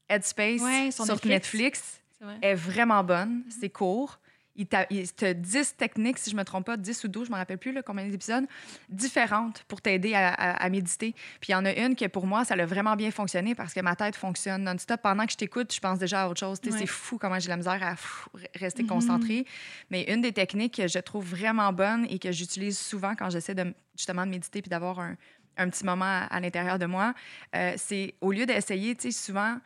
Headspace 0.08 0.60
Ouais, 0.62 0.90
sur 0.92 1.04
Netflix. 1.06 1.26
Netflix 1.28 2.00
C'est 2.18 2.24
vrai. 2.24 2.38
est 2.40 2.54
vraiment 2.54 3.02
bonne. 3.04 3.42
C'est 3.50 3.68
court. 3.68 4.20
Il 4.60 4.66
il 4.90 5.10
te 5.12 5.32
10 5.32 5.76
techniques, 5.76 6.18
si 6.18 6.30
je 6.30 6.36
me 6.36 6.44
trompe 6.44 6.66
pas, 6.66 6.76
10 6.76 7.04
ou 7.04 7.08
12, 7.08 7.28
je 7.28 7.32
me 7.32 7.36
rappelle 7.36 7.56
plus 7.56 7.72
là, 7.72 7.82
combien 7.82 8.04
d'épisodes, 8.06 8.44
différentes 8.90 9.62
pour 9.68 9.80
t'aider 9.80 10.14
à, 10.14 10.28
à- 10.28 10.62
à 10.64 10.68
méditer. 10.68 11.12
Puis 11.40 11.48
il 11.48 11.52
y 11.52 11.54
en 11.54 11.64
a 11.64 11.72
une 11.72 11.96
que 11.96 12.06
pour 12.06 12.26
moi, 12.26 12.44
ça 12.44 12.54
a 12.54 12.66
vraiment 12.66 12.96
bien 12.96 13.10
fonctionné 13.10 13.54
parce 13.54 13.72
que 13.72 13.80
ma 13.80 13.96
tête 13.96 14.16
fonctionne 14.16 14.64
non-stop. 14.64 15.00
Pendant 15.02 15.24
que 15.26 15.32
je 15.32 15.36
t'écoute, 15.36 15.72
je 15.74 15.80
pense 15.80 15.98
déjà 15.98 16.24
à 16.24 16.28
autre 16.28 16.40
chose. 16.40 16.58
Ouais. 16.64 16.72
C'est 16.72 16.86
fou 16.86 17.18
comment 17.18 17.38
j'ai 17.38 17.48
la 17.48 17.56
misère 17.56 17.82
à 17.82 17.90
pff, 17.92 18.28
rester 18.56 18.82
Mhm. 18.82 18.88
concentrée. 18.88 19.46
Mais 19.90 20.02
une 20.12 20.20
des 20.20 20.32
techniques 20.32 20.74
que 20.76 20.88
je 20.88 20.98
trouve 20.98 21.24
vraiment 21.24 21.72
bonne 21.72 22.06
et 22.10 22.18
que 22.18 22.30
j'utilise 22.32 22.78
souvent 22.78 23.14
quand 23.14 23.30
j'essaie 23.30 23.54
de, 23.54 23.72
justement 23.96 24.26
de 24.26 24.30
méditer 24.30 24.60
puis 24.62 24.68
d'avoir 24.68 24.98
un, 25.00 25.16
un 25.56 25.70
petit 25.70 25.84
moment 25.84 26.04
à, 26.04 26.26
à 26.30 26.40
l'intérieur 26.40 26.78
de 26.78 26.86
moi, 26.86 27.14
euh, 27.56 27.72
c'est 27.76 28.14
au 28.20 28.32
lieu 28.32 28.46
d'essayer, 28.46 28.94
tu 28.94 29.10
sais, 29.10 29.18
souvent, 29.18 29.56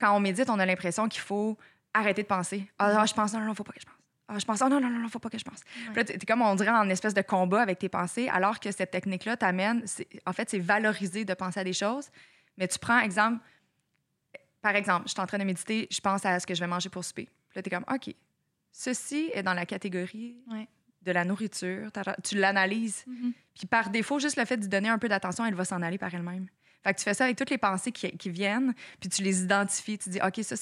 quand 0.00 0.14
on 0.16 0.20
médite, 0.20 0.50
on 0.50 0.58
a 0.58 0.66
l'impression 0.66 1.08
qu'il 1.08 1.22
faut 1.22 1.56
arrêter 1.94 2.22
de 2.22 2.28
penser. 2.28 2.68
Ah, 2.78 3.00
ah, 3.00 3.06
je 3.06 3.14
pense, 3.14 3.32
non, 3.32 3.40
non, 3.40 3.46
non, 3.46 3.54
faut 3.54 3.64
pas 3.64 3.72
que 3.72 3.80
je 3.80 3.86
pense. 3.86 3.94
Ah, 4.28 4.38
je 4.38 4.44
pense, 4.44 4.60
ah, 4.60 4.68
non, 4.68 4.80
non, 4.80 4.90
non, 4.90 5.08
faut 5.08 5.20
pas 5.20 5.30
que 5.30 5.38
je 5.38 5.44
pense. 5.44 5.60
Puis 5.64 5.94
là, 5.94 6.04
t'es 6.04 6.18
comme, 6.26 6.42
on 6.42 6.54
dirait, 6.56 6.70
en 6.70 6.88
espèce 6.88 7.14
de 7.14 7.22
combat 7.22 7.62
avec 7.62 7.78
tes 7.78 7.88
pensées, 7.88 8.28
alors 8.28 8.58
que 8.58 8.72
cette 8.72 8.90
technique-là 8.90 9.36
t'amène, 9.36 9.84
en 10.26 10.32
fait, 10.32 10.50
c'est 10.50 10.58
valoriser 10.58 11.24
de 11.24 11.32
penser 11.34 11.60
à 11.60 11.64
des 11.64 11.72
choses. 11.72 12.08
Mais 12.58 12.66
tu 12.66 12.78
prends, 12.78 12.98
exemple, 13.00 13.38
par 14.62 14.74
exemple, 14.74 15.04
je 15.06 15.12
suis 15.12 15.20
en 15.20 15.26
train 15.26 15.38
de 15.38 15.44
méditer, 15.44 15.86
je 15.90 16.00
pense 16.00 16.24
à 16.26 16.40
ce 16.40 16.46
que 16.46 16.54
je 16.54 16.60
vais 16.60 16.66
manger 16.66 16.88
pour 16.88 17.04
souper. 17.04 17.26
Puis 17.50 17.56
là, 17.56 17.62
t'es 17.62 17.70
comme, 17.70 17.84
OK, 17.92 18.12
ceci 18.72 19.30
est 19.32 19.42
dans 19.42 19.54
la 19.54 19.64
catégorie 19.66 20.38
Ouais. 20.50 20.66
de 21.02 21.12
la 21.12 21.24
nourriture. 21.24 21.90
Tu 22.24 22.36
l'analyses. 22.36 23.04
Mhm. 23.06 23.32
Puis 23.54 23.66
par 23.66 23.90
défaut, 23.90 24.18
juste 24.18 24.36
le 24.36 24.44
fait 24.44 24.56
d'y 24.56 24.68
donner 24.68 24.88
un 24.88 24.98
peu 24.98 25.08
d'attention, 25.08 25.46
elle 25.46 25.54
va 25.54 25.64
s'en 25.64 25.82
aller 25.82 25.98
par 25.98 26.12
elle-même. 26.12 26.48
Fait 26.82 26.92
que 26.94 26.98
tu 26.98 27.04
fais 27.04 27.14
ça 27.14 27.24
avec 27.24 27.36
toutes 27.36 27.50
les 27.50 27.58
pensées 27.58 27.92
qui, 27.92 28.10
qui 28.16 28.30
viennent, 28.30 28.74
puis 29.00 29.08
tu 29.08 29.22
les 29.22 29.42
identifies. 29.42 29.98
Tu 29.98 30.10
dis, 30.10 30.18
OK, 30.20 30.40
ça, 30.42 30.56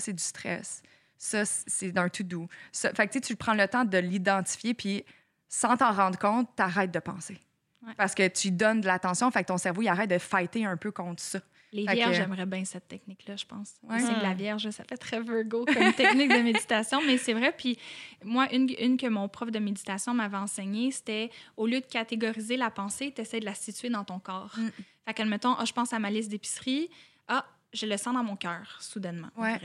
c'est 0.00 0.12
du 0.12 0.22
stress. 0.22 0.82
Ça, 1.18 1.44
c'est 1.44 1.92
d'un 1.92 2.08
to-do. 2.08 2.48
Ça- 2.72 2.92
Fait 2.94 3.08
que 3.08 3.18
tu 3.18 3.36
prends 3.36 3.54
le 3.54 3.66
temps 3.68 3.84
de 3.84 3.98
l'identifier, 3.98 4.74
puis 4.74 5.04
sans 5.48 5.76
t'en 5.76 5.92
rendre 5.92 6.18
compte, 6.18 6.48
t'arrêtes 6.56 6.90
de 6.92 6.98
penser. 6.98 7.38
Ouais. 7.86 7.94
Parce 7.96 8.14
que 8.14 8.26
tu 8.28 8.50
donnes 8.50 8.80
de 8.80 8.86
l'attention, 8.86 9.30
fait 9.30 9.42
que 9.42 9.48
ton 9.48 9.58
cerveau, 9.58 9.82
il 9.82 9.88
arrête 9.88 10.10
de 10.10 10.18
fighter 10.18 10.64
un 10.64 10.76
peu 10.76 10.90
contre 10.90 11.22
ça. 11.22 11.38
Les 11.72 11.82
Fait 11.84 11.88
que- 11.92 11.96
vierges, 11.96 12.16
j'aimerais 12.16 12.46
bien 12.46 12.64
cette 12.64 12.88
technique-là, 12.88 13.36
je 13.36 13.44
pense. 13.44 13.74
Ouais. 13.82 13.98
C'est 14.00 14.14
de 14.14 14.22
la 14.22 14.34
vierge, 14.34 14.68
ça 14.70 14.84
fait 14.84 14.96
très 14.96 15.20
Virgo 15.20 15.64
comme 15.66 15.92
technique 15.92 16.30
de 16.30 16.42
méditation, 16.42 17.00
mais 17.06 17.18
c'est 17.18 17.32
vrai. 17.34 17.52
Puis 17.56 17.78
moi, 18.24 18.52
une, 18.52 18.68
une 18.78 18.96
que 18.96 19.06
mon 19.08 19.28
prof 19.28 19.50
de 19.50 19.58
méditation 19.58 20.14
m'avait 20.14 20.36
enseignée, 20.36 20.90
c'était 20.90 21.30
au 21.56 21.66
lieu 21.66 21.80
de 21.80 21.86
catégoriser 21.86 22.56
la 22.56 22.70
pensée, 22.70 23.12
tu 23.14 23.20
essaies 23.20 23.40
de 23.40 23.44
la 23.44 23.54
situer 23.54 23.90
dans 23.90 24.04
ton 24.04 24.18
corps. 24.20 24.54
Mm. 24.56 24.68
Fait 25.06 25.14
qu'admettons, 25.14 25.54
ah, 25.58 25.64
je 25.64 25.72
pense 25.72 25.92
à 25.92 25.98
ma 25.98 26.10
liste 26.10 26.30
d'épicerie, 26.30 26.88
ah, 27.28 27.44
je 27.72 27.84
le 27.86 27.96
sens 27.96 28.14
dans 28.14 28.24
mon 28.24 28.36
cœur, 28.36 28.78
soudainement. 28.80 29.28
Ouais. 29.36 29.60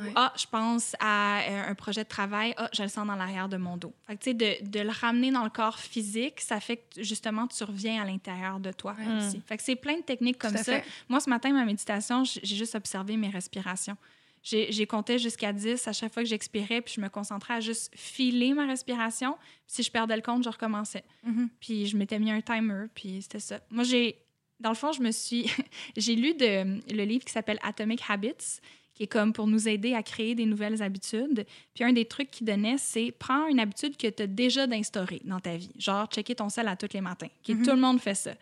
Ouais. 0.00 0.12
ah, 0.14 0.32
je 0.36 0.46
pense 0.46 0.96
à 1.00 1.40
euh, 1.40 1.70
un 1.70 1.74
projet 1.74 2.04
de 2.04 2.08
travail, 2.08 2.54
ah, 2.56 2.68
je 2.72 2.82
le 2.82 2.88
sens 2.88 3.06
dans 3.06 3.16
l'arrière 3.16 3.48
de 3.48 3.56
mon 3.56 3.76
dos. 3.76 3.94
Fait 4.06 4.16
que, 4.16 4.22
tu 4.22 4.30
sais, 4.30 4.34
de, 4.34 4.68
de 4.68 4.80
le 4.80 4.90
ramener 4.90 5.30
dans 5.30 5.44
le 5.44 5.50
corps 5.50 5.78
physique, 5.78 6.40
ça 6.40 6.60
fait 6.60 6.78
que 6.78 7.02
justement, 7.02 7.46
tu 7.46 7.62
reviens 7.64 8.02
à 8.02 8.04
l'intérieur 8.04 8.60
de 8.60 8.72
toi 8.72 8.96
aussi. 9.18 9.40
Fait 9.46 9.56
que 9.56 9.62
c'est 9.62 9.76
plein 9.76 9.96
de 9.96 10.02
techniques 10.02 10.38
comme 10.38 10.56
ça. 10.56 10.64
fait. 10.64 10.84
Moi, 11.08 11.20
ce 11.20 11.28
matin, 11.30 11.52
ma 11.52 11.64
méditation, 11.64 12.24
j'ai 12.24 12.56
juste 12.56 12.74
observé 12.74 13.16
mes 13.16 13.28
respirations. 13.28 13.96
J'ai 14.42 14.86
compté 14.86 15.18
jusqu'à 15.18 15.52
10 15.52 15.86
à 15.86 15.92
chaque 15.92 16.14
fois 16.14 16.22
que 16.22 16.28
j'expirais, 16.28 16.80
puis 16.80 16.94
je 16.96 17.00
me 17.00 17.08
concentrais 17.08 17.54
à 17.54 17.60
juste 17.60 17.92
filer 17.94 18.54
ma 18.54 18.66
respiration. 18.66 19.36
Si 19.66 19.82
je 19.82 19.90
perdais 19.90 20.16
le 20.16 20.22
compte, 20.22 20.44
je 20.44 20.48
recommençais. 20.48 21.04
Mhm. 21.24 21.50
Puis 21.60 21.86
je 21.86 21.96
m'étais 21.96 22.18
mis 22.18 22.30
un 22.30 22.40
timer, 22.40 22.86
puis 22.94 23.20
c'était 23.22 23.40
ça. 23.40 23.60
Moi, 23.70 23.84
j'ai... 23.84 24.16
Dans 24.58 24.70
le 24.70 24.76
fond, 24.76 24.92
je 24.92 25.02
me 25.02 25.10
suis... 25.10 25.50
j'ai 25.96 26.14
lu 26.16 26.34
de, 26.34 26.80
le 26.94 27.04
livre 27.04 27.24
qui 27.24 27.32
s'appelle 27.32 27.58
Atomic 27.62 28.00
Habits, 28.08 28.60
qui 29.00 29.04
est 29.04 29.06
comme 29.06 29.32
pour 29.32 29.46
nous 29.46 29.66
aider 29.66 29.94
à 29.94 30.02
créer 30.02 30.34
des 30.34 30.44
nouvelles 30.44 30.82
habitudes. 30.82 31.46
Puis 31.72 31.84
un 31.84 31.94
des 31.94 32.04
trucs 32.04 32.30
qu'il 32.30 32.46
donnait, 32.46 32.76
c'est 32.76 33.10
prends 33.18 33.46
une 33.46 33.58
habitude 33.58 33.96
que 33.96 34.06
tu 34.08 34.24
as 34.24 34.26
déjà 34.26 34.66
d'instaurer 34.66 35.22
dans 35.24 35.40
ta 35.40 35.56
vie. 35.56 35.70
Genre, 35.78 36.06
checker 36.08 36.34
ton 36.34 36.50
sel 36.50 36.68
à 36.68 36.76
tous 36.76 36.92
les 36.92 37.00
matins. 37.00 37.28
Mhm. 37.48 37.64
Tout 37.64 37.70
le 37.70 37.80
monde 37.80 37.98
fait 37.98 38.14
ça. 38.14 38.32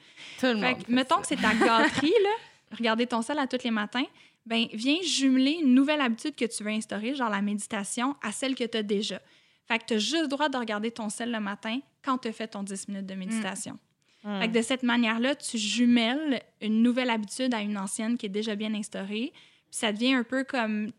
Tout 0.41 0.47
le 0.47 0.59
Fait 0.59 0.75
monde. 0.75 0.85
que, 0.85 0.91
mettons 0.93 1.15
ça. 1.15 1.21
que 1.21 1.27
c'est 1.29 1.37
ta 1.37 1.55
gâterie, 1.55 2.13
là, 2.25 2.31
regarder 2.77 3.07
ton 3.07 3.23
sel 3.23 3.39
à 3.39 3.47
tous 3.47 3.63
les 3.63 3.71
matins, 3.71 4.03
ben 4.47 4.67
viens 4.73 4.97
jumeler 5.01 5.59
une 5.63 5.75
nouvelle 5.75 6.01
habitude 6.01 6.35
que 6.35 6.47
tu 6.47 6.65
veux 6.65 6.71
instaurer, 6.71 7.15
genre 7.15 7.31
la 7.31 7.41
méditation, 7.41 8.17
à 8.21 8.33
celle 8.33 8.57
que 8.57 8.65
tu 8.65 8.79
as 8.79 8.83
déjà. 8.83 9.21
Fait 9.69 9.79
que 9.79 9.85
tu 9.87 9.95
as 9.95 9.99
juste 9.99 10.23
le 10.23 10.27
droit 10.27 10.49
de 10.49 10.57
regarder 10.57 10.91
ton 10.91 11.09
sel 11.09 11.31
le 11.31 11.39
matin 11.39 11.79
quand 12.03 12.19
tu 12.19 12.27
as 12.27 12.33
fait 12.33 12.49
ton 12.49 12.65
10 12.65 12.89
minutes 12.89 13.07
de 13.07 13.15
méditation. 13.15 13.79
Mm. 14.25 14.41
Fait 14.41 14.49
que 14.49 14.55
de 14.55 14.63
cette 14.63 14.83
manière-là, 14.83 15.37
tu 15.37 15.57
jumelles 15.57 16.43
une 16.61 16.83
nouvelle 16.83 17.11
habitude 17.11 17.55
à 17.55 17.61
une 17.61 17.79
ancienne 17.79 18.19
qui 18.19 18.27
est 18.27 18.31
déjà 18.31 18.57
bien 18.57 18.75
instaurée. 18.75 19.33
Puis 19.71 19.79
ça 19.81 19.93
devient 19.93 20.15
un 20.15 20.25
peu 20.25 20.45
comme 20.45 20.91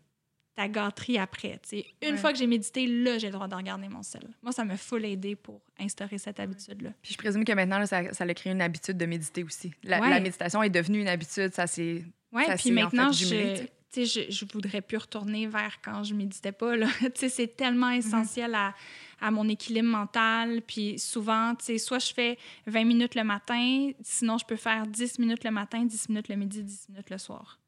ta 0.56 0.68
gâterie 0.68 1.16
après. 1.18 1.58
tu 1.62 1.68
sais. 1.80 1.86
Une 2.02 2.12
Ouais. 2.12 2.16
fois 2.18 2.32
que 2.32 2.38
j'ai 2.38 2.46
médité, 2.46 2.86
là, 2.86 3.18
j'ai 3.18 3.28
le 3.28 3.32
droit 3.32 3.46
de 3.48 3.54
regarder 3.54 3.88
mon 3.88 4.02
sel. 4.02 4.28
Moi, 4.42 4.52
ça 4.52 4.64
me 4.64 4.76
full 4.76 5.04
aidé 5.04 5.36
pour 5.36 5.60
instaurer 5.78 6.18
cette 6.18 6.40
habitude-là. 6.40 6.90
Puis 7.02 7.12
je 7.14 7.18
présume 7.18 7.44
que 7.44 7.52
maintenant, 7.52 7.78
là, 7.78 7.86
ça, 7.86 8.12
ça 8.12 8.24
a 8.24 8.34
créé 8.34 8.52
une 8.52 8.60
habitude 8.60 8.98
de 8.98 9.06
méditer 9.06 9.42
aussi. 9.44 9.72
La, 9.84 10.00
Ouais. 10.00 10.10
la 10.10 10.20
méditation 10.20 10.62
est 10.62 10.70
devenue 10.70 11.00
une 11.00 11.08
habitude, 11.08 11.54
ça 11.54 11.66
c'est 11.66 12.02
Ça 12.32 12.54
puis 12.56 12.62
s'est, 12.64 12.70
en 12.70 12.74
maintenant, 12.74 13.12
fait, 13.12 13.24
jumelé, 13.26 13.42
tu 13.44 13.50
je, 13.50 13.56
sais. 13.62 13.72
tu 13.92 14.06
sais, 14.06 14.26
je, 14.30 14.34
je 14.34 14.44
voudrais 14.52 14.80
plus 14.82 14.98
retourner 14.98 15.46
vers 15.46 15.80
quand 15.82 16.02
je 16.04 16.14
méditais 16.14 16.52
pas, 16.52 16.76
là. 16.76 16.88
tu 17.00 17.10
sais, 17.14 17.28
c'est 17.28 17.56
tellement 17.56 17.90
essentiel 17.90 18.54
à, 18.54 18.74
à 19.20 19.30
mon 19.30 19.48
équilibre 19.48 19.88
mental. 19.88 20.62
Puis 20.66 20.98
souvent, 20.98 21.54
tu 21.54 21.64
sais, 21.66 21.78
soit 21.78 22.00
je 22.00 22.12
fais 22.12 22.38
20 22.66 22.84
minutes 22.84 23.14
le 23.14 23.24
matin, 23.24 23.90
sinon 24.02 24.36
je 24.36 24.44
peux 24.44 24.56
faire 24.56 24.86
10 24.86 25.18
minutes 25.20 25.44
le 25.44 25.52
matin, 25.52 25.84
10 25.84 26.08
minutes 26.08 26.28
le 26.28 26.36
midi, 26.36 26.62
10 26.62 26.88
minutes 26.90 27.08
le 27.10 27.18
soir. 27.18 27.58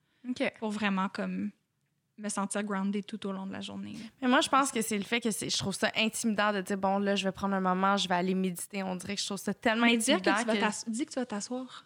Pour 0.58 0.70
vraiment, 0.70 1.08
comme, 1.08 1.50
me 2.18 2.28
sentir 2.28 2.62
grounded 2.62 3.04
tout 3.06 3.26
au 3.26 3.32
long 3.32 3.46
de 3.46 3.52
la 3.52 3.60
journée. 3.60 3.96
Mais 4.20 4.28
moi, 4.28 4.40
je 4.40 4.48
pense 4.48 4.70
que 4.70 4.82
c'est 4.82 4.98
le 4.98 5.02
fait 5.04 5.20
que 5.20 5.30
c'est- 5.30 5.50
je 5.50 5.58
trouve 5.58 5.74
ça 5.74 5.90
intimidant 5.96 6.52
de 6.52 6.60
dire, 6.60 6.76
bon, 6.76 6.98
là, 6.98 7.16
je 7.16 7.24
vais 7.24 7.32
prendre 7.32 7.54
un 7.54 7.60
moment, 7.60 7.96
je 7.96 8.06
vais 8.08 8.14
aller 8.14 8.34
méditer. 8.34 8.82
On 8.82 8.94
dirait 8.96 9.14
que 9.16 9.20
je 9.20 9.26
trouve 9.26 9.38
ça 9.38 9.52
tellement 9.54 9.86
Mais 9.86 9.96
dire 9.96 10.16
intimidant. 10.16 10.36
que 10.44 10.52
tu 10.52 10.60
vas 10.60 10.70
que- 10.70 10.90
dis 10.90 11.06
que 11.06 11.10
tu 11.12 11.18
vas 11.18 11.26
t'asseoir. 11.26 11.84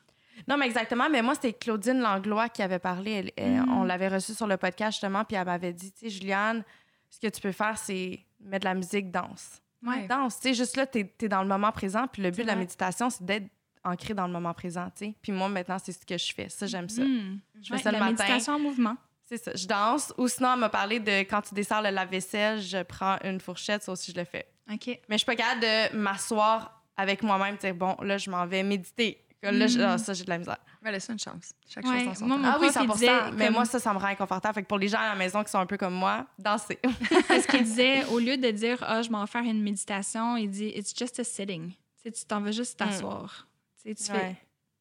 Non, 0.49 0.59
mais 0.59 0.67
exactement. 0.67 1.09
Mais 1.09 1.23
moi, 1.23 1.35
c'était 1.35 1.55
Claudine 1.55 2.01
Langlois 2.01 2.51
qui 2.51 2.61
avait 2.63 2.79
parlé. 2.81 3.13
Elle- 3.13 3.33
elle- 3.37 3.63
Mm. 3.63 3.73
On 3.79 3.85
l'avait 3.85 4.09
reçue 4.09 4.35
sur 4.35 4.47
le 4.47 4.59
podcast, 4.59 4.93
justement, 4.97 5.25
puis 5.25 5.37
elle 5.37 5.47
m'avait 5.47 5.73
dit, 5.73 5.91
tu 5.93 6.01
sais, 6.01 6.11
Juliane, 6.11 6.63
ce 7.09 7.19
que 7.21 7.29
tu 7.29 7.41
peux 7.41 7.53
faire, 7.53 7.79
c'est 7.79 8.21
mettre 8.41 8.65
de 8.65 8.69
la 8.69 8.75
musique, 8.75 9.11
danse. 9.11 9.63
Ouais. 9.87 10.07
Danse, 10.09 10.37
tu 10.41 10.49
sais, 10.49 10.55
juste 10.55 10.77
là, 10.77 10.85
t'es 10.87 11.11
es 11.23 11.29
dans 11.29 11.41
le 11.43 11.49
moment 11.49 11.71
présent, 11.73 12.07
puis 12.09 12.21
le 12.23 12.31
but 12.31 12.43
de 12.43 12.49
la 12.49 12.57
méditation, 12.57 13.09
c'est 13.09 13.25
d'être 13.25 13.47
ancré 13.87 14.13
dans 14.15 14.27
le 14.27 14.33
moment 14.33 14.53
présent, 14.55 14.87
tu 14.97 15.07
sais. 15.07 15.15
Puis 15.23 15.33
moi, 15.33 15.49
maintenant, 15.49 15.79
c'est 15.83 15.93
ce 15.93 16.05
que 16.05 16.19
je 16.19 16.33
fais. 16.35 16.49
Ça, 16.49 16.67
j'aime 16.67 16.89
ça. 16.89 17.03
Hmm. 17.03 17.39
Je 17.63 17.69
fais 17.69 17.75
Ouais, 17.75 17.79
ça 17.83 17.91
le 17.93 17.99
la 17.99 18.05
matin. 18.05 18.13
méditation 18.25 18.53
en 18.55 18.59
mouvement. 18.59 18.97
C'est 19.25 19.39
ça, 19.43 19.53
je 19.55 19.67
danse. 19.67 20.13
Ou 20.19 20.29
sinon, 20.29 20.53
elle 20.55 20.61
m'a 20.61 20.69
parlé 20.69 21.01
de 21.01 21.21
quand 21.21 21.43
tu 21.43 21.55
desserres 21.55 21.83
le 21.83 21.91
lave-vaisselle, 21.91 22.61
je 22.61 22.83
prends 22.83 23.17
une 23.25 23.41
fourchette, 23.41 23.83
ça 23.83 23.93
aussi, 23.93 24.13
je 24.13 24.17
le 24.19 24.25
fais. 24.25 24.47
OK. 24.73 24.87
Mais 24.87 25.01
je 25.13 25.17
suis 25.19 25.25
pas 25.27 25.35
capable 25.37 25.61
de 25.63 25.97
m'asseoir 25.97 26.83
avec 26.97 27.23
moi-même, 27.23 27.57
dire, 27.57 27.75
bon, 27.75 27.97
là, 28.03 28.19
je 28.19 28.31
m'en 28.31 28.47
vais 28.47 28.63
méditer. 28.63 29.23
Là, 29.43 29.67
je- 29.69 29.79
Mm. 29.79 29.83
ah, 29.83 29.99
ça, 29.99 30.13
j'ai 30.13 30.25
de 30.25 30.31
la 30.31 30.39
misère. 30.39 30.57
Mais 30.83 30.91
laisse 30.91 31.09
une 31.09 31.19
chance. 31.19 31.53
Chaque 31.69 31.85
Ouais, 31.85 31.99
chose 31.99 32.05
dans 32.07 32.15
son 32.15 32.27
moi, 32.27 32.37
temps. 32.37 32.43
Mon 32.43 32.49
ah 32.49 32.59
oui, 32.61 32.69
prof, 32.69 32.83
il 32.83 32.89
100 32.89 32.95
disait 32.95 33.31
Mais 33.33 33.45
comme- 33.47 33.55
moi, 33.55 33.65
ça, 33.65 33.79
ça 33.79 33.93
me 33.93 33.99
rend 33.99 34.07
inconfortable. 34.07 34.55
Fait 34.55 34.63
que 34.63 34.67
pour 34.69 34.79
les 34.79 34.89
gens 34.89 34.99
à 34.99 35.09
la 35.11 35.15
maison 35.15 35.43
qui 35.45 35.51
sont 35.51 35.59
un 35.59 35.67
peu 35.67 35.77
comme 35.77 35.95
moi, 35.95 36.27
danser. 36.39 36.79
Parce 37.29 37.47
qu'il 37.47 37.63
disait, 37.65 38.05
au 38.07 38.19
lieu 38.19 38.37
de 38.39 38.51
dire, 38.51 38.79
ah, 38.83 39.03
je 39.03 39.11
m'en 39.11 39.21
vais 39.25 39.31
faire 39.31 39.43
une 39.45 39.63
méditation, 39.63 40.37
il 40.37 40.49
dit, 40.51 40.69
it's 40.75 40.95
just 40.97 41.19
a 41.21 41.25
sitting. 41.25 41.71
Tu 41.71 41.77
sais, 42.03 42.13
tu 42.13 42.25
t'en 42.25 42.41
vas 42.41 42.51
juste 42.51 42.79
t'asseoir. 42.79 43.46
Tu 43.95 44.05
fais, 44.19 44.37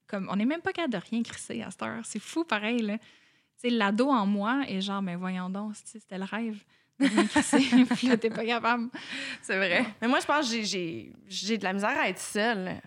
comme, 0.07 0.27
on 0.31 0.35
n'est 0.35 0.45
même 0.45 0.61
pas 0.61 0.73
capable 0.73 0.93
de 0.93 0.99
rien 1.09 1.23
crisser 1.23 1.61
à 1.61 1.71
cette 1.71 1.81
heure. 1.83 2.01
C'est 2.05 2.19
fou, 2.19 2.43
pareil, 2.43 2.79
là. 2.81 2.97
L'ado 3.63 4.09
en 4.09 4.25
moi 4.27 4.63
est 4.67 4.81
genre, 4.81 5.01
mais 5.01 5.15
voyons 5.15 5.49
donc, 5.49 5.73
c'était 5.85 6.17
le 6.19 6.23
rêve. 6.25 6.63
Puis 7.95 8.07
là, 8.07 8.15
t'es 8.17 8.29
pas 8.29 8.45
capable. 8.45 8.89
C'est 9.41 9.57
vrai. 9.57 9.85
Mais 10.01 10.07
moi, 10.07 10.19
je 10.19 10.25
pense 10.25 10.47
que 10.47 10.55
j'ai- 10.55 10.63
j'ai 10.65 11.13
j'ai 11.27 11.57
de 11.57 11.63
la 11.63 11.73
misère 11.73 11.97
à 11.99 12.07
être 12.09 12.19
seule. 12.19 12.79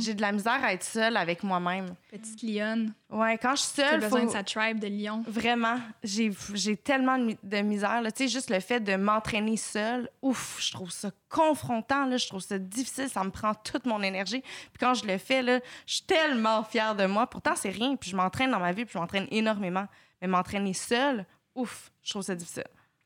J'ai 0.00 0.14
de 0.14 0.20
la 0.20 0.32
misère 0.32 0.62
à 0.62 0.72
être 0.72 0.84
seule 0.84 1.16
avec 1.16 1.42
moi-même. 1.42 1.94
Petite 2.10 2.42
lionne, 2.42 2.94
Ouais, 3.10 3.36
quand 3.38 3.54
je 3.56 3.62
suis 3.62 3.74
seule, 3.82 4.00
besoin 4.00 4.20
faut... 4.20 4.26
de 4.26 4.30
sa 4.32 4.42
tribe 4.42 4.78
de 4.78 4.86
lion. 4.86 5.22
Vraiment, 5.26 5.78
j'ai 6.02 6.76
tellement 6.76 7.18
de, 7.18 7.24
mi- 7.24 7.38
de 7.42 7.56
misère. 7.58 8.00
Tu 8.04 8.10
sais, 8.24 8.28
juste 8.28 8.50
le 8.50 8.60
fait 8.60 8.80
de 8.80 8.96
m'entraîner 8.96 9.56
seule, 9.56 10.08
ouf, 10.22 10.58
je 10.60 10.72
trouve 10.72 10.90
ça 10.90 11.10
confrontant, 11.28 12.04
là, 12.06 12.16
je 12.16 12.28
trouve 12.28 12.40
ça 12.40 12.58
difficile, 12.58 13.08
ça 13.08 13.24
me 13.24 13.30
prend 13.30 13.54
toute 13.54 13.86
mon 13.86 14.02
énergie. 14.02 14.40
Puis 14.40 14.78
quand 14.80 14.94
je 14.94 15.06
le 15.06 15.18
fais, 15.18 15.42
là, 15.42 15.60
je 15.86 15.94
suis 15.94 16.04
tellement 16.04 16.62
fière 16.64 16.94
de 16.94 17.06
moi. 17.06 17.26
Pourtant, 17.26 17.54
c'est 17.56 17.70
rien, 17.70 17.96
puis 17.96 18.10
je 18.10 18.16
m'entraîne 18.16 18.50
dans 18.50 18.60
ma 18.60 18.72
vie, 18.72 18.84
puis 18.84 18.92
je 18.94 18.98
m'entraîne 18.98 19.26
énormément. 19.30 19.86
Mais 20.20 20.28
m'entraîner 20.28 20.74
seule, 20.74 21.26
ouf, 21.54 21.90
je 22.02 22.10
trouve 22.10 22.22
ça 22.22 22.34
difficile. 22.34 22.64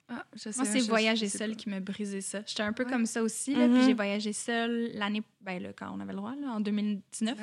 Ah, 0.08 0.24
je 0.34 0.50
sais, 0.50 0.52
Moi, 0.56 0.64
c'est 0.66 0.80
voyager 0.88 1.28
seul 1.28 1.56
qui 1.56 1.68
m'a 1.68 1.80
brisé 1.80 2.20
ça. 2.20 2.40
J'étais 2.46 2.62
un 2.62 2.72
peu 2.72 2.84
Ouais. 2.84 2.90
comme 2.90 3.06
ça 3.06 3.22
aussi, 3.22 3.54
là, 3.54 3.66
puis 3.68 3.82
j'ai 3.84 3.94
voyagé 3.94 4.32
seule 4.32 4.90
l'année, 4.94 5.22
ben, 5.40 5.60
là, 5.60 5.70
quand 5.76 5.90
on 5.92 5.98
avait 6.00 6.12
le 6.12 6.18
droit, 6.18 6.34
là, 6.40 6.52
en 6.52 6.60
2019. 6.60 7.36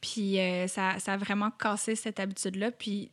Puis 0.00 0.38
euh, 0.38 0.68
ça, 0.68 0.98
ça 1.00 1.14
a 1.14 1.16
vraiment 1.16 1.50
cassé 1.50 1.96
cette 1.96 2.20
habitude-là, 2.20 2.70
puis 2.70 3.10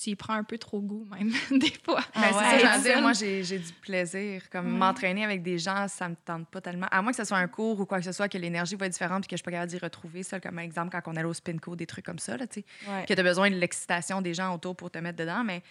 tu 0.00 0.10
y 0.10 0.14
prends 0.14 0.34
un 0.34 0.44
peu 0.44 0.58
trop 0.58 0.80
goût, 0.80 1.06
même, 1.10 1.32
des 1.58 1.72
fois. 1.82 2.02
Ah 2.14 2.20
Ben, 2.30 2.36
ouais. 2.36 2.60
ça, 2.60 2.78
dire. 2.80 3.00
Moi, 3.00 3.14
j'ai 3.14 3.42
du 3.58 3.72
plaisir. 3.80 4.48
Comme 4.50 4.66
Ouais. 4.74 4.78
m'entraîner 4.78 5.24
avec 5.24 5.42
des 5.42 5.58
gens, 5.58 5.88
ça 5.88 6.08
me 6.08 6.14
tente 6.14 6.46
pas 6.48 6.60
tellement. 6.60 6.86
À 6.90 7.00
moins 7.02 7.10
que 7.12 7.16
ce 7.16 7.24
soit 7.24 7.38
un 7.38 7.48
cours 7.48 7.80
ou 7.80 7.86
quoi 7.86 7.98
que 7.98 8.04
ce 8.04 8.12
soit, 8.12 8.28
que 8.28 8.36
l'énergie 8.38 8.76
va 8.76 8.86
être 8.86 8.92
différente 8.92 9.22
puis 9.22 9.28
que 9.28 9.36
je 9.36 9.38
suis 9.38 9.44
pas 9.44 9.52
capable 9.52 9.70
d'y 9.70 9.78
retrouver. 9.78 10.22
Ça, 10.22 10.38
comme 10.38 10.58
exemple, 10.58 10.90
quand 10.92 11.10
on 11.10 11.16
allait 11.16 11.24
au 11.24 11.32
Spinco, 11.34 11.74
des 11.76 11.86
trucs 11.86 12.04
comme 12.04 12.18
ça, 12.18 12.36
là, 12.36 12.46
tu 12.46 12.60
sais, 12.60 12.66
Ouais. 12.90 13.06
que 13.08 13.14
tu 13.14 13.18
as 13.18 13.22
besoin 13.22 13.50
de 13.50 13.56
l'excitation 13.56 14.20
des 14.20 14.34
gens 14.34 14.54
autour 14.54 14.76
pour 14.76 14.90
te 14.90 14.98
mettre 14.98 15.16
dedans. 15.16 15.42
Mais 15.42 15.62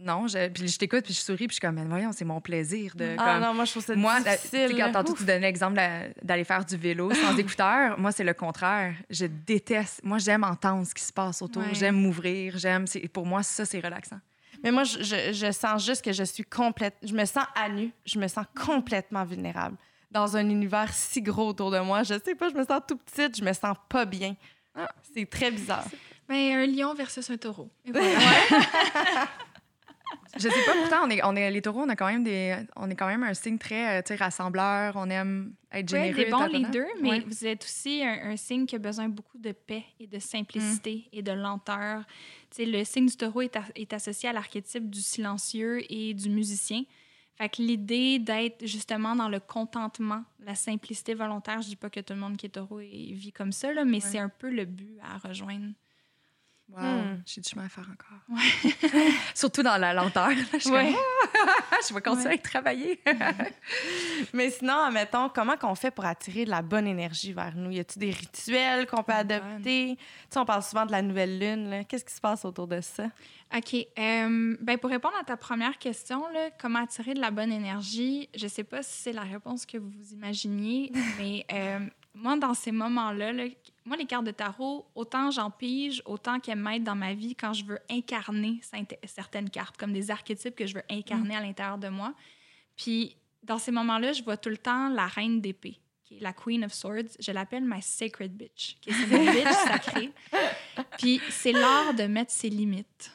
non, 0.00 0.26
je, 0.28 0.48
puis 0.48 0.68
je 0.68 0.78
t'écoute 0.78 1.04
puis 1.04 1.12
je 1.14 1.18
souris 1.20 1.46
puis 1.46 1.48
je 1.48 1.52
suis 1.54 1.60
comme, 1.60 1.74
mais 1.74 1.84
voyons, 1.84 2.12
c'est 2.12 2.24
mon 2.24 2.40
plaisir 2.40 2.92
de. 2.94 3.14
Ah 3.18 3.34
comme- 3.34 3.42
non, 3.42 3.54
moi, 3.54 3.64
je 3.64 3.72
trouve 3.72 3.84
ça 3.84 3.94
moi, 3.96 4.20
difficile. 4.20 4.76
là. 4.76 4.90
tantôt 4.90 5.14
tu 5.14 5.24
donnais 5.24 5.40
l'exemple 5.40 5.74
d'a- 5.74 6.08
d'aller 6.22 6.44
faire 6.44 6.64
du 6.64 6.76
vélo 6.76 7.12
sans 7.14 7.36
écouteurs, 7.38 7.98
moi, 7.98 8.12
c'est 8.12 8.24
le 8.24 8.34
contraire. 8.34 8.94
Je 9.10 9.26
déteste. 9.26 10.00
Moi, 10.04 10.18
j'aime 10.18 10.44
entendre 10.44 10.86
ce 10.86 10.94
qui 10.94 11.02
se 11.02 11.12
passe 11.12 11.42
autour. 11.42 11.62
Ouais. 11.62 11.74
J'aime 11.74 11.96
m'ouvrir. 11.96 12.56
J'aime. 12.58 12.84
Pour 13.12 13.26
moi, 13.26 13.42
ça, 13.42 13.64
c'est 13.64 13.80
relaxant. 13.80 14.20
Mais 14.62 14.70
moi, 14.70 14.84
je, 14.84 15.02
je- 15.02 15.32
je 15.32 15.52
sens 15.52 15.84
juste 15.84 16.04
que 16.04 16.12
je 16.12 16.24
suis 16.24 16.44
complète. 16.44 16.94
Je 17.02 17.12
me 17.14 17.24
sens 17.24 17.44
à 17.54 17.68
nu. 17.68 17.90
Je 18.06 18.18
me 18.18 18.26
sens 18.28 18.44
complètement 18.64 19.24
vulnérable. 19.24 19.76
Dans 20.10 20.36
un 20.36 20.48
univers 20.48 20.92
si 20.94 21.20
gros 21.20 21.48
autour 21.48 21.70
de 21.70 21.78
moi, 21.80 22.02
je 22.02 22.14
sais 22.24 22.34
pas, 22.34 22.48
je 22.48 22.54
me 22.54 22.64
sens 22.64 22.80
tout 22.88 22.96
petite, 22.96 23.36
je 23.38 23.44
me 23.44 23.52
sens 23.52 23.76
pas 23.88 24.04
bien. 24.06 24.34
Ah. 24.74 24.88
C'est 25.14 25.28
très 25.28 25.50
bizarre. 25.50 25.84
Ben, 26.28 26.56
un 26.56 26.66
lion 26.66 26.94
versus 26.94 27.28
un 27.30 27.36
taureau. 27.36 27.70
Et 27.86 27.92
voilà. 27.92 28.08
Je 30.36 30.48
sais 30.48 30.64
pas, 30.66 30.72
pourtant, 30.80 31.00
on 31.04 31.10
est, 31.10 31.22
on 31.24 31.34
est, 31.36 31.50
les 31.50 31.62
taureaux, 31.62 31.82
on, 31.82 31.88
a 31.88 31.96
quand 31.96 32.06
même 32.06 32.22
des, 32.22 32.56
on 32.76 32.88
est 32.90 32.94
quand 32.94 33.06
même 33.06 33.22
un 33.22 33.34
signe 33.34 33.58
très 33.58 33.98
euh, 33.98 34.02
tu 34.02 34.08
sais, 34.08 34.16
rassembleur. 34.16 34.94
On 34.96 35.08
aime 35.10 35.54
être 35.72 35.92
Oui, 35.92 35.98
généreux. 35.98 36.24
des 36.24 36.30
bons 36.30 36.46
leaders, 36.46 36.86
mais 37.00 37.08
Ouais. 37.10 37.20
vous 37.26 37.46
êtes 37.46 37.64
aussi 37.64 38.02
un, 38.04 38.30
un 38.30 38.36
signe 38.36 38.66
qui 38.66 38.76
a 38.76 38.78
besoin 38.78 39.08
beaucoup 39.08 39.38
de 39.38 39.52
paix 39.52 39.84
et 39.98 40.06
de 40.06 40.18
simplicité 40.18 41.04
Mm. 41.12 41.18
et 41.18 41.22
de 41.22 41.32
lenteur. 41.32 42.04
Tu 42.50 42.56
sais, 42.56 42.64
le 42.66 42.84
signe 42.84 43.06
du 43.06 43.16
taureau 43.16 43.40
est, 43.42 43.56
a- 43.56 43.64
est 43.74 43.92
associé 43.92 44.28
à 44.28 44.32
l'archétype 44.32 44.88
du 44.88 45.00
silencieux 45.00 45.80
et 45.92 46.14
du 46.14 46.28
musicien. 46.30 46.84
Fait 47.36 47.48
que 47.48 47.62
l'idée 47.62 48.18
d'être 48.18 48.66
justement 48.66 49.14
dans 49.14 49.28
le 49.28 49.40
contentement, 49.40 50.24
la 50.40 50.54
simplicité 50.54 51.14
volontaire, 51.14 51.62
je 51.62 51.68
dis 51.68 51.76
pas 51.76 51.88
que 51.90 52.00
tout 52.00 52.12
le 52.14 52.18
monde 52.20 52.36
qui 52.36 52.46
est 52.46 52.50
taureau 52.50 52.78
vit 52.78 53.32
comme 53.32 53.52
ça, 53.52 53.72
là, 53.72 53.84
mais 53.84 54.02
Ouais. 54.04 54.10
c'est 54.10 54.18
un 54.18 54.28
peu 54.28 54.50
le 54.50 54.64
but 54.64 54.98
à 55.02 55.18
rejoindre. 55.18 55.72
Wow, 56.70 56.82
Hmm. 56.82 57.22
J'ai 57.24 57.40
du 57.40 57.48
chemin 57.48 57.64
à 57.64 57.68
faire 57.68 57.88
encore. 57.90 58.18
Surtout 59.34 59.62
dans 59.62 59.78
la 59.78 59.94
lenteur. 59.94 60.28
là. 60.28 60.34
Je 60.58 60.68
Ouais. 60.68 60.92
comme, 60.92 61.48
Ah, 61.70 61.76
je 61.88 61.94
vais 61.94 62.00
continuer 62.02 62.28
Ouais. 62.28 62.34
à 62.34 62.38
travailler. 62.38 63.00
Mais 64.34 64.50
sinon, 64.50 64.74
admettons, 64.86 65.28
comment 65.28 65.56
qu'on 65.56 65.74
fait 65.74 65.90
pour 65.90 66.04
attirer 66.04 66.44
de 66.44 66.50
la 66.50 66.62
bonne 66.62 66.86
énergie 66.86 67.32
vers 67.32 67.54
nous? 67.56 67.70
Y 67.70 67.80
a-t-il 67.80 68.00
des 68.00 68.10
rituels 68.10 68.86
qu'on 68.86 69.02
peut 69.02 69.12
adopter? 69.12 69.96
Tu 69.96 70.04
sais, 70.30 70.38
on 70.38 70.44
parle 70.44 70.62
souvent 70.62 70.84
de 70.86 70.92
la 70.92 71.02
nouvelle 71.02 71.38
lune. 71.38 71.70
là. 71.70 71.84
Qu'est-ce 71.84 72.04
qui 72.04 72.14
se 72.14 72.20
passe 72.20 72.44
autour 72.44 72.66
de 72.66 72.80
ça? 72.80 73.04
OK. 73.56 73.74
euh, 73.98 74.56
ben 74.60 74.76
pour 74.78 74.90
répondre 74.90 75.14
à 75.18 75.24
ta 75.24 75.36
première 75.38 75.78
question, 75.78 76.28
là, 76.32 76.50
comment 76.60 76.80
attirer 76.80 77.14
de 77.14 77.20
la 77.20 77.30
bonne 77.30 77.50
énergie, 77.50 78.28
je 78.36 78.46
sais 78.46 78.64
pas 78.64 78.82
si 78.82 78.92
c'est 79.04 79.12
la 79.12 79.22
réponse 79.22 79.64
que 79.64 79.78
vous 79.78 80.12
imaginiez, 80.12 80.92
mais 81.18 81.46
euh, 81.52 81.78
moi, 82.18 82.36
dans 82.36 82.54
ces 82.54 82.72
moments-là, 82.72 83.32
là, 83.32 83.44
moi, 83.84 83.96
les 83.96 84.04
cartes 84.04 84.24
de 84.24 84.30
tarot, 84.30 84.86
autant 84.94 85.30
j'en 85.30 85.50
pige, 85.50 86.02
autant 86.04 86.40
qu'elles 86.40 86.58
m'aident 86.58 86.84
dans 86.84 86.94
ma 86.94 87.14
vie 87.14 87.34
quand 87.34 87.52
je 87.52 87.64
veux 87.64 87.78
incarner 87.90 88.60
certaines 89.04 89.48
cartes, 89.50 89.76
comme 89.76 89.92
des 89.92 90.10
archétypes 90.10 90.54
que 90.54 90.66
je 90.66 90.74
veux 90.74 90.82
incarner 90.90 91.36
à 91.36 91.40
l'intérieur 91.40 91.78
de 91.78 91.88
moi. 91.88 92.14
Puis, 92.76 93.16
dans 93.42 93.58
ces 93.58 93.70
moments-là, 93.70 94.12
je 94.12 94.22
vois 94.22 94.36
tout 94.36 94.50
le 94.50 94.58
temps 94.58 94.88
la 94.88 95.06
reine 95.06 95.40
d'épée, 95.40 95.78
qui 96.04 96.16
est 96.16 96.20
la 96.20 96.32
Queen 96.32 96.64
of 96.64 96.72
Swords. 96.72 97.16
Je 97.20 97.32
l'appelle 97.32 97.64
ma 97.64 97.80
sacred 97.80 98.36
bitch, 98.36 98.76
qui 98.80 98.90
est 98.90 98.94
une 98.94 99.32
bitch 99.32 99.54
sacrée. 99.66 100.10
Puis, 100.98 101.20
c'est 101.30 101.52
l'art 101.52 101.94
de 101.94 102.04
mettre 102.04 102.32
ses 102.32 102.50
limites. 102.50 103.12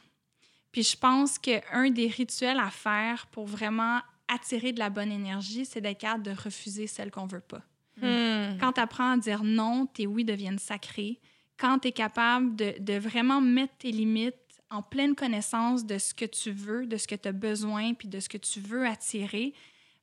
Puis 0.72 0.82
je 0.82 0.97
pense 0.97 1.38
qu'un 1.38 1.91
des 1.91 2.08
rituels 2.08 2.60
à 2.60 2.72
faire 2.72 3.28
pour 3.28 3.45
vraiment 3.45 3.99
attirer 4.28 4.74
de 4.74 4.80
la 4.80 4.89
bonne 4.89 5.12
énergie, 5.12 5.66
c'est 5.66 5.82
d'être 5.82 5.99
capable 5.99 6.24
de 6.24 6.32
refuser 6.32 6.88
celle 6.88 7.12
qu'on 7.12 7.28
veut 7.28 7.41
pas. 7.41 7.62
Hmm. 8.04 8.58
Quand 8.60 8.74
tu 8.74 8.82
apprends 8.82 9.12
à 9.12 9.18
dire 9.18 9.43
non, 9.43 9.86
tes 9.86 10.08
oui 10.08 10.24
deviennent 10.26 10.60
sacrés. 10.60 11.20
Quand 11.58 11.80
tu 11.80 11.88
es 11.89 11.91
capable 11.91 12.56
de, 12.56 12.76
de 12.80 12.93
vraiment 12.93 13.39
mettre 13.41 13.76
tes 13.78 13.91
limites 13.91 14.36
en 14.70 14.82
pleine 14.82 15.16
connaissance 15.16 15.86
de 15.86 15.97
ce 15.97 16.14
que 16.14 16.26
tu 16.26 16.51
veux, 16.51 16.86
de 16.88 16.97
ce 16.97 17.08
que 17.08 17.16
tu 17.16 17.28
as 17.28 17.32
besoin, 17.32 17.93
puis 17.93 18.08
de 18.08 18.20
ce 18.20 18.28
que 18.28 18.38
tu 18.38 18.60
veux 18.60 18.86
attirer, 18.88 19.54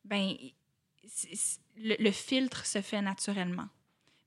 ben 0.04 0.34
le, 1.76 1.96
le 1.98 2.10
filtre 2.10 2.66
se 2.66 2.80
fait 2.80 3.02
naturellement. 3.02 3.68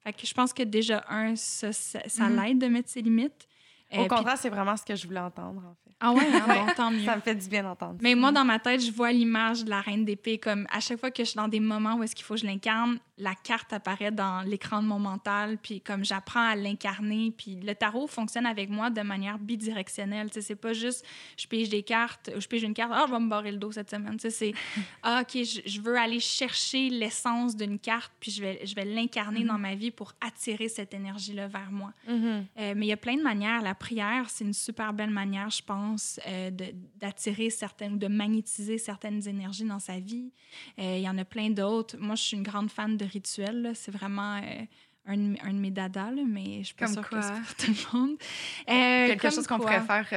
Fait 0.04 0.12
que 0.14 0.26
je 0.28 0.34
pense 0.34 0.52
que 0.54 0.64
déjà, 0.64 1.06
un, 1.10 1.36
ça, 1.36 1.72
ça, 1.72 2.02
ça 2.08 2.28
Mhm. 2.30 2.42
l'aide 2.42 2.60
de 2.60 2.68
mettre 2.68 2.90
ses 2.90 3.02
limites. 3.02 3.48
Euh, 3.94 3.98
Au 3.98 4.08
puis- 4.08 4.08
contraire, 4.10 4.38
c'est 4.38 4.50
vraiment 4.50 4.76
ce 4.78 4.84
que 4.84 4.96
je 4.96 5.06
voulais 5.08 5.20
entendre, 5.20 5.62
en 5.66 5.76
fait. 5.86 5.92
Ah 6.06 6.12
ouais, 6.12 6.22
hein, 6.34 6.44
bon, 6.48 6.74
tant 6.76 6.92
mieux. 6.92 7.06
Ça 7.06 7.16
me 7.16 7.22
fait 7.22 7.36
du 7.36 7.48
bien 7.48 7.64
d'entendre. 7.64 7.98
Mais 8.02 8.14
moi, 8.14 8.32
dans 8.34 8.44
ma 8.44 8.60
tête, 8.60 8.82
je 8.82 8.92
vois 8.92 9.12
l'image 9.14 9.64
de 9.64 9.70
la 9.70 9.80
reine 9.80 10.04
d'épée 10.04 10.38
comme 10.38 10.68
à 10.70 10.82
chaque 10.82 11.00
fois 11.00 11.12
que 11.12 11.24
je 11.24 11.30
suis 11.30 11.38
dans 11.38 11.48
des 11.48 11.62
moments 11.62 11.96
où 11.96 12.04
est-ce 12.04 12.14
qu'il 12.14 12.26
faut 12.26 12.34
que 12.34 12.42
je 12.42 12.46
l'incarne, 12.46 12.98
la 13.18 13.36
carte 13.36 13.72
apparaît 13.72 14.12
dans 14.12 14.42
l'écran 14.42 14.82
de 14.82 14.88
mon 14.88 15.00
mental, 15.00 15.58
puis 15.62 15.80
comme 15.80 16.04
j'apprends 16.04 16.46
à 16.46 16.56
l'incarner, 16.56 17.32
puis 17.38 17.56
le 17.62 17.74
tarot 17.74 18.08
fonctionne 18.08 18.46
avec 18.46 18.70
moi 18.70 18.90
de 18.90 19.02
manière 19.02 19.38
bidirectionnelle. 19.40 20.28
Tu 20.30 20.36
sais, 20.36 20.42
c'est 20.42 20.56
pas 20.56 20.74
juste 20.74 21.06
je 21.38 21.48
pige 21.48 21.70
des 21.70 21.84
cartes, 21.84 22.32
je 22.38 22.48
pige 22.48 22.64
une 22.64 22.74
carte, 22.74 22.92
ah, 22.94 23.06
je 23.08 23.14
vais 23.14 23.20
me 23.20 23.30
barrer 23.30 23.52
le 23.52 23.58
dos 23.58 23.72
cette 23.72 23.90
semaine. 23.90 24.18
Tu 24.18 24.30
sais, 24.30 24.30
c'est 24.30 24.54
ah, 25.04 25.22
ok, 25.22 25.44
je, 25.44 25.62
je 25.66 25.80
veux 25.80 25.96
aller 25.98 26.20
chercher 26.20 26.90
l'essence 26.90 27.56
d'une 27.56 27.80
carte, 27.80 28.12
puis 28.20 28.32
je 28.32 28.42
vais, 28.42 28.66
je 28.66 28.76
vais 28.76 28.84
l'incarner 28.86 29.44
dans 29.46 29.58
ma 29.60 29.76
vie 29.76 29.92
pour 29.92 30.12
attirer 30.20 30.68
cette 30.68 30.94
énergie-là 30.94 31.48
vers 31.48 31.72
moi. 31.72 31.94
Mhm. 32.10 32.46
Euh, 32.60 32.74
mais 32.76 32.88
il 32.88 32.90
y 32.90 32.94
a 32.94 32.98
plein 32.98 33.16
de 33.16 33.24
manières. 33.24 33.62
La 33.62 33.76
prière, 33.84 34.30
c'est 34.30 34.44
une 34.46 34.54
super 34.54 34.94
belle 34.94 35.10
manière, 35.10 35.50
je 35.50 35.62
pense, 35.62 36.20
euh, 36.28 36.50
de- 36.50 36.74
d'attirer 36.96 37.50
certaines 37.50 37.94
ou 37.94 37.98
de 37.98 38.08
magnétiser 38.08 38.78
certaines 38.78 39.28
énergies 39.28 39.66
dans 39.66 39.80
sa 39.80 40.00
vie. 40.00 40.32
Euh, 40.80 40.96
Il 40.98 41.02
y 41.04 41.10
en 41.10 41.18
a 41.18 41.26
plein 41.26 41.50
d'autres. 41.50 41.98
Moi, 41.98 42.16
je 42.16 42.24
suis 42.24 42.38
une 42.38 42.44
grande 42.44 42.72
fan 42.72 42.96
de 42.98 43.06
rituels. 43.06 43.72
C'est 43.76 43.92
vraiment 43.92 44.36
euh, 44.38 44.66
un, 45.06 45.18
de 45.18 45.22
mes- 45.22 45.42
un 45.42 45.54
de 45.54 45.60
mes 45.60 45.72
dadas, 45.72 46.12
là, 46.12 46.22
mais 46.26 46.60
je 46.60 46.68
suis 46.68 46.76
pas 46.76 46.86
Comme 46.86 46.94
sûre 46.96 47.10
quoi? 47.10 47.20
que 47.20 47.26
c'est 47.26 47.42
pour 47.42 47.56
tout 47.56 47.72
le 47.94 47.98
monde. 48.00 48.18
Quelque 48.66 49.30
chose 49.30 49.46
qu'on 49.48 49.60
pourrait 49.60 49.82
faire 49.82 50.08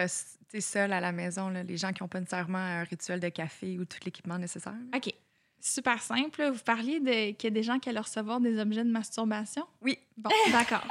seul 0.61 0.93
à 0.93 1.01
la 1.01 1.13
maison, 1.13 1.49
là, 1.51 1.63
les 1.63 1.77
gens 1.77 1.93
qui 1.93 2.03
n'ont 2.03 2.09
pas 2.09 2.21
nécessairement 2.21 2.57
un 2.59 2.85
rituel 2.85 3.21
de 3.21 3.29
café 3.29 3.79
ou 3.79 3.85
tout 3.85 3.99
l'équipement 4.05 4.39
nécessaire. 4.39 4.73
OK. 4.95 5.13
Super 5.61 6.01
simple. 6.01 6.51
Vous 6.55 6.63
parliez 6.65 7.01
de, 7.01 7.33
qu'il 7.33 7.49
y 7.49 7.53
a 7.53 7.55
des 7.55 7.63
gens 7.63 7.79
qui 7.79 7.89
allaient 7.89 7.99
recevoir 8.01 8.41
des 8.41 8.59
objets 8.59 8.85
de 8.85 8.91
masturbation? 8.91 9.65
Oui. 9.83 9.99
Bon, 10.17 10.31
d'accord. 10.53 10.87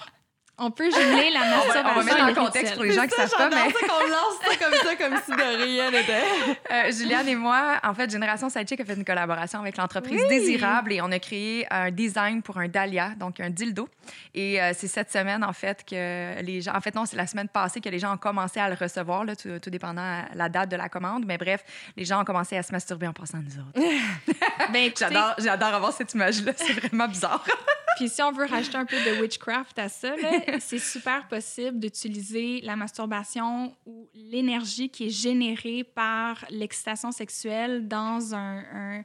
On 0.58 0.72
peut 0.72 0.90
jumeler 0.90 1.32
la 1.32 1.42
On 1.42 1.50
masturbation. 1.50 1.84
va, 1.84 1.92
on 1.92 1.96
va 1.96 2.04
mettre 2.04 2.18
et 2.18 2.22
en 2.22 2.28
le 2.28 2.34
contexte 2.36 2.74
pour 2.76 2.84
les 2.84 2.94
gens 2.94 3.04
qui 3.04 3.10
savent 3.16 3.30
pas, 3.36 3.50
mais 3.50 3.56
ça 3.56 3.88
qu'on 3.88 4.08
lance 4.08 4.40
ça 4.42 4.56
comme 4.56 4.74
ça, 4.74 4.96
comme 4.96 5.18
si 5.26 5.32
de 5.32 5.64
rien 5.64 5.92
n'était. 5.92 6.24
euh, 6.72 6.92
Juliane 6.92 7.28
et 7.28 7.36
moi, 7.36 7.80
en 7.84 7.94
fait, 7.94 8.10
Génération 8.10 8.50
Sidechick 8.50 8.80
a 8.80 8.86
fait 8.86 8.94
une 8.94 9.04
collaboration 9.04 9.60
avec 9.60 9.76
l'entreprise 9.76 10.22
Désirable 10.30 10.94
et 10.94 11.02
on 11.02 11.12
a 11.12 11.20
créé 11.20 11.68
un 11.72 11.92
design 11.92 12.42
pour 12.42 12.58
un 12.58 12.70
dahlia, 12.70 13.10
donc 13.18 13.40
un 13.42 13.50
dildo. 13.50 13.90
Et 14.34 14.62
euh, 14.62 14.72
c'est 14.74 14.88
cette 14.88 15.12
semaine, 15.12 15.44
en 15.44 15.52
fait, 15.54 15.84
que 15.86 16.42
les 16.42 16.62
gens... 16.62 16.74
En 16.74 16.80
fait, 16.80 16.96
non, 16.96 17.06
c'est 17.06 17.18
la 17.18 17.28
semaine 17.28 17.50
passée 17.50 17.82
que 17.82 17.90
les 17.90 18.00
gens 18.00 18.14
ont 18.14 18.18
commencé 18.18 18.60
à 18.62 18.70
le 18.70 18.76
recevoir, 18.76 19.26
là, 19.26 19.36
tout, 19.36 19.60
tout 19.60 19.70
dépendant 19.70 20.02
à 20.02 20.24
la 20.36 20.48
date 20.48 20.70
de 20.70 20.78
la 20.78 20.88
commande. 20.88 21.26
Mais 21.26 21.38
bref, 21.38 21.64
les 21.98 22.06
gens 22.06 22.22
ont 22.22 22.26
commencé 22.26 22.56
à 22.58 22.64
se 22.64 22.72
masturber 22.72 23.08
en 23.08 23.14
passant 23.14 23.40
à 23.40 23.42
nous 23.42 23.60
autres. 23.60 23.74
Ben, 24.72 24.86
écoutez, 24.86 25.06
J'adore, 25.06 25.36
j'adore 25.38 25.74
avoir 25.76 25.92
cette 25.94 26.14
image-là. 26.14 26.54
C'est 26.56 26.74
vraiment 26.74 27.08
bizarre. 27.08 27.44
Puis 27.96 28.10
si 28.10 28.22
on 28.22 28.32
veut 28.32 28.46
rajouter 28.46 28.78
un 28.78 28.86
peu 28.86 28.98
de 28.98 29.22
witchcraft 29.22 29.78
à 29.80 29.90
ça, 29.90 30.16
c'est 30.60 30.80
super 30.80 31.28
possible 31.28 31.80
d'utiliser 31.80 32.62
la 32.62 32.76
masturbation 32.76 33.76
ou 33.86 34.10
l'énergie 34.14 34.90
qui 34.90 35.08
est 35.08 35.10
générée 35.10 35.84
par 35.84 36.46
l'excitation 36.50 37.12
sexuelle 37.12 37.88
dans 37.88 38.36
un, 38.36 38.64
un 38.74 39.04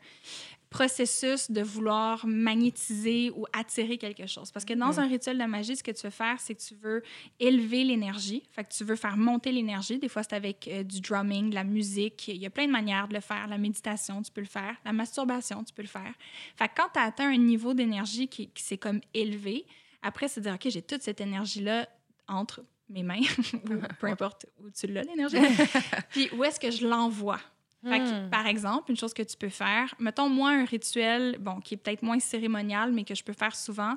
processus 0.71 1.51
de 1.51 1.63
vouloir 1.63 2.25
magnétiser 2.27 3.31
ou 3.35 3.45
attirer 3.53 3.99
quelque 3.99 4.27
chose. 4.27 4.51
Parce 4.53 4.65
que 4.65 4.73
dans 4.75 4.93
Mm. 4.93 4.99
un 5.01 5.09
rituel 5.09 5.39
de 5.39 5.45
magie, 5.45 5.77
ce 5.77 5.83
que 5.83 5.91
tu 5.91 6.03
veux 6.05 6.11
faire, 6.11 6.39
c'est 6.41 6.55
que 6.55 6.63
tu 6.63 6.75
veux 6.77 7.03
élever 7.41 7.83
l'énergie. 7.85 8.43
Fait 8.53 8.65
que 8.65 8.73
tu 8.73 8.85
veux 8.85 8.97
faire 8.97 9.17
monter 9.17 9.51
l'énergie. 9.53 9.99
Des 9.99 10.09
fois, 10.09 10.23
c'est 10.23 10.35
avec 10.35 10.69
euh, 10.69 10.83
du 10.85 11.01
drumming, 11.01 11.51
de 11.51 11.55
la 11.57 11.65
musique. 11.65 12.29
Il 12.29 12.37
y 12.37 12.47
a 12.47 12.51
plein 12.51 12.67
de 12.67 12.73
manières 12.73 13.09
de 13.09 13.15
le 13.15 13.21
faire. 13.21 13.49
La 13.49 13.59
méditation, 13.59 14.23
tu 14.23 14.31
peux 14.31 14.41
le 14.41 14.47
faire. 14.47 14.77
La 14.85 14.93
masturbation, 14.93 15.65
tu 15.65 15.75
peux 15.75 15.83
le 15.83 15.89
faire. 15.89 16.15
Fait 16.57 16.69
que 16.69 16.73
quand 16.77 16.89
tu 16.93 16.99
as 17.01 17.03
atteint 17.03 17.29
un 17.29 17.37
niveau 17.37 17.75
d'énergie 17.75 18.29
qui, 18.29 18.49
qui 18.49 18.63
s'est 18.63 18.79
comme 18.79 19.01
élevé, 19.13 19.67
après, 20.03 20.29
c'est 20.29 20.41
de 20.41 20.45
dire, 20.47 20.55
OK, 20.55 20.71
j'ai 20.71 20.83
toute 20.83 21.03
cette 21.03 21.21
énergie-là 21.21 21.89
entre 22.29 22.63
mes 22.89 23.03
mains, 23.03 23.21
ou 23.55 23.59
peu 24.01 24.07
importe 24.07 24.47
où 24.63 24.71
tu 24.71 24.87
l'as, 24.87 25.03
l'énergie. 25.03 25.37
Puis 26.11 26.29
où 26.33 26.45
est-ce 26.45 26.59
que 26.61 26.71
je 26.71 26.87
l'envoie? 26.87 27.41
Fait 27.83 27.99
que, 28.01 28.27
Hmm. 28.27 28.31
par 28.31 28.47
exemple, 28.47 28.91
une 28.91 28.97
chose 28.97 29.15
que 29.15 29.23
tu 29.23 29.37
peux 29.37 29.49
faire, 29.49 29.95
mettons 29.99 30.29
moi 30.29 30.51
un 30.51 30.65
rituel, 30.65 31.39
bon, 31.41 31.61
qui 31.61 31.75
est 31.75 31.77
peut-être 31.79 32.03
moins 32.03 32.19
cérémonial, 32.21 32.93
mais 32.93 33.05
que 33.05 33.15
je 33.15 33.25
peux 33.25 33.33
faire 33.33 33.57
souvent, 33.57 33.95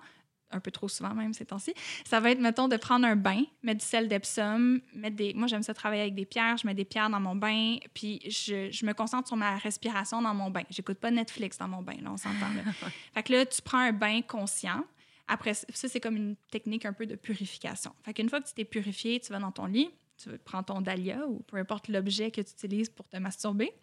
un 0.51 0.59
peu 0.59 0.71
trop 0.71 0.87
souvent 0.87 1.13
même 1.15 1.33
ces 1.33 1.45
temps-ci, 1.45 1.73
ça 2.05 2.19
va 2.19 2.31
être, 2.31 2.39
mettons, 2.39 2.67
de 2.67 2.77
prendre 2.77 3.05
un 3.05 3.15
bain, 3.17 3.43
mettre 3.63 3.79
du 3.81 3.85
sel 3.85 4.07
d'Epsom, 4.07 4.79
mettre 4.93 5.15
des... 5.15 5.33
Moi, 5.33 5.47
j'aime 5.47 5.63
ça 5.63 5.73
travailler 5.73 6.03
avec 6.03 6.15
des 6.15 6.25
pierres, 6.25 6.55
je 6.57 6.67
mets 6.67 6.75
des 6.75 6.85
pierres 6.85 7.09
dans 7.09 7.19
mon 7.19 7.35
bain, 7.35 7.77
puis 7.93 8.21
je, 8.29 8.69
je 8.71 8.85
me 8.85 8.93
concentre 8.93 9.27
sur 9.27 9.35
ma 9.35 9.57
respiration 9.57 10.21
dans 10.21 10.33
mon 10.33 10.49
bain. 10.51 10.61
J'écoute 10.69 10.99
pas 10.99 11.11
Netflix 11.11 11.57
dans 11.57 11.67
mon 11.67 11.81
bain, 11.81 11.97
là, 12.01 12.11
on 12.11 12.17
s'entend, 12.17 12.53
là. 12.55 12.61
fait 13.13 13.23
que 13.23 13.33
là, 13.33 13.45
tu 13.45 13.61
prends 13.63 13.79
un 13.79 13.91
bain 13.93 14.21
conscient. 14.21 14.85
Après, 15.27 15.53
ça, 15.55 15.65
c'est 15.73 15.99
comme 15.99 16.15
une 16.17 16.35
technique 16.51 16.85
un 16.85 16.93
peu 16.93 17.05
de 17.05 17.15
purification. 17.15 17.91
Fait 18.03 18.13
qu'une 18.13 18.29
fois 18.29 18.39
que 18.39 18.47
tu 18.47 18.53
t'es 18.53 18.65
purifié, 18.65 19.19
tu 19.19 19.31
vas 19.31 19.39
dans 19.39 19.51
ton 19.51 19.65
lit, 19.65 19.89
tu 20.17 20.37
prends 20.39 20.63
ton 20.63 20.81
dahlia 20.81 21.27
ou 21.27 21.39
peu 21.39 21.57
importe 21.57 21.87
l'objet 21.87 22.31
que 22.31 22.41
tu 22.41 22.51
utilises 22.51 22.89
pour 22.89 23.07
te 23.07 23.17
masturber. 23.17 23.73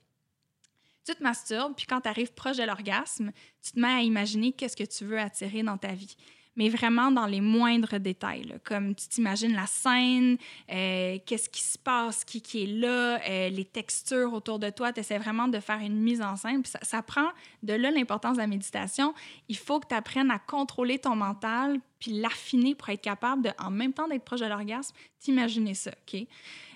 Tu 1.05 1.15
te 1.15 1.23
masturbes, 1.23 1.75
puis 1.75 1.87
quand 1.87 2.03
tu 2.03 2.09
arrives 2.09 2.33
proche 2.35 2.59
de 2.59 2.63
l'orgasme, 2.63 3.33
tu 3.63 3.73
te 3.73 3.81
mets 3.81 3.89
à 3.89 4.03
imaginer 4.03 4.53
qu'est-ce 4.53 4.77
que 4.77 4.85
tu 4.85 5.05
veux 5.05 5.19
attirer 5.19 5.63
dans 5.63 5.79
ta 5.79 5.95
vie. 5.95 6.17
Mais 6.57 6.69
vraiment 6.69 7.11
dans 7.11 7.27
les 7.27 7.41
moindres 7.41 7.99
détails, 7.99 8.59
comme 8.65 8.95
tu 8.95 9.09
t'imagines 9.09 9.55
la 9.55 9.67
scène, 9.67 10.37
euh, 10.71 11.19
qu'est-ce 11.25 11.49
qui 11.49 11.63
se 11.63 11.79
passe, 11.79 12.25
qui, 12.25 12.43
qui 12.43 12.65
est 12.65 12.67
là, 12.67 13.21
euh, 13.29 13.49
les 13.49 13.65
textures 13.65 14.33
autour 14.33 14.59
de 14.59 14.69
toi. 14.71 14.93
Tu 14.93 15.01
essaies 15.01 15.19
vraiment 15.19 15.49
de 15.49 15.61
faire 15.61 15.79
une 15.81 16.01
mise 16.01 16.21
en 16.21 16.37
scène. 16.37 16.63
Puis 16.63 16.73
ça, 16.73 16.81
ça 16.83 17.03
prend 17.03 17.29
de 17.63 17.73
là 17.73 17.91
l'importance 17.91 18.37
de 18.37 18.43
la 18.43 18.47
méditation. 18.47 19.15
Il 19.49 19.57
faut 19.57 19.81
que 19.81 19.89
tu 19.89 19.95
apprennes 19.95 20.31
à 20.31 20.39
contrôler 20.39 20.99
ton 20.99 21.17
mental 21.17 21.81
puis 22.01 22.13
l'affiner 22.13 22.75
pour 22.75 22.89
être 22.89 23.03
capable, 23.03 23.43
de, 23.43 23.51
en 23.59 23.71
même 23.71 23.93
temps 23.93 24.09
d'être 24.09 24.25
proche 24.25 24.41
de 24.41 24.47
l'orgasme, 24.47 24.97
t'imaginer 25.21 25.75
ça. 25.75 25.91
OK? 25.91 26.27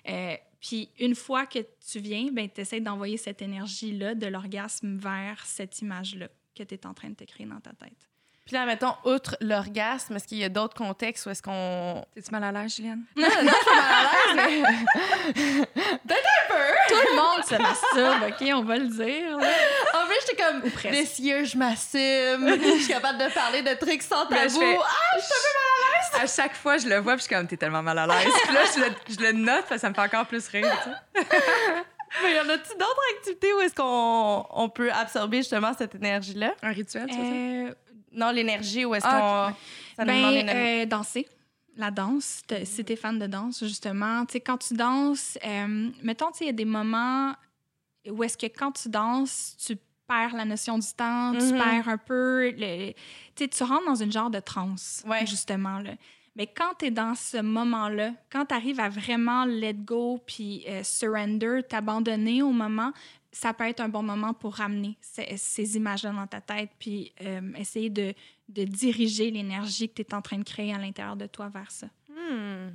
Euh, 0.08 0.36
puis 0.60 0.90
une 0.98 1.14
fois 1.14 1.46
que 1.46 1.58
tu 1.58 1.98
viens, 1.98 2.30
ben, 2.30 2.48
tu 2.48 2.60
essaies 2.60 2.80
d'envoyer 2.80 3.16
cette 3.16 3.42
énergie-là 3.42 4.14
de 4.14 4.26
l'orgasme 4.26 4.96
vers 4.96 5.44
cette 5.44 5.80
image-là 5.80 6.28
que 6.54 6.62
tu 6.62 6.74
es 6.74 6.86
en 6.86 6.94
train 6.94 7.10
de 7.10 7.14
te 7.14 7.24
créer 7.24 7.46
dans 7.46 7.60
ta 7.60 7.72
tête. 7.72 8.08
Puis 8.46 8.54
là, 8.54 8.66
mettons, 8.66 8.92
outre 9.04 9.36
l'orgasme, 9.40 10.16
est-ce 10.16 10.26
qu'il 10.28 10.36
y 10.36 10.44
a 10.44 10.50
d'autres 10.50 10.74
contextes 10.76 11.24
où 11.24 11.30
est-ce 11.30 11.42
qu'on. 11.42 12.04
T'es-tu 12.14 12.30
mal 12.30 12.44
à 12.44 12.52
l'aise, 12.52 12.76
Juliane? 12.76 13.00
Non, 13.16 13.26
non, 13.26 13.30
je 13.30 13.38
suis 13.38 13.76
mal 13.76 13.94
à 13.94 14.36
l'aise, 14.36 14.62
mais. 15.34 15.64
Tout 16.88 16.94
le 16.94 17.16
monde 17.16 17.42
se 17.44 17.54
masturbe, 17.54 18.22
OK? 18.28 18.48
On 18.54 18.62
va 18.64 18.76
le 18.76 18.88
dire. 18.88 19.38
là. 19.38 19.48
En 19.94 20.06
plus, 20.06 20.16
j'étais 20.28 20.42
comme. 20.42 20.62
Ou 20.64 20.70
presque. 20.70 21.18
Year, 21.20 21.44
je 21.46 21.56
m'assume. 21.56 22.62
Je 22.62 22.78
suis 22.80 22.88
capable 22.88 23.18
de 23.18 23.32
parler 23.32 23.62
de 23.62 23.72
trucs 23.74 24.02
sans 24.02 24.24
je 24.28 24.34
tabou. 24.34 24.60
fais- 24.60 24.78
Ah, 26.12 26.20
À 26.22 26.26
chaque 26.26 26.54
fois, 26.54 26.76
je 26.76 26.86
le 26.86 26.98
vois, 26.98 27.14
puis 27.14 27.22
je 27.22 27.26
suis 27.28 27.34
comme, 27.34 27.46
t'es 27.46 27.56
tellement 27.56 27.82
mal 27.82 27.98
à 27.98 28.06
l'aise. 28.06 28.32
Puis 28.44 28.54
là, 28.54 28.60
je 28.74 28.80
le, 28.80 28.86
je 29.08 29.20
le 29.22 29.32
note, 29.32 29.60
parce 29.68 29.76
que 29.76 29.78
ça 29.78 29.88
me 29.88 29.94
fait 29.94 30.02
encore 30.02 30.26
plus 30.26 30.46
rire. 30.48 30.70
tu 31.14 31.20
sais. 31.22 31.26
mais 32.22 32.34
y 32.34 32.40
en 32.40 32.48
a-tu 32.48 32.70
d'autres 32.70 33.00
activités 33.18 33.52
où 33.54 33.60
est-ce 33.60 33.74
qu'on 33.74 34.46
on 34.50 34.68
peut 34.68 34.90
absorber 34.92 35.38
justement 35.38 35.72
cette 35.76 35.94
énergie-là? 35.94 36.54
Un 36.62 36.72
rituel, 36.72 37.08
tu? 37.08 37.16
Euh, 37.18 37.74
Non, 38.12 38.30
l'énergie, 38.30 38.84
où 38.84 38.94
est-ce 38.94 39.04
Ah, 39.08 39.52
qu'on. 39.52 39.56
Ça 39.96 40.04
nous 40.04 40.12
demande 40.18 40.34
ben, 40.34 40.40
une- 40.48 40.82
euh, 40.82 40.86
danser. 40.86 41.26
La 41.76 41.90
danse, 41.90 42.42
si 42.64 42.84
t'es 42.84 42.94
fan 42.94 43.18
de 43.18 43.26
danse, 43.26 43.64
justement, 43.64 44.24
tu 44.26 44.34
sais, 44.34 44.40
quand 44.40 44.58
tu 44.58 44.74
danses, 44.74 45.36
euh, 45.44 45.90
mettons, 46.04 46.30
tu 46.30 46.38
sais, 46.38 46.44
il 46.44 46.46
y 46.46 46.50
a 46.50 46.52
des 46.52 46.64
moments 46.64 47.34
où 48.08 48.22
est-ce 48.22 48.38
que 48.38 48.46
quand 48.46 48.70
tu 48.70 48.88
danses, 48.88 49.56
tu 49.66 49.76
perds 50.06 50.34
la 50.36 50.44
notion 50.44 50.78
du 50.78 50.86
temps, 50.96 51.32
tu 51.32 51.46
Mhm. 51.52 51.58
perds 51.58 51.88
un 51.88 51.98
peu, 51.98 52.50
le- 52.56 52.92
tu 52.92 52.96
sais, 53.44 53.48
tu 53.48 53.62
rentres 53.64 53.86
dans 53.86 53.94
une 53.96 54.12
genre 54.12 54.30
de 54.30 54.38
transe, 54.38 55.02
Ouais. 55.08 55.26
justement, 55.26 55.80
là. 55.80 55.92
Mais 56.36 56.46
quand 56.48 56.74
tu 56.78 56.86
es 56.86 56.90
dans 56.90 57.14
ce 57.14 57.36
moment-là, 57.38 58.12
quand 58.30 58.46
tu 58.46 58.54
arrives 58.54 58.80
à 58.80 58.88
vraiment 58.88 59.44
let 59.44 59.74
go 59.74 60.20
puis 60.26 60.64
euh, 60.68 60.82
surrender, 60.82 61.60
t'abandonner 61.68 62.42
au 62.42 62.50
moment, 62.50 62.92
ça 63.30 63.52
peut 63.52 63.64
être 63.68 63.80
un 63.80 63.88
bon 63.88 64.02
moment 64.02 64.32
pour 64.34 64.54
ramener 64.56 64.96
ces, 65.00 65.36
ces 65.36 65.76
images-là 65.76 66.10
dans 66.12 66.26
ta 66.26 66.40
tête 66.40 66.70
puis 66.78 67.12
euh, 67.22 67.40
essayer 67.56 67.90
de, 67.90 68.14
de 68.48 68.64
diriger 68.64 69.30
l'énergie 69.30 69.88
que 69.88 69.94
tu 69.94 70.02
es 70.02 70.14
en 70.14 70.22
train 70.22 70.38
de 70.38 70.44
créer 70.44 70.72
à 70.74 70.78
l'intérieur 70.78 71.16
de 71.16 71.26
toi 71.26 71.48
vers 71.48 71.70
ça. 71.70 71.86
Hmm. 72.08 72.70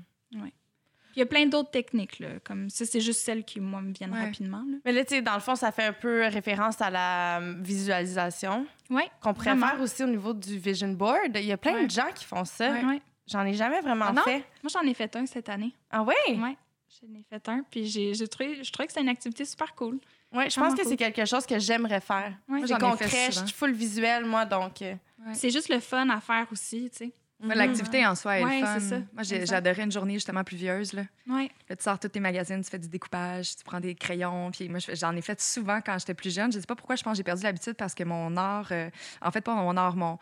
Puis 1.12 1.16
il 1.16 1.20
y 1.20 1.24
a 1.24 1.26
plein 1.26 1.47
d'autres 1.47 1.72
techniques, 1.72 2.20
là, 2.20 2.39
comme 2.43 2.70
ça, 2.70 2.86
c'est 2.86 3.01
juste 3.01 3.22
celles 3.22 3.43
qui, 3.43 3.60
moi, 3.60 3.82
me 3.82 3.91
viennent 3.91 4.14
Ouais. 4.14 4.26
rapidement. 4.26 4.60
là. 4.70 4.78
Mais 4.86 4.91
là, 4.91 5.03
tu 5.03 5.16
sais, 5.16 5.22
dans 5.24 5.34
le 5.34 5.39
fond, 5.39 5.55
ça 5.55 5.72
fait 5.72 5.86
un 5.86 5.93
peu 5.93 6.22
référence 6.28 6.80
à 6.82 6.89
la 6.91 7.39
euh, 7.41 7.55
visualisation 7.60 8.68
Ouais, 8.91 9.10
qu'on 9.22 9.34
pourrait 9.34 9.51
Vraiment. 9.55 9.68
faire 9.70 9.82
aussi 9.82 10.03
au 10.03 10.07
niveau 10.07 10.34
du 10.34 10.57
vision 10.60 10.89
board. 10.89 11.32
Il 11.36 11.45
y 11.45 11.51
a 11.51 11.57
plein 11.57 11.74
Ouais. 11.74 11.86
de 11.88 11.91
gens 11.91 12.12
qui 12.16 12.26
font 12.26 12.45
ça. 12.45 12.72
ouais. 12.72 13.01
J'en 13.30 13.45
ai 13.45 13.53
jamais 13.53 13.82
vraiment 13.82 14.05
Ah 14.09 14.13
non? 14.13 14.21
fait. 14.23 14.43
Moi, 14.63 14.71
j'en 14.73 14.82
ai 14.82 14.93
fait 14.93 15.15
un 15.15 15.25
cette 15.25 15.49
année. 15.49 15.73
Ah 15.91 16.01
ouais? 16.03 16.15
Ouais, 16.30 16.57
j'en 17.01 17.13
ai 17.19 17.23
fait 17.30 17.47
un. 17.49 17.63
Puis 17.69 17.86
j'ai, 17.88 18.13
j'ai 18.13 18.27
trouvé, 18.27 18.63
je 18.63 18.71
trouvais 18.71 18.88
que 18.88 18.91
c'était 18.93 19.03
une 19.03 19.09
activité 19.09 19.45
super 19.45 19.73
cool. 19.75 19.99
Ouais, 20.34 20.49
je 20.49 20.59
pense 20.59 20.73
que 20.73 20.82
cool. 20.82 20.89
c'est 20.89 20.97
quelque 20.97 21.25
chose 21.25 21.45
que 21.45 21.57
j'aimerais 21.59 22.01
faire. 22.01 22.34
Ouais. 22.47 22.61
C'est 22.61 22.67
j'en 22.67 22.77
ai 22.77 22.80
fait 22.97 23.03
concret, 23.05 23.32
je 23.32 23.39
suis 23.39 23.51
full 23.53 23.71
visuel, 23.71 24.25
moi, 24.25 24.45
donc. 24.45 24.82
euh, 24.82 24.93
C'est 25.34 25.49
juste 25.49 25.69
le 25.69 25.80
fun 25.80 26.07
à 26.09 26.19
faire 26.19 26.47
aussi, 26.51 26.89
tu 26.91 26.97
sais. 26.97 27.11
Moi, 27.41 27.55
L'activité 27.55 28.05
en 28.05 28.15
soi 28.15 28.39
est 28.39 28.43
Ouais, 28.43 28.59
fun. 28.59 28.80
c'est 28.80 28.89
ça. 28.89 28.95
Moi, 29.13 29.23
j'adorais 29.23 29.84
une 29.84 29.91
journée 29.93 30.15
justement 30.15 30.43
pluvieuse. 30.43 30.91
Là. 30.91 31.03
Ouais. 31.25 31.49
Là, 31.69 31.75
tu 31.77 31.84
sors 31.84 31.97
tous 31.97 32.09
tes 32.09 32.19
magazines, 32.19 32.61
tu 32.61 32.69
fais 32.69 32.77
du 32.80 32.89
découpage, 32.89 33.55
tu 33.55 33.63
prends 33.63 33.80
des 33.80 33.95
crayons. 33.95 34.51
Puis 34.51 34.67
moi, 34.67 34.80
j'en 34.91 35.15
ai 35.15 35.21
fait 35.21 35.39
souvent 35.39 35.80
quand 35.80 35.97
j'étais 35.99 36.13
plus 36.13 36.36
jeune. 36.36 36.51
Je 36.51 36.59
sais 36.59 36.65
pas 36.65 36.75
pourquoi 36.75 36.97
je 36.97 37.03
pense 37.03 37.13
que 37.13 37.17
j'ai 37.17 37.23
perdu 37.23 37.43
l'habitude 37.43 37.75
parce 37.75 37.95
que 37.95 38.03
mon 38.03 38.36
art, 38.36 38.67
euh, 38.71 38.89
en 39.21 39.32
fait, 39.32 39.39
pas 39.39 39.55
mon 39.55 39.77
art, 39.77 39.95
mon, 39.95 40.19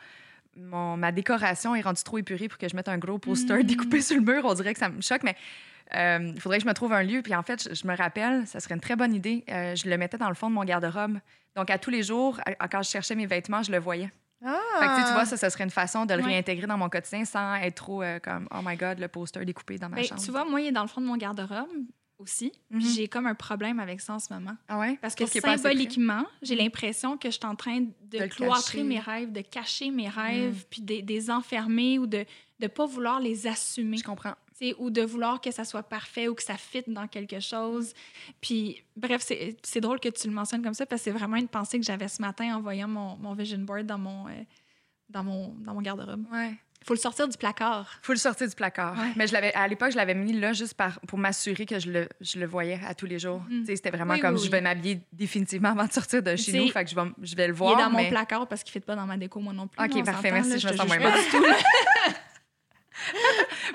mon- 0.58 0.98
ma 0.98 1.12
décoration 1.12 1.76
est 1.76 1.82
rendue 1.82 2.04
trop 2.04 2.18
épurée 2.18 2.48
pour 2.48 2.58
que 2.58 2.68
je 2.68 2.76
mette 2.76 2.88
un 2.90 2.98
gros 2.98 3.18
poster 3.20 3.58
Mm. 3.60 3.64
découpé 3.64 4.02
sur 4.02 4.16
le 4.18 4.24
mur. 4.24 4.44
On 4.46 4.54
dirait 4.54 4.74
que 4.74 4.80
ça 4.80 4.90
me 4.90 5.02
choque, 5.02 5.24
mais 5.24 5.36
euh, 5.96 6.32
il 6.36 6.42
faudrait 6.42 6.58
que 6.58 6.64
je 6.64 6.68
me 6.70 6.74
trouve 6.74 6.94
un 6.94 7.04
lieu. 7.04 7.22
Puis 7.22 7.34
en 7.36 7.44
fait, 7.44 7.70
je, 7.70 7.74
je 7.76 7.88
me 7.88 7.96
rappelle, 7.96 8.46
ça 8.48 8.60
serait 8.60 8.76
une 8.76 8.82
très 8.82 8.96
bonne 8.96 9.14
idée. 9.14 9.44
euh, 9.50 9.76
je 9.76 9.90
le 9.90 9.98
mettais 9.98 10.18
dans 10.18 10.30
le 10.30 10.36
fond 10.36 10.50
de 10.50 10.56
mon 10.56 10.64
garde-robe. 10.64 11.20
Donc, 11.56 11.70
à 11.70 11.78
tous 11.78 11.90
les 11.90 12.04
jours, 12.04 12.40
à- 12.60 12.68
quand 12.68 12.84
je 12.84 12.90
cherchais 12.90 13.16
mes 13.16 13.26
vêtements, 13.26 13.64
je 13.64 13.72
le 13.72 13.80
voyais. 13.80 14.12
Ah! 14.46 14.56
Fait 14.80 14.86
que, 14.86 15.00
tu 15.02 15.08
tu 15.08 15.14
vois, 15.14 15.26
ça, 15.26 15.36
ça 15.38 15.50
serait 15.50 15.64
une 15.64 15.72
façon 15.72 16.06
de 16.06 16.14
le 16.14 16.22
Ouais. 16.22 16.28
réintégrer 16.34 16.68
dans 16.68 16.78
mon 16.78 16.90
quotidien 16.90 17.26
sans 17.26 17.56
être 17.56 17.74
trop 17.76 18.04
euh, 18.04 18.20
comme, 18.20 18.48
oh 18.52 18.60
my 18.64 18.76
God, 18.76 19.00
le 19.00 19.08
poster 19.08 19.44
découpé 19.46 19.80
dans 19.80 19.90
ma 19.90 19.96
Ben, 19.96 20.06
chambre. 20.06 20.22
tu 20.22 20.30
vois, 20.30 20.46
moi, 20.46 20.62
il 20.62 20.68
est 20.68 20.72
dans 20.72 20.84
le 20.84 20.88
fond 20.88 21.02
de 21.02 21.08
mon 21.08 21.18
garde-robe 21.18 21.68
aussi. 22.20 22.52
Mhm. 22.70 22.80
Puis 22.80 22.90
j'ai 22.94 23.08
comme 23.08 23.28
un 23.28 23.36
problème 23.36 23.80
avec 23.80 24.02
ça 24.02 24.14
en 24.14 24.20
ce 24.20 24.34
moment. 24.34 24.56
Ah 24.68 24.80
ouais? 24.80 24.98
Parce 25.02 25.16
que 25.16 25.26
symboliquement, 25.26 26.26
j'ai 26.42 26.56
l'impression 26.56 27.18
que 27.18 27.30
je 27.30 27.36
suis 27.36 27.46
en 27.46 27.56
train 27.56 27.82
de, 27.82 28.18
De 28.20 28.26
cloîtrer 28.28 28.84
mes 28.84 29.00
rêves, 29.00 29.32
de 29.32 29.42
cacher 29.42 29.92
mes 29.92 30.10
rêves, 30.10 30.66
puis 30.70 30.82
de, 30.82 31.02
de 31.02 31.08
les 31.08 31.30
enfermer 31.30 32.00
ou 32.00 32.08
de 32.08 32.26
ne 32.60 32.68
pas 32.68 32.86
vouloir 32.86 33.20
les 33.20 33.46
assumer. 33.48 33.98
Je 33.98 34.04
comprends. 34.04 34.34
ou 34.80 34.90
de 34.90 35.04
vouloir 35.04 35.40
que 35.40 35.52
ça 35.52 35.64
soit 35.64 35.84
parfait 35.84 36.28
ou 36.28 36.34
que 36.34 36.42
ça 36.44 36.58
fitte 36.58 36.90
dans 36.90 37.08
quelque 37.08 37.40
chose. 37.40 37.94
Puis, 38.42 38.84
bref, 38.96 39.22
c'est 39.24 39.56
c'est 39.62 39.82
drôle 39.82 40.00
que 40.00 40.10
tu 40.10 40.28
le 40.28 40.34
mentionnes 40.34 40.64
comme 40.64 40.74
ça 40.74 40.86
parce 40.88 41.02
que 41.02 41.12
c'est 41.12 41.18
vraiment 41.18 41.36
une 41.38 41.48
pensée 41.48 41.80
que 41.80 41.86
j'avais 41.86 42.08
ce 42.08 42.22
matin 42.22 42.56
en 42.56 42.62
voyant 42.62 42.88
mon, 42.88 43.16
mon 43.18 43.34
vision 43.34 43.60
board 43.60 43.86
dans 43.86 44.00
mon, 44.00 44.28
euh, 44.28 44.32
dans 45.10 45.24
mon, 45.24 45.54
dans 45.60 45.74
mon 45.76 45.82
garde-robe. 45.82 46.26
Ouais. 46.32 46.56
Il 46.82 46.86
faut 46.88 46.94
le 46.94 47.00
sortir 47.00 47.28
du 47.28 47.38
placard. 47.38 48.00
Faut 48.02 48.14
le 48.14 48.18
sortir 48.18 48.48
du 48.48 48.56
placard. 48.56 48.94
Ouais. 48.98 49.12
Mais 49.18 49.28
je 49.28 49.34
l'avais 49.34 49.54
à 49.54 49.68
l'époque, 49.68 49.92
je 49.92 49.98
l'avais 49.98 50.14
mis 50.14 50.32
là 50.32 50.54
juste 50.54 50.74
par, 50.76 51.00
pour 51.02 51.18
m'assurer 51.18 51.66
que 51.66 51.80
je 51.80 51.92
le, 51.92 52.08
je 52.22 52.40
le 52.40 52.46
voyais 52.46 52.80
à 52.88 52.94
tous 52.96 53.06
les 53.08 53.20
jours. 53.20 53.42
Mhm. 53.50 53.66
Sais, 53.66 53.76
C'était 53.76 53.90
vraiment 53.92 54.14
Oui, 54.14 54.20
comme 54.22 54.34
oui, 54.36 54.40
je 54.40 54.46
oui. 54.46 54.50
vais 54.52 54.62
m'habiller 54.62 55.02
définitivement 55.12 55.70
avant 55.70 55.86
de 55.86 55.92
sortir 55.92 56.24
de 56.24 56.36
chez 56.38 56.54
nous. 56.58 56.70
Fait 56.72 56.86
que 56.86 56.90
je 56.90 56.96
vais, 56.96 57.02
je 57.24 57.36
vais 57.36 57.48
le 57.48 57.54
Il 57.54 57.58
voir. 57.58 57.78
est 57.80 57.84
dans 57.84 57.90
mon 57.90 58.08
placard 58.10 58.48
parce 58.48 58.64
qu'il 58.64 58.72
ne 58.72 58.82
fit 58.82 58.86
pas 58.86 58.96
dans 58.96 59.06
ma 59.06 59.18
déco, 59.18 59.40
moi 59.42 59.52
non 59.54 59.68
plus. 59.68 59.84
Ok, 59.84 60.06
parfait, 60.06 60.32
merci, 60.32 60.52
là, 60.52 60.58
je 60.58 60.68
me 60.70 60.74
sens 60.78 60.88
moins 60.88 60.98
pas 60.98 61.10
mal. 61.10 61.20
du 61.20 61.30
tout. 61.30 61.44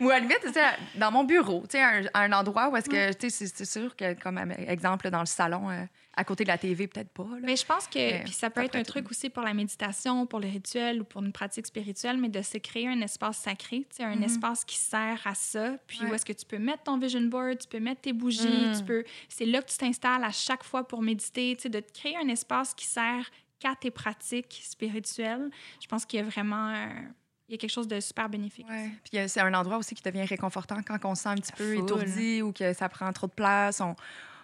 Ou 0.01 0.11
à 0.11 0.15
la 0.15 0.21
limite, 0.21 0.59
dans 0.97 1.11
mon 1.13 1.25
bureau, 1.25 1.65
un, 1.75 2.03
un 2.15 2.33
endroit 2.33 2.69
où 2.71 2.77
est-ce 2.77 2.89
que, 2.89 3.13
tu 3.13 3.31
sais, 3.31 3.47
c'est- 3.47 3.65
sûr 3.65 3.95
que, 3.95 4.15
comme 4.21 4.39
exemple, 4.67 5.11
dans 5.11 5.21
le 5.21 5.27
salon, 5.27 5.71
euh, 5.71 5.85
à 6.15 6.25
côté 6.25 6.45
de 6.45 6.49
la 6.49 6.59
TV, 6.59 6.87
peut-être 6.89 7.09
pas. 7.11 7.23
là. 7.25 7.39
Mais 7.43 7.57
je 7.57 7.65
pense 7.65 7.87
que 7.87 7.99
Mais 7.99 8.27
ça 8.27 8.51
peut 8.51 8.61
ça 8.61 8.65
être 8.67 8.77
un 8.77 8.83
truc 8.83 9.11
aussi 9.11 9.31
pour 9.31 9.43
la 9.43 9.55
méditation, 9.55 10.27
pour 10.27 10.41
les 10.41 10.51
rituels 10.51 11.01
ou 11.01 11.05
pour 11.05 11.23
une 11.23 11.33
pratique 11.33 11.67
spirituelle, 11.67 12.19
mais 12.19 12.29
de 12.29 12.43
se 12.43 12.59
créer 12.59 12.87
un 12.89 13.01
espace 13.01 13.39
sacré, 13.39 13.87
un 14.01 14.17
Mhm. 14.17 14.23
espace 14.25 14.65
qui 14.65 14.77
sert 14.77 15.21
à 15.27 15.35
ça, 15.35 15.77
puis 15.87 16.01
Ouais. 16.03 16.11
où 16.11 16.15
est-ce 16.15 16.25
que 16.27 16.33
tu 16.35 16.45
peux 16.45 16.59
mettre 16.59 16.83
ton 16.83 16.99
vision 16.99 17.23
board, 17.23 17.59
tu 17.59 17.69
peux 17.69 17.81
mettre 17.81 18.03
tes 18.03 18.13
bougies, 18.13 18.71
tu 18.77 18.85
peux 18.85 19.05
c'est 19.29 19.47
là 19.47 19.63
que 19.63 19.71
tu 19.71 19.77
t'installes 19.79 20.25
à 20.25 20.33
chaque 20.33 20.65
fois 20.65 20.87
pour 20.87 21.01
méditer, 21.03 21.55
de 21.55 21.81
te 21.81 21.93
créer 21.93 22.17
un 22.17 22.29
espace 22.29 22.75
qui 22.75 22.85
sert 22.87 23.31
qu'à 23.59 23.75
tes 23.75 23.91
pratiques 23.91 24.61
spirituelles. 24.65 25.49
Je 25.81 25.87
pense 25.87 26.05
qu'il 26.05 26.19
y 26.21 26.23
a 26.23 26.27
vraiment 26.27 26.57
un- 26.67 27.05
il 27.49 27.53
y 27.53 27.55
a 27.55 27.59
quelque 27.59 27.71
chose 27.71 27.89
de 27.89 28.01
super 28.01 28.29
bénéfique. 28.29 28.67
Ouais. 28.69 28.91
Puis 29.09 29.19
euh, 29.21 29.29
c'est 29.29 29.41
un 29.41 29.53
endroit 29.55 29.77
aussi 29.77 29.95
qui 29.95 30.03
devient 30.03 30.25
réconfortant 30.25 30.81
quand 30.83 30.99
on 31.05 31.15
se 31.15 31.23
sent 31.25 31.29
un 31.29 31.35
petit 31.37 31.53
peu 31.53 31.77
étourdi 31.77 32.41
ou 32.43 32.53
que 32.53 32.73
ça 32.73 32.89
prend 32.89 33.13
trop 33.13 33.27
de 33.27 33.33
place. 33.33 33.81
On, 33.81 33.95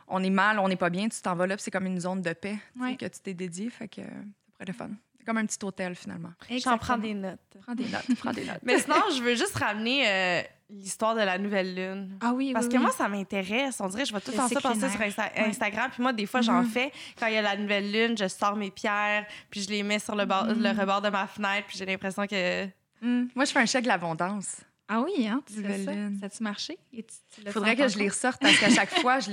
on 0.09 0.23
est 0.23 0.31
mal, 0.31 0.59
on 0.59 0.69
n'est 0.69 0.77
pas 0.77 0.91
bien, 0.91 1.09
tu 1.09 1.21
t'en 1.21 1.35
vas 1.35 1.47
là, 1.47 1.57
puis 1.57 1.63
c'est 1.65 1.71
comme 1.71 1.87
une 1.87 2.01
zone 2.01 2.23
de 2.23 2.33
paix 2.33 2.57
Ouais. 2.81 2.97
que 2.97 3.07
tu 3.07 3.21
t'es 3.21 3.35
dédié. 3.35 3.71
Fait 3.71 3.89
que 3.89 4.01
ça 4.03 4.07
pourrait 4.07 4.63
être 4.63 4.69
le 4.69 4.75
fun. 4.75 4.91
C'est 5.19 5.25
comme 5.25 5.37
un 5.39 5.47
petit 5.47 5.59
hôtel, 5.63 5.95
finalement. 5.95 6.31
J'en 6.51 6.79
prends 6.79 6.97
des 6.99 7.13
notes. 7.15 7.39
Prends 7.63 7.75
des 7.75 7.89
notes, 7.89 8.05
prends 8.19 8.33
des 8.33 8.45
notes. 8.45 8.61
Mais 8.63 8.79
sinon, 8.79 8.97
je 9.15 9.23
veux 9.23 9.35
juste 9.35 9.55
ramener 9.57 10.09
euh, 10.09 10.43
l'histoire 10.71 11.15
de 11.15 11.21
la 11.21 11.37
nouvelle 11.39 11.75
lune. 11.75 12.17
Ah 12.23 12.33
oui, 12.33 12.53
Parce 12.55 12.67
oui, 12.67 12.73
que 12.73 12.77
oui. 12.79 12.83
moi, 12.85 12.93
ça 12.93 13.09
m'intéresse. 13.09 13.79
On 13.81 13.89
dirait 13.89 14.05
que 14.05 14.09
je 14.09 14.15
vais 14.15 14.21
tout 14.21 14.31
le 14.31 14.37
temps 14.39 14.49
ça 14.49 14.61
passer 14.61 14.79
sur 14.81 14.89
lunaire. 14.89 15.09
Insta- 15.11 15.33
Ouais. 15.35 15.49
Instagram. 15.51 15.91
Puis 15.93 16.03
moi, 16.03 16.13
des 16.15 16.25
fois, 16.27 16.41
j'en 16.41 16.63
Mhm. 16.63 16.69
fais. 16.71 16.93
Quand 17.19 17.27
il 17.27 17.35
y 17.35 17.37
a 17.37 17.43
la 17.43 17.57
nouvelle 17.57 17.93
lune, 17.93 18.17
je 18.17 18.27
sors 18.29 18.57
mes 18.57 18.71
pierres, 18.71 19.27
puis 19.51 19.61
je 19.61 19.69
les 19.69 19.83
mets 19.83 19.99
sur 19.99 20.15
le, 20.17 20.25
bord, 20.25 20.47
Mhm. 20.47 20.63
le 20.63 20.71
rebord 20.71 21.03
de 21.03 21.11
ma 21.11 21.27
fenêtre, 21.27 21.67
puis 21.69 21.77
j'ai 21.77 21.85
l'impression 21.87 22.27
que... 22.27 22.65
Hum, 23.03 23.29
Moi, 23.35 23.45
je 23.45 23.53
fais 23.53 23.61
un 23.61 23.67
chèque 23.67 23.85
de 23.85 23.89
l'abondance. 23.89 24.63
Ah 24.89 25.03
oui, 25.03 25.27
hein, 25.27 25.43
tu 25.47 25.63
fais 25.63 25.85
ça. 25.85 25.93
lune. 25.93 26.17
Ça 26.19 26.27
a-tu 26.27 26.43
marché? 26.43 26.79
Il 26.93 27.05
faudrait 27.51 27.77
que 27.77 27.89
je 27.89 27.99
les 27.99 28.09
ressorte 28.09 28.41
parce 28.41 28.59
qu'à 28.59 28.71
chaque 28.71 28.91
fois, 29.01 29.21
je 29.21 29.31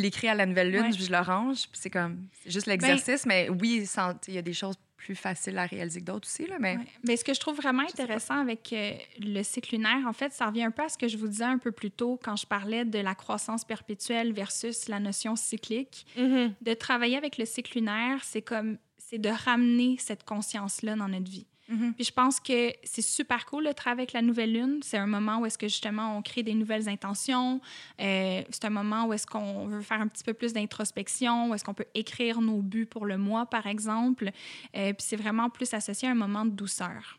l'écris 0.00 0.28
à 0.28 0.34
la 0.34 0.46
nouvelle 0.46 0.70
lune, 0.70 0.82
Ouais. 0.82 0.90
puis 0.90 1.04
je 1.04 1.10
le 1.12 1.18
range. 1.20 1.68
Puis 1.68 1.80
c'est 1.82 1.90
comme, 1.90 2.26
c'est 2.42 2.50
juste 2.50 2.66
l'exercice. 2.66 3.26
mais 3.26 3.48
oui, 3.50 3.86
il 4.28 4.34
y 4.34 4.38
a 4.38 4.42
des 4.42 4.52
choses 4.54 4.76
plus 4.96 5.14
faciles 5.16 5.58
à 5.58 5.66
réaliser 5.66 5.98
que 6.00 6.04
d'autres 6.06 6.28
aussi. 6.28 6.46
Là, 6.46 6.56
mais 6.60 6.76
Ouais. 6.76 6.84
Ben, 7.02 7.16
ce 7.16 7.24
que 7.24 7.34
je 7.34 7.40
trouve 7.40 7.56
vraiment 7.56 7.82
intéressant 7.82 8.38
avec 8.40 8.72
euh, 8.72 8.92
le 9.18 9.42
cycle 9.42 9.74
lunaire, 9.74 10.06
en 10.06 10.12
fait, 10.12 10.32
ça 10.32 10.46
revient 10.46 10.62
un 10.62 10.70
peu 10.70 10.84
à 10.84 10.88
ce 10.88 10.96
que 10.96 11.08
je 11.08 11.16
vous 11.18 11.26
disais 11.26 11.42
un 11.44 11.58
peu 11.58 11.72
plus 11.72 11.90
tôt 11.90 12.18
quand 12.22 12.36
je 12.36 12.46
parlais 12.46 12.84
de 12.84 12.98
la 13.00 13.14
croissance 13.16 13.64
perpétuelle 13.64 14.32
versus 14.32 14.88
la 14.88 15.00
notion 15.00 15.34
cyclique. 15.36 16.06
De 16.16 16.74
travailler 16.74 17.16
avec 17.16 17.36
le 17.36 17.44
cycle 17.44 17.78
lunaire, 17.78 18.22
c'est 18.22 18.42
comme 18.42 18.78
c'est 18.96 19.18
de 19.18 19.28
ramener 19.28 19.96
cette 19.98 20.24
conscience-là 20.24 20.94
dans 20.96 21.08
notre 21.08 21.30
vie. 21.30 21.46
Mhm. 21.72 21.94
Puis 21.94 22.04
je 22.04 22.12
pense 22.12 22.38
que 22.38 22.72
c'est 22.84 23.02
super 23.02 23.46
cool 23.46 23.66
de 23.66 23.72
travailler 23.72 24.02
avec 24.02 24.12
la 24.12 24.22
nouvelle 24.22 24.52
lune. 24.52 24.80
C'est 24.82 24.98
un 24.98 25.06
moment 25.06 25.38
où 25.38 25.46
est-ce 25.46 25.56
que 25.56 25.68
justement 25.68 26.16
on 26.18 26.22
crée 26.22 26.42
des 26.42 26.54
nouvelles 26.54 26.88
intentions. 26.88 27.60
Euh, 28.00 28.42
c'est 28.50 28.64
un 28.66 28.70
moment 28.70 29.06
où 29.06 29.12
est-ce 29.12 29.26
qu'on 29.26 29.66
veut 29.66 29.80
faire 29.80 30.00
un 30.00 30.08
petit 30.08 30.22
peu 30.22 30.34
plus 30.34 30.52
d'introspection, 30.52 31.50
où 31.50 31.54
est-ce 31.54 31.64
qu'on 31.64 31.74
peut 31.74 31.86
écrire 31.94 32.40
nos 32.40 32.60
buts 32.60 32.86
pour 32.86 33.06
le 33.06 33.16
mois, 33.16 33.46
par 33.46 33.66
exemple. 33.66 34.30
Euh, 34.76 34.92
puis 34.92 35.06
c'est 35.06 35.16
vraiment 35.16 35.48
plus 35.48 35.72
associé 35.72 36.08
à 36.08 36.10
un 36.10 36.16
moment 36.16 36.44
de 36.44 36.50
douceur. 36.50 37.18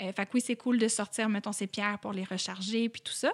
Euh, 0.00 0.12
fait 0.12 0.26
que 0.26 0.30
oui, 0.34 0.40
c'est 0.40 0.56
cool 0.56 0.78
de 0.78 0.88
sortir, 0.88 1.28
mettons, 1.28 1.52
ses 1.52 1.66
pierres 1.66 1.98
pour 1.98 2.12
les 2.12 2.24
recharger, 2.24 2.88
puis 2.88 3.00
tout 3.00 3.12
ça. 3.12 3.32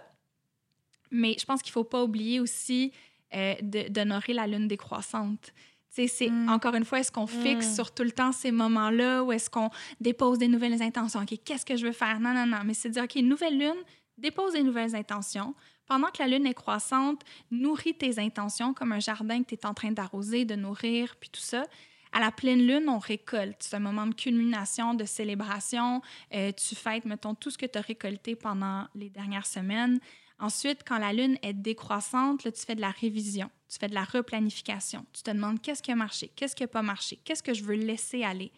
Mais 1.11 1.37
je 1.39 1.45
pense 1.45 1.63
qu'il 1.63 1.73
faut 1.73 1.85
pas 1.85 2.03
oublier 2.03 2.41
aussi 2.41 2.93
euh, 3.35 3.55
d'honorer 3.91 4.33
la 4.33 4.47
lune 4.47 4.67
décroissante. 4.67 5.53
C'est 5.97 6.29
Mm. 6.29 6.49
encore 6.49 6.75
une 6.75 6.85
fois, 6.85 7.01
est-ce 7.01 7.13
qu'on 7.13 7.27
fixe 7.27 7.71
Mm. 7.71 7.75
sur 7.75 7.95
tout 7.95 8.03
le 8.03 8.11
temps 8.11 8.33
ces 8.33 8.51
moments-là 8.51 9.23
ou 9.23 9.33
est-ce 9.33 9.49
qu'on 9.49 9.71
dépose 10.01 10.39
des 10.39 10.49
nouvelles 10.49 10.83
intentions? 10.83 11.21
OK, 11.21 11.39
qu'est-ce 11.45 11.65
que 11.65 11.77
je 11.77 11.87
veux 11.87 11.93
faire? 11.93 12.19
Non, 12.21 12.35
non, 12.35 12.47
non. 12.47 12.59
Mais 12.65 12.75
c'est 12.75 12.89
de 12.89 12.95
dire, 12.95 13.05
OK, 13.05 13.15
nouvelle 13.17 13.59
lune, 13.59 13.77
dépose 14.19 14.55
des 14.55 14.63
nouvelles 14.63 14.95
intentions. 14.97 15.55
Pendant 15.87 16.09
que 16.09 16.21
la 16.23 16.29
lune 16.29 16.47
est 16.47 16.55
croissante, 16.55 17.23
nourris 17.51 17.95
tes 17.95 18.19
intentions 18.19 18.73
comme 18.75 18.93
un 18.93 19.01
jardin 19.01 19.43
que 19.43 19.49
tu 19.51 19.55
es 19.55 19.67
en 19.67 19.75
train 19.75 19.93
d'arroser, 19.93 20.45
de 20.45 20.55
nourrir, 20.55 21.15
puis 21.21 21.29
tout 21.31 21.41
ça. 21.43 21.65
À 22.13 22.21
la 22.21 22.31
pleine 22.31 22.65
lune, 22.67 22.89
on 22.89 22.99
récolte. 22.99 23.57
C'est 23.61 23.75
un 23.77 23.81
moment 23.81 24.07
de 24.07 24.15
culmination, 24.15 24.95
de 24.95 25.05
célébration. 25.05 26.01
Euh, 26.33 26.53
tu 26.53 26.75
fêtes, 26.75 27.05
mettons, 27.05 27.35
tout 27.35 27.51
ce 27.51 27.59
que 27.59 27.67
tu 27.67 27.77
as 27.77 27.83
récolté 27.83 28.35
pendant 28.37 28.87
les 28.95 29.11
dernières 29.11 29.47
semaines. 29.47 29.99
Ensuite, 30.39 30.81
quand 30.87 30.99
la 30.99 31.13
lune 31.13 31.39
est 31.43 31.53
décroissante, 31.53 32.45
là, 32.45 32.51
tu 32.53 32.61
fais 32.65 32.75
de 32.75 32.81
la 32.81 32.91
révision, 32.91 33.51
tu 33.69 33.79
fais 33.79 33.89
de 33.89 33.95
la 33.95 34.05
replanification. 34.05 35.07
Tu 35.13 35.23
te 35.23 35.31
demandes 35.31 35.61
qu'est-ce 35.63 35.83
qui 35.83 35.93
a 35.93 35.97
marché, 35.97 36.31
qu'est-ce 36.35 36.57
qui 36.57 36.63
n'a 36.65 36.69
pas 36.69 36.83
marché, 36.83 37.19
qu'est-ce 37.25 37.43
que 37.43 37.55
je 37.55 37.63
veux 37.63 37.75
laisser 37.77 38.25
aller? 38.25 38.51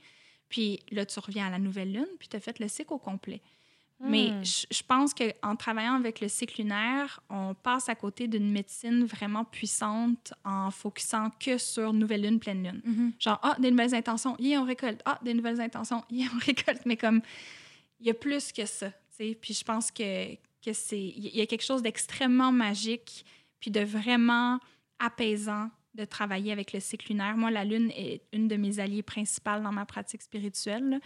Puis 0.48 0.80
là, 0.90 1.04
tu 1.04 1.18
reviens 1.20 1.46
à 1.46 1.50
la 1.50 1.58
nouvelle 1.58 1.92
lune, 1.92 2.08
puis 2.18 2.28
tu 2.28 2.36
as 2.36 2.40
fait 2.40 2.58
le 2.60 2.68
cycle 2.68 2.92
au 2.94 2.98
complet. 2.98 3.42
Mais 3.98 4.28
Hmm. 4.30 4.44
je 4.44 4.66
je 4.70 4.82
pense 4.82 5.14
qu'en 5.14 5.56
travaillant 5.56 5.94
avec 5.94 6.20
le 6.20 6.28
cycle 6.28 6.60
lunaire, 6.60 7.20
on 7.30 7.54
passe 7.54 7.88
à 7.88 7.94
côté 7.94 8.28
d'une 8.28 8.50
médecine 8.52 9.04
vraiment 9.06 9.44
puissante 9.44 10.34
en 10.44 10.70
focusant 10.70 11.30
que 11.40 11.56
sur 11.56 11.94
nouvelle 11.94 12.22
lune, 12.22 12.38
pleine 12.38 12.62
lune. 12.62 12.82
Mhm. 12.84 13.12
Genre, 13.18 13.38
ah, 13.42 13.56
des 13.58 13.70
nouvelles 13.70 13.94
intentions, 13.94 14.36
yeah, 14.38 14.60
on 14.60 14.66
récolte. 14.66 15.00
Ah, 15.06 15.18
des 15.22 15.32
nouvelles 15.32 15.62
intentions, 15.62 16.04
yeah, 16.10 16.28
on 16.34 16.38
récolte. 16.44 16.82
Mais 16.84 16.98
comme, 16.98 17.22
il 18.00 18.06
y 18.06 18.10
a 18.10 18.14
plus 18.14 18.52
que 18.52 18.66
ça, 18.66 18.90
tu 18.90 18.96
sais. 19.16 19.34
Puis 19.40 19.54
je 19.54 19.64
pense 19.64 19.90
que, 19.90 20.34
que 20.66 20.72
c'est... 20.72 21.00
Il 21.00 21.36
y 21.36 21.40
a 21.40 21.46
quelque 21.46 21.64
chose 21.64 21.82
d'extrêmement 21.82 22.52
magique, 22.52 23.24
puis 23.60 23.70
de 23.70 23.80
vraiment 23.80 24.58
apaisant 24.98 25.70
de 25.94 26.04
travailler 26.04 26.52
avec 26.52 26.72
le 26.72 26.80
cycle 26.80 27.12
lunaire. 27.12 27.36
Moi, 27.36 27.50
la 27.50 27.64
lune 27.64 27.90
est 27.96 28.22
une 28.32 28.48
de 28.48 28.56
mes 28.56 28.78
alliées 28.80 29.02
principales 29.02 29.62
dans 29.62 29.72
ma 29.72 29.86
pratique 29.86 30.22
spirituelle. 30.22 30.88
là. 30.90 30.98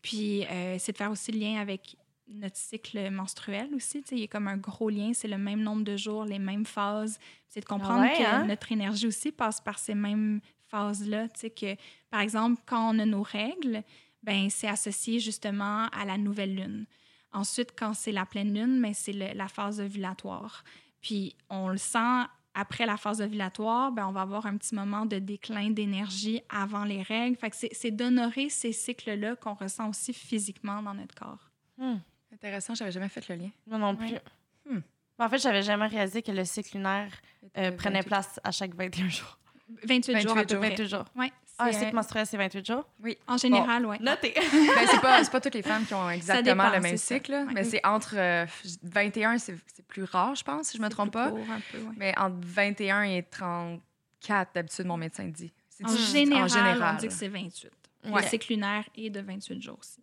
Puis 0.00 0.44
euh, 0.46 0.76
c'est 0.78 0.92
de 0.92 0.96
faire 0.96 1.10
aussi 1.10 1.32
le 1.32 1.38
lien 1.38 1.60
avec 1.60 1.96
notre 2.28 2.56
cycle 2.56 3.10
menstruel 3.10 3.74
aussi. 3.74 4.02
Il 4.10 4.20
y 4.20 4.24
a 4.24 4.26
comme 4.26 4.48
un 4.48 4.56
gros 4.56 4.90
lien, 4.90 5.12
c'est 5.14 5.28
le 5.28 5.38
même 5.38 5.60
nombre 5.60 5.84
de 5.84 5.96
jours, 5.96 6.24
les 6.24 6.38
mêmes 6.38 6.66
phases. 6.66 7.18
C'est 7.48 7.60
de 7.60 7.66
comprendre 7.66 8.02
ouais, 8.02 8.18
que 8.18 8.22
hein? 8.22 8.46
notre 8.46 8.72
énergie 8.72 9.06
aussi 9.06 9.32
passe 9.32 9.60
par 9.60 9.78
ces 9.78 9.94
mêmes 9.94 10.40
phases-là. 10.68 11.28
Que, 11.28 11.74
par 12.10 12.20
exemple, 12.20 12.60
quand 12.66 12.94
on 12.94 12.98
a 12.98 13.06
nos 13.06 13.22
règles, 13.22 13.82
ben 14.22 14.50
c'est 14.50 14.68
associé 14.68 15.20
justement 15.20 15.88
à 15.88 16.04
la 16.04 16.18
nouvelle 16.18 16.54
lune. 16.54 16.86
Ensuite, 17.32 17.74
quand 17.78 17.94
c'est 17.94 18.12
la 18.12 18.24
pleine 18.26 18.54
lune, 18.54 18.80
ben, 18.80 18.94
c'est 18.94 19.12
la 19.12 19.48
phase 19.48 19.80
ovulatoire. 19.80 20.64
Puis 21.00 21.36
on 21.50 21.68
le 21.68 21.76
sent 21.76 22.24
après 22.54 22.86
la 22.86 22.96
phase 22.96 23.20
ovulatoire, 23.20 23.92
ben, 23.92 24.06
on 24.08 24.12
va 24.12 24.22
avoir 24.22 24.46
un 24.46 24.56
petit 24.56 24.74
moment 24.74 25.06
de 25.06 25.18
déclin 25.18 25.70
d'énergie 25.70 26.40
avant 26.48 26.84
les 26.84 27.02
règles. 27.02 27.36
Fait 27.36 27.50
que 27.50 27.56
c'est- 27.56 27.72
c'est 27.72 27.90
d'honorer 27.92 28.48
ces 28.48 28.72
cycles-là 28.72 29.36
qu'on 29.36 29.54
ressent 29.54 29.88
aussi 29.90 30.12
physiquement 30.12 30.82
dans 30.82 30.94
notre 30.94 31.14
corps. 31.14 31.50
Hmm. 31.76 31.96
Intéressant, 32.32 32.74
j'avais 32.74 32.90
jamais 32.92 33.08
fait 33.08 33.26
le 33.28 33.36
lien. 33.36 33.50
Moi 33.66 33.78
non 33.78 33.94
plus. 33.94 34.06
Ouais. 34.08 34.22
Hmm. 34.68 34.80
Mais 35.18 35.24
En 35.24 35.28
fait, 35.28 35.38
j'avais 35.38 35.62
jamais 35.62 35.86
réalisé 35.86 36.22
que 36.22 36.32
le 36.32 36.44
cycle 36.44 36.76
lunaire 36.78 37.12
euh, 37.56 37.72
prenait 37.72 38.00
28. 38.00 38.06
place 38.08 38.40
à 38.42 38.50
chaque 38.50 38.74
21 38.74 39.08
jours. 39.08 39.38
28, 39.84 40.20
jours 40.22 40.32
à 40.32 40.34
28 40.42 40.46
peu 40.46 40.54
jours. 40.54 40.60
près. 40.60 40.68
28 40.70 40.88
jours. 40.88 41.04
Ouais, 41.16 41.32
Ah, 41.60 41.66
c'est, 41.72 41.78
cycle 41.80 41.90
euh, 41.92 41.96
menstruel, 41.96 42.26
c'est 42.26 42.36
28 42.36 42.66
jours? 42.66 42.88
en 43.26 43.36
général, 43.36 43.84
oui. 43.86 43.96
Noté. 44.00 44.32
Ben, 44.52 44.86
c'est 44.90 45.00
pas, 45.00 45.24
c'est 45.24 45.30
pas 45.30 45.40
toutes 45.40 45.54
les 45.54 45.62
femmes 45.62 45.84
qui 45.84 45.94
ont 45.94 46.08
exactement 46.10 46.64
dépend, 46.64 46.76
le 46.76 46.80
même 46.80 46.96
cycle, 46.96 47.32
Ouais. 47.32 47.52
mais 47.52 47.64
c'est 47.64 47.84
entre 47.84 48.14
euh, 48.16 48.46
21, 48.84 49.38
c'est 49.38 49.56
c'est 49.74 49.84
plus 49.86 50.04
rare, 50.04 50.34
je 50.34 50.44
pense, 50.44 50.68
si 50.68 50.76
je 50.76 50.82
me 50.82 50.88
trompe 50.88 51.12
pas. 51.12 51.26
un 51.28 51.32
peu, 51.72 51.78
ouais. 51.78 51.94
Mais 51.96 52.14
entre 52.18 52.36
21 52.40 53.02
et 53.02 53.22
34, 53.24 54.50
d'habitude, 54.54 54.86
mon 54.86 54.96
médecin 54.96 55.24
dit. 55.26 55.52
En 55.84 55.92
du- 55.92 55.96
général, 55.98 56.44
en 56.44 56.48
général. 56.48 56.94
on 56.96 56.98
dit 57.00 57.08
que 57.08 57.12
c'est 57.14 57.28
28. 57.28 57.70
Ouais. 58.06 58.22
Le 58.22 58.28
cycle 58.28 58.52
lunaire 58.52 58.84
est 58.96 59.10
de 59.10 59.20
28 59.20 59.60
jours 59.62 59.78
aussi. 59.80 60.00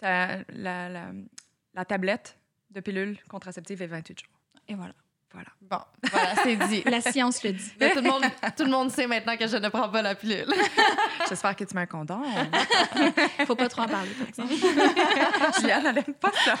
La, 0.00 0.38
la, 0.48 1.12
la 1.74 1.84
tablette 1.84 2.38
de 2.70 2.80
pilule 2.80 3.18
contraceptive 3.28 3.82
est 3.82 3.86
28 3.86 4.20
jours. 4.20 4.28
Et 4.68 4.74
voilà. 4.74 4.94
Voilà. 5.32 5.48
Bon, 5.60 5.78
voilà, 6.10 6.34
c'est 6.42 6.56
dit. 6.56 6.82
La 6.90 7.00
science 7.00 7.44
le 7.44 7.52
dit. 7.52 7.72
Mais 7.78 7.90
tout, 7.90 8.00
le 8.00 8.10
monde, 8.10 8.24
tout 8.56 8.64
le 8.64 8.70
monde 8.70 8.90
sait 8.90 9.06
maintenant 9.06 9.36
que 9.36 9.46
je 9.46 9.56
ne 9.56 9.68
prends 9.68 9.88
pas 9.88 10.02
la 10.02 10.16
pilule. 10.16 10.52
J'espère 11.28 11.54
que 11.54 11.62
tu 11.62 11.74
mets 11.74 11.82
un 11.82 11.86
condom. 11.86 12.22
Faut 13.46 13.54
pas 13.54 13.68
trop 13.68 13.82
en 13.82 13.88
parler, 13.88 14.10
par 14.10 14.28
exemple. 14.28 14.52
Juliane, 15.60 15.86
elle 15.86 15.98
aime 15.98 16.14
pas 16.14 16.32
ça. 16.32 16.54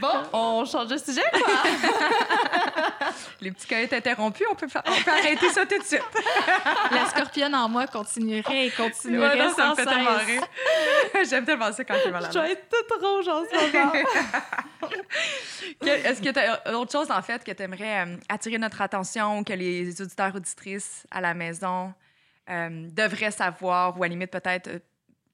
Bon, 0.00 0.22
on 0.32 0.64
change 0.64 0.88
de 0.88 0.96
sujet, 0.96 1.22
quoi? 1.32 1.42
Les 3.40 3.50
petits 3.50 3.66
coyotes 3.66 3.92
interrompus, 3.92 4.46
on 4.50 4.54
peut, 4.54 4.66
on 4.86 5.02
peut 5.02 5.10
arrêter 5.10 5.48
ça 5.50 5.64
tout 5.66 5.78
de 5.78 5.84
suite. 5.84 6.02
La 6.90 7.06
scorpionne 7.06 7.54
en 7.54 7.68
moi 7.68 7.86
continuerait 7.86 8.66
et 8.66 8.70
continuerait 8.70 9.38
Ouais, 9.38 9.44
non, 9.48 9.54
ça 9.54 9.64
me 9.64 9.68
sans 9.70 9.76
fait 9.76 9.84
tellement 9.86 10.18
cesse. 10.18 10.26
rire. 10.26 10.42
J'aime 11.30 11.44
tellement 11.44 11.72
ça 11.72 11.84
quand 11.84 11.94
il 12.04 12.08
est 12.08 12.12
malade. 12.12 12.30
Je 12.32 12.38
vais 12.38 12.52
être 12.52 12.68
toute 12.68 13.02
rouge 13.02 13.28
en 13.28 13.44
ce 13.44 13.54
moment. 13.72 13.92
Est-ce 15.82 16.22
que 16.22 16.30
tu 16.30 16.38
as 16.38 16.76
autre 16.78 16.92
chose, 16.92 17.10
en 17.10 17.22
fait, 17.22 17.42
que 17.44 17.52
tu 17.52 17.62
aimerais 17.62 18.06
attirer 18.28 18.58
notre 18.58 18.80
attention, 18.82 19.44
que 19.44 19.52
les 19.52 20.00
auditeurs, 20.00 20.34
auditrices 20.34 21.06
à 21.10 21.20
la 21.20 21.34
maison 21.34 21.92
euh, 22.50 22.86
devraient 22.90 23.30
savoir 23.30 23.98
ou 23.98 24.02
à 24.02 24.06
la 24.06 24.10
limite 24.10 24.30
peut-être 24.30 24.68
euh, 24.68 24.78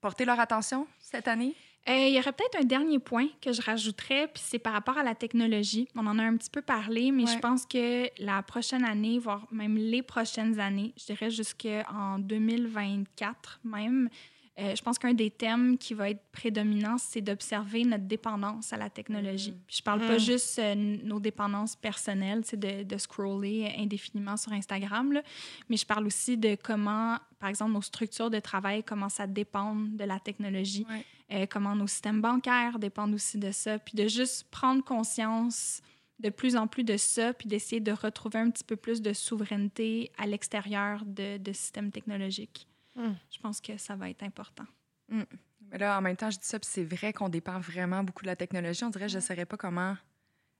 porter 0.01 0.25
leur 0.25 0.39
attention 0.39 0.87
cette 0.99 1.27
année? 1.27 1.55
Euh, 1.87 2.07
il 2.07 2.15
y 2.15 2.19
aurait 2.19 2.31
peut-être 2.33 2.57
un 2.59 2.65
dernier 2.65 2.97
point 2.97 3.27
que 3.41 3.53
je 3.53 3.61
rajouterais, 3.61 4.27
puis 4.33 4.41
c'est 4.43 4.57
par 4.57 4.73
rapport 4.73 4.97
à 4.97 5.03
la 5.03 5.13
technologie. 5.13 5.87
On 5.95 6.07
en 6.07 6.17
a 6.17 6.23
un 6.23 6.35
petit 6.35 6.49
peu 6.49 6.63
parlé, 6.63 7.11
mais 7.11 7.25
Ouais. 7.25 7.31
je 7.33 7.37
pense 7.39 7.65
que 7.67 8.09
la 8.23 8.41
prochaine 8.41 8.83
année, 8.83 9.19
voire 9.19 9.45
même 9.51 9.77
les 9.77 10.01
prochaines 10.01 10.59
années, 10.59 10.93
je 10.97 11.05
dirais 11.05 11.29
jusqu'en 11.29 12.17
2024 12.19 13.59
même, 13.63 14.09
euh, 14.57 14.73
je 14.73 14.81
pense 14.81 14.97
qu'un 14.97 15.13
des 15.13 15.29
thèmes 15.29 15.77
qui 15.77 15.93
va 15.93 16.09
être 16.09 16.23
prédominant, 16.31 16.97
c'est 16.97 17.19
d'observer 17.21 17.83
notre 17.83 18.05
dépendance 18.05 18.71
à 18.71 18.77
la 18.77 18.89
technologie. 18.89 19.53
Puis 19.67 19.77
je 19.77 19.83
parle 19.83 19.99
pas 20.07 20.15
Mm. 20.15 20.19
juste 20.19 20.59
euh, 20.59 20.75
nos 20.75 21.19
dépendances 21.19 21.75
personnelles, 21.75 22.41
c'est 22.45 22.59
de, 22.59 22.83
de 22.83 22.97
scroller 22.97 23.71
indéfiniment 23.77 24.37
sur 24.37 24.53
Instagram, 24.53 25.11
là, 25.11 25.21
mais 25.69 25.75
je 25.75 25.85
parle 25.85 26.07
aussi 26.07 26.37
de 26.37 26.55
comment, 26.55 27.17
par 27.37 27.49
exemple, 27.49 27.73
nos 27.73 27.81
structures 27.81 28.29
de 28.29 28.39
travail 28.39 28.81
commencent 28.83 29.19
à 29.19 29.27
dépendre 29.27 29.87
de 29.89 30.03
la 30.05 30.19
technologie 30.19 30.85
Ouais. 30.89 31.03
Euh, 31.31 31.45
comment 31.49 31.75
nos 31.75 31.87
systèmes 31.87 32.21
bancaires 32.21 32.77
dépendent 32.79 33.13
aussi 33.13 33.37
de 33.37 33.51
ça, 33.51 33.79
puis 33.79 33.95
de 33.95 34.07
juste 34.07 34.45
prendre 34.51 34.83
conscience 34.83 35.81
de 36.19 36.29
plus 36.29 36.55
en 36.55 36.67
plus 36.67 36.83
de 36.83 36.95
ça, 36.97 37.33
puis 37.33 37.47
d'essayer 37.49 37.81
de 37.81 37.91
retrouver 37.91 38.39
un 38.39 38.49
petit 38.49 38.63
peu 38.63 38.75
plus 38.77 39.01
de 39.01 39.11
souveraineté 39.11 40.11
à 40.17 40.25
l'extérieur 40.27 41.03
de, 41.05 41.37
de 41.37 41.51
systèmes 41.53 41.91
technologiques. 41.91 42.67
Mm. 42.95 43.11
Je 43.29 43.39
pense 43.39 43.59
que 43.59 43.77
ça 43.77 43.95
va 43.95 44.09
être 44.09 44.23
important. 44.23 44.65
Mais 45.09 45.77
là, 45.77 45.97
en 45.97 46.01
même 46.01 46.15
temps, 46.15 46.29
je 46.31 46.37
dis 46.39 46.45
ça, 46.45 46.59
puis 46.59 46.69
c'est 46.71 46.83
vrai 46.85 47.11
qu'on 47.11 47.27
dépend 47.29 47.59
vraiment 47.59 48.03
beaucoup 48.03 48.23
de 48.23 48.27
la 48.29 48.35
technologie. 48.35 48.83
On 48.83 48.89
dirait 48.89 49.09
je 49.09 49.17
ne 49.17 49.21
saurais 49.21 49.45
pas 49.45 49.57
comment 49.57 49.97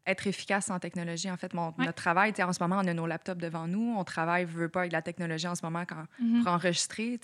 être 0.08 0.28
efficace 0.28 0.70
en 0.70 0.78
technologie. 0.80 1.32
En 1.32 1.38
fait, 1.38 1.54
mon, 1.54 1.70
Ouais. 1.70 1.86
notre 1.86 1.94
travail, 1.96 2.34
en 2.40 2.54
ce 2.54 2.62
moment, 2.62 2.76
on 2.84 2.88
a 2.88 2.94
nos 2.94 3.08
laptops 3.08 3.40
devant 3.42 3.68
nous. 3.68 3.96
On 3.98 4.04
travaille, 4.04 4.46
veut 4.46 4.70
pas, 4.70 4.82
avec 4.82 4.92
la 4.92 5.02
technologie 5.02 5.48
en 5.48 5.56
ce 5.56 5.64
moment 5.66 5.84
quand, 5.86 6.06
Mhm. 6.20 6.44
pour 6.44 6.52
enregistrer. 6.52 7.18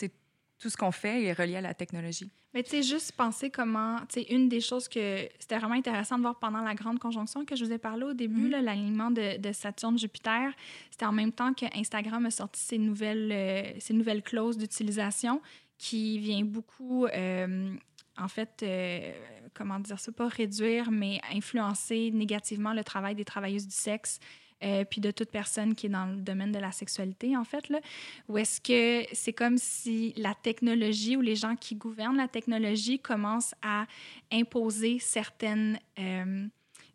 Tout 0.61 0.69
ce 0.69 0.77
qu'on 0.77 0.91
fait 0.91 1.23
est 1.23 1.33
relié 1.33 1.55
à 1.55 1.61
la 1.61 1.73
technologie. 1.73 2.29
Mais 2.53 2.63
tu 2.63 2.69
sais, 2.71 2.83
juste 2.83 3.13
penser 3.13 3.49
comment, 3.49 3.97
tu 4.01 4.21
sais, 4.21 4.23
une 4.29 4.47
des 4.49 4.59
choses 4.61 4.87
que 4.87 5.27
c'était 5.39 5.57
vraiment 5.57 5.73
intéressant 5.75 6.17
de 6.17 6.21
voir 6.21 6.37
pendant 6.37 6.61
la 6.61 6.75
grande 6.75 6.99
conjonction 6.99 7.45
que 7.45 7.55
je 7.55 7.63
vous 7.65 7.71
ai 7.71 7.77
parlé 7.77 8.03
au 8.03 8.13
début, 8.13 8.49
Mhm. 8.49 8.63
l'alignement 8.63 9.09
de, 9.09 9.37
de 9.37 9.51
Saturne-Jupiter, 9.53 10.51
c'était 10.91 11.05
en 11.05 11.13
même 11.13 11.31
temps 11.31 11.53
que 11.53 11.65
Instagram 11.77 12.25
a 12.25 12.31
sorti 12.31 12.59
ses 12.61 12.77
nouvelles, 12.77 13.31
euh, 13.31 13.63
ses 13.79 13.93
nouvelles 13.93 14.21
clauses 14.21 14.57
d'utilisation 14.57 15.41
qui 15.77 16.19
vient 16.19 16.43
beaucoup, 16.43 17.05
euh, 17.07 17.73
en 18.17 18.27
fait, 18.27 18.61
euh, 18.63 19.13
comment 19.55 19.79
dire 19.79 19.97
ça, 19.99 20.11
pas 20.11 20.27
réduire, 20.27 20.91
mais 20.91 21.19
influencer 21.33 22.11
négativement 22.11 22.73
le 22.73 22.83
travail 22.83 23.15
des 23.15 23.25
travailleuses 23.25 23.65
du 23.67 23.75
sexe. 23.75 24.19
Euh, 24.63 24.83
puis 24.85 25.01
de 25.01 25.11
toute 25.11 25.29
personne 25.31 25.73
qui 25.75 25.87
est 25.87 25.89
dans 25.89 26.05
le 26.05 26.17
domaine 26.17 26.51
de 26.51 26.59
la 26.59 26.71
sexualité, 26.71 27.35
en 27.35 27.43
fait, 27.43 27.69
là, 27.69 27.79
ou 28.27 28.37
est-ce 28.37 28.61
que 28.61 29.07
c'est 29.13 29.33
comme 29.33 29.57
si 29.57 30.13
la 30.17 30.33
technologie 30.35 31.15
ou 31.17 31.21
les 31.21 31.35
gens 31.35 31.55
qui 31.55 31.75
gouvernent 31.75 32.17
la 32.17 32.27
technologie 32.27 32.99
commencent 32.99 33.55
à 33.61 33.85
imposer 34.31 34.99
certaines, 34.99 35.79
euh, 35.99 36.45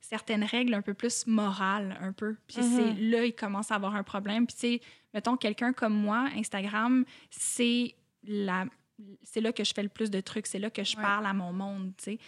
certaines 0.01 0.45
règles 0.45 0.75
un 0.75 0.83
peu 0.83 0.95
plus 0.95 1.27
morales, 1.27 1.97
un 2.01 2.13
peu. 2.13 2.37
Puis 2.47 2.59
Mhm. 2.63 2.77
c'est 2.77 2.93
là, 3.03 3.25
ils 3.25 3.35
commencent 3.35 3.71
à 3.73 3.75
avoir 3.77 3.95
un 3.97 4.03
problème. 4.05 4.47
Puis 4.47 4.55
tu 4.55 4.61
sais, 4.61 4.81
mettons, 5.13 5.37
quelqu'un 5.37 5.73
comme 5.73 5.95
moi, 5.95 6.29
Instagram, 6.37 7.05
c'est 7.31 7.95
la... 8.25 8.67
C'est 9.23 9.43
là 9.43 9.53
que 9.53 9.63
je 9.63 9.75
fais 9.75 9.83
le 9.83 9.91
plus 9.91 10.11
de 10.11 10.21
trucs, 10.21 10.47
c'est 10.47 10.59
là 10.59 10.71
que 10.71 10.83
je 10.83 10.97
Ouais. 10.97 11.03
parle 11.03 11.27
à 11.27 11.35
mon 11.35 11.53
monde, 11.53 11.93
tu 11.99 12.05
sais. 12.05 12.19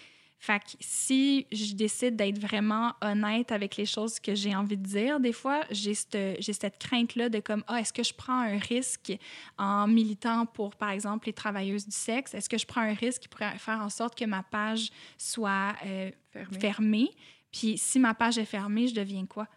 Fait 0.40 0.60
que 0.60 0.76
si 0.80 1.46
je 1.50 1.74
décide 1.74 2.14
d'être 2.14 2.38
vraiment 2.38 2.94
honnête 3.02 3.50
avec 3.50 3.76
les 3.76 3.86
choses 3.86 4.20
que 4.20 4.36
j'ai 4.36 4.54
envie 4.54 4.76
de 4.76 4.86
dire, 4.86 5.18
des 5.18 5.32
fois, 5.32 5.64
j'ai 5.70 5.94
cette, 5.94 6.40
j'ai 6.40 6.52
cette 6.52 6.78
crainte-là 6.78 7.28
de 7.28 7.40
comme, 7.40 7.64
ah, 7.66 7.80
est-ce 7.80 7.92
que 7.92 8.04
je 8.04 8.14
prends 8.14 8.40
un 8.40 8.58
risque 8.58 9.12
en 9.58 9.88
militant 9.88 10.46
pour, 10.46 10.76
par 10.76 10.90
exemple, 10.90 11.26
les 11.26 11.32
travailleuses 11.32 11.86
du 11.86 11.96
sexe? 11.96 12.34
Est-ce 12.34 12.48
que 12.48 12.56
je 12.56 12.66
prends 12.66 12.82
un 12.82 12.94
risque 12.94 13.22
qui 13.22 13.28
pourrait 13.28 13.58
faire 13.58 13.80
en 13.80 13.88
sorte 13.88 14.16
que 14.16 14.24
ma 14.24 14.44
page 14.44 14.90
soit 15.16 15.74
euh, 15.84 16.10
Fermé. 16.32 16.58
fermée? 16.60 17.10
Puis 17.52 17.76
si 17.76 17.98
ma 17.98 18.14
page 18.14 18.38
est 18.38 18.44
fermée, 18.44 18.86
je 18.86 18.94
deviens 18.94 19.26
quoi? 19.26 19.48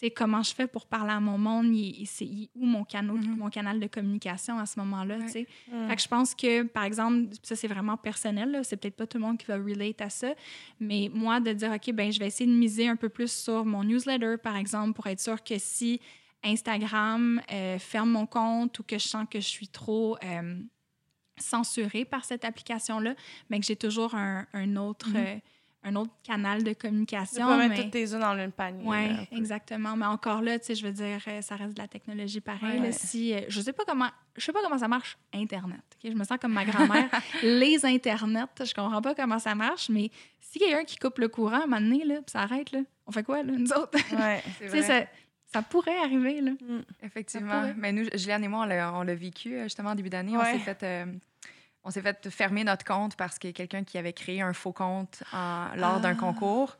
Sais, 0.00 0.10
comment 0.10 0.42
je 0.42 0.54
fais 0.54 0.66
pour 0.66 0.86
parler 0.86 1.12
à 1.12 1.20
mon 1.20 1.36
monde? 1.36 1.66
Il, 1.74 2.00
il- 2.00 2.06
c'est 2.06 2.24
il- 2.24 2.48
où 2.54 2.64
mon, 2.64 2.84
canal, 2.84 3.16
Mhm. 3.16 3.36
mon 3.36 3.50
canal 3.50 3.78
de 3.78 3.86
communication 3.86 4.58
à 4.58 4.64
ce 4.64 4.78
moment-là? 4.80 5.18
Ouais. 5.18 5.26
tu 5.26 5.30
sais? 5.32 5.46
Mm. 5.70 5.88
Fait 5.88 5.96
que 5.96 6.02
je 6.02 6.08
pense 6.08 6.34
que, 6.34 6.62
par 6.62 6.84
exemple, 6.84 7.28
ça 7.42 7.54
c'est 7.54 7.68
vraiment 7.68 7.98
personnel, 7.98 8.50
là, 8.50 8.64
c'est 8.64 8.78
peut-être 8.78 8.96
pas 8.96 9.06
tout 9.06 9.18
le 9.18 9.24
monde 9.24 9.36
qui 9.36 9.44
va 9.44 9.56
relate 9.56 10.00
à 10.00 10.08
ça, 10.08 10.32
mais 10.80 11.10
moi, 11.12 11.38
de 11.38 11.52
dire, 11.52 11.70
OK, 11.72 11.92
ben 11.92 12.10
je 12.10 12.18
vais 12.18 12.28
essayer 12.28 12.48
de 12.50 12.56
miser 12.56 12.88
un 12.88 12.96
peu 12.96 13.10
plus 13.10 13.30
sur 13.30 13.66
mon 13.66 13.84
newsletter, 13.84 14.36
par 14.42 14.56
exemple, 14.56 14.94
pour 14.94 15.06
être 15.06 15.20
sûr 15.20 15.42
que 15.44 15.58
si 15.58 16.00
Instagram 16.42 17.42
euh, 17.52 17.78
ferme 17.78 18.10
mon 18.10 18.24
compte 18.24 18.78
ou 18.78 18.82
que 18.82 18.96
je 18.98 19.06
sens 19.06 19.26
que 19.30 19.38
je 19.40 19.46
suis 19.48 19.68
trop 19.68 20.16
euh, 20.24 20.62
censurée 21.36 22.06
par 22.06 22.24
cette 22.24 22.46
application-là, 22.46 23.14
mais 23.50 23.60
que 23.60 23.66
j'ai 23.66 23.76
toujours 23.76 24.14
un, 24.14 24.46
un 24.54 24.76
autre, 24.76 25.10
Mhm. 25.10 25.16
euh, 25.16 25.36
un 25.82 25.96
autre 25.96 26.10
canal 26.22 26.62
de 26.62 26.70
Tu 26.70 26.76
communication. 26.76 27.46
peux 27.46 27.56
mettre 27.56 27.70
mais- 27.70 27.82
toutes 27.82 27.90
tes 27.92 28.12
œufs 28.12 28.20
dans 28.20 28.32
le 28.32 28.38
même 28.40 28.52
panier. 28.52 28.84
oui, 28.86 29.26
exactement. 29.32 29.96
Mais 29.96 30.04
encore 30.06 30.42
là, 30.42 30.58
tu 30.58 30.66
sais, 30.66 30.74
je 30.74 30.84
veux 30.86 30.92
dire, 30.92 31.18
euh, 31.28 31.40
ça 31.40 31.56
reste 31.56 31.74
de 31.74 31.80
la 31.80 31.88
technologie 31.88 32.40
pareil. 32.40 32.80
Ouais. 32.80 32.86
là. 32.88 32.92
si, 32.92 33.32
euh, 33.34 33.40
je 33.48 33.60
sais 33.62 33.72
pas 33.72 33.84
comment, 33.86 34.08
je 34.36 34.44
sais 34.44 34.52
pas 34.52 34.60
comment 34.62 34.78
ça 34.78 34.88
marche 34.88 35.16
Internet. 35.32 35.80
ok? 36.04 36.10
Je 36.12 36.16
me 36.16 36.24
sens 36.24 36.36
comme 36.38 36.52
ma 36.52 36.64
grand-mère. 36.66 37.08
les 37.42 37.84
Internets, 37.86 38.44
je 38.62 38.74
comprends 38.74 39.00
pas 39.00 39.14
comment 39.14 39.38
ça 39.38 39.54
marche, 39.54 39.88
mais 39.88 40.10
si 40.38 40.58
quelqu'un 40.58 40.84
qui 40.84 40.96
coupe 40.98 41.18
le 41.18 41.28
courant 41.28 41.60
à 41.60 41.64
un 41.64 41.66
moment 41.66 41.80
donné, 41.80 42.04
là, 42.04 42.16
puis 42.16 42.24
ça 42.32 42.40
arrête, 42.40 42.72
là, 42.72 42.80
on 43.06 43.12
fait 43.12 43.22
quoi, 43.22 43.42
là, 43.42 43.52
nous 43.56 43.72
autres? 43.72 43.98
Ouais. 44.14 44.42
C'est 44.58 44.64
Tu 44.66 44.70
vrai. 44.70 44.82
ça, 44.82 45.06
ça 45.46 45.62
pourrait 45.62 45.96
arriver, 45.98 46.42
là. 46.42 46.50
Mm. 46.60 46.80
Effectivement. 47.02 47.60
pourrait. 47.60 47.74
Mais 47.78 47.92
nous, 47.92 48.04
Juliane 48.14 48.44
et 48.44 48.48
moi, 48.48 48.60
on 48.60 48.66
l'a, 48.66 48.92
on 48.94 49.02
l'a 49.02 49.14
vécu 49.14 49.54
euh, 49.56 49.62
justement 49.64 49.90
en 49.90 49.94
début 49.94 50.10
d'année. 50.10 50.36
On 50.36 50.44
s'est 50.44 50.58
fait. 50.58 50.82
euh, 50.82 51.06
on 51.90 51.92
s'est 51.92 52.02
fait 52.02 52.30
fermer 52.30 52.62
notre 52.62 52.84
compte 52.84 53.16
parce 53.16 53.36
qu'il 53.38 53.50
y 53.50 53.52
a 53.52 53.54
quelqu'un 53.54 53.82
qui 53.82 53.98
avait 53.98 54.12
créé 54.12 54.40
un 54.42 54.52
faux 54.52 54.72
compte 54.72 55.24
en- 55.32 55.66
lors 55.76 55.98
d'un 55.98 56.12
Ah. 56.12 56.14
concours. 56.14 56.78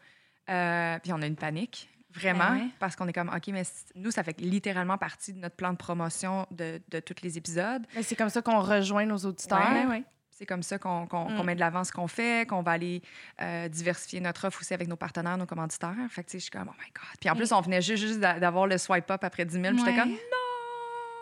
Euh, 0.49 0.99
puis 1.03 1.13
on 1.13 1.21
a 1.21 1.27
une 1.27 1.35
panique, 1.37 1.89
vraiment, 2.15 2.51
Ben 2.51 2.55
ouais. 2.59 2.69
parce 2.79 2.95
qu'on 2.95 3.09
est 3.09 3.13
comme, 3.13 3.29
OK, 3.29 3.49
mais 3.49 3.63
nous, 3.97 4.13
ça 4.13 4.23
fait 4.23 4.39
littéralement 4.41 4.99
partie 4.99 5.33
de 5.33 5.39
notre 5.41 5.57
plan 5.57 5.73
de 5.73 5.77
promotion 5.77 6.47
de, 6.53 6.81
de 6.89 7.01
tous 7.01 7.23
les 7.23 7.39
épisodes. 7.39 7.85
Mais 7.97 8.05
c'est 8.05 8.15
comme 8.17 8.29
ça 8.31 8.41
qu'on 8.41 8.61
rejoint 8.61 9.05
nos 9.05 9.19
auditeurs. 9.19 9.69
Ouais. 9.73 9.81
Ouais, 9.83 9.87
ouais. 9.87 10.05
C'est 10.31 10.47
comme 10.47 10.63
ça 10.63 10.79
qu'on 10.79 11.07
Mm. 11.13 11.43
met 11.45 11.55
de 11.57 11.61
l'avant 11.61 11.85
ce 11.85 11.91
qu'on 11.93 12.07
fait, 12.09 12.49
qu'on 12.49 12.63
va 12.63 12.71
aller 12.73 13.03
euh, 13.43 13.69
diversifier 13.69 14.21
notre 14.21 14.47
offre 14.47 14.61
aussi 14.61 14.73
avec 14.73 14.87
nos 14.89 14.97
partenaires, 14.97 15.37
nos 15.37 15.45
commanditaires. 15.47 15.95
Fait 16.09 16.23
que, 16.25 16.29
tu 16.31 16.33
sais, 16.33 16.39
je 16.39 16.43
suis 16.45 16.51
comme, 16.51 16.69
oh 16.71 16.77
my 16.79 16.91
God. 16.95 17.19
Puis 17.21 17.29
en 17.29 17.35
plus, 17.37 17.53
on 17.53 17.61
venait 17.61 17.83
juste, 17.83 18.03
juste 18.07 18.21
d'a- 18.21 18.39
d'avoir 18.41 18.67
le 18.67 18.79
swipe 18.79 19.11
up 19.11 19.23
après 19.25 19.45
10 19.45 19.61
000. 19.61 19.75
Puis 19.75 19.79
j'étais 19.85 19.97
comme, 19.99 20.15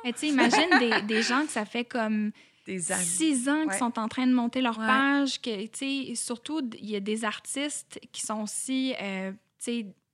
Mais 0.05 0.12
tu 0.12 0.20
sais, 0.20 0.28
imagine 0.28 0.78
des, 0.78 1.02
des 1.02 1.23
gens 1.23 1.43
que 1.44 1.51
ça 1.51 1.65
fait 1.65 1.85
comme 1.85 2.31
des 2.69 2.93
amis. 2.93 3.05
six 3.05 3.49
ans 3.49 3.65
Ouais. 3.66 3.78
sont 3.78 3.99
en 3.99 4.09
train 4.09 4.27
de 4.27 4.32
monter 4.35 4.61
leur 4.61 4.78
Ouais. 4.78 4.86
page, 4.86 5.40
que, 5.40 6.15
surtout, 6.15 6.61
il 6.78 6.90
y 6.90 6.97
a 6.97 7.01
des 7.01 7.24
artistes 7.24 7.99
qui 8.12 8.20
sont 8.20 8.43
aussi, 8.43 8.95
euh, 9.01 9.32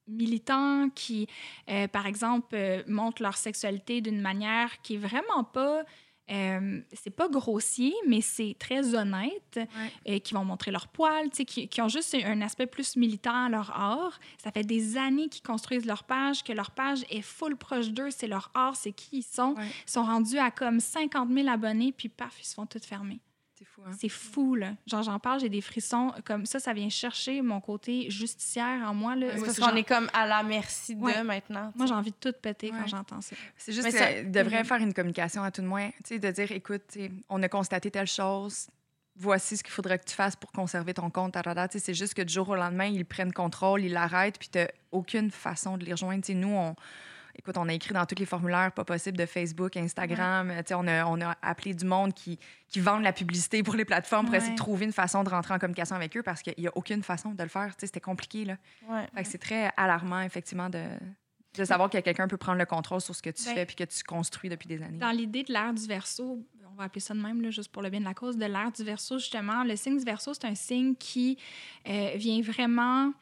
militants, 0.07 0.91
qui, 0.95 1.27
euh, 1.71 1.89
par 1.89 2.07
exemple, 2.07 2.55
euh, 2.55 2.83
montrent 2.87 3.23
leur 3.23 3.37
sexualité 3.37 4.01
d'une 4.01 4.21
manière 4.21 4.81
qui 4.83 4.95
est 4.95 4.99
vraiment 4.99 5.45
pas... 5.45 5.83
euh, 6.31 6.81
c'est 6.93 7.11
pas 7.11 7.29
grossier, 7.29 7.93
mais 8.07 8.21
c'est 8.21 8.57
très 8.59 8.95
honnête, 8.95 9.61
et 10.05 10.21
qui 10.21 10.35
vont 10.35 10.45
montrer 10.45 10.71
leur 10.71 10.89
poil, 10.89 11.31
qui, 11.31 11.69
qui 11.69 11.81
ont 11.83 11.89
juste 11.89 12.17
un 12.25 12.41
aspect 12.41 12.67
plus 12.67 12.97
militant 12.97 13.45
à 13.47 13.49
leur 13.49 13.71
art. 13.71 14.19
Ça 14.43 14.51
fait 14.51 14.65
des 14.65 14.97
années 14.97 15.29
qu'ils 15.29 15.43
construisent 15.43 15.87
leur 15.87 16.05
page, 16.05 16.43
que 16.43 16.53
leur 16.53 16.71
page 16.71 17.05
est 17.11 17.23
full 17.23 17.57
proche 17.57 17.91
d'eux, 17.91 18.11
c'est 18.11 18.27
leur 18.27 18.51
art, 18.55 18.77
c'est 18.77 18.93
qui 18.93 19.19
ils 19.19 19.23
sont. 19.23 19.55
Ouais. 19.57 19.67
Ils 19.87 19.91
sont 19.91 20.05
rendus 20.05 20.39
à 20.39 20.51
comme 20.51 20.81
50 20.81 21.31
000 21.33 21.49
abonnés, 21.49 21.93
puis 21.93 22.09
paf, 22.09 22.35
ils 22.41 22.47
se 22.47 22.55
font 22.55 22.67
toutes 22.67 22.85
fermer. 22.85 23.21
C'est 23.65 23.71
fou, 23.71 23.83
hein? 23.87 23.91
C'est 23.99 24.09
fou, 24.09 24.55
là. 24.55 24.73
Genre, 24.87 25.03
j'en 25.03 25.19
parle, 25.19 25.41
j'ai 25.41 25.49
des 25.49 25.61
frissons. 25.61 26.13
Comme 26.25 26.45
ça, 26.47 26.59
ça 26.61 26.73
vient 26.73 26.89
chercher 26.91 27.41
mon 27.43 27.61
côté 27.61 28.11
justicière 28.11 28.89
en 28.89 28.95
moi, 28.95 29.17
là. 29.17 29.27
Ouais, 29.29 29.41
parce 29.41 29.59
genre- 29.59 29.71
qu'on 29.71 29.77
est 29.77 29.85
comme 29.85 30.09
à 30.13 30.27
la 30.27 30.43
merci 30.43 30.95
d'eux 30.95 31.03
Ouais. 31.05 31.23
maintenant. 31.25 31.73
Moi, 31.77 31.87
j'ai 31.87 31.95
envie 31.95 32.11
de 32.11 32.17
tout 32.21 32.33
péter 32.41 32.71
Ouais. 32.71 32.79
quand 32.81 32.87
j'entends 32.87 33.21
ça. 33.21 33.35
C'est 33.57 33.73
juste 33.73 33.85
Mais 33.85 33.91
ça- 33.91 34.23
devrait 34.23 34.61
Mhm. 34.61 34.65
faire 34.65 34.81
une 34.81 34.93
communication 34.95 35.43
à 35.43 35.51
tout 35.51 35.63
de 35.63 35.67
moins. 35.67 35.89
Tu 35.91 35.95
sais, 36.05 36.19
de 36.19 36.31
dire, 36.31 36.53
écoute, 36.53 36.83
on 37.29 37.43
a 37.43 37.49
constaté 37.49 37.91
telle 37.91 38.07
chose, 38.07 38.69
voici 39.17 39.57
ce 39.57 39.63
qu'il 39.63 39.73
faudrait 39.73 39.99
que 39.99 40.05
tu 40.05 40.15
fasses 40.15 40.37
pour 40.37 40.51
conserver 40.53 40.93
ton 40.95 41.09
compte. 41.11 41.37
C'est 41.71 41.95
juste 41.95 42.15
que 42.15 42.23
du 42.23 42.33
jour 42.35 42.49
au 42.49 42.57
lendemain, 42.57 42.87
ils 42.87 43.05
prennent 43.05 43.33
contrôle, 43.33 43.83
ils 43.85 43.93
l'arrêtent, 43.93 44.39
puis 44.39 44.49
tu 44.51 44.59
n'as 44.59 44.67
aucune 44.93 45.31
façon 45.31 45.77
de 45.79 45.85
les 45.85 45.93
rejoindre. 45.93 46.25
Nous, 46.35 46.49
on, 46.49 46.75
écoute, 47.37 47.57
on 47.59 47.69
a 47.69 47.73
écrit 47.73 47.93
dans 47.95 48.05
tous 48.07 48.19
les 48.19 48.27
formulaires 48.27 48.73
pas 48.73 48.85
possible 48.85 49.17
de 49.17 49.27
Facebook, 49.27 49.77
Instagram. 49.77 50.53
Tu 50.59 50.63
sais, 50.69 50.75
On, 50.75 50.87
a, 50.87 51.05
on 51.07 51.21
a 51.21 51.37
appelé 51.43 51.75
du 51.75 51.85
monde 51.85 52.13
qui, 52.15 52.39
qui 52.69 52.81
vendent 52.81 53.03
la 53.03 53.13
publicité 53.13 53.63
pour 53.63 53.75
les 53.75 53.85
plateformes 53.85 54.27
pour 54.27 54.35
essayer 54.35 54.51
de 54.51 54.55
Ouais. 54.55 54.59
trouver 54.59 54.85
une 54.87 54.93
façon 54.93 55.25
de 55.25 55.29
rentrer 55.31 55.55
en 55.55 55.59
communication 55.59 55.97
avec 55.97 56.17
eux 56.17 56.23
parce 56.23 56.43
qu'il 56.43 56.55
n'y 56.59 56.67
a 56.69 56.73
aucune 56.77 57.03
façon 57.03 57.31
de 57.33 57.43
le 57.43 57.49
faire. 57.49 57.75
C'était 57.79 58.01
compliqué. 58.01 58.45
Là. 58.45 58.57
Ouais. 58.89 59.07
C'est 59.25 59.39
très 59.39 59.71
alarmant, 59.77 60.21
effectivement, 60.23 60.69
de, 60.71 60.83
De 61.57 61.65
savoir 61.65 61.89
que 61.91 61.99
quelqu'un 61.99 62.27
peut 62.29 62.37
prendre 62.37 62.59
le 62.59 62.67
contrôle 62.67 63.01
sur 63.01 63.15
ce 63.15 63.23
que 63.23 63.31
tu 63.31 63.45
Ben, 63.45 63.55
fais 63.55 63.67
puis 63.67 63.77
que 63.77 63.85
tu 63.85 64.03
construis 64.05 64.51
depuis 64.51 64.67
des 64.69 64.83
années. 64.83 64.99
Dans 64.99 65.11
l'idée 65.11 65.43
de 65.45 65.53
l'ère 65.53 65.73
du 65.73 65.87
verso, 65.87 66.45
on 66.71 66.75
va 66.77 66.85
appeler 66.85 67.01
ça 67.01 67.15
de 67.15 67.21
même, 67.21 67.41
là, 67.41 67.51
juste 67.51 67.71
pour 67.71 67.83
le 67.83 67.91
bien 67.91 68.01
de 68.01 68.05
la 68.05 68.15
cause, 68.15 68.37
de 68.37 68.45
l'ère 68.47 68.73
du 68.73 68.83
verso, 68.83 69.19
justement, 69.19 69.63
le 69.63 69.77
signe 69.77 69.97
du 69.99 70.05
verso, 70.05 70.35
c'est 70.35 70.45
un 70.47 70.57
signe 70.57 70.97
qui 70.97 71.39
euh, 71.89 72.13
vient 72.17 72.41
vraiment 72.43 73.13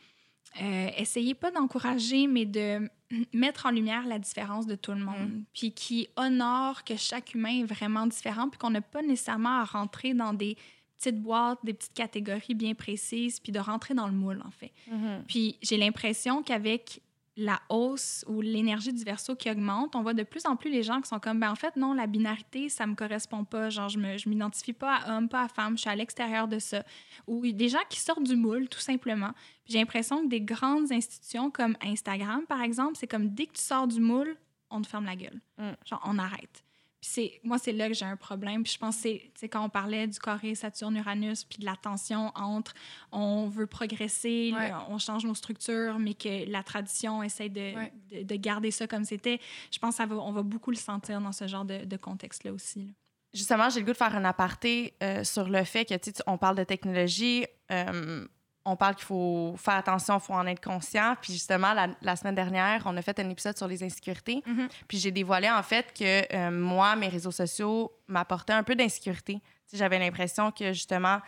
euh, 0.60 0.88
essayer, 0.98 1.34
pas 1.34 1.50
d'encourager, 1.50 2.26
mais 2.26 2.44
de 2.44 2.88
mettre 3.32 3.66
en 3.66 3.70
lumière 3.70 4.06
la 4.06 4.18
différence 4.18 4.66
de 4.66 4.74
tout 4.74 4.92
le 4.92 5.00
monde, 5.00 5.44
puis 5.54 5.72
qui 5.72 6.08
honore 6.16 6.84
que 6.84 6.96
chaque 6.96 7.34
humain 7.34 7.60
est 7.60 7.64
vraiment 7.64 8.06
différent, 8.06 8.48
puis 8.48 8.58
qu'on 8.58 8.70
n'a 8.70 8.80
pas 8.80 9.02
nécessairement 9.02 9.60
à 9.60 9.64
rentrer 9.64 10.14
dans 10.14 10.34
des 10.34 10.56
petites 10.98 11.20
boîtes, 11.20 11.58
des 11.64 11.74
petites 11.74 11.94
catégories 11.94 12.54
bien 12.54 12.74
précises, 12.74 13.40
puis 13.40 13.50
de 13.50 13.58
rentrer 13.58 13.94
dans 13.94 14.06
le 14.06 14.12
moule, 14.12 14.42
en 14.44 14.50
fait. 14.50 14.72
Mhm. 14.90 15.24
Puis 15.26 15.58
j'ai 15.62 15.76
l'impression 15.76 16.42
qu'avec 16.42 17.00
la 17.36 17.60
hausse 17.70 18.24
ou 18.28 18.40
l'énergie 18.42 18.92
du 18.92 19.04
verso 19.04 19.34
qui 19.34 19.50
augmente, 19.50 19.96
on 19.96 20.02
voit 20.02 20.14
de 20.14 20.22
plus 20.22 20.44
en 20.44 20.56
plus 20.56 20.70
les 20.70 20.82
gens 20.82 21.00
qui 21.00 21.08
sont 21.08 21.18
comme, 21.18 21.40
ben 21.40 21.50
en 21.50 21.54
fait, 21.54 21.76
non, 21.76 21.94
la 21.94 22.06
binarité, 22.06 22.68
ça 22.68 22.86
me 22.86 22.94
correspond 22.94 23.44
pas. 23.44 23.70
Genre, 23.70 23.88
je 23.88 23.98
me, 23.98 24.18
je 24.18 24.28
m'identifie 24.28 24.74
pas 24.74 24.96
à 24.96 25.16
homme, 25.16 25.28
pas 25.28 25.42
à 25.44 25.48
femme, 25.48 25.76
je 25.76 25.82
suis 25.82 25.90
à 25.90 25.96
l'extérieur 25.96 26.46
de 26.46 26.58
ça. 26.58 26.84
Ou 27.26 27.50
des 27.50 27.68
gens 27.68 27.78
qui 27.88 28.00
sortent 28.00 28.24
du 28.24 28.36
moule, 28.36 28.68
tout 28.68 28.80
simplement. 28.80 29.30
J'ai 29.66 29.78
l'impression 29.78 30.22
que 30.22 30.28
des 30.28 30.42
grandes 30.42 30.92
institutions 30.92 31.50
comme 31.50 31.76
Instagram, 31.82 32.44
par 32.46 32.60
exemple, 32.60 32.96
c'est 32.96 33.06
comme 33.06 33.28
dès 33.28 33.46
que 33.46 33.52
tu 33.52 33.62
sors 33.62 33.86
du 33.86 34.00
moule, 34.00 34.36
on 34.70 34.82
te 34.82 34.86
ferme 34.86 35.06
la 35.06 35.16
gueule. 35.16 35.40
Mm. 35.58 35.72
Genre, 35.86 36.02
on 36.04 36.18
arrête. 36.18 36.64
C'est, 37.04 37.40
moi, 37.42 37.58
c'est 37.58 37.72
là 37.72 37.88
que 37.88 37.94
j'ai 37.94 38.04
un 38.04 38.16
problème. 38.16 38.62
Puis 38.62 38.74
je 38.74 38.78
pense 38.78 39.02
que 39.02 39.08
c'est, 39.34 39.48
quand 39.48 39.64
on 39.64 39.68
parlait 39.68 40.06
du 40.06 40.18
carré 40.20 40.54
Saturne-Uranus, 40.54 41.42
puis 41.44 41.58
de 41.58 41.64
la 41.64 41.74
tension 41.74 42.30
entre 42.36 42.74
on 43.10 43.48
veut 43.48 43.66
progresser, 43.66 44.52
Ouais. 44.56 44.70
on 44.88 44.98
change 44.98 45.24
nos 45.24 45.34
structures, 45.34 45.98
mais 45.98 46.14
que 46.14 46.48
la 46.48 46.62
tradition 46.62 47.20
essaie 47.22 47.48
de, 47.48 47.74
Ouais. 47.76 47.92
de, 48.10 48.22
de 48.22 48.36
garder 48.36 48.70
ça 48.70 48.86
comme 48.86 49.04
c'était. 49.04 49.40
Je 49.72 49.78
pense 49.80 49.96
qu'on 49.98 50.32
va 50.32 50.42
beaucoup 50.42 50.70
le 50.70 50.76
sentir 50.76 51.20
dans 51.20 51.32
ce 51.32 51.48
genre 51.48 51.64
de, 51.64 51.84
de 51.84 51.96
contexte-là 51.96 52.52
aussi. 52.52 52.78
là. 52.86 52.92
Justement, 53.34 53.68
j'ai 53.70 53.80
le 53.80 53.86
goût 53.86 53.92
de 53.92 53.96
faire 53.96 54.14
un 54.14 54.24
aparté 54.24 54.94
euh, 55.02 55.24
sur 55.24 55.48
le 55.48 55.64
fait 55.64 55.84
que, 55.86 55.94
tu- 55.96 56.12
on 56.26 56.38
parle 56.38 56.54
de 56.56 56.64
technologie, 56.64 57.46
euh, 57.72 58.26
on 58.64 58.76
parle 58.76 58.94
qu'il 58.94 59.04
faut 59.04 59.54
faire 59.58 59.74
attention, 59.74 60.18
il 60.18 60.20
faut 60.20 60.34
en 60.34 60.46
être 60.46 60.62
conscient. 60.62 61.16
Puis 61.20 61.32
justement, 61.32 61.72
la, 61.72 61.88
la 62.00 62.16
semaine 62.16 62.34
dernière, 62.34 62.82
on 62.86 62.96
a 62.96 63.02
fait 63.02 63.18
un 63.18 63.28
épisode 63.28 63.56
sur 63.56 63.66
les 63.66 63.82
insécurités. 63.82 64.42
Mhm. 64.46 64.68
Puis 64.86 64.98
j'ai 64.98 65.10
dévoilé, 65.10 65.50
en 65.50 65.62
fait, 65.62 65.92
que 65.92 66.34
euh, 66.34 66.50
moi, 66.50 66.94
mes 66.96 67.08
réseaux 67.08 67.30
sociaux 67.32 67.92
m'apportaient 68.06 68.52
un 68.52 68.62
peu 68.62 68.74
d'insécurité. 68.74 69.40
J'avais 69.72 69.98
l'impression 69.98 70.50
que, 70.50 70.72
justement, 70.72 71.18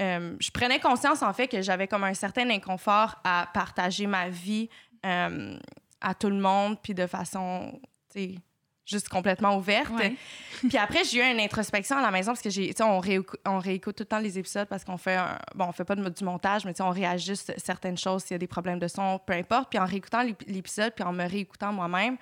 euh, 0.00 0.36
je 0.40 0.50
prenais 0.50 0.80
conscience, 0.80 1.22
en 1.22 1.32
fait, 1.32 1.46
que 1.46 1.62
j'avais 1.62 1.86
comme 1.86 2.04
un 2.04 2.14
certain 2.14 2.50
inconfort 2.50 3.14
à 3.22 3.48
partager 3.54 4.06
ma 4.06 4.28
vie 4.28 4.68
euh, 5.06 5.56
à 6.00 6.14
tout 6.14 6.28
le 6.28 6.38
monde, 6.38 6.78
puis 6.82 6.94
de 6.94 7.06
façon, 7.06 7.80
tu 8.12 8.20
sais, 8.20 8.34
juste 8.84 9.08
complètement 9.08 9.56
ouverte. 9.56 9.90
Ouais. 9.94 10.14
Puis 10.68 10.76
après, 10.78 11.04
j'ai 11.04 11.18
eu 11.20 11.22
une 11.32 11.40
introspection 11.40 11.96
à 11.96 12.02
la 12.02 12.10
maison 12.10 12.32
parce 12.32 12.42
que 12.42 12.50
j'ai, 12.50 12.68
tu 12.68 12.76
sais, 12.78 12.82
on, 12.82 13.00
réécou- 13.00 13.36
on 13.46 13.58
réécoute 13.58 13.96
tout 13.96 14.02
le 14.02 14.06
temps 14.08 14.18
les 14.18 14.38
épisodes 14.38 14.68
parce 14.68 14.84
qu'on 14.84 14.96
fait, 14.98 15.14
un- 15.16 15.38
bon, 15.54 15.66
on 15.66 15.72
fait 15.72 15.84
pas 15.84 15.94
de, 15.94 16.08
du 16.08 16.24
montage, 16.24 16.64
mais 16.64 16.72
tu 16.72 16.78
sais, 16.78 16.82
on 16.82 16.90
réajuste 16.90 17.52
certaines 17.58 17.96
choses 17.98 18.22
s'il 18.24 18.32
y 18.32 18.34
a 18.34 18.38
des 18.38 18.46
problèmes 18.46 18.78
de 18.78 18.88
son, 18.88 19.18
peu 19.18 19.32
importe. 19.34 19.70
Puis 19.70 19.78
en 19.78 19.86
réécoutant 19.86 20.22
l'ép- 20.22 20.42
l'épisode, 20.46 20.92
puis 20.94 21.04
en 21.04 21.12
me 21.12 21.24
réécoutant 21.28 21.72
moi-même, 21.72 22.16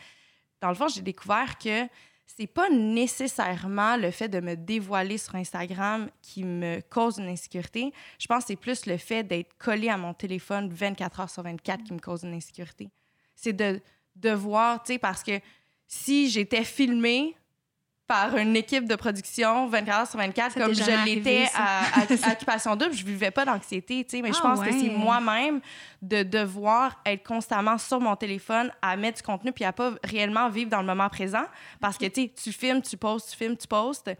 dans 0.60 0.68
le 0.68 0.74
fond, 0.74 0.88
j'ai 0.88 1.00
découvert 1.02 1.56
que 1.58 1.86
c'est 2.26 2.46
pas 2.46 2.68
nécessairement 3.20 3.96
le 3.96 4.10
fait 4.10 4.28
de 4.28 4.40
me 4.40 4.54
dévoiler 4.54 5.18
sur 5.18 5.34
Instagram 5.34 6.08
qui 6.22 6.44
me 6.44 6.80
cause 6.88 7.18
une 7.18 7.28
insécurité. 7.28 7.92
Je 8.18 8.26
pense 8.26 8.44
que 8.44 8.48
c'est 8.48 8.56
plus 8.56 8.86
le 8.86 8.96
fait 8.96 9.22
d'être 9.24 9.56
collé 9.58 9.88
à 9.88 9.96
mon 9.96 10.14
téléphone 10.14 10.68
24 10.72 11.20
heures 11.20 11.30
sur 11.30 11.42
24 11.42 11.82
qui 11.84 11.92
me 11.92 11.98
cause 11.98 12.22
une 12.22 12.34
insécurité. 12.34 12.88
C'est 13.34 13.52
de, 13.52 13.80
de 14.16 14.30
voir, 14.30 14.82
tu 14.82 14.92
sais, 14.92 14.98
parce 14.98 15.22
que 15.22 15.40
si 15.92 16.30
j'étais 16.30 16.62
filmée 16.62 17.34
par 18.06 18.36
une 18.36 18.54
équipe 18.56 18.86
de 18.88 18.94
production 18.96 19.66
24 19.68 19.98
heures 20.00 20.06
sur 20.06 20.18
24 20.18 20.52
Ça 20.52 20.60
comme 20.60 20.72
je 20.74 21.04
l'étais 21.04 21.46
à, 21.54 21.80
à- 22.00 22.00
à 22.00 22.32
Occupation 22.32 22.74
Double, 22.76 22.92
je 22.94 23.04
vivais 23.04 23.30
pas 23.32 23.44
d'anxiété, 23.44 24.04
tu 24.04 24.16
sais, 24.16 24.22
mais 24.22 24.32
je 24.32 24.38
Ah 24.38 24.42
pense 24.42 24.60
que 24.60 24.70
c'est 24.72 24.88
ouais. 24.88 24.94
moi-même 24.96 25.60
de 26.02 26.22
devoir 26.22 27.00
être 27.06 27.24
constamment 27.26 27.76
sur 27.78 28.00
mon 28.00 28.14
téléphone 28.16 28.72
à 28.82 28.96
mettre 28.96 29.18
du 29.18 29.22
contenu 29.22 29.52
puis 29.52 29.64
à 29.64 29.72
pas 29.72 29.92
réellement 30.04 30.48
vivre 30.48 30.70
dans 30.70 30.80
le 30.80 30.86
moment 30.86 31.08
présent 31.08 31.44
parce 31.80 31.98
que 31.98 32.06
tu 32.06 32.22
sais, 32.22 32.32
tu 32.42 32.52
filmes, 32.52 32.82
tu 32.82 32.96
postes, 32.96 33.30
tu 33.30 33.36
filmes, 33.36 33.56
tu 33.56 33.66
postes. 33.68 34.10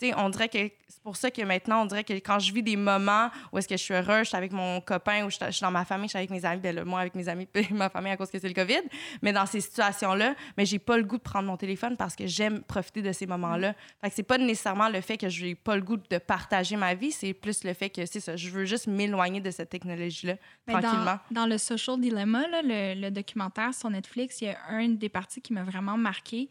Tu 0.00 0.08
sais, 0.08 0.14
on 0.16 0.28
dirait 0.28 0.48
que 0.48 0.58
c'est 0.88 1.02
pour 1.02 1.16
ça 1.16 1.30
que 1.30 1.40
maintenant, 1.42 1.82
on 1.82 1.86
dirait 1.86 2.02
que 2.02 2.14
quand 2.14 2.40
je 2.40 2.52
vis 2.52 2.62
des 2.62 2.74
moments 2.76 3.30
où 3.52 3.58
est-ce 3.58 3.68
que 3.68 3.76
je 3.76 3.82
suis 3.82 3.94
heureuse, 3.94 4.24
je 4.24 4.28
suis 4.28 4.36
avec 4.36 4.50
mon 4.52 4.80
copain 4.80 5.24
ou 5.24 5.30
je 5.30 5.36
suis 5.36 5.44
je 5.46 5.52
suis 5.52 5.62
dans 5.62 5.70
ma 5.70 5.84
famille, 5.84 6.06
je 6.06 6.10
suis 6.10 6.18
avec 6.18 6.30
mes 6.30 6.44
amis, 6.44 6.60
ben 6.60 6.74
là, 6.74 6.84
moi 6.84 7.00
avec 7.00 7.14
mes 7.14 7.28
amis, 7.28 7.46
ma 7.70 7.88
famille 7.88 8.10
à 8.10 8.16
cause 8.16 8.30
que 8.30 8.38
c'est 8.38 8.48
le 8.48 8.54
COVID, 8.54 8.82
mais 9.22 9.32
dans 9.32 9.46
ces 9.46 9.60
situations-là, 9.60 10.34
mais 10.56 10.66
j'ai 10.66 10.80
pas 10.80 10.96
le 10.96 11.04
goût 11.04 11.16
de 11.16 11.22
prendre 11.22 11.46
mon 11.46 11.56
téléphone 11.56 11.96
parce 11.96 12.16
que 12.16 12.26
j'aime 12.26 12.62
profiter 12.62 13.02
de 13.02 13.12
ces 13.12 13.26
moments-là. 13.26 13.74
Fait 14.00 14.10
que 14.10 14.16
c'est 14.16 14.22
pas 14.24 14.38
nécessairement 14.38 14.88
le 14.88 15.00
fait 15.00 15.16
que 15.16 15.28
j'ai 15.28 15.54
pas 15.54 15.76
le 15.76 15.82
goût 15.82 15.96
de 15.96 16.18
partager 16.18 16.76
ma 16.76 16.94
vie, 16.94 17.12
c'est 17.12 17.32
plus 17.32 17.62
le 17.62 17.72
fait 17.72 17.90
que 17.90 18.04
c'est 18.06 18.20
ça, 18.20 18.34
je 18.34 18.48
veux 18.50 18.64
juste 18.64 18.88
m'éloigner 18.88 19.40
de 19.40 19.50
cette 19.50 19.70
technologie-là 19.70 20.34
dans- 20.66 20.80
tranquillement. 20.80 21.18
Dans, 21.30 21.46
le 21.46 21.58
Social 21.58 22.00
Dilemma, 22.00 22.48
là, 22.48 22.62
le, 22.62 23.00
le 23.00 23.10
documentaire 23.10 23.72
sur 23.74 23.90
Netflix, 23.90 24.40
il 24.40 24.46
y 24.46 24.48
a 24.48 24.58
un 24.70 24.88
des 24.88 25.08
parties 25.08 25.40
qui 25.40 25.52
m'a 25.52 25.62
vraiment 25.62 25.96
marqué. 25.96 26.48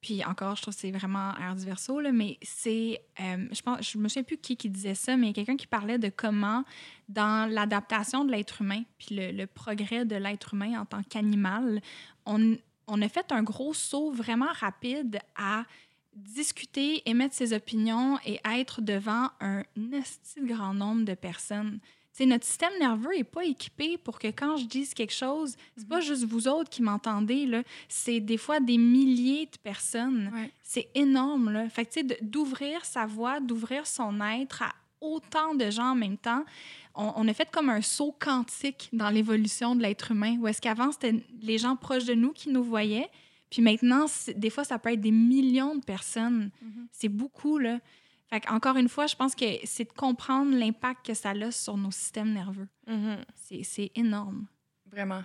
Puis 0.00 0.24
encore, 0.24 0.54
je 0.54 0.62
trouve 0.62 0.74
que 0.74 0.80
c'est 0.80 0.92
vraiment 0.92 1.36
air 1.38 1.56
du 1.56 1.64
verso, 1.64 2.00
là, 2.00 2.12
mais 2.12 2.38
c'est. 2.42 3.02
euh, 3.20 3.48
je 3.50 3.62
pense, 3.62 3.90
je 3.90 3.98
me 3.98 4.08
souviens 4.08 4.22
plus 4.22 4.36
qui 4.36 4.68
disait 4.68 4.94
ça, 4.94 5.16
mais 5.16 5.32
quelqu'un 5.32 5.56
qui 5.56 5.66
parlait 5.66 5.98
de 5.98 6.08
comment, 6.08 6.64
dans 7.08 7.50
l'adaptation 7.50 8.24
de 8.24 8.30
l'être 8.30 8.62
humain, 8.62 8.82
puis 8.98 9.16
le, 9.16 9.46
progrès 9.46 10.04
de 10.04 10.14
l'être 10.14 10.54
humain 10.54 10.80
en 10.80 10.84
tant 10.84 11.02
qu'animal, 11.02 11.80
on, 12.26 12.56
on 12.86 13.02
a 13.02 13.08
fait 13.08 13.32
un 13.32 13.42
gros 13.42 13.74
saut 13.74 14.12
vraiment 14.12 14.52
rapide 14.52 15.18
à 15.36 15.64
discuter, 16.14 17.08
émettre 17.08 17.34
ses 17.34 17.52
opinions 17.52 18.18
et 18.24 18.40
être 18.44 18.82
devant 18.82 19.30
un 19.40 19.62
grand 20.42 20.74
nombre 20.74 21.04
de 21.04 21.14
personnes. 21.14 21.80
Tu 22.18 22.24
sais, 22.24 22.30
notre 22.30 22.44
système 22.44 22.72
nerveux 22.80 23.14
n'est 23.16 23.22
pas 23.22 23.44
équipé 23.44 23.96
pour 23.96 24.18
que 24.18 24.26
quand 24.26 24.56
je 24.56 24.64
dise 24.64 24.92
quelque 24.92 25.14
chose, 25.14 25.54
c'est 25.76 25.86
pas 25.86 26.00
juste 26.00 26.24
vous 26.24 26.48
autres 26.48 26.68
qui 26.68 26.82
m'entendez. 26.82 27.62
C'est 27.88 28.18
des 28.18 28.36
fois 28.36 28.58
des 28.58 28.76
milliers 28.76 29.46
de 29.46 29.56
personnes. 29.62 30.28
Ouais. 30.34 30.50
C'est 30.64 30.88
énorme, 30.96 31.52
là. 31.52 31.68
Fait 31.68 32.04
d'ouvrir 32.20 32.84
sa 32.84 33.06
voix, 33.06 33.38
d'ouvrir 33.38 33.86
son 33.86 34.20
être 34.20 34.62
à 34.62 34.74
autant 35.00 35.54
de 35.54 35.70
gens 35.70 35.92
en 35.92 35.94
même 35.94 36.16
temps, 36.16 36.44
on, 36.96 37.12
on 37.14 37.28
a 37.28 37.32
fait 37.32 37.48
comme 37.52 37.70
un 37.70 37.82
saut 37.82 38.12
quantique 38.18 38.88
dans 38.92 39.10
l'évolution 39.10 39.76
de 39.76 39.82
l'être 39.82 40.10
humain, 40.10 40.38
où 40.40 40.48
est-ce 40.48 40.60
qu'avant, 40.60 40.90
c'était 40.90 41.14
les 41.40 41.56
gens 41.56 41.76
proches 41.76 42.04
de 42.04 42.14
nous 42.14 42.32
qui 42.32 42.48
nous 42.48 42.64
voyaient, 42.64 43.08
puis 43.48 43.62
maintenant, 43.62 44.06
des 44.34 44.50
fois, 44.50 44.64
ça 44.64 44.76
peut 44.80 44.92
être 44.92 45.00
des 45.00 45.12
millions 45.12 45.76
de 45.76 45.84
personnes. 45.84 46.50
C'est 46.90 47.08
beaucoup, 47.08 47.58
là. 47.58 47.78
Fait 48.30 48.48
encore 48.50 48.76
une 48.76 48.88
fois, 48.88 49.06
je 49.06 49.16
pense 49.16 49.34
que 49.34 49.44
c'est 49.64 49.84
de 49.84 49.92
comprendre 49.92 50.54
l'impact 50.56 51.06
que 51.06 51.14
ça 51.14 51.30
a 51.30 51.50
sur 51.50 51.76
nos 51.76 51.90
systèmes 51.90 52.32
nerveux. 52.32 52.68
Mhm. 52.86 53.18
C'est 53.34 53.62
c'est 53.62 53.90
énorme. 53.94 54.46
Vraiment. 54.90 55.22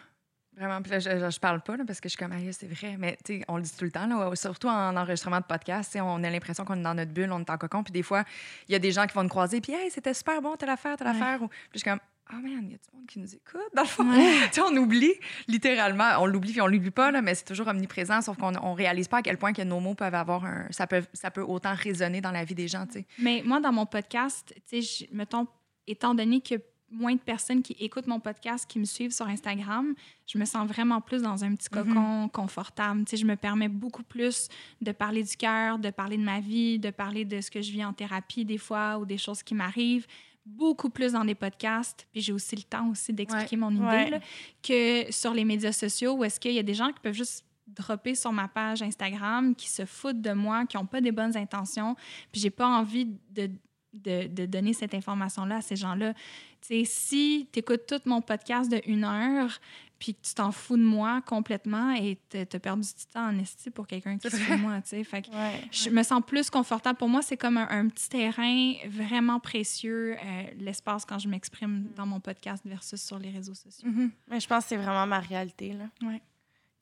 Vraiment. 0.56 0.82
Puis 0.84 0.92
là, 0.92 1.00
je, 1.00 1.10
je, 1.10 1.30
je 1.32 1.40
parle 1.40 1.62
pas 1.62 1.76
là, 1.78 1.84
parce 1.84 2.00
que 2.00 2.08
je 2.08 2.16
suis 2.16 2.18
comme, 2.24 2.32
Aïe, 2.32 2.54
c'est 2.54 2.68
vrai. 2.68 2.96
Mais 3.00 3.18
tu 3.26 3.40
sais, 3.40 3.46
on 3.48 3.58
le 3.58 3.64
dit 3.64 3.76
tout 3.76 3.86
le 3.86 3.92
temps, 3.92 4.06
là, 4.06 4.36
surtout 4.36 4.68
en 4.68 4.96
enregistrement 4.96 5.40
de 5.40 5.46
podcast, 5.46 5.98
on 6.00 6.24
a 6.24 6.30
l'impression 6.30 6.64
qu'on 6.64 6.76
est 6.76 6.84
dans 6.84 6.94
notre 6.94 7.12
bulle, 7.12 7.32
on 7.32 7.40
est 7.40 7.50
en 7.50 7.58
cocon. 7.58 7.84
Puis 7.84 7.92
des 7.92 8.04
fois, 8.04 8.24
il 8.68 8.74
y 8.74 8.76
a 8.76 8.80
des 8.80 8.92
gens 8.92 9.08
qui 9.08 9.16
vont 9.16 9.24
nous 9.24 9.30
croiser, 9.30 9.62
puis, 9.62 9.74
hey, 9.74 9.90
c'était 9.90 10.14
super 10.14 10.42
bon, 10.44 10.56
telle 10.56 10.70
affaire, 10.70 10.96
telle 10.96 11.08
Ouais. 11.08 11.14
affaire. 11.16 11.42
Ou, 11.42 11.48
puis 11.48 11.58
je 11.74 11.80
suis 11.80 11.90
comme, 11.90 12.00
oh 12.32 12.36
man, 12.36 12.64
il 12.64 12.72
y 12.72 12.76
a 12.76 12.78
du 12.78 12.90
monde 12.94 13.08
qui 13.08 13.20
nous 13.20 13.36
écoute, 13.36 13.62
dans 13.76 13.84
le 13.84 13.88
fond. 13.88 14.10
Ouais. 14.10 14.50
on 14.60 14.76
oublie, 14.78 15.14
littéralement. 15.48 16.12
On 16.20 16.26
l'oublie, 16.26 16.52
puis 16.52 16.62
on 16.62 16.68
l'oublie 16.68 16.92
pas, 16.92 17.12
là, 17.12 17.22
mais 17.22 17.36
c'est 17.36 17.46
toujours 17.46 17.68
omniprésent, 17.68 18.22
sauf 18.22 18.38
qu'on 18.38 18.56
on 18.56 18.74
réalise 18.74 19.08
pas 19.08 19.18
à 19.18 19.22
quel 19.22 19.38
point 19.38 19.54
que 19.54 19.62
nos 19.62 19.80
mots 19.80 19.96
peuvent 19.96 20.16
avoir 20.16 20.46
un. 20.46 20.68
Ça 20.72 20.88
peut, 20.88 21.04
ça 21.14 21.32
peut 21.32 21.42
autant 21.42 21.74
résonner 21.76 22.22
dans 22.22 22.32
la 22.32 22.44
vie 22.44 22.56
des 22.56 22.68
gens, 22.68 22.86
tu 22.86 23.00
sais. 23.00 23.08
Mais 23.20 23.42
moi, 23.46 23.60
dans 23.60 23.72
mon 23.72 23.86
podcast, 23.86 24.54
tu 24.70 24.82
sais, 24.82 25.10
mettons, 25.12 25.48
étant 25.88 26.16
donné 26.16 26.42
que 26.42 26.56
moins 26.94 27.16
de 27.16 27.20
personnes 27.20 27.62
qui 27.62 27.76
écoutent 27.80 28.08
mon 28.08 28.20
podcast, 28.20 28.66
qui 28.70 28.80
me 28.80 28.86
suivent 28.86 29.12
sur 29.12 29.28
Instagram, 29.28 29.94
je 30.28 30.38
me 30.38 30.46
sens 30.46 30.68
vraiment 30.68 31.02
plus 31.02 31.24
dans 31.24 31.44
un 31.44 31.56
petit 31.56 31.70
cocon 31.70 32.30
confortable. 32.30 33.04
Tu 33.06 33.12
sais, 33.12 33.18
je 33.18 33.26
me 33.26 33.36
permets 33.36 33.68
beaucoup 33.68 34.04
plus 34.04 34.48
de 34.82 34.92
parler 34.92 35.24
du 35.24 35.36
cœur, 35.36 35.80
de 35.80 35.90
parler 35.90 36.18
de 36.18 36.24
ma 36.24 36.40
vie, 36.40 36.80
de 36.80 36.92
parler 36.92 37.26
de 37.26 37.42
ce 37.42 37.50
que 37.50 37.62
je 37.62 37.72
vis 37.72 37.84
en 37.84 37.94
thérapie 37.94 38.46
des 38.46 38.60
fois 38.60 39.00
ou 39.00 39.06
des 39.06 39.18
choses 39.18 39.44
qui 39.44 39.56
m'arrivent. 39.56 40.06
Beaucoup 40.46 40.90
plus 40.90 41.14
dans 41.14 41.24
des 41.24 41.36
podcasts. 41.36 42.06
Puis 42.12 42.22
j'ai 42.22 42.34
aussi 42.34 42.56
le 42.56 42.64
temps 42.64 42.90
aussi 42.90 43.14
d'expliquer 43.14 43.56
mon 43.56 43.72
idée 43.72 43.84
Ouais. 43.86 44.10
là, 44.10 44.20
que 44.62 45.12
sur 45.12 45.34
les 45.34 45.46
médias 45.46 45.72
sociaux 45.72 46.14
où 46.16 46.24
est-ce 46.24 46.40
qu'il 46.40 46.52
y 46.54 46.60
a 46.60 46.64
des 46.64 46.74
gens 46.74 46.88
qui 46.92 47.00
peuvent 47.00 47.14
juste 47.14 47.46
dropper 47.66 48.14
sur 48.14 48.32
ma 48.34 48.48
page 48.50 48.82
Instagram, 48.82 49.56
qui 49.56 49.70
se 49.70 49.86
foutent 49.86 50.22
de 50.22 50.34
moi, 50.34 50.66
qui 50.66 50.76
n'ont 50.78 50.86
pas 50.86 51.00
des 51.02 51.12
bonnes 51.14 51.36
intentions. 51.38 51.96
Puis 52.32 52.42
j'ai 52.42 52.50
pas 52.50 52.68
envie 52.68 53.06
de, 53.32 53.50
de, 53.94 54.28
de 54.28 54.46
donner 54.46 54.74
cette 54.74 54.94
information-là 54.94 55.58
à 55.58 55.62
ces 55.62 55.78
gens-là. 55.78 56.14
Tu 56.14 56.20
sais, 56.68 56.84
si 56.86 57.48
tu 57.54 57.60
écoutes 57.60 57.86
tout 57.88 58.02
mon 58.06 58.22
podcast 58.22 58.70
de 58.70 58.82
une 58.86 59.06
heure, 59.06 59.60
puis 60.04 60.16
que 60.16 60.22
tu 60.22 60.34
t'en 60.34 60.52
fous 60.52 60.76
de 60.76 60.84
moi 60.84 61.22
complètement 61.26 61.94
et 61.94 62.20
tu 62.30 62.38
as 62.38 62.60
perdu 62.60 62.82
du 62.86 63.06
temps 63.14 63.26
en 63.30 63.40
esti 63.40 63.70
pour 63.70 63.88
quelqu'un 63.88 64.18
qui 64.18 64.30
se 64.30 64.36
fout 64.36 64.58
de 64.58 64.62
moi, 64.62 64.82
tu 64.82 64.90
sais. 64.90 65.04
Fait 65.06 65.22
que 65.22 65.32
Ouais. 65.32 65.62
je 65.72 65.90
me 65.92 66.04
sens 66.04 66.22
plus 66.28 66.50
confortable. 66.50 66.98
Pour 67.00 67.08
moi, 67.08 67.22
c'est 67.22 67.38
comme 67.38 67.56
un, 67.56 67.70
un 67.70 67.88
petit 67.88 68.10
terrain 68.10 68.74
vraiment 68.90 69.40
précieux, 69.40 70.18
euh, 70.18 70.44
l'espace 70.58 71.06
quand 71.06 71.20
je 71.20 71.30
m'exprime 71.30 71.88
dans 71.96 72.06
mon 72.06 72.20
podcast 72.20 72.64
versus 72.66 73.02
sur 73.02 73.18
les 73.18 73.30
réseaux 73.30 73.54
sociaux. 73.56 73.88
Mais 74.28 74.42
je 74.42 74.48
pense 74.48 74.64
que 74.64 74.70
c'est 74.72 74.76
vraiment 74.78 75.08
ma 75.08 75.22
réalité, 75.22 75.72
là. 75.72 75.86
Ouais. 76.06 76.22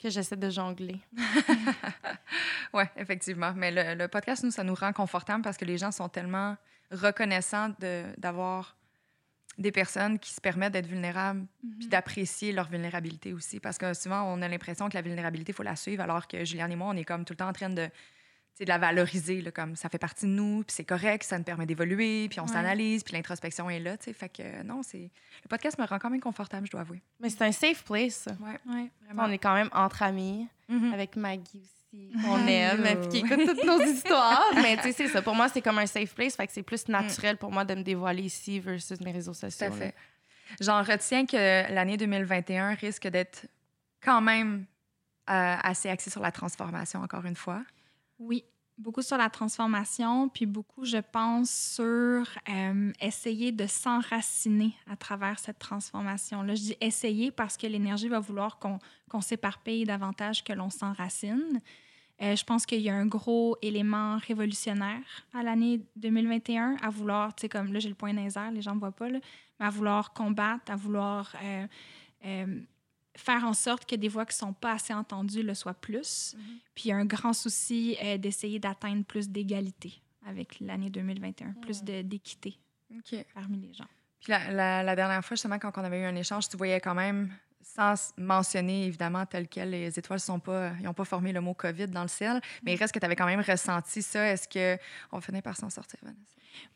que 0.00 0.10
j'essaie 0.10 0.36
de 0.36 0.50
jongler. 0.50 1.00
oui, 2.74 2.82
effectivement. 2.96 3.52
Mais 3.54 3.70
le, 3.70 3.94
le, 4.02 4.08
podcast, 4.08 4.42
nous, 4.42 4.50
ça 4.50 4.64
nous 4.64 4.74
rend 4.74 4.92
confortable 4.92 5.42
parce 5.42 5.56
que 5.56 5.64
les 5.64 5.78
gens 5.78 5.92
sont 5.92 6.08
tellement 6.08 6.56
reconnaissants 6.90 7.70
d'avoir 8.18 8.76
des 9.58 9.72
personnes 9.72 10.18
qui 10.18 10.32
se 10.32 10.40
permettent 10.40 10.72
d'être 10.72 10.86
vulnérables 10.86 11.46
puis 11.78 11.88
d'apprécier 11.88 12.52
leur 12.52 12.68
vulnérabilité 12.68 13.32
aussi. 13.34 13.60
Parce 13.60 13.78
que 13.78 13.92
souvent, 13.94 14.22
on 14.24 14.40
a 14.42 14.48
l'impression 14.48 14.88
que 14.88 14.94
la 14.94 15.02
vulnérabilité, 15.02 15.52
il 15.52 15.54
faut 15.54 15.62
la 15.62 15.76
suivre, 15.76 16.02
alors 16.02 16.26
que 16.26 16.44
Julien 16.44 16.70
et 16.70 16.76
moi, 16.76 16.88
on 16.90 16.96
est 16.96 17.04
comme 17.04 17.24
tout 17.24 17.32
le 17.32 17.38
temps 17.38 17.48
en 17.48 17.52
train 17.52 17.70
de 17.70 17.88
de 18.60 18.66
la 18.66 18.76
valoriser, 18.78 19.40
là, 19.40 19.50
comme 19.50 19.74
ça 19.76 19.88
fait 19.88 19.98
partie 19.98 20.26
de 20.26 20.30
nous, 20.30 20.58
puis 20.62 20.74
c'est 20.76 20.84
correct, 20.84 21.24
ça 21.24 21.36
nous 21.38 21.42
permet 21.42 21.64
d'évoluer, 21.66 22.28
puis 22.28 22.38
on 22.38 22.46
s'analyse, 22.46 23.02
puis 23.02 23.14
l'introspection 23.14 23.68
est 23.70 23.80
là, 23.80 23.96
tu 23.96 24.04
sais. 24.04 24.12
Fait 24.12 24.28
que 24.28 24.62
non, 24.62 24.82
c'est... 24.84 25.10
Le 25.42 25.48
podcast 25.48 25.78
me 25.78 25.84
rend 25.86 25.98
quand 25.98 26.10
même 26.10 26.20
confortable, 26.20 26.66
je 26.66 26.70
dois 26.70 26.82
avouer. 26.82 27.00
Mais 27.18 27.30
c'est 27.30 27.42
un 27.42 27.50
safe 27.50 27.82
place. 27.82 28.28
Ouais, 28.40 28.58
Ouais. 28.72 28.90
vraiment. 29.06 29.24
On 29.24 29.30
est 29.32 29.38
quand 29.38 29.54
même 29.54 29.70
entre 29.72 30.02
amis, 30.02 30.46
Mhm. 30.68 30.92
avec 30.92 31.16
Maggie 31.16 31.62
aussi, 31.64 31.81
qu'on 32.22 32.46
aime, 32.46 33.00
puis 33.00 33.08
qui 33.08 33.18
écoute 33.18 33.46
toutes 33.46 33.64
nos 33.64 33.80
histoires. 33.84 34.44
Mais 34.54 34.76
tu 34.76 34.82
sais, 34.84 34.92
c'est 34.92 35.08
ça. 35.08 35.22
Pour 35.22 35.34
moi, 35.34 35.48
c'est 35.48 35.60
comme 35.62 35.78
un 35.78 35.86
safe 35.86 36.14
place, 36.14 36.36
fait 36.36 36.46
que 36.46 36.52
c'est 36.52 36.62
plus 36.62 36.88
naturel 36.88 37.36
pour 37.36 37.52
moi 37.52 37.64
de 37.64 37.74
me 37.74 37.82
dévoiler 37.82 38.22
ici 38.22 38.60
versus 38.60 39.00
mes 39.00 39.12
réseaux 39.12 39.32
Tout 39.32 39.40
sociaux. 39.40 39.66
à 39.66 39.70
là. 39.70 39.76
fait. 39.76 39.94
J'en 40.60 40.82
retiens 40.82 41.26
que 41.26 41.72
l'année 41.72 41.96
2021 41.96 42.74
risque 42.74 43.08
d'être 43.08 43.46
quand 44.02 44.20
même 44.20 44.66
euh, 45.30 45.56
assez 45.62 45.88
axée 45.88 46.10
sur 46.10 46.20
la 46.20 46.32
transformation, 46.32 47.00
encore 47.00 47.24
une 47.24 47.36
fois. 47.36 47.62
Oui, 48.18 48.44
beaucoup 48.82 49.02
sur 49.02 49.16
la 49.16 49.30
transformation, 49.30 50.28
puis 50.28 50.44
beaucoup, 50.44 50.84
je 50.84 50.98
pense, 50.98 51.50
sur 51.50 52.26
euh, 52.48 52.92
essayer 53.00 53.52
de 53.52 53.66
s'enraciner 53.66 54.74
à 54.90 54.96
travers 54.96 55.38
cette 55.38 55.58
transformation-là. 55.58 56.54
Je 56.54 56.60
dis 56.60 56.76
essayer 56.80 57.30
parce 57.30 57.56
que 57.56 57.66
l'énergie 57.66 58.08
va 58.08 58.20
vouloir 58.20 58.58
qu'on 58.58 58.78
qu'on 59.08 59.20
s'éparpille 59.20 59.84
davantage 59.84 60.42
que 60.42 60.54
l'on 60.54 60.70
s'enracine. 60.70 61.60
Euh, 62.22 62.34
je 62.34 62.44
pense 62.44 62.64
qu'il 62.66 62.80
y 62.80 62.88
a 62.88 62.94
un 62.94 63.06
gros 63.06 63.56
élément 63.62 64.18
révolutionnaire 64.26 65.04
à 65.34 65.42
l'année 65.42 65.80
2021 65.96 66.76
à 66.82 66.88
vouloir, 66.88 67.34
tu 67.34 67.42
sais, 67.42 67.48
comme 67.48 67.72
là, 67.72 67.78
j'ai 67.78 67.88
le 67.88 67.94
point 67.94 68.14
dans 68.14 68.50
les 68.50 68.62
gens 68.62 68.74
ne 68.74 68.80
voient 68.80 68.92
pas, 68.92 69.10
là, 69.10 69.18
mais 69.60 69.66
à 69.66 69.70
vouloir 69.70 70.12
combattre, 70.12 70.72
à 70.72 70.76
vouloir 70.76 71.34
euh, 72.24 72.46
faire 73.16 73.44
en 73.44 73.52
sorte 73.52 73.84
que 73.88 73.94
des 73.96 74.08
voix 74.08 74.24
qui 74.26 74.34
ne 74.34 74.46
sont 74.48 74.52
pas 74.52 74.72
assez 74.72 74.94
entendues 74.94 75.42
le 75.42 75.54
soient 75.54 75.74
plus. 75.74 76.34
Puis 76.74 76.84
il 76.86 76.88
y 76.88 76.92
a 76.92 76.96
un 76.96 77.04
grand 77.04 77.32
souci 77.32 77.96
euh, 78.02 78.16
d'essayer 78.18 78.58
d'atteindre 78.58 79.04
plus 79.04 79.28
d'égalité 79.28 80.00
avec 80.26 80.58
l'année 80.60 80.88
2021, 80.90 81.52
plus 81.60 81.82
de- 81.84 82.02
d'équité 82.02 82.58
parmi 83.34 83.58
les 83.58 83.74
gens. 83.74 83.86
Puis 84.20 84.30
la, 84.30 84.50
la- 84.52 84.82
la 84.82 84.96
dernière 84.96 85.24
fois, 85.24 85.34
justement, 85.34 85.58
quand 85.58 85.72
on 85.76 85.84
avait 85.84 86.00
eu 86.00 86.04
un 86.04 86.14
échange, 86.16 86.48
tu 86.48 86.56
voyais 86.56 86.80
quand 86.80 86.94
même, 86.94 87.30
sans 87.62 88.12
mentionner 88.18 88.86
évidemment 88.86 89.24
tel 89.26 89.48
quel, 89.48 89.70
les 89.70 89.98
étoiles 89.98 90.20
sont 90.20 90.40
pas, 90.40 90.72
ils 90.80 90.84
n'ont 90.84 90.94
pas 90.94 91.04
formé 91.04 91.32
le 91.32 91.40
mot 91.40 91.54
COVID 91.54 91.88
dans 91.88 92.02
le 92.02 92.08
ciel, 92.08 92.40
mais 92.62 92.74
il 92.74 92.76
reste 92.76 92.92
que 92.92 92.98
tu 92.98 93.06
avais 93.06 93.16
quand 93.16 93.26
même 93.26 93.40
ressenti 93.40 94.02
ça. 94.02 94.26
Est-ce 94.26 94.48
qu'on 94.48 95.20
finit 95.20 95.42
par 95.42 95.56
s'en 95.56 95.70
sortir, 95.70 95.98
Vanessa? 96.02 96.20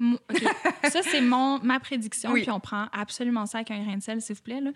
Ça, 0.91 1.03
c'est 1.03 1.21
mon, 1.21 1.59
ma 1.59 1.81
prédiction, 1.81 2.33
Oui. 2.33 2.43
puis 2.43 2.51
on 2.51 2.61
prend 2.61 2.87
absolument 2.93 3.45
ça 3.45 3.59
avec 3.59 3.71
un 3.71 3.83
grain 3.85 3.97
de 3.99 4.03
sel, 4.03 4.23
s'il 4.23 4.35
vous 4.37 4.43
plaît. 4.43 4.61
Là. 4.63 4.71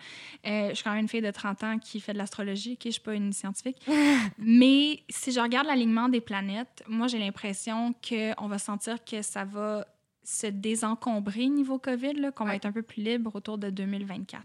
Euh, 0.46 0.68
je 0.70 0.74
suis 0.74 0.84
quand 0.84 0.90
même 0.90 1.00
une 1.00 1.08
fille 1.08 1.22
de 1.22 1.30
30 1.30 1.64
ans 1.64 1.78
qui 1.78 2.00
fait 2.00 2.12
de 2.12 2.18
l'astrologie, 2.18 2.72
OK? 2.72 2.82
Je 2.84 2.90
suis 2.90 3.00
pas 3.00 3.14
une 3.14 3.32
scientifique. 3.32 3.78
Mais 4.38 5.02
si 5.08 5.32
je 5.32 5.40
regarde 5.40 5.66
l'alignement 5.66 6.08
des 6.10 6.20
planètes, 6.20 6.82
moi, 6.86 7.06
j'ai 7.06 7.18
l'impression 7.18 7.94
qu'on 8.06 8.46
va 8.48 8.58
sentir 8.58 9.02
que 9.04 9.22
ça 9.22 9.44
va 9.44 9.86
se 10.22 10.46
désencombrer 10.48 11.48
niveau 11.48 11.78
COVID, 11.78 12.30
qu'on 12.34 12.44
va 12.44 12.56
être 12.56 12.66
un 12.66 12.72
peu 12.72 12.82
plus 12.82 13.02
libre 13.02 13.34
autour 13.34 13.56
de 13.58 13.70
2024. 13.70 14.44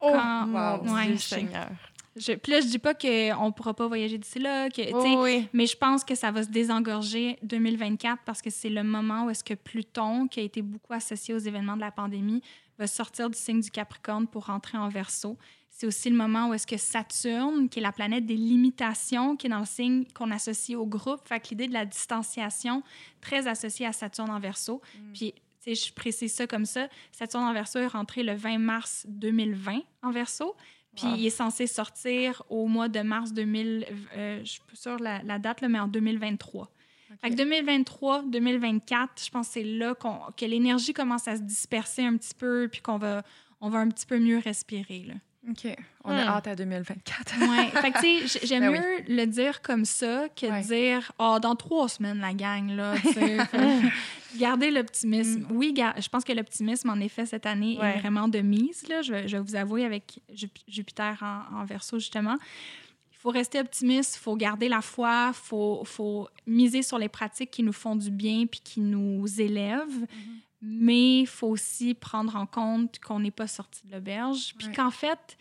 Oh, 0.00 0.10
Quand- 0.12 0.46
mon 0.46 0.94
Ouais. 0.94 1.16
Seigneur. 1.16 1.68
Je, 2.16 2.32
puis 2.32 2.50
là, 2.52 2.60
je 2.60 2.66
dis 2.66 2.78
pas 2.80 2.94
qu'on 2.94 3.46
ne 3.46 3.50
pourra 3.52 3.74
pas 3.74 3.86
voyager 3.86 4.18
d'ici 4.18 4.40
là, 4.40 4.68
que, 4.70 5.22
Oui, 5.22 5.46
mais 5.52 5.66
je 5.66 5.76
pense 5.76 6.02
que 6.02 6.16
ça 6.16 6.32
va 6.32 6.42
se 6.42 6.48
désengorger 6.48 7.38
2024 7.44 8.22
parce 8.24 8.42
que 8.42 8.50
c'est 8.50 8.70
le 8.70 8.82
moment 8.82 9.26
où 9.26 9.30
est-ce 9.30 9.44
que 9.44 9.54
Pluton, 9.54 10.26
qui 10.26 10.40
a 10.40 10.42
été 10.42 10.60
beaucoup 10.62 10.92
associé 10.94 11.32
aux 11.34 11.38
événements 11.38 11.76
de 11.76 11.80
la 11.80 11.92
pandémie, 11.92 12.42
va 12.76 12.86
sortir 12.88 13.30
du 13.30 13.38
signe 13.38 13.60
du 13.60 13.70
Capricorne 13.70 14.26
pour 14.26 14.46
rentrer 14.46 14.78
en 14.78 14.88
Verseau. 14.88 15.36
C'est 15.70 15.86
aussi 15.86 16.10
le 16.10 16.16
moment 16.16 16.48
où 16.48 16.54
est-ce 16.54 16.66
que 16.66 16.76
Saturne, 16.76 17.68
qui 17.68 17.78
est 17.78 17.82
la 17.82 17.92
planète 17.92 18.26
des 18.26 18.34
limitations, 18.36 19.36
qui 19.36 19.46
est 19.46 19.50
dans 19.50 19.60
le 19.60 19.64
signe 19.66 20.04
qu'on 20.12 20.30
associe 20.32 20.76
au 20.76 20.86
groupe, 20.86 21.20
fait 21.24 21.38
que 21.38 21.48
l'idée 21.50 21.68
de 21.68 21.72
la 21.72 21.84
distanciation, 21.84 22.82
très 23.20 23.46
associée 23.46 23.86
à 23.86 23.92
Saturne 23.92 24.30
en 24.30 24.40
Verseau. 24.40 24.80
Puis, 25.14 25.34
sais, 25.74 25.88
je 25.88 25.92
précise 25.92 26.32
ça 26.32 26.46
comme 26.46 26.64
ça, 26.64 26.88
Saturne 27.12 27.44
en 27.44 27.52
Verseau 27.52 27.78
est 27.80 27.86
rentré 27.86 28.22
le 28.22 28.34
20 28.34 28.58
mars 28.58 29.04
2020 29.08 29.80
en 30.02 30.10
Verseau. 30.10 30.54
Puis 30.96 31.06
Wow. 31.06 31.14
il 31.16 31.26
est 31.26 31.30
censé 31.30 31.66
sortir 31.66 32.42
au 32.48 32.66
mois 32.66 32.88
de 32.88 33.00
mars 33.00 33.32
2000, 33.32 33.86
euh, 34.16 34.40
je 34.42 34.48
suis 34.50 34.60
pas 34.60 34.74
sûre 34.74 34.98
la, 34.98 35.22
la 35.22 35.38
date, 35.38 35.60
là, 35.60 35.68
mais 35.68 35.78
en 35.78 35.86
2023. 35.86 36.68
Fait 37.20 37.30
que 37.30 37.34
2023, 37.36 38.22
2024, 38.24 39.22
je 39.24 39.30
pense 39.30 39.46
que 39.48 39.52
c'est 39.54 39.62
là 39.64 39.94
qu'on- 39.94 40.20
que 40.36 40.44
l'énergie 40.44 40.92
commence 40.92 41.26
à 41.28 41.36
se 41.36 41.42
disperser 41.42 42.04
un 42.04 42.16
petit 42.16 42.34
peu, 42.34 42.68
puis 42.70 42.80
qu'on 42.80 42.98
va, 42.98 43.22
on 43.60 43.70
va 43.70 43.78
un 43.78 43.88
petit 43.88 44.06
peu 44.06 44.18
mieux 44.18 44.38
respirer. 44.38 45.04
Là. 45.06 45.14
OK. 45.50 45.74
On 46.04 46.10
Hmm. 46.12 46.16
a 46.16 46.26
hâte 46.36 46.46
à 46.48 46.56
2024. 46.56 47.38
Ouais. 47.48 47.68
fait 47.80 47.92
que, 47.92 48.00
tu 48.22 48.28
sais, 48.28 48.46
j'aime 48.46 48.60
Ben 48.60 48.72
oui. 48.72 48.78
mieux 48.78 49.16
le 49.16 49.26
dire 49.26 49.62
comme 49.62 49.84
ça 49.84 50.28
que 50.30 50.46
Ouais. 50.46 50.60
de 50.62 50.66
dire, 50.66 51.12
oh, 51.18 51.38
dans 51.40 51.54
trois 51.54 51.88
semaines, 51.88 52.18
la 52.20 52.34
gang, 52.34 52.70
là, 52.74 52.94
tu 53.00 53.12
sais. 53.12 53.36
Garder 54.38 54.70
l'optimisme. 54.70 55.46
Oui, 55.50 55.72
gar- 55.72 56.00
je 56.00 56.08
pense 56.08 56.24
que 56.24 56.32
l'optimisme, 56.32 56.88
en 56.90 57.00
effet, 57.00 57.26
cette 57.26 57.46
année 57.46 57.78
Ouais. 57.78 57.96
est 57.96 58.00
vraiment 58.00 58.28
de 58.28 58.38
mise, 58.40 58.86
là. 58.88 59.02
Je, 59.02 59.12
vais- 59.12 59.28
je 59.28 59.36
vous 59.36 59.54
avouer 59.56 59.84
avec 59.84 60.20
Jup- 60.32 60.62
Jupiter 60.68 61.16
en, 61.22 61.60
en 61.60 61.64
verso, 61.64 61.98
justement. 61.98 62.36
Il 63.12 63.16
faut 63.20 63.30
rester 63.30 63.58
optimiste, 63.58 64.16
il 64.16 64.20
faut 64.20 64.36
garder 64.36 64.68
la 64.68 64.80
foi, 64.80 65.32
il 65.32 65.34
faut, 65.34 65.82
faut 65.84 66.28
miser 66.46 66.82
sur 66.82 66.98
les 66.98 67.08
pratiques 67.08 67.50
qui 67.50 67.62
nous 67.64 67.72
font 67.72 67.96
du 67.96 68.10
bien 68.12 68.46
puis 68.46 68.60
qui 68.62 68.80
nous 68.80 69.26
élèvent. 69.40 70.06
Mais 70.62 71.20
il 71.20 71.26
faut 71.26 71.48
aussi 71.48 71.94
prendre 71.94 72.34
en 72.36 72.46
compte 72.46 72.98
qu'on 73.00 73.20
n'est 73.20 73.30
pas 73.30 73.46
sorti 73.46 73.86
de 73.86 73.92
l'auberge. 73.92 74.54
Puis 74.58 74.68
Ouais. 74.68 74.74
qu'en 74.74 74.90
fait, 74.90 75.36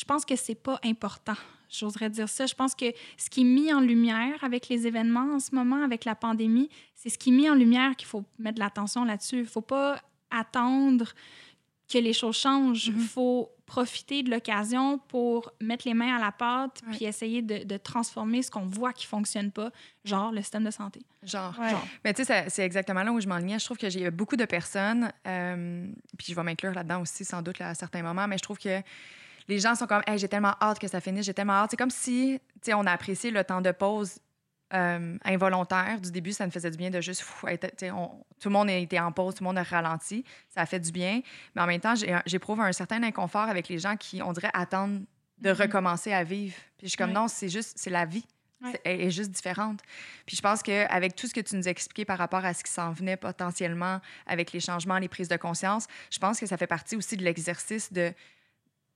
je 0.00 0.04
pense 0.06 0.24
que 0.24 0.34
c'est 0.36 0.54
pas 0.54 0.80
important. 0.84 1.34
J'oserais 1.68 2.08
dire 2.10 2.28
ça. 2.28 2.46
Je 2.46 2.54
pense 2.54 2.74
que 2.74 2.86
ce 3.18 3.28
qui 3.30 3.42
est 3.42 3.44
mis 3.44 3.72
en 3.72 3.80
lumière 3.80 4.42
avec 4.42 4.68
les 4.68 4.86
événements 4.86 5.34
en 5.34 5.38
ce 5.38 5.54
moment, 5.54 5.84
avec 5.84 6.04
la 6.04 6.14
pandémie, 6.14 6.68
c'est 6.94 7.10
ce 7.10 7.18
qui 7.18 7.28
est 7.30 7.36
mis 7.36 7.48
en 7.50 7.54
lumière 7.54 7.94
qu'il 7.96 8.08
faut 8.08 8.24
mettre 8.38 8.56
de 8.56 8.60
l'attention 8.60 9.04
là-dessus. 9.04 9.40
Il 9.40 9.46
faut 9.46 9.60
pas 9.60 10.00
attendre 10.30 11.06
que 11.92 11.98
les 11.98 12.12
choses 12.12 12.36
changent. 12.38 12.86
Il 12.86 12.94
Mhm. 12.94 13.00
faut 13.00 13.50
profiter 13.66 14.24
de 14.24 14.30
l'occasion 14.30 14.98
pour 14.98 15.52
mettre 15.60 15.86
les 15.86 15.94
mains 15.94 16.16
à 16.16 16.18
la 16.20 16.32
pâte 16.32 16.80
Ouais. 16.88 16.96
puis 16.96 17.04
essayer 17.04 17.40
de, 17.40 17.62
de 17.62 17.76
transformer 17.76 18.42
ce 18.42 18.50
qu'on 18.50 18.66
voit 18.66 18.92
qui 18.92 19.06
fonctionne 19.06 19.52
pas, 19.52 19.70
genre 20.04 20.32
le 20.32 20.40
système 20.40 20.64
de 20.64 20.72
santé. 20.72 21.02
Genre. 21.22 21.56
Ouais. 21.60 21.72
Mais 22.04 22.12
tu 22.14 22.24
sais, 22.24 22.46
c'est 22.48 22.64
exactement 22.64 23.04
là 23.04 23.12
où 23.12 23.20
je 23.20 23.28
m'enlignais. 23.28 23.60
Je 23.60 23.64
trouve 23.64 23.76
que 23.78 23.88
j'ai 23.88 24.10
beaucoup 24.10 24.34
de 24.36 24.44
personnes, 24.44 25.12
euh, 25.26 25.86
puis 26.18 26.26
je 26.30 26.34
vais 26.34 26.42
m'inclure 26.42 26.72
là-dedans 26.72 27.00
aussi, 27.02 27.24
sans 27.24 27.42
doute, 27.42 27.60
là, 27.60 27.68
à 27.68 27.74
certains 27.74 28.02
moments, 28.02 28.26
mais 28.26 28.38
je 28.38 28.42
trouve 28.42 28.58
que 28.58 28.80
les 29.50 29.58
gens 29.58 29.74
sont 29.74 29.86
comme, 29.86 30.02
hey, 30.06 30.16
j'ai 30.18 30.28
tellement 30.28 30.54
hâte 30.62 30.78
que 30.78 30.88
ça 30.88 31.00
finisse, 31.00 31.26
j'ai 31.26 31.34
tellement 31.34 31.52
hâte. 31.54 31.70
C'est 31.72 31.76
comme 31.76 31.90
si, 31.90 32.40
tu 32.54 32.58
sais, 32.66 32.74
on 32.74 32.86
a 32.86 32.92
apprécié 32.92 33.30
le 33.30 33.44
temps 33.44 33.60
de 33.60 33.72
pause 33.72 34.18
euh, 34.72 35.18
involontaire. 35.24 36.00
Du 36.00 36.12
début, 36.12 36.32
ça 36.32 36.46
me 36.46 36.50
faisait 36.52 36.70
du 36.70 36.76
bien 36.76 36.90
de 36.90 37.00
juste, 37.00 37.22
pff, 37.22 37.44
être- 37.52 37.70
tu 37.76 37.86
sais, 37.86 37.90
on- 37.90 38.24
tout 38.40 38.48
le 38.48 38.52
monde 38.52 38.70
était 38.70 39.00
en 39.00 39.10
pause, 39.10 39.34
tout 39.34 39.42
le 39.42 39.48
monde 39.48 39.58
a 39.58 39.64
ralenti. 39.64 40.24
Ça 40.48 40.60
a 40.60 40.66
fait 40.66 40.78
du 40.78 40.92
bien. 40.92 41.20
Mais 41.54 41.62
en 41.62 41.66
même 41.66 41.80
temps, 41.80 41.94
j'éprouve 42.24 42.60
un 42.60 42.72
certain 42.72 43.02
inconfort 43.02 43.48
avec 43.48 43.68
les 43.68 43.78
gens 43.80 43.96
qui, 43.96 44.22
on 44.22 44.32
dirait, 44.32 44.50
attendent 44.54 45.04
de 45.38 45.50
Mhm. 45.50 45.56
recommencer 45.62 46.12
à 46.12 46.22
vivre. 46.22 46.54
Puis 46.78 46.86
je 46.86 46.88
suis 46.90 46.96
comme, 46.96 47.12
non, 47.12 47.26
c'est 47.26 47.48
juste, 47.48 47.72
c'est 47.76 47.90
la 47.90 48.04
vie. 48.04 48.24
Elle 48.84 49.00
est 49.00 49.10
juste 49.10 49.30
différente. 49.30 49.80
Puis 50.26 50.36
je 50.36 50.42
pense 50.42 50.62
qu'avec 50.62 51.16
tout 51.16 51.26
ce 51.26 51.32
que 51.32 51.40
tu 51.40 51.56
nous 51.56 51.66
as 51.66 51.70
expliqué 51.70 52.04
par 52.04 52.18
rapport 52.18 52.44
à 52.44 52.52
ce 52.52 52.62
qui 52.62 52.70
s'en 52.70 52.92
venait 52.92 53.16
potentiellement 53.16 54.00
avec 54.26 54.52
les 54.52 54.60
changements, 54.60 54.98
les 54.98 55.08
prises 55.08 55.28
de 55.28 55.36
conscience, 55.38 55.86
je 56.10 56.18
pense 56.18 56.38
que 56.38 56.44
ça 56.46 56.58
fait 56.58 56.66
partie 56.66 56.94
aussi 56.94 57.16
de 57.16 57.24
l'exercice 57.24 57.90
de 57.90 58.12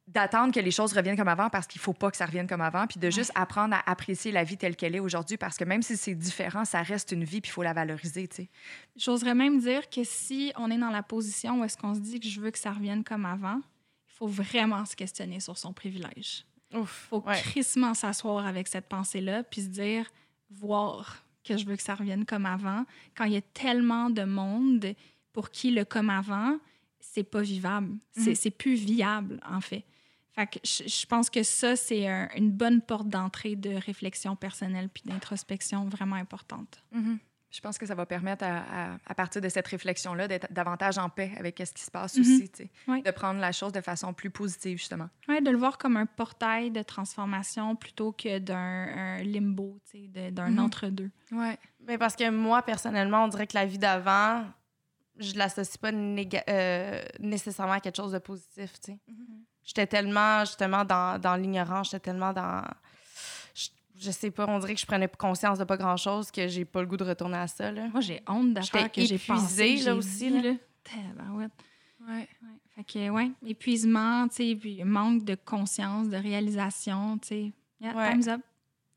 d'attendre 0.07 0.53
que 0.53 0.61
les 0.61 0.71
choses 0.71 0.93
reviennent 0.93 1.17
comme 1.17 1.29
avant 1.29 1.49
parce 1.49 1.67
qu'il 1.67 1.81
faut 1.81 1.95
pas 1.95 2.11
que 2.11 2.17
ça 2.17 2.27
revienne 2.27 2.47
comme 2.47 2.61
avant, 2.61 2.87
puis 2.87 3.01
de 3.01 3.11
juste 3.11 3.33
apprendre 3.35 3.75
à 3.75 3.91
apprécier 3.91 4.33
la 4.33 4.45
vie 4.45 4.57
telle 4.59 4.77
qu'elle 4.77 4.95
est 4.95 5.01
aujourd'hui 5.01 5.37
parce 5.39 5.57
que 5.57 5.65
même 5.65 5.81
si 5.83 5.97
c'est 5.97 6.15
différent, 6.15 6.65
ça 6.67 6.83
reste 6.83 7.13
une 7.13 7.25
vie 7.25 7.41
puis 7.41 7.49
il 7.51 7.53
faut 7.53 7.63
la 7.63 7.73
valoriser, 7.73 8.29
tu 8.29 8.37
sais. 8.37 8.49
J'oserais 8.97 9.35
même 9.35 9.61
dire 9.61 9.89
que 9.89 10.05
si 10.05 10.53
on 10.57 10.71
est 10.71 10.77
dans 10.77 10.91
la 10.91 11.03
position 11.03 11.61
où 11.61 11.65
est-ce 11.65 11.79
qu'on 11.79 11.95
se 11.95 12.01
dit 12.01 12.21
que 12.21 12.29
je 12.29 12.41
veux 12.41 12.51
que 12.51 12.59
ça 12.59 12.73
revienne 12.73 13.03
comme 13.03 13.25
avant, 13.25 13.61
il 14.07 14.13
faut 14.13 14.27
vraiment 14.27 14.85
se 14.85 14.95
questionner 14.95 15.41
sur 15.41 15.57
son 15.57 15.73
privilège. 15.73 16.45
Ouf. 16.75 17.07
Il 17.07 17.09
faut 17.09 17.23
Ouais. 17.27 17.41
crissement 17.41 17.95
s'asseoir 17.95 18.45
avec 18.47 18.69
cette 18.69 18.89
pensée-là 18.89 19.43
puis 19.43 19.63
se 19.63 19.69
dire, 19.69 20.07
voir 20.51 21.25
que 21.45 21.57
je 21.57 21.65
veux 21.65 21.77
que 21.77 21.83
ça 21.83 21.95
revienne 21.95 22.25
comme 22.27 22.47
avant, 22.47 22.85
quand 23.17 23.25
il 23.25 23.33
y 23.33 23.37
a 23.37 23.43
tellement 23.43 24.11
de 24.11 24.25
monde 24.25 24.95
pour 25.33 25.51
qui 25.51 25.71
le 25.71 25.85
comme 25.85 26.11
avant, 26.11 26.59
c'est 27.01 27.25
pas 27.25 27.43
vivable. 27.43 27.97
C'est 28.13 28.35
c'est 28.35 28.51
plus 28.51 28.75
viable, 28.75 29.41
en 29.49 29.61
fait. 29.61 29.85
Fait 30.35 30.47
que 30.47 30.59
je, 30.65 30.89
je 30.89 31.07
pense 31.07 31.31
que 31.31 31.43
ça, 31.43 31.77
c'est 31.77 32.09
un- 32.09 32.29
une 32.37 32.51
bonne 32.51 32.81
porte 32.81 33.09
d'entrée 33.09 33.55
de 33.57 33.71
réflexion 33.75 34.35
personnelle 34.37 34.89
puis 34.89 35.03
d'introspection 35.07 35.85
vraiment 35.89 36.17
importante. 36.17 36.83
Je 36.93 36.99
Je 37.51 37.61
pense 37.61 37.79
que 37.79 37.87
ça 37.87 37.95
va 37.95 38.05
permettre, 38.05 38.43
à, 38.45 38.95
à- 38.95 38.99
à 39.07 39.15
partir 39.15 39.41
de 39.41 39.49
cette 39.49 39.69
réflexion-là, 39.69 40.27
d'être 40.27 40.53
davantage 40.53 40.99
en 40.99 41.09
paix 41.09 41.31
avec 41.39 41.63
ce 41.65 41.73
qui 41.73 41.85
se 41.85 41.91
passe 41.93 42.17
Mhm. 42.17 42.21
aussi, 42.23 42.51
tu 42.51 42.65
sais. 42.65 43.01
De 43.03 43.11
prendre 43.13 43.39
la 43.39 43.53
chose 43.53 43.71
de 43.73 43.81
façon 43.81 44.13
plus 44.13 44.29
positive, 44.31 44.77
justement. 44.79 45.09
Ouais, 45.29 45.41
de 45.41 45.51
le 45.53 45.57
voir 45.57 45.79
comme 45.79 45.97
un 45.97 46.07
portail 46.07 46.73
de 46.73 46.83
transformation 46.83 47.77
plutôt 47.77 48.11
que 48.11 48.41
d'un 48.41 48.57
un 48.57 49.23
limbo, 49.23 49.79
tu 49.89 49.99
sais, 50.01 50.09
de- 50.09 50.31
d'un 50.31 50.51
Mhm. 50.51 50.59
entre-deux. 50.59 51.11
Ouais. 51.31 51.57
Mais 51.87 51.97
parce 51.97 52.17
que 52.17 52.29
moi, 52.29 52.61
personnellement, 52.63 53.23
on 53.25 53.29
dirait 53.29 53.47
que 53.47 53.55
la 53.57 53.67
vie 53.67 53.79
d'avant, 53.79 54.47
je 55.19 55.35
l'associe 55.37 55.77
pas 55.79 55.93
néga- 55.93 56.43
euh, 56.49 57.05
nécessairement 57.21 57.75
à 57.75 57.81
quelque 57.81 57.99
chose 57.99 58.11
de 58.11 58.19
positif, 58.19 58.73
tu 58.81 58.95
sais. 58.95 58.99
J'étais 59.65 59.87
tellement, 59.87 60.45
justement, 60.45 60.85
dans, 60.85 61.19
dans 61.21 61.37
l'ignorance, 61.37 61.91
j'étais 61.91 62.11
tellement 62.11 62.33
dans... 62.33 62.63
Je, 63.55 63.69
je 63.99 64.11
sais 64.11 64.31
pas, 64.31 64.47
on 64.49 64.59
dirait 64.59 64.75
que 64.75 64.81
je 64.81 64.87
prenais 64.87 65.09
conscience 65.09 65.59
de 65.59 65.65
pas 65.65 65.77
grand-chose, 65.77 66.31
que 66.31 66.49
j'ai 66.49 66.65
pas 66.65 66.81
le 66.81 66.87
goût 66.87 66.97
de 66.97 67.05
retourner 67.05 67.39
à 67.39 67.47
ça, 67.47 67.71
là. 67.73 67.89
Moi, 67.89 68.01
j'ai 68.01 68.21
honte 68.29 68.53
d'affaires 68.55 68.93
que 68.93 69.01
j'ai 69.09 69.15
épuisée, 69.15 69.77
là, 69.77 69.83
j'ai 69.83 69.91
aussi, 69.93 70.31
là. 70.31 70.41
Ouais. 71.39 71.49
Ouais. 72.09 72.29
Fait 72.77 72.85
que, 72.85 73.09
ouais, 73.09 73.31
épuisement, 73.47 74.29
tu 74.29 74.35
sais, 74.37 74.57
puis 74.57 74.83
manque 74.85 75.25
de 75.25 75.37
conscience, 75.37 76.09
de 76.09 76.17
réalisation, 76.17 77.19
tu 77.19 77.29
sais. 77.29 77.53
Yeah, 77.81 77.95
Ouais. 77.95 78.11
Time's 78.13 78.29
up. 78.29 78.41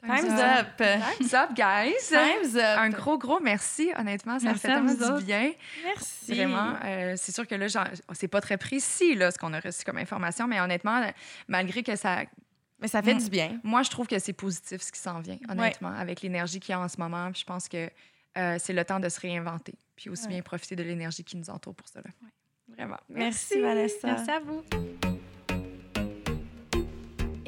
Time's 0.06 0.40
up! 0.40 0.68
Time's 0.78 1.34
up, 1.34 1.50
guys! 1.56 2.08
Time's 2.10 2.56
up! 2.56 2.78
Un 2.80 2.90
gros, 2.90 3.18
gros 3.18 3.40
merci, 3.40 3.92
honnêtement. 3.98 4.38
Ça 4.40 4.46
Merci 4.46 4.62
fait 4.62 4.68
tellement 4.68 4.94
du 5.18 5.24
bien. 5.26 5.52
Merci! 5.84 6.34
Vraiment. 6.36 6.74
Euh, 6.86 7.16
c'est 7.18 7.32
sûr 7.34 7.48
que 7.48 7.56
là, 7.56 7.68
c'est 8.14 8.28
pas 8.28 8.40
très 8.42 8.58
précis, 8.58 9.16
là, 9.16 9.32
ce 9.32 9.38
qu'on 9.40 9.54
a 9.54 9.60
reçu 9.60 9.84
comme 9.84 9.98
information, 9.98 10.48
mais 10.48 10.60
honnêtement, 10.62 11.02
malgré 11.48 11.82
que 11.84 11.96
ça. 11.96 12.20
Mais 12.80 12.88
ça 12.88 13.02
fait 13.02 13.16
Mm. 13.16 13.20
du 13.24 13.30
bien. 13.32 13.60
Moi, 13.64 13.82
je 13.82 13.90
trouve 13.90 14.06
que 14.06 14.20
c'est 14.20 14.34
positif 14.34 14.82
ce 14.84 14.92
qui 14.92 15.00
s'en 15.00 15.20
vient, 15.20 15.40
honnêtement, 15.50 15.90
avec 15.98 16.22
l'énergie 16.22 16.60
qu'il 16.60 16.74
y 16.74 16.76
a 16.76 16.80
en 16.80 16.88
ce 16.88 16.98
moment. 17.00 17.32
Puis 17.32 17.42
je 17.42 17.46
pense 17.46 17.68
que 17.68 17.90
euh, 18.38 18.58
c'est 18.60 18.74
le 18.74 18.86
temps 18.86 19.00
de 19.00 19.10
se 19.10 19.20
réinventer, 19.20 19.74
puis 19.96 20.12
aussi 20.12 20.26
Ouais. 20.26 20.34
bien 20.34 20.42
profiter 20.44 20.76
de 20.76 20.84
l'énergie 20.84 21.24
qui 21.24 21.38
nous 21.38 21.50
entoure 21.50 21.74
pour 21.74 21.88
cela. 21.88 22.04
Vraiment. 22.70 22.98
Merci, 23.10 23.60
Vanessa. 23.60 23.98
Merci 24.08 24.30
à 24.30 24.40
vous. 24.42 24.64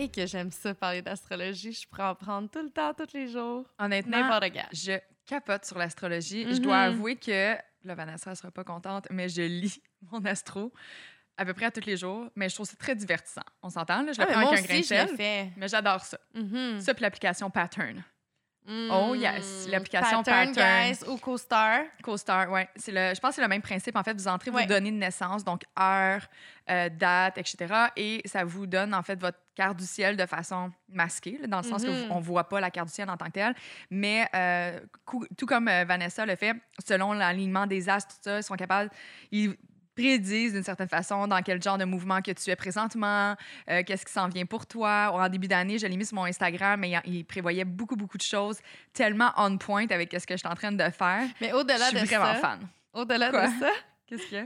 Et 0.01 0.09
que 0.09 0.25
j'aime 0.25 0.51
ça, 0.51 0.73
parler 0.73 1.01
d'astrologie. 1.01 1.73
Je 1.73 1.87
pourrais 1.87 2.03
en 2.03 2.15
prendre 2.15 2.49
tout 2.49 2.61
le 2.63 2.69
temps, 2.69 2.93
tous 2.93 3.13
les 3.13 3.27
jours. 3.27 3.65
Honnêtement, 3.77 4.17
N'importe 4.21 4.53
quand. 4.53 4.65
je 4.71 4.93
capote 5.25 5.65
sur 5.65 5.77
l'astrologie. 5.77 6.43
Je 6.45 6.55
Mhm. 6.55 6.59
dois 6.59 6.77
avouer 6.79 7.15
que, 7.17 7.55
là, 7.83 7.95
Vanessa 7.95 8.29
ne 8.29 8.35
sera 8.35 8.49
pas 8.51 8.63
contente, 8.63 9.07
mais 9.11 9.27
je 9.29 9.41
lis 9.41 9.81
mon 10.11 10.23
astro 10.25 10.71
à 11.37 11.45
peu 11.45 11.53
près 11.53 11.65
à 11.65 11.71
tous 11.71 11.85
les 11.85 11.95
jours, 11.97 12.29
mais 12.35 12.49
je 12.49 12.55
trouve 12.55 12.67
ça 12.67 12.75
très 12.77 12.95
divertissant. 12.95 13.43
On 13.61 13.69
s'entend, 13.69 14.01
là? 14.03 14.11
Je 14.13 14.19
le 14.21 14.27
Ah, 14.27 14.31
prends 14.31 14.47
avec 14.51 14.59
un 14.59 14.63
grain 14.67 14.79
de 14.79 14.83
sel, 14.85 15.09
mais 15.17 15.67
j'adore 15.67 16.01
ça. 16.03 16.17
Mhm. 16.33 16.79
Ça, 16.81 16.93
puis 16.93 17.01
l'application 17.01 17.49
Pattern. 17.49 18.03
Oh, 18.67 19.15
yes, 19.15 19.67
l'application 19.67 20.21
Pattern, 20.23 20.53
Pattern. 20.53 20.91
guys, 20.91 21.03
ou 21.07 21.17
CoStar. 21.17 21.81
CoStar, 22.03 22.51
oui. 22.51 22.61
Je 22.75 23.19
pense 23.19 23.29
que 23.31 23.35
c'est 23.35 23.41
le 23.41 23.47
même 23.47 23.63
principe. 23.63 23.95
En 23.95 24.03
fait, 24.03 24.13
vous 24.13 24.27
entrez 24.27 24.51
Ouais. 24.51 24.63
vos 24.63 24.67
données 24.69 24.91
de 24.91 24.97
naissance, 24.97 25.43
donc 25.43 25.63
heure, 25.79 26.21
euh, 26.69 26.87
date, 26.89 27.39
etc. 27.39 27.73
Et 27.95 28.21
ça 28.25 28.43
vous 28.43 28.67
donne, 28.67 28.93
en 28.93 29.01
fait, 29.01 29.19
votre 29.19 29.39
carte 29.55 29.77
du 29.77 29.85
ciel 29.85 30.15
de 30.17 30.25
façon 30.27 30.71
masquée, 30.87 31.39
là, 31.41 31.47
dans 31.47 31.57
le 31.57 31.63
sens 31.63 31.83
que 31.83 31.89
Mhm. 31.89 32.11
on 32.11 32.19
ne 32.19 32.23
voit 32.23 32.47
pas 32.47 32.59
la 32.59 32.69
carte 32.69 32.89
du 32.89 32.93
ciel 32.93 33.09
en 33.09 33.17
tant 33.17 33.25
que 33.25 33.31
telle. 33.31 33.55
Mais 33.89 34.27
euh, 34.35 34.79
tout 35.35 35.47
comme 35.47 35.67
euh, 35.67 35.83
Vanessa 35.85 36.25
le 36.27 36.35
fait, 36.35 36.53
selon 36.87 37.13
l'alignement 37.13 37.65
des 37.65 37.89
astres, 37.89 38.15
tout 38.17 38.21
ça, 38.23 38.37
ils 38.37 38.43
sont 38.43 38.55
capables... 38.55 38.91
Ils 39.31 39.55
prédisent 39.99 40.53
d'une 40.53 40.63
certaine 40.63 40.87
façon 40.87 41.27
dans 41.27 41.41
quel 41.41 41.61
genre 41.61 41.77
de 41.77 41.85
mouvement 41.85 42.21
que 42.21 42.31
tu 42.31 42.49
es 42.49 42.55
présentement, 42.55 43.35
euh, 43.69 43.83
qu'est-ce 43.85 44.05
qui 44.05 44.13
s'en 44.13 44.27
vient 44.29 44.45
pour 44.45 44.65
toi. 44.65 45.11
En 45.13 45.27
début 45.29 45.47
d'année, 45.47 45.77
je 45.77 45.85
l'ai 45.87 45.97
mis 45.97 46.05
sur 46.05 46.15
mon 46.15 46.25
Instagram, 46.25 46.79
mais 46.79 46.93
il, 47.05 47.25
prévoyait 47.25 47.65
beaucoup, 47.65 47.95
beaucoup 47.95 48.17
de 48.17 48.23
choses 48.23 48.59
tellement 48.93 49.31
on 49.37 49.57
point 49.57 49.85
avec 49.89 50.13
ce 50.13 50.25
que 50.25 50.33
je 50.35 50.39
suis 50.39 50.47
en 50.47 50.55
train 50.55 50.71
de 50.71 50.89
faire. 50.89 51.23
Mais 51.41 51.49
Je 51.49 51.55
au-delà 51.55 51.85
suis 51.87 51.99
de 51.99 52.05
vraiment 52.05 52.33
ça, 52.33 52.39
fan. 52.39 52.59
au-delà 52.93 53.29
de 53.31 53.59
ça, 53.59 53.71
Qu'est-ce 54.07 54.25
qu'il 54.27 54.37
y 54.37 54.41
a? 54.41 54.45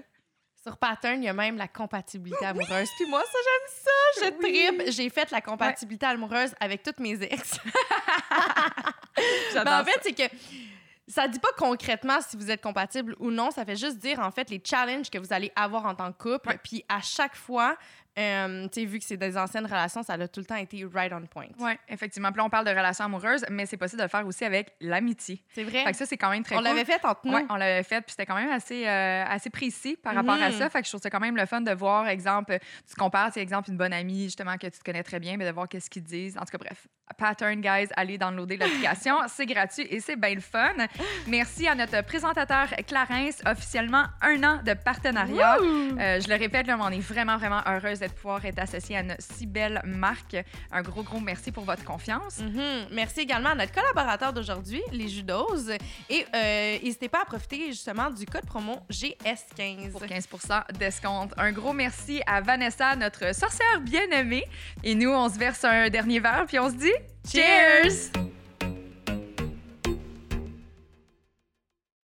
sur 0.62 0.78
Pattern, 0.78 1.22
il 1.22 1.26
y 1.26 1.30
a 1.30 1.34
même 1.34 1.58
la 1.58 1.68
compatibilité 1.68 2.46
amoureuse. 2.46 2.88
Puis 2.98 3.06
moi, 3.10 3.22
ça, 3.22 3.38
j'aime 3.44 3.84
ça. 3.84 3.92
Je 4.22 4.48
Oui. 4.48 4.78
tripe. 4.78 4.92
J'ai 4.94 5.10
fait 5.10 5.30
la 5.32 5.42
compatibilité 5.42 6.06
amoureuse 6.06 6.56
avec 6.60 6.82
toutes 6.84 7.00
mes 7.00 7.22
ex. 7.22 7.60
Mais 7.66 7.72
J'adore 9.54 9.74
en 9.82 9.84
fait, 9.86 10.00
c'est 10.04 10.14
que 10.14 10.24
ça 11.08 11.28
dit 11.28 11.40
pas 11.40 11.52
concrètement 11.58 12.20
si 12.22 12.38
vous 12.38 12.50
êtes 12.50 12.62
compatible 12.62 13.16
ou 13.20 13.30
non. 13.30 13.52
Ça 13.52 13.66
fait 13.66 13.76
juste 13.76 13.98
dire, 13.98 14.20
en 14.20 14.32
fait, 14.32 14.50
les 14.50 14.62
challenges 14.64 15.10
que 15.10 15.18
vous 15.18 15.34
allez 15.34 15.52
avoir 15.56 15.86
en 15.86 15.96
tant 15.96 16.12
que 16.12 16.38
couple. 16.38 16.58
Puis 16.64 16.86
à 16.88 17.02
chaque 17.02 17.36
fois, 17.36 17.76
euh, 18.18 18.68
tu 18.68 18.82
sais, 18.82 18.86
vu 18.86 19.00
que 19.00 19.06
c'est 19.06 19.18
des 19.18 19.38
anciennes 19.38 19.66
relations, 19.66 20.04
ça 20.04 20.14
a 20.14 20.28
tout 20.28 20.40
le 20.40 20.46
temps 20.46 20.56
été 20.56 20.86
right 20.94 21.12
on 21.14 21.22
point. 21.26 21.48
Oui, 21.60 21.72
effectivement. 21.90 22.32
Puis 22.32 22.38
là, 22.40 22.46
on 22.46 22.50
parle 22.50 22.66
de 22.66 22.72
relations 22.72 23.06
amoureuses, 23.06 23.44
mais 23.50 23.66
c'est 23.66 23.78
possible 23.78 24.00
de 24.00 24.04
le 24.04 24.10
faire 24.10 24.26
aussi 24.28 24.46
avec 24.46 24.74
l'amitié. 24.82 25.44
C'est 25.54 25.64
vrai. 25.64 25.84
Fait 25.84 25.92
que 25.92 25.98
ça, 25.98 26.06
c'est 26.06 26.18
quand 26.18 26.30
même 26.30 26.44
très 26.44 26.56
On 26.56 26.60
cool. 26.60 26.66
l'avait 26.68 26.86
fait 26.86 27.04
entre 27.06 27.22
nous. 27.26 27.34
Oui, 27.36 27.46
on 27.50 27.56
l'avait 27.56 27.84
fait, 27.84 28.02
puis 28.02 28.12
c'était 28.12 28.26
quand 28.26 28.36
même 28.36 28.52
assez, 28.52 28.88
euh, 28.88 29.24
assez 29.28 29.50
précis 29.50 29.98
par 30.02 30.14
rapport 30.16 30.36
à 30.42 30.50
Mhm. 30.50 30.58
ça. 30.60 30.70
Fait 30.70 30.80
que 30.82 30.86
je 30.86 30.92
trouve 30.92 31.02
ça 31.02 31.10
quand 31.10 31.20
même 31.20 31.36
le 31.38 31.46
fun 31.46 31.62
de 31.62 31.72
voir, 31.72 32.08
exemple, 32.08 32.58
tu 32.88 32.94
te 32.94 33.00
compares, 33.00 33.32
c'est 33.34 33.42
exemple, 33.42 33.70
une 33.72 33.78
bonne 33.78 33.94
amie, 33.94 34.26
justement, 34.26 34.58
que 34.58 34.68
tu 34.68 34.80
te 34.80 34.84
connais 34.84 35.04
très 35.04 35.20
bien, 35.20 35.38
mais 35.38 35.46
de 35.46 35.52
voir 35.52 35.68
qu'est-ce 35.68 35.90
qu'ils 35.90 36.04
disent. 36.04 36.38
En 36.38 36.42
tout 36.42 36.52
cas, 36.52 36.60
bref, 36.60 36.88
Pattern, 37.18 37.62
guys, 37.62 37.88
allez 37.96 38.18
downloader 38.18 38.58
l'application. 38.58 39.16
c'est 39.28 39.46
gratuit 39.46 39.86
et 39.90 40.00
c'est 40.00 40.16
bien 40.16 40.34
le 40.36 40.42
fun. 40.42 40.72
Merci 41.28 41.68
à 41.68 41.76
notre 41.76 42.04
présentateur 42.04 42.68
Clarence, 42.88 43.42
officiellement 43.46 44.06
un 44.22 44.44
an 44.44 44.60
de 44.64 44.74
partenariat. 44.74 45.58
Euh, 45.60 46.20
je 46.20 46.28
le 46.30 46.36
répète, 46.36 46.68
là, 46.68 46.78
on 46.80 46.90
est 46.90 47.00
vraiment, 47.00 47.38
vraiment 47.38 47.62
heureuse 47.66 48.03
de 48.08 48.14
pouvoir 48.14 48.44
être 48.46 48.60
associée 48.60 48.98
à 48.98 49.02
une 49.02 49.16
si 49.20 49.46
belle 49.46 49.82
marque. 49.86 50.38
Un 50.72 50.82
gros, 50.82 51.04
gros 51.04 51.20
merci 51.20 51.52
pour 51.52 51.64
votre 51.64 51.84
confiance. 51.84 52.40
Mhm. 52.40 52.88
Merci 52.92 53.22
également 53.22 53.50
à 53.50 53.56
notre 53.56 53.72
collaborateur 53.72 54.34
d'aujourd'hui, 54.34 54.82
les 54.92 55.08
Judoses. 55.08 55.72
Et 56.10 56.26
euh, 56.36 56.78
n'hésitez 56.84 57.10
pas 57.10 57.22
à 57.22 57.26
profiter 57.26 57.68
justement 57.68 58.10
du 58.10 58.26
code 58.26 58.46
promo 58.46 58.78
GS15. 58.92 59.92
pour 59.92 60.06
15 60.06 60.28
d'escompte. 60.78 61.34
Un 61.38 61.52
gros 61.52 61.74
merci 61.74 62.22
à 62.26 62.42
Vanessa, 62.42 62.96
notre 62.96 63.34
sorcière 63.36 63.82
bien-aimée. 63.82 64.46
Et 64.84 64.96
nous, 64.96 65.12
on 65.12 65.30
se 65.30 65.38
verse 65.38 65.64
un 65.64 65.90
dernier 65.90 66.20
verre, 66.20 66.46
puis 66.48 66.60
on 66.60 66.70
se 66.70 66.76
dit 66.76 66.94
Cheers! 67.32 68.12
Cheers! 68.14 68.43